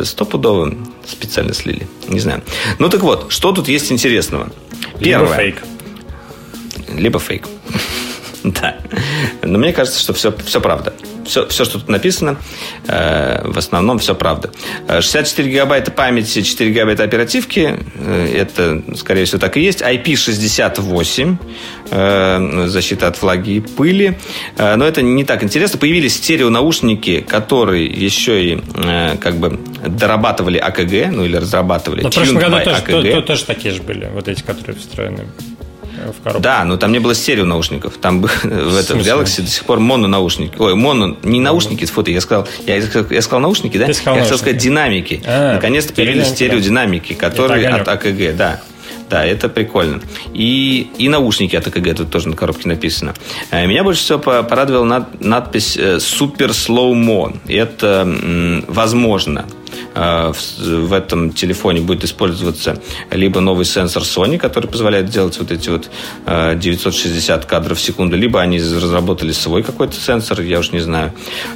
Стопудово 0.03 0.73
специально 1.05 1.53
слили. 1.53 1.87
Не 2.07 2.19
знаю. 2.19 2.43
Ну 2.79 2.89
так 2.89 3.01
вот, 3.01 3.31
что 3.31 3.51
тут 3.51 3.67
есть 3.67 3.91
интересного? 3.91 4.51
Первое. 4.99 5.27
Либо 5.27 5.35
фейк. 5.35 5.63
Либо 6.95 7.19
фейк. 7.19 7.47
Да. 8.43 8.77
Но 9.41 9.57
мне 9.57 9.73
кажется, 9.73 9.99
что 9.99 10.13
все, 10.13 10.33
все 10.45 10.61
правда 10.61 10.93
все, 11.27 11.47
все, 11.47 11.65
что 11.65 11.79
тут 11.79 11.89
написано, 11.89 12.37
э, 12.87 13.41
в 13.47 13.57
основном 13.57 13.99
все 13.99 14.15
правда. 14.15 14.51
64 14.87 15.47
э, 15.47 15.51
гигабайта 15.51 15.91
памяти, 15.91 16.41
4 16.41 16.71
гигабайта 16.71 17.03
оперативки, 17.03 17.77
э, 17.95 18.35
это, 18.35 18.81
скорее 18.95 19.25
всего, 19.25 19.39
так 19.39 19.57
и 19.57 19.61
есть. 19.61 19.81
IP68, 19.81 21.37
защита 22.67 23.07
от 23.07 23.21
влаги 23.21 23.51
и 23.51 23.59
пыли. 23.61 24.17
Но 24.57 24.85
это 24.85 25.01
не 25.01 25.23
так 25.23 25.41
интересно. 25.43 25.79
Появились 25.79 26.15
стереонаушники, 26.17 27.21
которые 27.21 27.85
еще 27.85 28.43
и 28.43 28.61
как 29.21 29.35
бы 29.37 29.57
дорабатывали 29.85 30.57
АКГ, 30.57 31.11
ну 31.11 31.23
или 31.23 31.37
разрабатывали. 31.37 32.01
Но 32.01 32.09
в 32.09 32.13
прошлом 32.13 32.35
году 32.39 32.57
тоже, 32.63 32.81
то, 32.81 33.21
тоже 33.21 33.45
такие 33.45 33.73
же 33.73 33.81
были, 33.81 34.09
вот 34.13 34.27
эти, 34.27 34.41
которые 34.43 34.75
встроены 34.77 35.27
в 35.97 36.23
коробку. 36.23 36.41
Да, 36.41 36.63
но 36.63 36.77
там 36.77 36.91
не 36.91 36.99
было 36.99 37.15
стерео 37.15 37.45
наушников. 37.45 37.97
Там 37.97 38.21
в, 38.43 38.77
этом 38.77 38.99
Galaxy 38.99 39.41
до 39.41 39.49
сих 39.49 39.65
пор 39.65 39.79
моно 39.79 40.07
наушники. 40.07 40.53
Ой, 40.57 40.75
моно, 40.75 41.17
не 41.23 41.39
наушники, 41.39 41.85
фото, 41.85 42.11
я 42.11 42.21
сказал, 42.21 42.47
я, 42.65 42.75
я 42.75 43.21
сказал 43.21 43.39
наушники, 43.39 43.77
да? 43.77 43.87
я 43.87 43.93
хотел 43.93 44.37
сказать 44.37 44.57
динамики. 44.57 45.21
А, 45.25 45.55
Наконец-то 45.55 45.93
появились 45.93 46.27
стереодинамики, 46.27 47.13
которые 47.13 47.67
от 47.69 47.87
АКГ, 47.87 48.35
да. 48.35 48.61
Да, 49.09 49.25
это 49.25 49.47
прикольно. 49.47 50.01
И, 50.33 50.89
и 50.97 51.07
наушники 51.07 51.55
от 51.55 51.65
АКГ 51.65 51.95
тут 51.95 52.11
тоже 52.11 52.27
на 52.27 52.35
коробке 52.35 52.67
написано. 52.67 53.13
Э, 53.51 53.65
меня 53.65 53.85
больше 53.85 54.01
всего 54.01 54.19
порадовала 54.19 54.83
над, 54.83 55.21
надпись 55.21 55.79
«Супер 55.99 56.49
Slow 56.49 56.93
Mo». 56.93 57.37
Это 57.47 58.05
возможно 58.67 59.45
Э, 59.45 59.66
в 59.93 60.93
этом 60.93 61.31
телефоне 61.31 61.81
будет 61.81 62.03
использоваться 62.03 62.81
либо 63.11 63.39
новый 63.39 63.65
сенсор 63.65 64.03
Sony, 64.03 64.37
который 64.37 64.67
позволяет 64.67 65.09
делать 65.09 65.37
вот 65.39 65.51
эти 65.51 65.69
вот 65.69 65.89
960 66.25 67.43
э, 67.43 67.47
кадров 67.47 67.77
в 67.77 67.81
секунду, 67.81 68.15
либо 68.15 68.41
они 68.41 68.59
разработали 68.59 69.31
свой 69.31 69.63
какой-то 69.63 69.95
сенсор, 69.95 70.41
я 70.41 70.59
уж 70.59 70.71
не 70.71 70.79
знаю, 70.79 71.13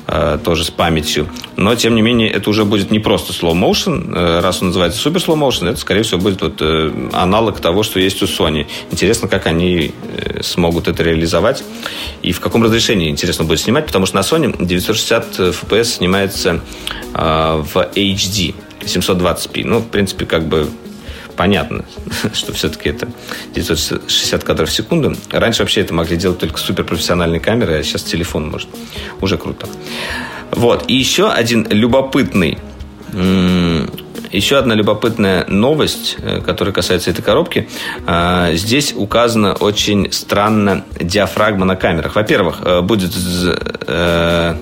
э, 0.08 0.40
тоже 0.44 0.64
с 0.66 0.72
памятью. 0.72 1.30
Но, 1.56 1.76
тем 1.76 1.96
не 1.96 2.02
менее, 2.02 2.30
это 2.30 2.50
уже 2.50 2.66
будет 2.66 2.92
не 2.92 3.00
просто 3.00 3.34
slow 3.34 3.54
motion, 3.54 4.42
раз 4.42 4.62
он 4.62 4.70
называется 4.70 5.08
super 5.08 5.24
slow 5.24 5.38
motion, 5.38 5.70
это, 5.70 5.80
скорее 5.80 6.04
всего, 6.04 6.20
будет 6.20 6.42
вот 6.42 6.62
аналог 7.14 7.60
того, 7.60 7.84
что 7.84 8.00
есть 8.00 8.22
у 8.24 8.26
Sony. 8.26 8.68
Интересно, 8.92 9.28
как 9.28 9.46
они 9.46 9.94
смогут 10.42 10.88
это 10.88 11.04
реализовать 11.04 11.64
и 12.22 12.32
в 12.32 12.40
каком 12.40 12.64
разрешении 12.64 13.10
интересно 13.10 13.46
будет 13.46 13.60
снимать, 13.60 13.86
потому 13.86 14.06
что 14.06 14.16
на 14.16 14.22
Sony 14.22 14.56
960 14.66 15.40
FPS 15.40 15.84
снимается 15.84 16.62
в 17.14 17.90
HD 18.14 18.56
720p. 18.82 19.64
Ну, 19.66 19.80
в 19.80 19.88
принципе, 19.88 20.26
как 20.26 20.46
бы 20.46 20.70
понятно, 21.36 21.86
что 22.34 22.54
все-таки 22.54 22.90
это 22.90 23.10
960 23.56 24.44
кадров 24.44 24.70
в 24.70 24.74
секунду. 24.74 25.16
Раньше 25.32 25.64
вообще 25.64 25.82
это 25.82 25.94
могли 25.94 26.18
делать 26.18 26.40
только 26.40 26.58
суперпрофессиональные 26.58 27.40
камеры, 27.40 27.80
а 27.80 27.84
сейчас 27.84 28.04
телефон 28.04 28.50
может. 28.50 28.70
Уже 29.22 29.38
круто. 29.38 29.68
Вот. 30.52 30.86
И 30.88 30.96
еще 30.96 31.32
один 31.32 31.68
любопытный 31.70 32.58
еще 34.32 34.58
одна 34.58 34.74
любопытная 34.76 35.46
новость, 35.48 36.16
э, 36.22 36.40
которая 36.40 36.74
касается 36.74 37.12
этой 37.12 37.22
коробки. 37.22 37.68
А, 38.08 38.54
здесь 38.54 38.94
указана 38.96 39.54
очень 39.54 40.12
странно 40.12 40.86
диафрагма 41.00 41.66
на 41.66 41.76
камерах. 41.76 42.16
Во-первых, 42.16 42.62
э, 42.64 42.82
будет 42.82 43.12
э, 43.88 44.56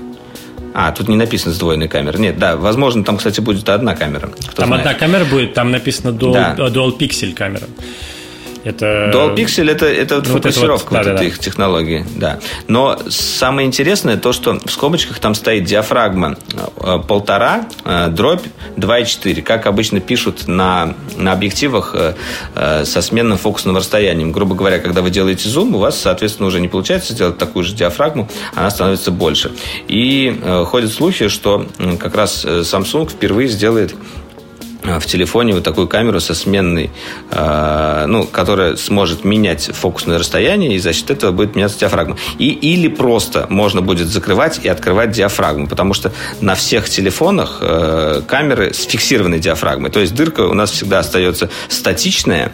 а, 0.73 0.91
тут 0.91 1.07
не 1.07 1.15
написано 1.15 1.53
сдвоенная 1.53 1.87
камера. 1.87 2.17
Нет, 2.17 2.37
да, 2.37 2.55
возможно, 2.55 3.03
там, 3.03 3.17
кстати, 3.17 3.39
будет 3.41 3.67
одна 3.69 3.95
камера. 3.95 4.29
Там 4.55 4.67
знает. 4.67 4.85
одна 4.85 4.93
камера 4.93 5.25
будет, 5.25 5.53
там 5.53 5.71
написано 5.71 6.11
Dual, 6.11 6.33
да. 6.33 6.67
Dual 6.67 6.97
Pixel 6.97 7.33
камера. 7.33 7.65
Это... 8.63 9.11
Dual 9.13 9.35
Pixel 9.35 9.71
это, 9.71 9.85
это 9.85 10.15
вот 10.15 10.27
ну, 10.27 10.33
фокусировка 10.33 10.93
вот, 10.93 10.99
это 10.99 11.09
вот, 11.09 11.15
да, 11.15 11.21
да, 11.21 11.27
их 11.27 11.39
технологии. 11.39 12.05
Да. 12.15 12.39
Но 12.67 12.99
самое 13.09 13.67
интересное 13.67 14.17
то, 14.17 14.33
что 14.33 14.59
в 14.59 14.71
скобочках 14.71 15.19
там 15.19 15.33
стоит 15.35 15.63
диафрагма 15.63 16.37
э, 16.81 16.99
полтора, 17.07 17.65
э, 17.85 18.07
дробь 18.09 18.43
2,4, 18.75 19.41
как 19.41 19.65
обычно 19.65 19.99
пишут 19.99 20.47
на, 20.47 20.95
на 21.15 21.31
объективах 21.31 21.95
э, 21.95 22.83
со 22.85 23.01
сменным 23.01 23.37
фокусным 23.37 23.77
расстоянием. 23.77 24.31
Грубо 24.31 24.55
говоря, 24.55 24.79
когда 24.79 25.01
вы 25.01 25.09
делаете 25.09 25.47
зум, 25.47 25.75
у 25.75 25.79
вас, 25.79 25.99
соответственно, 25.99 26.47
уже 26.47 26.59
не 26.59 26.67
получается 26.67 27.13
сделать 27.13 27.37
такую 27.37 27.63
же 27.63 27.73
диафрагму, 27.73 28.27
она 28.55 28.69
становится 28.69 29.11
больше. 29.11 29.51
И 29.87 30.39
ходят 30.65 30.91
слухи, 30.91 31.27
что 31.27 31.67
как 31.99 32.15
раз 32.15 32.45
Samsung 32.45 33.09
впервые 33.09 33.47
сделает 33.47 33.95
в 34.81 35.05
телефоне 35.05 35.53
вот 35.53 35.63
такую 35.63 35.87
камеру 35.87 36.19
со 36.19 36.33
сменной, 36.33 36.89
э, 37.31 38.05
ну, 38.07 38.23
которая 38.25 38.75
сможет 38.77 39.25
менять 39.25 39.69
фокусное 39.73 40.17
расстояние, 40.17 40.75
и 40.75 40.79
за 40.79 40.93
счет 40.93 41.11
этого 41.11 41.31
будет 41.31 41.55
меняться 41.55 41.79
диафрагма. 41.79 42.17
И, 42.37 42.49
или 42.49 42.87
просто 42.87 43.45
можно 43.49 43.81
будет 43.81 44.07
закрывать 44.07 44.59
и 44.63 44.69
открывать 44.69 45.11
диафрагму, 45.11 45.67
потому 45.67 45.93
что 45.93 46.13
на 46.39 46.55
всех 46.55 46.89
телефонах 46.89 47.57
э, 47.61 48.21
камеры 48.27 48.73
с 48.73 48.85
фиксированной 48.85 49.39
диафрагмой. 49.39 49.91
То 49.91 49.99
есть 49.99 50.15
дырка 50.15 50.41
у 50.41 50.53
нас 50.53 50.71
всегда 50.71 50.99
остается 50.99 51.49
статичная, 51.67 52.53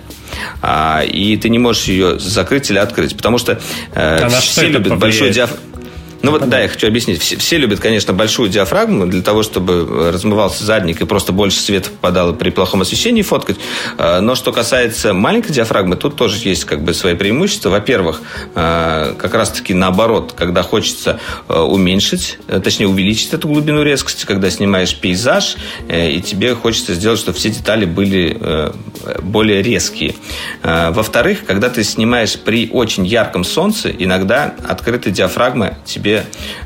а, 0.61 1.03
и 1.03 1.37
ты 1.37 1.49
не 1.49 1.59
можешь 1.59 1.83
ее 1.85 2.19
закрыть 2.19 2.69
или 2.71 2.79
открыть, 2.79 3.15
потому 3.15 3.37
что 3.37 3.59
э, 3.93 4.27
все 4.29 4.67
любят 4.67 4.97
большой 4.97 5.29
диафрагму. 5.29 5.74
Ну 6.25 6.31
вот, 6.31 6.49
да, 6.49 6.59
я 6.59 6.67
хочу 6.67 6.87
объяснить. 6.87 7.21
Все, 7.21 7.37
все 7.37 7.57
любят, 7.59 7.79
конечно, 7.79 8.11
большую 8.11 8.49
диафрагму 8.49 9.05
для 9.05 9.21
того, 9.21 9.43
чтобы 9.43 10.09
размывался 10.11 10.65
задник 10.65 10.99
и 10.99 11.05
просто 11.05 11.31
больше 11.31 11.59
света 11.59 11.91
попадало 11.91 12.33
при 12.33 12.49
плохом 12.49 12.81
освещении 12.81 13.21
фоткать. 13.21 13.57
А, 13.99 14.21
но 14.21 14.33
что 14.33 14.51
касается 14.51 15.13
маленькой 15.13 15.53
диафрагмы, 15.53 15.97
тут 15.97 16.15
тоже 16.15 16.37
есть 16.41 16.65
как 16.65 16.81
бы 16.81 16.95
свои 16.95 17.13
преимущества. 17.13 17.69
Во-первых, 17.69 18.23
а, 18.55 19.13
как 19.13 19.35
раз-таки 19.35 19.75
наоборот, 19.75 20.33
когда 20.35 20.63
хочется 20.63 21.19
а, 21.47 21.61
уменьшить, 21.61 22.39
точнее 22.63 22.87
увеличить 22.87 23.31
эту 23.31 23.47
глубину 23.47 23.83
резкости, 23.83 24.25
когда 24.25 24.49
снимаешь 24.49 24.95
пейзаж, 24.95 25.57
э, 25.87 26.09
и 26.09 26.21
тебе 26.23 26.55
хочется 26.55 26.95
сделать, 26.95 27.19
чтобы 27.19 27.37
все 27.37 27.51
детали 27.51 27.85
были 27.85 28.35
э, 28.39 28.71
более 29.21 29.61
резкие. 29.61 30.15
Во-вторых, 30.63 31.45
когда 31.45 31.69
ты 31.69 31.83
снимаешь 31.83 32.35
при 32.39 32.67
очень 32.71 33.05
ярком 33.05 33.43
солнце, 33.43 33.89
иногда 33.89 34.55
открытая 34.67 35.13
диафрагма 35.13 35.77
тебе 35.85 36.14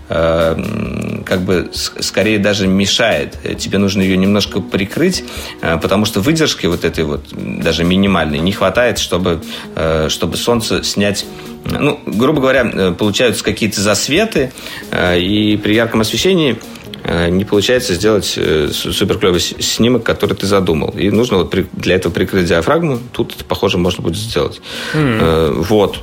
э, 0.09 1.21
как 1.25 1.41
бы 1.41 1.69
скорее 1.73 2.39
даже 2.39 2.67
мешает. 2.67 3.37
Тебе 3.57 3.77
нужно 3.77 4.01
ее 4.01 4.17
немножко 4.17 4.59
прикрыть, 4.59 5.23
э, 5.61 5.77
потому 5.81 6.05
что 6.05 6.21
выдержки 6.21 6.65
вот 6.65 6.83
этой 6.83 7.03
вот 7.03 7.21
даже 7.31 7.83
минимальной 7.83 8.39
не 8.39 8.51
хватает, 8.51 8.99
чтобы, 8.99 9.41
э, 9.75 10.07
чтобы 10.09 10.37
солнце 10.37 10.83
снять 10.83 11.25
ну, 11.65 11.99
грубо 12.05 12.39
говоря, 12.39 12.93
получаются 12.93 13.43
какие-то 13.43 13.81
засветы, 13.81 14.53
и 14.95 15.59
при 15.61 15.75
ярком 15.75 15.99
освещении 16.01 16.57
не 17.29 17.43
получается 17.43 17.93
сделать 17.95 18.25
супер 18.71 19.17
клевый 19.17 19.41
снимок, 19.41 20.03
который 20.03 20.35
ты 20.35 20.47
задумал. 20.47 20.95
И 20.97 21.11
нужно 21.11 21.37
вот 21.37 21.53
для 21.73 21.95
этого 21.95 22.13
прикрыть 22.13 22.45
диафрагму. 22.45 22.99
Тут, 23.11 23.35
похоже, 23.45 23.77
можно 23.77 24.01
будет 24.01 24.17
сделать. 24.17 24.61
Mm. 24.93 25.63
Вот. 25.63 25.99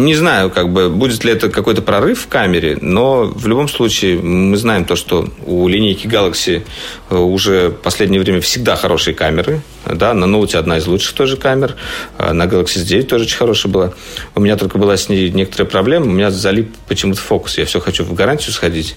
Не 0.00 0.14
знаю, 0.14 0.48
как 0.50 0.72
бы, 0.72 0.88
будет 0.88 1.24
ли 1.24 1.32
это 1.32 1.50
какой-то 1.50 1.82
прорыв 1.82 2.22
в 2.22 2.26
камере, 2.26 2.78
но 2.80 3.24
в 3.24 3.46
любом 3.46 3.68
случае 3.68 4.18
мы 4.18 4.56
знаем 4.56 4.86
то, 4.86 4.96
что 4.96 5.28
у 5.44 5.68
линейки 5.68 6.06
Galaxy 6.06 6.62
э, 7.10 7.16
уже 7.16 7.68
в 7.68 7.74
последнее 7.74 8.18
время 8.18 8.40
всегда 8.40 8.76
хорошие 8.76 9.14
камеры. 9.14 9.60
Да, 9.84 10.14
на 10.14 10.24
ноуте 10.24 10.56
одна 10.56 10.78
из 10.78 10.86
лучших 10.86 11.12
тоже 11.12 11.36
камер. 11.36 11.76
А 12.16 12.32
на 12.32 12.44
Galaxy 12.44 12.82
S9 12.82 13.02
тоже 13.02 13.24
очень 13.24 13.36
хорошая 13.36 13.70
была. 13.70 13.92
У 14.34 14.40
меня 14.40 14.56
только 14.56 14.78
была 14.78 14.96
с 14.96 15.10
ней 15.10 15.28
некоторая 15.28 15.68
проблема. 15.68 16.06
У 16.06 16.10
меня 16.10 16.30
залип 16.30 16.74
почему-то 16.88 17.20
фокус. 17.20 17.58
Я 17.58 17.66
все 17.66 17.78
хочу 17.78 18.02
в 18.02 18.14
гарантию 18.14 18.52
сходить, 18.52 18.96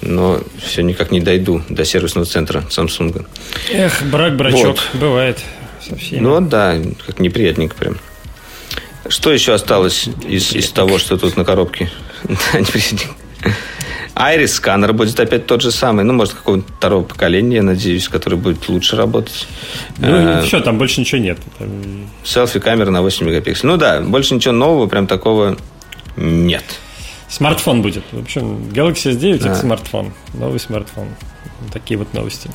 но 0.00 0.40
все 0.64 0.82
никак 0.82 1.10
не 1.10 1.20
дойду 1.20 1.62
до 1.68 1.84
сервисного 1.84 2.26
центра 2.26 2.64
Samsung. 2.70 3.26
Эх, 3.70 4.02
брак, 4.04 4.36
брачок, 4.36 4.62
вот. 4.64 4.80
бывает 4.94 5.38
со 5.86 5.94
всеми. 5.96 6.20
Ну 6.20 6.40
да, 6.40 6.76
как 7.06 7.18
неприятненько 7.20 7.74
прям. 7.74 7.98
Что 9.08 9.32
еще 9.32 9.54
осталось 9.54 10.08
из, 10.26 10.52
из 10.52 10.70
того, 10.70 10.98
что 10.98 11.16
тут 11.16 11.36
на 11.36 11.44
коробке? 11.44 11.90
Айрис 14.14 14.54
сканер 14.54 14.92
будет 14.92 15.20
опять 15.20 15.46
тот 15.46 15.62
же 15.62 15.70
самый, 15.70 16.04
ну, 16.04 16.12
может, 16.12 16.34
какого-нибудь 16.34 16.68
второго 16.76 17.04
поколения, 17.04 17.56
я 17.56 17.62
надеюсь, 17.62 18.08
который 18.08 18.36
будет 18.36 18.68
лучше 18.68 18.96
работать. 18.96 19.46
Ну, 19.98 20.08
а, 20.10 20.42
все, 20.42 20.60
там 20.60 20.76
больше 20.76 21.00
ничего 21.00 21.20
нет. 21.20 21.38
Селфи-камера 22.24 22.90
на 22.90 23.00
8 23.02 23.26
мегапикселей. 23.26 23.70
Ну 23.70 23.76
да, 23.76 24.00
больше 24.00 24.34
ничего 24.34 24.52
нового, 24.52 24.88
прям 24.88 25.06
такого 25.06 25.56
нет. 26.16 26.64
Смартфон 27.28 27.82
будет. 27.82 28.02
В 28.10 28.20
общем, 28.20 28.70
Galaxy 28.72 29.12
S9 29.12 29.34
а. 29.34 29.50
это 29.50 29.54
смартфон. 29.54 30.12
Новый 30.34 30.58
смартфон. 30.58 31.08
Такие 31.72 31.96
вот 31.98 32.12
новости. 32.12 32.50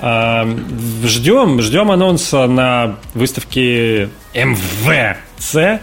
Ждем, 0.00 1.60
ждем 1.60 1.90
анонса 1.90 2.46
на 2.46 2.96
выставке 3.14 4.10
МВЦ. 4.34 5.80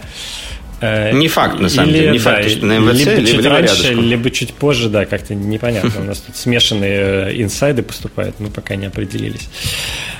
Э, 0.80 1.12
не 1.12 1.28
факт, 1.28 1.58
на 1.58 1.68
самом 1.68 1.90
или, 1.90 1.98
деле. 1.98 2.10
Не 2.12 2.18
да, 2.18 2.24
факт, 2.24 2.50
что 2.50 2.66
на 2.66 2.78
МВЦ, 2.78 2.98
либо, 2.98 3.10
либо 3.12 3.26
чуть 3.26 3.36
либо 3.36 3.48
раньше, 3.48 3.82
рядышком. 3.82 4.04
либо 4.04 4.30
чуть 4.30 4.54
позже, 4.54 4.88
да, 4.90 5.06
как-то 5.06 5.34
непонятно. 5.34 6.00
У 6.00 6.04
нас 6.04 6.18
тут 6.18 6.36
смешанные 6.36 7.30
э, 7.30 7.42
инсайды 7.42 7.82
поступают, 7.82 8.38
мы 8.40 8.50
пока 8.50 8.76
не 8.76 8.86
определились. 8.86 9.48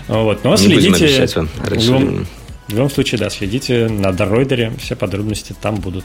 Вот. 0.08 0.44
Но 0.44 0.52
не 0.52 0.56
следите... 0.56 1.26
Вам 1.36 1.48
в, 1.48 1.72
любом, 1.72 2.26
в 2.68 2.72
любом 2.72 2.90
случае, 2.90 3.18
да, 3.18 3.28
следите 3.28 3.88
на 3.88 4.12
Доройдере, 4.12 4.72
все 4.78 4.96
подробности 4.96 5.54
там 5.60 5.76
будут. 5.76 6.04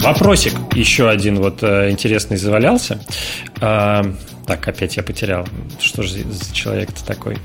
Вопросик 0.00 0.54
еще 0.74 1.08
один 1.08 1.36
вот 1.36 1.62
э, 1.62 1.90
интересный 1.90 2.36
завалялся. 2.36 3.00
Э, 3.60 4.02
так, 4.46 4.66
опять 4.66 4.96
я 4.96 5.02
потерял. 5.02 5.46
Что 5.78 6.02
же 6.02 6.14
за 6.24 6.54
человек-то 6.54 7.04
такой? 7.04 7.38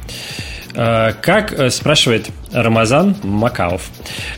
Э, 0.74 1.14
как, 1.22 1.54
э, 1.54 1.70
спрашивает 1.70 2.28
Рамазан 2.52 3.18
Макаов, 3.24 3.90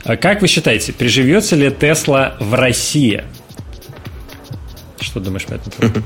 э, 0.05 0.17
как 0.17 0.41
вы 0.41 0.47
считаете, 0.47 0.93
приживется 0.93 1.55
ли 1.55 1.71
Тесла 1.71 2.35
в 2.39 2.53
России? 2.53 3.23
Что 4.99 5.19
думаешь 5.19 5.45
этому 5.45 5.71
поводу? 5.71 6.03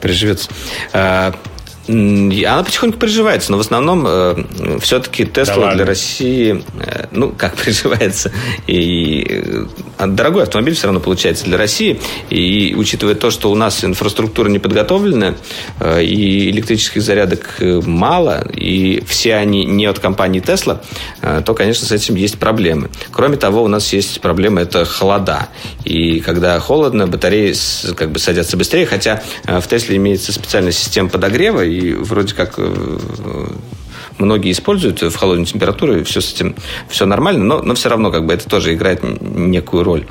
Приживется. 0.00 0.50
Она 1.88 2.62
потихоньку 2.62 2.98
приживается, 2.98 3.50
но 3.50 3.58
в 3.58 3.60
основном 3.60 4.04
э, 4.06 4.78
все-таки 4.80 5.26
Тесла 5.26 5.70
да 5.70 5.74
для 5.74 5.84
России, 5.84 6.62
э, 6.78 7.06
ну, 7.10 7.30
как 7.32 7.56
приживается, 7.56 8.30
и 8.68 9.11
дорогой 9.98 10.42
автомобиль 10.44 10.74
все 10.74 10.86
равно 10.86 11.00
получается 11.00 11.44
для 11.44 11.56
России. 11.56 12.00
И 12.30 12.74
учитывая 12.76 13.14
то, 13.14 13.30
что 13.30 13.50
у 13.50 13.54
нас 13.54 13.84
инфраструктура 13.84 14.48
не 14.48 14.58
подготовлена, 14.58 15.34
э, 15.80 16.02
и 16.04 16.50
электрических 16.50 17.02
зарядок 17.02 17.56
э, 17.60 17.80
мало, 17.84 18.46
и 18.54 19.02
все 19.06 19.36
они 19.36 19.64
не 19.64 19.86
от 19.86 19.98
компании 19.98 20.42
э, 20.42 21.42
то, 21.44 21.54
конечно, 21.54 21.86
с 21.86 21.92
этим 21.92 22.16
есть 22.16 22.38
проблемы. 22.38 22.90
Кроме 23.10 23.36
того, 23.36 23.62
у 23.62 23.68
нас 23.68 23.92
есть 23.92 24.20
проблема– 24.20 24.60
это 24.62 24.84
холода. 24.84 25.48
И 25.84 26.20
когда 26.20 26.58
холодно, 26.60 27.06
батареи 27.06 27.54
как 27.96 28.10
бы 28.10 28.18
садятся 28.18 28.56
быстрее, 28.56 28.86
хотя 28.86 29.22
э, 29.46 29.60
в 29.60 29.66
Тесле 29.68 29.96
имеется 29.96 30.32
специальная 30.32 30.72
система 30.72 31.08
подогрева, 31.08 31.64
и 31.64 31.92
вроде 31.92 32.34
как 32.34 32.54
э, 32.58 33.46
многие 34.18 34.52
используют 34.52 35.02
в 35.02 35.14
холодной 35.14 35.46
температуре, 35.46 36.04
все 36.04 36.20
с 36.20 36.32
этим 36.32 36.54
все 36.88 37.06
нормально, 37.06 37.44
но, 37.44 37.62
но 37.62 37.74
все 37.74 37.88
равно 37.88 38.10
как 38.10 38.26
бы 38.26 38.32
это 38.32 38.48
тоже 38.48 38.74
играет 38.74 39.02
некую 39.20 39.84
роль. 39.84 40.06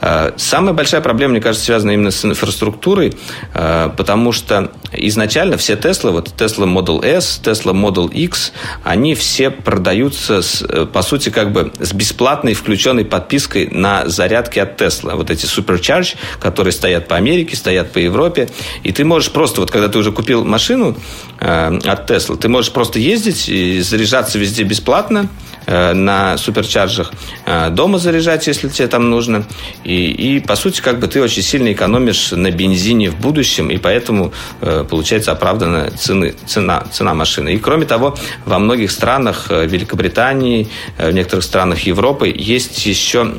Э, 0.00 0.32
самая 0.36 0.74
большая 0.74 1.00
проблема, 1.00 1.32
мне 1.32 1.40
кажется, 1.40 1.66
связана 1.66 1.92
именно 1.92 2.10
с 2.10 2.24
инфраструктурой, 2.24 3.14
э, 3.54 3.90
потому 3.96 4.32
что 4.32 4.72
изначально 4.92 5.56
все 5.56 5.74
Tesla, 5.74 6.10
вот 6.10 6.28
Tesla 6.36 6.66
Model 6.66 7.04
S, 7.04 7.40
Tesla 7.42 7.72
Model 7.72 8.12
X, 8.12 8.52
они 8.84 9.14
все 9.14 9.50
продаются, 9.50 10.42
с, 10.42 10.64
по 10.92 11.02
сути, 11.02 11.30
как 11.30 11.52
бы 11.52 11.72
с 11.78 11.92
бесплатной 11.92 12.54
включенной 12.54 13.04
подпиской 13.04 13.68
на 13.70 14.08
зарядки 14.08 14.58
от 14.58 14.80
Tesla. 14.80 15.16
Вот 15.16 15.30
эти 15.30 15.46
Supercharge, 15.46 16.16
которые 16.40 16.72
стоят 16.72 17.08
по 17.08 17.16
Америке, 17.16 17.56
стоят 17.56 17.92
по 17.92 17.98
Европе, 17.98 18.48
и 18.82 18.92
ты 18.92 19.04
можешь 19.04 19.30
просто, 19.30 19.60
вот 19.60 19.70
когда 19.70 19.88
ты 19.88 19.98
уже 19.98 20.12
купил 20.12 20.44
машину 20.44 20.96
э, 21.40 21.78
от 21.84 22.10
Tesla, 22.10 22.36
ты 22.36 22.48
можешь 22.48 22.72
просто 22.72 22.98
ездить 22.98 23.27
и 23.48 23.80
заряжаться 23.80 24.38
везде 24.38 24.62
бесплатно, 24.62 25.28
на 25.68 26.38
суперчарджах, 26.38 27.12
э, 27.44 27.68
дома 27.70 27.98
заряжать, 27.98 28.46
если 28.46 28.68
тебе 28.68 28.88
там 28.88 29.10
нужно. 29.10 29.44
И, 29.84 30.10
и, 30.10 30.40
по 30.40 30.56
сути, 30.56 30.80
как 30.80 30.98
бы 30.98 31.08
ты 31.08 31.22
очень 31.22 31.42
сильно 31.42 31.70
экономишь 31.72 32.32
на 32.32 32.50
бензине 32.50 33.10
в 33.10 33.20
будущем, 33.20 33.70
и 33.70 33.76
поэтому 33.76 34.32
э, 34.62 34.84
получается 34.88 35.32
оправданная 35.32 35.90
цены, 35.90 36.34
цена, 36.46 36.84
цена 36.90 37.12
машины. 37.12 37.54
И, 37.54 37.58
кроме 37.58 37.84
того, 37.84 38.16
во 38.46 38.58
многих 38.58 38.90
странах 38.90 39.50
Великобритании, 39.50 40.68
в 40.96 41.10
некоторых 41.10 41.44
странах 41.44 41.80
Европы 41.80 42.32
есть 42.34 42.86
еще 42.86 43.34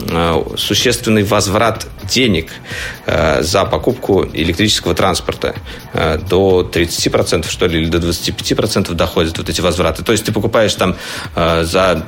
существенный 0.58 1.24
возврат 1.24 1.88
денег 2.04 2.52
за 3.40 3.66
покупку 3.66 4.26
электрического 4.34 4.94
транспорта. 4.94 5.56
До 6.30 6.70
30%, 6.72 7.50
что 7.50 7.68
ли, 7.68 7.82
или 7.82 7.90
до 7.90 7.98
25% 7.98 8.94
доходят 8.94 9.38
вот 9.38 9.50
эти 9.50 9.62
возвраты. 9.62 10.04
То 10.04 10.12
есть 10.12 10.26
ты 10.26 10.32
покупаешь 10.32 10.74
там 10.76 10.96
за 11.36 12.06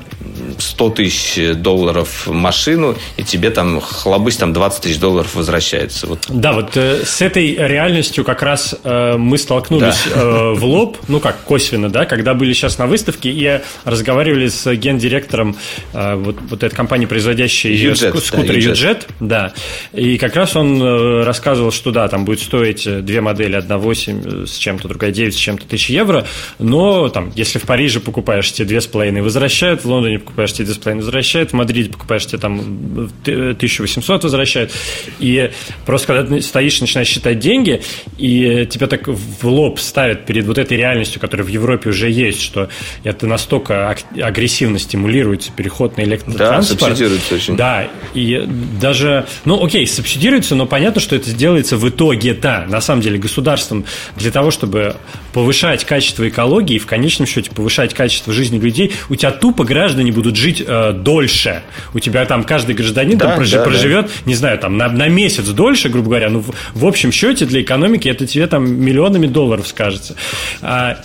100 0.58 0.90
тысяч 0.92 1.56
долларов 1.56 2.28
машину, 2.28 2.96
и 3.18 3.24
тебе 3.24 3.50
там 3.50 3.82
хлобысь 3.82 4.38
там 4.38 4.54
20 4.54 4.82
тысяч 4.84 5.00
долларов 5.00 5.36
возвращается. 5.36 6.08
Вот. 6.08 6.26
Да, 6.30 6.54
вот 6.54 6.76
э, 6.78 7.04
с 7.04 7.22
этой 7.22 7.56
реальностью 7.56 8.24
как 8.24 8.44
раз 8.44 8.76
э, 8.84 9.18
мы 9.18 9.38
столкнулись 9.38 10.08
да. 10.14 10.22
э, 10.22 10.54
в 10.54 10.64
лоб, 10.64 10.98
ну 11.08 11.20
как 11.20 11.42
косвенно, 11.44 11.90
да, 11.90 12.06
когда 12.06 12.34
были 12.34 12.54
сейчас 12.54 12.78
на 12.78 12.88
выставке 12.88 13.30
и 13.30 13.62
разговаривали 13.84 14.48
с 14.48 14.72
гендиректором 14.74 15.56
э, 15.94 16.16
вот, 16.16 16.38
вот 16.50 16.64
этой 16.64 16.76
компании, 16.76 17.06
производящей 17.06 17.76
Юджет, 17.76 18.18
скутеры 18.24 18.62
да, 18.62 18.70
Юджет, 18.70 19.08
да, 19.20 19.54
и 19.94 20.18
как 20.18 20.36
раз 20.36 20.56
он 20.56 20.82
э, 20.82 21.24
рассказывал, 21.24 21.72
что 21.72 21.92
да, 21.92 22.08
там 22.08 22.26
будет 22.26 22.40
стоить 22.40 22.86
э, 22.86 23.02
две 23.02 23.22
модели, 23.22 23.56
одна 23.56 23.78
8 23.78 24.46
с 24.46 24.56
чем-то, 24.58 24.88
другая 24.88 25.12
9 25.12 25.34
с 25.34 25.38
чем-то 25.38 25.66
тысяч 25.66 25.90
евро, 25.90 26.26
но 26.60 27.10
там, 27.10 27.32
если 27.36 27.60
в 27.60 27.64
Париже 27.64 28.00
покупаешь, 28.00 28.52
тебе 28.52 28.68
две 28.68 28.82
с 28.82 28.88
половиной 28.88 29.22
возвращают, 29.22 29.84
в 29.84 29.90
Лондоне 29.90 30.01
покупаешь, 30.20 30.54
тебе 30.54 30.68
дисплей 30.68 30.96
возвращают, 30.96 31.52
в 31.52 31.54
Мадриде 31.54 31.90
покупаешь, 31.90 32.26
тебе 32.26 32.40
там 32.40 33.10
1800 33.24 34.24
возвращают. 34.24 34.72
И 35.20 35.52
просто 35.86 36.08
когда 36.08 36.24
ты 36.24 36.42
стоишь, 36.42 36.82
начинаешь 36.82 37.08
считать 37.08 37.40
деньги, 37.40 37.82
и 38.18 38.68
тебя 38.70 38.88
так 38.88 39.08
в 39.08 39.48
лоб 39.48 39.80
ставят 39.80 40.26
перед 40.26 40.46
вот 40.46 40.58
этой 40.58 40.78
реальностью, 40.78 41.20
которая 41.22 41.46
в 41.46 41.50
Европе 41.50 41.90
уже 41.90 42.10
есть, 42.10 42.42
что 42.42 42.70
это 43.04 43.28
настолько 43.28 43.96
агрессивно 44.22 44.80
стимулируется 44.80 45.52
переход 45.52 45.98
на 45.98 46.02
электротранспорт. 46.02 46.80
Да, 46.80 46.88
субсидируется 46.88 47.36
очень. 47.36 47.56
Да, 47.56 47.88
и 48.14 48.48
даже, 48.80 49.26
ну 49.46 49.64
окей, 49.64 49.86
субсидируется, 49.88 50.56
но 50.56 50.66
понятно, 50.66 51.02
что 51.02 51.16
это 51.16 51.30
сделается 51.30 51.78
в 51.78 51.88
итоге-то, 51.88 52.66
на 52.68 52.82
самом 52.82 53.02
деле, 53.02 53.18
государством 53.18 53.86
для 54.16 54.32
того, 54.32 54.52
чтобы 54.52 54.96
повышать 55.34 55.86
качество 55.86 56.28
экологии 56.28 56.76
и 56.76 56.80
в 56.80 56.86
конечном 56.86 57.28
счете 57.28 57.52
повышать 57.52 57.94
качество 57.94 58.34
жизни 58.34 58.60
людей, 58.60 58.94
у 59.10 59.16
тебя 59.16 59.32
тупо 59.32 59.64
граждане 59.82 60.12
будут 60.12 60.36
жить 60.36 60.64
э, 60.66 60.94
дольше. 60.94 61.64
У 61.96 62.00
тебя 62.00 62.26
там 62.26 62.44
каждый 62.44 62.76
гражданин 62.76 63.18
да, 63.18 63.28
там 63.28 63.36
прожи, 63.38 63.58
да, 63.58 63.64
проживет, 63.64 64.06
да. 64.06 64.12
не 64.26 64.36
знаю, 64.36 64.60
там 64.60 64.78
на, 64.78 64.90
на 64.90 65.08
месяц 65.08 65.46
дольше, 65.48 65.90
грубо 65.90 66.10
говоря. 66.10 66.30
Ну, 66.30 66.40
в, 66.40 66.54
в 66.74 66.86
общем 66.86 67.12
счете 67.12 67.46
для 67.46 67.62
экономики 67.64 68.08
это 68.08 68.28
тебе 68.28 68.46
там 68.46 68.72
миллионами 68.72 69.26
долларов 69.26 69.68
скажется. 69.68 70.16
А, 70.62 70.98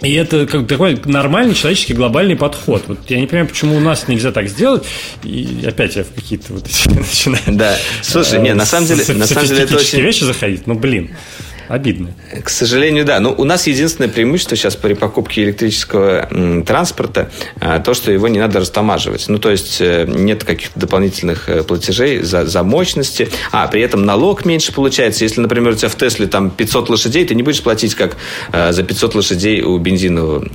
и 0.00 0.14
это 0.14 0.46
как 0.46 0.66
такой 0.66 0.98
нормальный 1.04 1.54
человеческий 1.54 1.92
глобальный 1.92 2.34
подход. 2.34 2.84
Вот 2.86 2.98
я 3.08 3.20
не 3.20 3.26
понимаю, 3.26 3.48
почему 3.48 3.76
у 3.76 3.80
нас 3.80 4.08
нельзя 4.08 4.32
так 4.32 4.48
сделать. 4.48 4.84
И 5.22 5.64
опять 5.66 5.96
я 5.96 6.04
в 6.04 6.08
какие-то 6.14 6.54
вот 6.54 6.66
эти 6.66 6.88
начинаю. 6.98 7.42
Да. 7.48 7.76
Слушай, 8.02 8.40
нет, 8.40 8.56
на 8.56 8.64
самом 8.64 8.86
деле, 8.86 9.04
на 9.14 9.26
самом 9.26 9.46
деле 9.46 9.64
это 9.64 9.76
очень 9.76 10.00
вещи 10.00 10.24
заходить. 10.24 10.66
Ну 10.66 10.74
блин. 10.74 11.10
Обидно. 11.68 12.14
К 12.42 12.48
сожалению, 12.48 13.04
да. 13.04 13.20
Ну, 13.20 13.34
у 13.36 13.44
нас 13.44 13.66
единственное 13.66 14.08
преимущество 14.08 14.56
сейчас 14.56 14.74
при 14.74 14.94
покупке 14.94 15.44
электрического 15.44 16.28
транспорта 16.66 17.30
а, 17.60 17.78
то, 17.78 17.92
что 17.92 18.10
его 18.10 18.26
не 18.28 18.38
надо 18.38 18.60
растамаживать. 18.60 19.26
Ну, 19.28 19.38
то 19.38 19.50
есть 19.50 19.80
э, 19.80 20.06
нет 20.08 20.44
каких-то 20.44 20.80
дополнительных 20.80 21.48
э, 21.50 21.62
платежей 21.62 22.22
за, 22.22 22.46
за 22.46 22.62
мощности. 22.62 23.28
А, 23.52 23.68
при 23.68 23.82
этом 23.82 24.04
налог 24.04 24.46
меньше 24.46 24.72
получается. 24.72 25.24
Если, 25.24 25.42
например, 25.42 25.72
у 25.72 25.76
тебя 25.76 25.90
в 25.90 25.96
Тесле 25.96 26.26
там 26.26 26.50
500 26.50 26.88
лошадей, 26.88 27.26
ты 27.26 27.34
не 27.34 27.42
будешь 27.42 27.62
платить 27.62 27.94
как 27.94 28.16
э, 28.52 28.72
за 28.72 28.82
500 28.82 29.14
лошадей 29.14 29.60
у 29.60 29.76
бензинового 29.76 30.46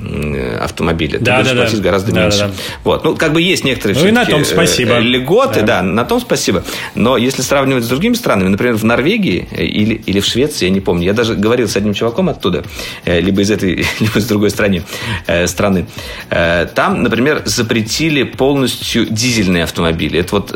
автомобиля. 0.61 1.19
Ты 1.19 1.25
да, 1.25 1.37
будешь 1.37 1.51
да, 1.51 1.57
платить 1.57 1.77
да. 1.77 1.83
гораздо 1.83 2.11
да, 2.11 2.23
меньше. 2.23 2.39
Да, 2.39 2.47
да. 2.47 2.53
Вот. 2.83 3.03
Ну, 3.03 3.15
как 3.15 3.33
бы 3.33 3.41
есть 3.41 3.63
некоторые 3.63 3.99
ну, 3.99 4.07
и 4.07 4.11
на 4.11 4.25
том 4.25 4.43
спасибо. 4.43 4.97
льготы, 4.97 5.59
да. 5.61 5.81
да, 5.81 5.83
на 5.83 6.05
том 6.05 6.19
спасибо. 6.19 6.63
Но 6.95 7.17
если 7.17 7.43
сравнивать 7.43 7.83
с 7.83 7.87
другими 7.87 8.15
странами, 8.15 8.49
например, 8.49 8.75
в 8.75 8.83
Норвегии 8.83 9.47
или, 9.55 9.93
или 9.93 10.19
в 10.19 10.25
Швеции, 10.25 10.65
я 10.65 10.71
не 10.71 10.81
помню, 10.81 11.02
я 11.03 11.13
даже 11.13 11.35
говорил 11.35 11.67
с 11.67 11.75
одним 11.75 11.93
чуваком 11.93 12.29
оттуда, 12.29 12.63
э, 13.05 13.19
либо 13.19 13.41
из 13.41 13.51
этой, 13.51 13.85
либо 13.99 14.19
из 14.19 14.27
другой 14.27 14.49
страны, 14.49 14.83
э, 15.27 15.47
страны. 15.47 15.87
Э, 16.29 16.67
там, 16.73 17.03
например, 17.03 17.43
запретили 17.45 18.23
полностью 18.23 19.05
дизельные 19.05 19.63
автомобили. 19.63 20.19
Это 20.19 20.35
вот 20.35 20.53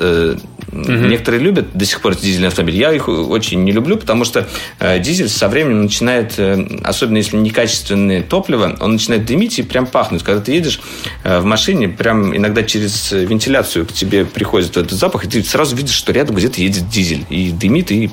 Угу. 0.72 0.92
Некоторые 0.92 1.42
любят 1.42 1.74
до 1.74 1.86
сих 1.86 2.02
пор 2.02 2.16
дизельные 2.16 2.50
автомобили. 2.50 2.78
Я 2.78 2.92
их 2.92 3.08
очень 3.08 3.64
не 3.64 3.72
люблю, 3.72 3.98
потому 3.98 4.26
что 4.26 4.48
э, 4.80 5.00
дизель 5.00 5.30
со 5.30 5.48
временем 5.48 5.84
начинает, 5.84 6.34
э, 6.38 6.80
особенно 6.84 7.18
если 7.18 7.38
некачественное 7.38 8.22
топливо, 8.22 8.76
он 8.80 8.94
начинает 8.94 9.26
дымить 9.26 9.60
и 9.60 9.64
прям 9.64 9.88
пахнуть. 9.88 10.24
Когда 10.24 10.42
ты 10.42 10.52
едешь 10.52 10.82
э, 11.24 11.40
в 11.40 11.46
машине, 11.46 11.88
прям 11.88 12.36
иногда 12.36 12.64
через 12.64 13.12
вентиляцию 13.12 13.86
к 13.86 13.94
тебе 13.94 14.26
приходит 14.26 14.76
этот 14.78 14.92
запах, 14.92 15.26
и 15.26 15.28
ты 15.28 15.44
сразу 15.44 15.76
видишь, 15.76 15.96
что 15.96 16.12
рядом 16.12 16.36
где-то 16.36 16.62
едет 16.62 16.90
дизель. 16.90 17.26
И 17.30 17.52
дымит, 17.52 17.92
и 17.92 18.10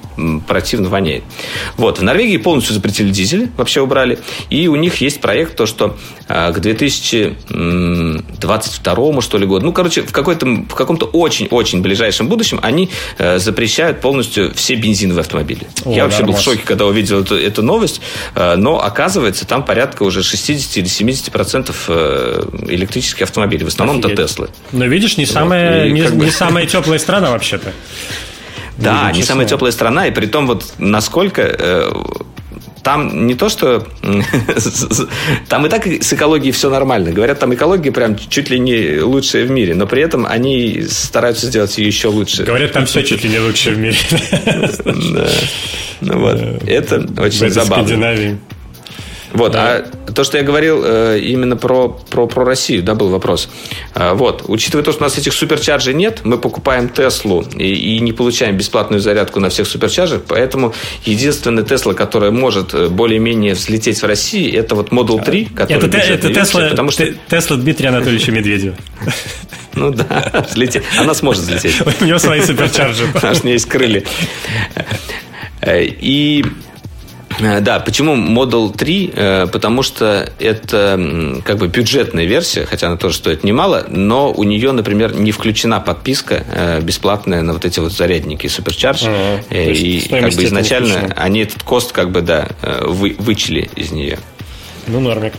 противно 0.46 0.88
воняет. 0.88 1.24
Вот. 1.76 1.98
В 1.98 2.02
Норвегии 2.02 2.23
полностью 2.38 2.74
запретили 2.74 3.10
дизель, 3.10 3.50
вообще 3.56 3.80
убрали. 3.80 4.18
И 4.50 4.68
у 4.68 4.76
них 4.76 5.00
есть 5.00 5.20
проект, 5.20 5.56
то, 5.56 5.66
что 5.66 5.96
э, 6.28 6.52
к 6.52 6.60
2022 6.60 9.20
что 9.20 9.38
ли 9.38 9.46
году, 9.46 9.66
ну, 9.66 9.72
короче, 9.72 10.02
в, 10.02 10.12
какой-то, 10.12 10.46
в 10.46 10.74
каком-то 10.74 11.06
очень-очень 11.06 11.82
ближайшем 11.82 12.28
будущем 12.28 12.60
они 12.62 12.90
э, 13.18 13.38
запрещают 13.38 14.00
полностью 14.00 14.52
все 14.54 14.74
бензиновые 14.74 15.22
автомобили. 15.22 15.66
О, 15.84 15.92
Я 15.92 16.04
вообще 16.04 16.20
нормас. 16.20 16.36
был 16.36 16.40
в 16.40 16.44
шоке, 16.44 16.60
когда 16.64 16.86
увидел 16.86 17.20
эту, 17.20 17.36
эту 17.36 17.62
новость, 17.62 18.00
э, 18.34 18.56
но 18.56 18.82
оказывается, 18.82 19.46
там 19.46 19.64
порядка 19.64 20.02
уже 20.02 20.22
60 20.22 20.78
или 20.78 20.86
70 20.86 21.32
процентов 21.32 21.84
э, 21.88 22.44
электрических 22.68 23.22
автомобилей. 23.22 23.64
В 23.64 23.68
основном 23.68 23.98
это 23.98 24.14
Теслы. 24.14 24.48
Но 24.72 24.86
видишь, 24.86 25.16
не 25.16 25.26
самая, 25.26 25.84
вот, 25.84 25.92
не, 25.92 26.02
бы... 26.02 26.24
не 26.24 26.30
самая 26.30 26.66
теплая 26.66 26.98
страна 26.98 27.30
вообще-то. 27.30 27.72
Да, 28.78 29.12
не 29.12 29.22
самая 29.22 29.46
теплая 29.46 29.72
страна, 29.72 30.06
и 30.06 30.10
при 30.10 30.26
том 30.26 30.46
вот 30.46 30.74
насколько 30.78 31.92
там 32.84 33.26
не 33.26 33.34
то, 33.34 33.48
что... 33.48 33.86
Там 35.48 35.66
и 35.66 35.68
так 35.70 35.86
с 35.86 36.12
экологией 36.12 36.52
все 36.52 36.68
нормально. 36.68 37.12
Говорят, 37.12 37.38
там 37.38 37.54
экология 37.54 37.90
прям 37.90 38.16
чуть 38.16 38.50
ли 38.50 38.58
не 38.58 39.00
лучшая 39.00 39.46
в 39.46 39.50
мире, 39.50 39.74
но 39.74 39.86
при 39.86 40.02
этом 40.02 40.26
они 40.26 40.84
стараются 40.88 41.46
сделать 41.46 41.76
ее 41.78 41.86
еще 41.86 42.08
лучше. 42.08 42.44
Говорят, 42.44 42.72
там 42.72 42.84
все 42.84 43.02
чуть 43.02 43.24
ли 43.24 43.30
не 43.30 43.38
лучше 43.38 43.70
в 43.70 43.78
мире. 43.78 43.96
Ну 46.00 46.18
вот, 46.18 46.38
это 46.66 47.06
очень 47.18 47.48
забавно. 47.48 48.36
Вот, 49.34 49.56
а 49.56 49.84
то, 50.14 50.22
что 50.22 50.38
я 50.38 50.44
говорил 50.44 50.82
э, 50.84 51.18
именно 51.18 51.56
про, 51.56 51.88
про, 51.88 52.28
про 52.28 52.44
Россию, 52.44 52.84
да, 52.84 52.94
был 52.94 53.08
вопрос. 53.08 53.48
А, 53.92 54.14
вот, 54.14 54.44
учитывая 54.46 54.84
то, 54.84 54.92
что 54.92 55.02
у 55.02 55.06
нас 55.06 55.18
этих 55.18 55.32
суперчарджей 55.32 55.92
нет, 55.92 56.20
мы 56.22 56.38
покупаем 56.38 56.88
Теслу 56.88 57.44
и, 57.56 57.96
и 57.96 57.98
не 57.98 58.12
получаем 58.12 58.56
бесплатную 58.56 59.00
зарядку 59.00 59.40
на 59.40 59.48
всех 59.48 59.66
суперчарджах, 59.66 60.22
поэтому 60.28 60.72
единственная 61.04 61.64
Тесла, 61.64 61.94
которая 61.94 62.30
может 62.30 62.74
э, 62.74 62.88
более-менее 62.88 63.54
взлететь 63.54 64.00
в 64.00 64.06
России, 64.06 64.52
это 64.52 64.76
вот 64.76 64.90
Model 64.90 65.24
3, 65.24 65.46
который 65.46 65.88
Это, 65.88 65.98
это 65.98 66.32
Тесла, 66.32 66.68
потому 66.70 66.92
что... 66.92 67.12
Тесла 67.28 67.56
Дмитрия 67.56 67.88
Анатольевича 67.88 68.30
Медведева. 68.32 68.76
Ну 69.76 69.90
да, 69.90 70.46
взлететь. 70.48 70.84
Она 70.96 71.14
сможет 71.14 71.42
взлететь. 71.42 71.82
У 72.00 72.04
него 72.04 72.20
свои 72.20 72.40
суперчарджи. 72.40 73.06
Что 73.18 73.32
у 73.32 73.44
нее 73.44 73.54
есть 73.54 73.66
крылья. 73.66 74.04
Э, 75.60 75.82
и 75.82 76.44
Э, 76.44 76.73
да, 77.60 77.80
почему 77.80 78.14
Model 78.14 78.76
3? 78.76 79.12
Э, 79.14 79.46
потому 79.46 79.82
что 79.82 80.30
это 80.38 81.40
как 81.44 81.58
бы 81.58 81.68
бюджетная 81.68 82.24
версия, 82.24 82.64
хотя 82.64 82.88
она 82.88 82.96
тоже 82.96 83.16
стоит 83.16 83.44
немало, 83.44 83.86
но 83.88 84.32
у 84.32 84.44
нее, 84.44 84.72
например, 84.72 85.14
не 85.14 85.32
включена 85.32 85.80
подписка 85.80 86.44
э, 86.46 86.80
бесплатная 86.80 87.42
на 87.42 87.52
вот 87.52 87.64
эти 87.64 87.80
вот 87.80 87.92
зарядники 87.92 88.46
Supercharge. 88.46 89.06
А, 89.06 89.40
и 89.50 90.08
как 90.08 90.32
бы 90.32 90.44
изначально 90.44 91.12
они 91.16 91.40
этот 91.40 91.62
кост 91.62 91.92
как 91.92 92.10
бы, 92.10 92.20
да, 92.20 92.48
вы, 92.82 93.16
вычли 93.18 93.70
из 93.76 93.90
нее. 93.90 94.18
Ну, 94.86 95.00
нормик. 95.00 95.34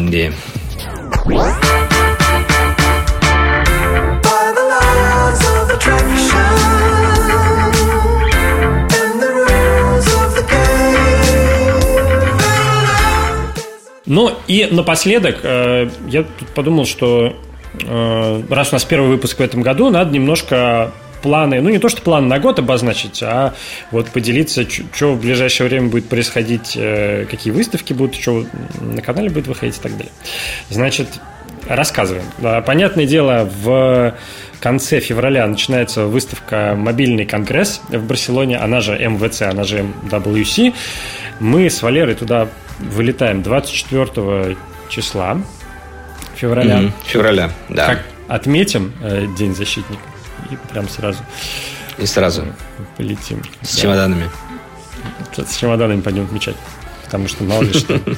Да. 0.00 0.32
Ну 14.08 14.34
и 14.46 14.66
напоследок 14.70 15.40
э, 15.42 15.90
я 16.08 16.22
тут 16.22 16.48
подумал, 16.48 16.86
что 16.86 17.36
э, 17.84 18.42
раз 18.48 18.70
у 18.72 18.74
нас 18.74 18.84
первый 18.84 19.08
выпуск 19.10 19.38
в 19.38 19.42
этом 19.42 19.60
году, 19.60 19.90
надо 19.90 20.10
немножко 20.10 20.92
планы, 21.22 21.60
ну 21.60 21.68
не 21.68 21.78
то, 21.78 21.90
что 21.90 22.00
планы 22.00 22.26
на 22.26 22.38
год 22.38 22.58
обозначить, 22.58 23.22
а 23.22 23.54
вот 23.90 24.08
поделиться, 24.08 24.64
что 24.68 25.12
в 25.12 25.20
ближайшее 25.20 25.68
время 25.68 25.88
будет 25.88 26.08
происходить, 26.08 26.72
э, 26.74 27.26
какие 27.30 27.52
выставки 27.52 27.92
будут, 27.92 28.16
что 28.16 28.46
на 28.80 29.02
канале 29.02 29.28
будет 29.28 29.46
выходить 29.46 29.76
и 29.76 29.80
так 29.80 29.92
далее. 29.92 30.12
Значит, 30.70 31.08
рассказываем. 31.68 32.24
Понятное 32.64 33.04
дело, 33.04 33.46
в 33.62 34.14
конце 34.58 35.00
февраля 35.00 35.46
начинается 35.46 36.06
выставка 36.06 36.74
«Мобильный 36.74 37.26
конгресс» 37.26 37.82
в 37.88 38.06
Барселоне, 38.06 38.56
она 38.56 38.80
же 38.80 38.92
МВЦ, 38.98 39.42
она 39.42 39.64
же 39.64 39.84
MWC. 40.10 40.72
Мы 41.40 41.68
с 41.68 41.82
Валерой 41.82 42.14
туда 42.14 42.48
вылетаем 42.78 43.42
24 43.42 44.56
числа 44.88 45.38
февраля. 46.36 46.78
Mm-hmm. 46.78 46.92
Февраля, 47.06 47.50
да. 47.68 47.86
Как 47.86 48.04
отметим 48.28 48.92
э, 49.02 49.26
День 49.36 49.54
защитника 49.54 50.02
и 50.50 50.56
прям 50.72 50.88
сразу. 50.88 51.18
И 51.98 52.06
сразу. 52.06 52.44
Полетим. 52.96 53.42
С 53.62 53.74
да. 53.74 53.82
чемоданами. 53.82 54.30
С 55.36 55.56
чемоданами 55.56 56.00
пойдем 56.00 56.24
отмечать. 56.24 56.56
Потому 57.04 57.28
что 57.28 57.44
мало 57.44 57.62
ли 57.62 57.72
что. 57.72 58.00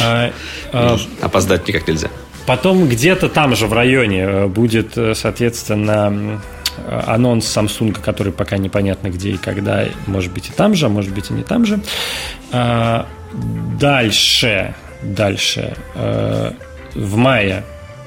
А, 0.00 0.30
а, 0.72 0.96
Опоздать 1.20 1.66
никак 1.66 1.88
нельзя. 1.88 2.10
Потом 2.46 2.88
где-то 2.88 3.28
там 3.28 3.56
же 3.56 3.66
в 3.66 3.72
районе 3.72 4.20
э, 4.20 4.46
будет, 4.46 4.96
э, 4.96 5.16
соответственно, 5.16 6.40
анонс 6.86 7.44
Samsung, 7.44 8.00
который 8.00 8.32
пока 8.32 8.56
непонятно 8.56 9.08
где 9.08 9.30
и 9.30 9.36
когда, 9.36 9.86
может 10.06 10.32
быть 10.32 10.48
и 10.48 10.52
там 10.52 10.76
же, 10.76 10.86
а 10.86 10.88
может 10.88 11.12
быть 11.12 11.30
и 11.30 11.32
не 11.32 11.42
там 11.42 11.66
же. 11.66 11.80
Дальше, 13.32 14.74
дальше. 15.02 15.76
Э, 15.94 16.52
в 16.94 17.16
мае, 17.16 17.64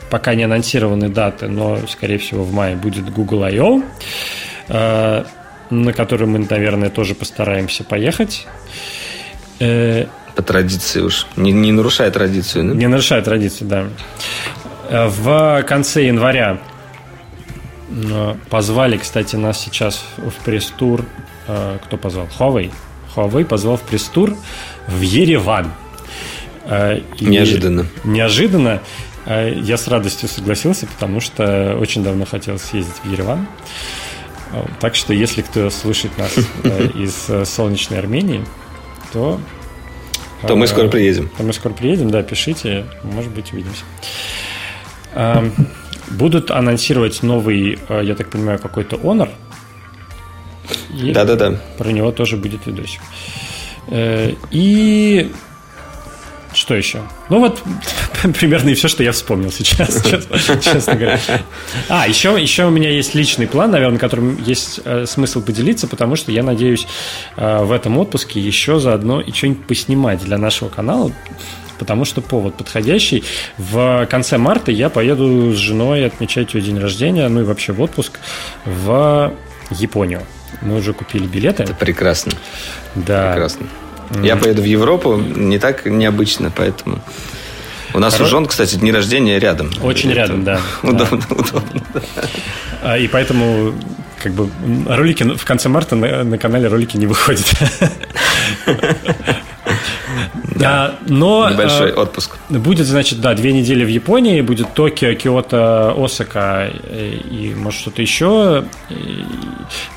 пока 0.10 0.36
не 0.36 0.44
анонсированы 0.44 1.10
даты, 1.10 1.48
но, 1.48 1.80
скорее 1.88 2.18
всего, 2.18 2.44
в 2.44 2.54
мае 2.54 2.76
будет 2.76 3.10
Google 3.10 3.44
I.O., 3.44 3.84
э, 4.68 5.24
на 5.70 5.94
который 5.94 6.28
мы, 6.28 6.46
наверное, 6.50 6.90
тоже 6.90 7.16
постараемся 7.16 7.84
поехать. 7.84 8.46
Э, 9.60 10.06
По 10.36 10.42
традиции 10.42 11.02
уж. 11.02 11.26
Не, 11.38 11.52
не 11.52 11.72
нарушая 11.72 12.12
традицию, 12.12 12.70
да? 12.70 12.76
Не 12.76 12.88
нарушая 12.88 13.22
традицию, 13.22 13.68
да. 13.70 13.86
В 14.90 15.64
конце 15.64 16.06
января 16.06 16.60
позвали, 18.50 18.98
кстати, 18.98 19.38
нас 19.38 19.60
сейчас 19.60 20.04
в 20.18 20.44
пресс-тур. 20.44 21.06
Кто 21.86 21.98
позвал? 21.98 22.28
Huawei. 22.38 22.72
Huawei 23.16 23.46
позвал 23.46 23.78
в 23.78 23.82
пресс-тур 23.82 24.36
в 24.88 25.02
Ереван. 25.02 25.72
Э, 26.66 27.00
и 27.18 27.26
неожиданно. 27.26 27.88
Неожиданно. 28.04 28.82
Э, 29.26 29.54
я 29.56 29.78
с 29.78 29.88
радостью 29.88 30.30
согласился, 30.30 30.88
потому 30.88 31.20
что 31.20 31.78
очень 31.80 32.04
давно 32.04 32.26
хотел 32.26 32.58
съездить 32.60 32.96
в 33.04 33.12
Ереван. 33.12 33.48
Э, 34.52 34.66
так 34.80 34.96
что, 34.96 35.14
если 35.14 35.42
кто 35.42 35.70
слышит 35.70 36.12
нас 36.18 36.38
из 36.96 37.50
солнечной 37.50 38.00
Армении, 38.00 38.46
то... 39.12 39.40
То 40.48 40.56
мы 40.58 40.68
скоро 40.68 40.90
приедем. 40.90 41.30
То 41.38 41.44
мы 41.44 41.54
скоро 41.54 41.72
приедем, 41.74 42.10
да, 42.10 42.22
пишите, 42.22 42.86
может 43.04 43.32
быть, 43.32 43.54
увидимся. 43.54 43.84
Эм, 45.14 45.54
будут 46.10 46.52
анонсировать 46.52 47.24
новый, 47.24 47.80
я 47.90 48.14
так 48.14 48.30
понимаю, 48.30 48.60
какой-то 48.60 48.98
Honor. 48.98 49.30
Да-да-да. 50.94 51.60
Про 51.78 51.92
него 51.92 52.12
тоже 52.12 52.38
будет 52.38 52.66
видосик. 52.66 53.02
Э, 53.88 54.34
и 54.52 55.32
что 56.54 56.76
еще? 56.76 57.02
Ну 57.30 57.40
вот 57.40 57.62
примерно 58.40 58.70
и 58.70 58.74
все, 58.76 58.88
что 58.88 59.04
я 59.04 59.12
вспомнил 59.12 59.52
сейчас, 59.52 60.04
честно 60.64 60.96
говоря. 60.96 61.20
А, 61.90 62.08
еще, 62.08 62.40
еще 62.40 62.66
у 62.66 62.70
меня 62.70 62.90
есть 62.90 63.16
личный 63.16 63.48
план, 63.48 63.72
наверное, 63.72 64.00
которым 64.00 64.42
есть 64.44 64.80
э, 64.86 65.06
смысл 65.06 65.42
поделиться, 65.42 65.88
потому 65.88 66.16
что 66.16 66.32
я 66.32 66.44
надеюсь 66.44 66.88
э, 67.38 67.64
в 67.64 67.72
этом 67.72 67.98
отпуске 67.98 68.40
еще 68.40 68.80
заодно 68.80 69.20
и 69.20 69.32
что-нибудь 69.32 69.66
поснимать 69.66 70.24
для 70.24 70.38
нашего 70.38 70.70
канала, 70.70 71.12
потому 71.80 72.06
что 72.06 72.22
повод 72.22 72.56
подходящий. 72.56 73.24
В 73.58 74.08
конце 74.10 74.38
марта 74.38 74.72
я 74.72 74.90
поеду 74.90 75.54
с 75.54 75.58
женой 75.58 76.06
отмечать 76.06 76.54
ее 76.54 76.62
день 76.62 76.80
рождения, 76.80 77.28
ну 77.30 77.42
и 77.42 77.44
вообще 77.44 77.74
в 77.74 77.82
отпуск 77.82 78.20
в 78.66 79.34
Японию. 79.72 80.22
Мы 80.62 80.78
уже 80.78 80.94
купили 80.94 81.26
билеты. 81.26 81.64
Это 81.64 81.74
прекрасно. 81.74 82.34
Да. 82.96 83.32
Прекрасно. 83.32 83.68
Mm. 84.10 84.26
Я 84.26 84.36
поеду 84.36 84.62
в 84.62 84.66
Европу, 84.66 85.16
не 85.16 85.60
так 85.60 85.86
необычно, 85.86 86.52
поэтому... 86.56 87.00
У 87.94 88.00
нас 88.00 88.16
Хоро... 88.16 88.26
у 88.26 88.30
жен, 88.30 88.46
кстати, 88.46 88.76
дни 88.76 88.92
рождения 88.92 89.40
рядом. 89.40 89.72
Очень 89.82 90.12
Это 90.12 90.20
рядом, 90.20 90.44
да. 90.44 90.60
Удобно, 90.84 91.22
да. 91.30 91.36
удобно. 91.36 91.82
А, 92.82 92.98
и 92.98 93.08
поэтому 93.08 93.74
как 94.22 94.34
бы 94.34 94.50
ролики 94.88 95.24
в 95.24 95.46
конце 95.46 95.70
марта 95.70 95.96
на, 95.96 96.24
на 96.24 96.38
канале 96.38 96.68
ролики 96.68 96.98
не 96.98 97.06
выходят. 97.08 97.46
Да, 100.56 100.96
но... 101.08 101.50
Небольшой 101.50 101.92
а, 101.92 102.02
отпуск. 102.02 102.38
Будет, 102.50 102.88
значит, 102.88 103.20
да, 103.22 103.34
две 103.34 103.54
недели 103.54 103.84
в 103.84 103.88
Японии, 103.88 104.42
будет 104.42 104.74
Токио, 104.74 105.14
Киото, 105.16 105.94
Осака 105.98 106.68
и, 106.68 107.54
может, 107.56 107.80
что-то 107.80 108.02
еще. 108.02 108.66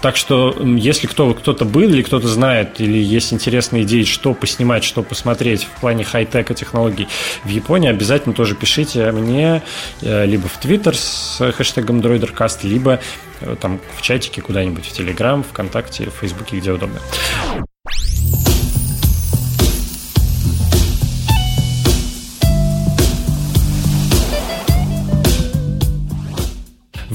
Так 0.01 0.17
что, 0.17 0.57
если 0.61 1.07
кто, 1.07 1.35
кто-то 1.35 1.65
был 1.65 1.89
или 1.89 2.03
кто-то 2.03 2.29
знает, 2.29 2.81
или 2.81 2.99
есть 2.99 3.33
интересные 3.33 3.83
идеи, 3.85 4.05
что 4.05 4.35
поснимать, 4.35 4.85
что 4.85 5.03
посмотреть 5.03 5.65
в 5.65 5.81
плане 5.81 6.05
хай-тека 6.05 6.55
технологий 6.55 7.09
в 7.45 7.49
Японии, 7.49 7.91
обязательно 7.91 8.35
тоже 8.35 8.55
пишите 8.55 9.13
мне 9.13 9.63
э, 10.03 10.27
либо 10.27 10.49
в 10.49 10.59
Твиттер 10.59 10.97
с 10.97 11.53
хэштегом 11.53 12.01
DroiderCast, 12.01 12.67
либо 12.67 13.01
э, 13.41 13.57
там 13.61 13.81
в 13.97 14.03
чатике 14.03 14.41
куда-нибудь, 14.43 14.87
в 14.87 14.93
Телеграм, 14.93 15.43
ВКонтакте, 15.43 16.11
в 16.11 16.21
Фейсбуке, 16.21 16.59
где 16.59 16.73
удобно. 16.73 17.01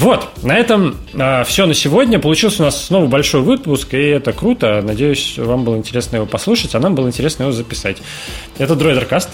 Вот, 0.02 0.30
на 0.42 0.58
этом 0.58 0.98
э, 1.14 1.44
все 1.44 1.68
на 1.68 1.76
сегодня. 1.76 2.18
Получился 2.18 2.64
у 2.64 2.66
нас 2.66 2.86
снова 2.86 3.06
большой 3.06 3.42
выпуск, 3.42 3.94
и 3.94 4.02
это 4.02 4.34
круто. 4.34 4.82
Надеюсь, 4.82 5.38
вам 5.38 5.64
было 5.64 5.78
интересно 5.78 6.16
его 6.16 6.26
послушать, 6.26 6.74
а 6.74 6.80
нам 6.80 6.96
было 6.96 7.08
интересно 7.08 7.44
его 7.44 7.52
записать. 7.52 7.98
Это 8.58 8.76
Droidercast. 8.76 9.30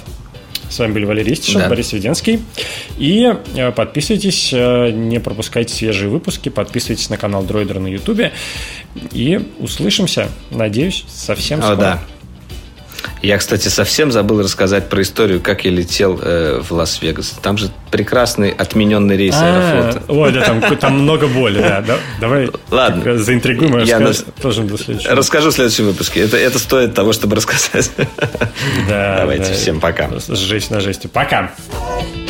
С 0.69 0.79
вами 0.79 0.91
были 0.91 1.05
Валерий 1.05 1.31
Истишев, 1.31 1.61
да. 1.61 1.69
Борис 1.69 1.93
Веденский. 1.93 2.41
И 2.97 3.33
э, 3.55 3.71
подписывайтесь, 3.71 4.49
э, 4.51 4.91
не 4.91 5.21
пропускайте 5.21 5.73
свежие 5.73 6.09
выпуски, 6.09 6.49
подписывайтесь 6.49 7.09
на 7.09 7.15
канал 7.15 7.43
Droider 7.43 7.79
на 7.79 7.87
Ютубе. 7.87 8.33
И 9.13 9.39
услышимся, 9.59 10.27
надеюсь, 10.51 11.05
совсем 11.07 11.61
скоро. 11.61 11.73
О, 11.73 11.77
да. 11.77 12.03
Я, 13.21 13.37
кстати, 13.37 13.67
совсем 13.67 14.11
забыл 14.11 14.41
рассказать 14.41 14.89
про 14.89 15.01
историю, 15.01 15.41
как 15.41 15.65
я 15.65 15.71
летел 15.71 16.19
э, 16.21 16.61
в 16.61 16.71
Лас-Вегас. 16.71 17.35
Там 17.41 17.57
же 17.57 17.69
прекрасный 17.91 18.51
отмененный 18.51 19.17
рейс 19.17 19.35
А-а-а. 19.35 19.81
аэрофлота. 19.81 20.11
Ой, 20.11 20.31
да, 20.31 20.41
там, 20.41 20.77
там 20.77 20.99
много 20.99 21.27
боли, 21.27 21.59
да. 21.59 21.83
Давай 22.19 22.49
Ладно. 22.69 23.17
заинтригуем, 23.17 23.77
я 23.79 23.99
расскажу, 23.99 24.31
на... 24.35 24.41
тоже 24.41 24.61
до 24.63 24.77
следующего. 24.77 25.15
Расскажу 25.15 25.49
в 25.49 25.53
следующем 25.53 25.85
выпуске. 25.85 26.21
Это, 26.21 26.37
это 26.37 26.59
стоит 26.59 26.93
того, 26.93 27.13
чтобы 27.13 27.35
рассказать. 27.35 27.91
Да, 28.87 29.17
Давайте, 29.19 29.49
да. 29.49 29.53
всем 29.53 29.79
пока. 29.79 30.09
Жесть 30.27 30.71
на 30.71 30.79
жести. 30.79 31.07
Пока. 31.07 31.51
Пока. 31.79 32.27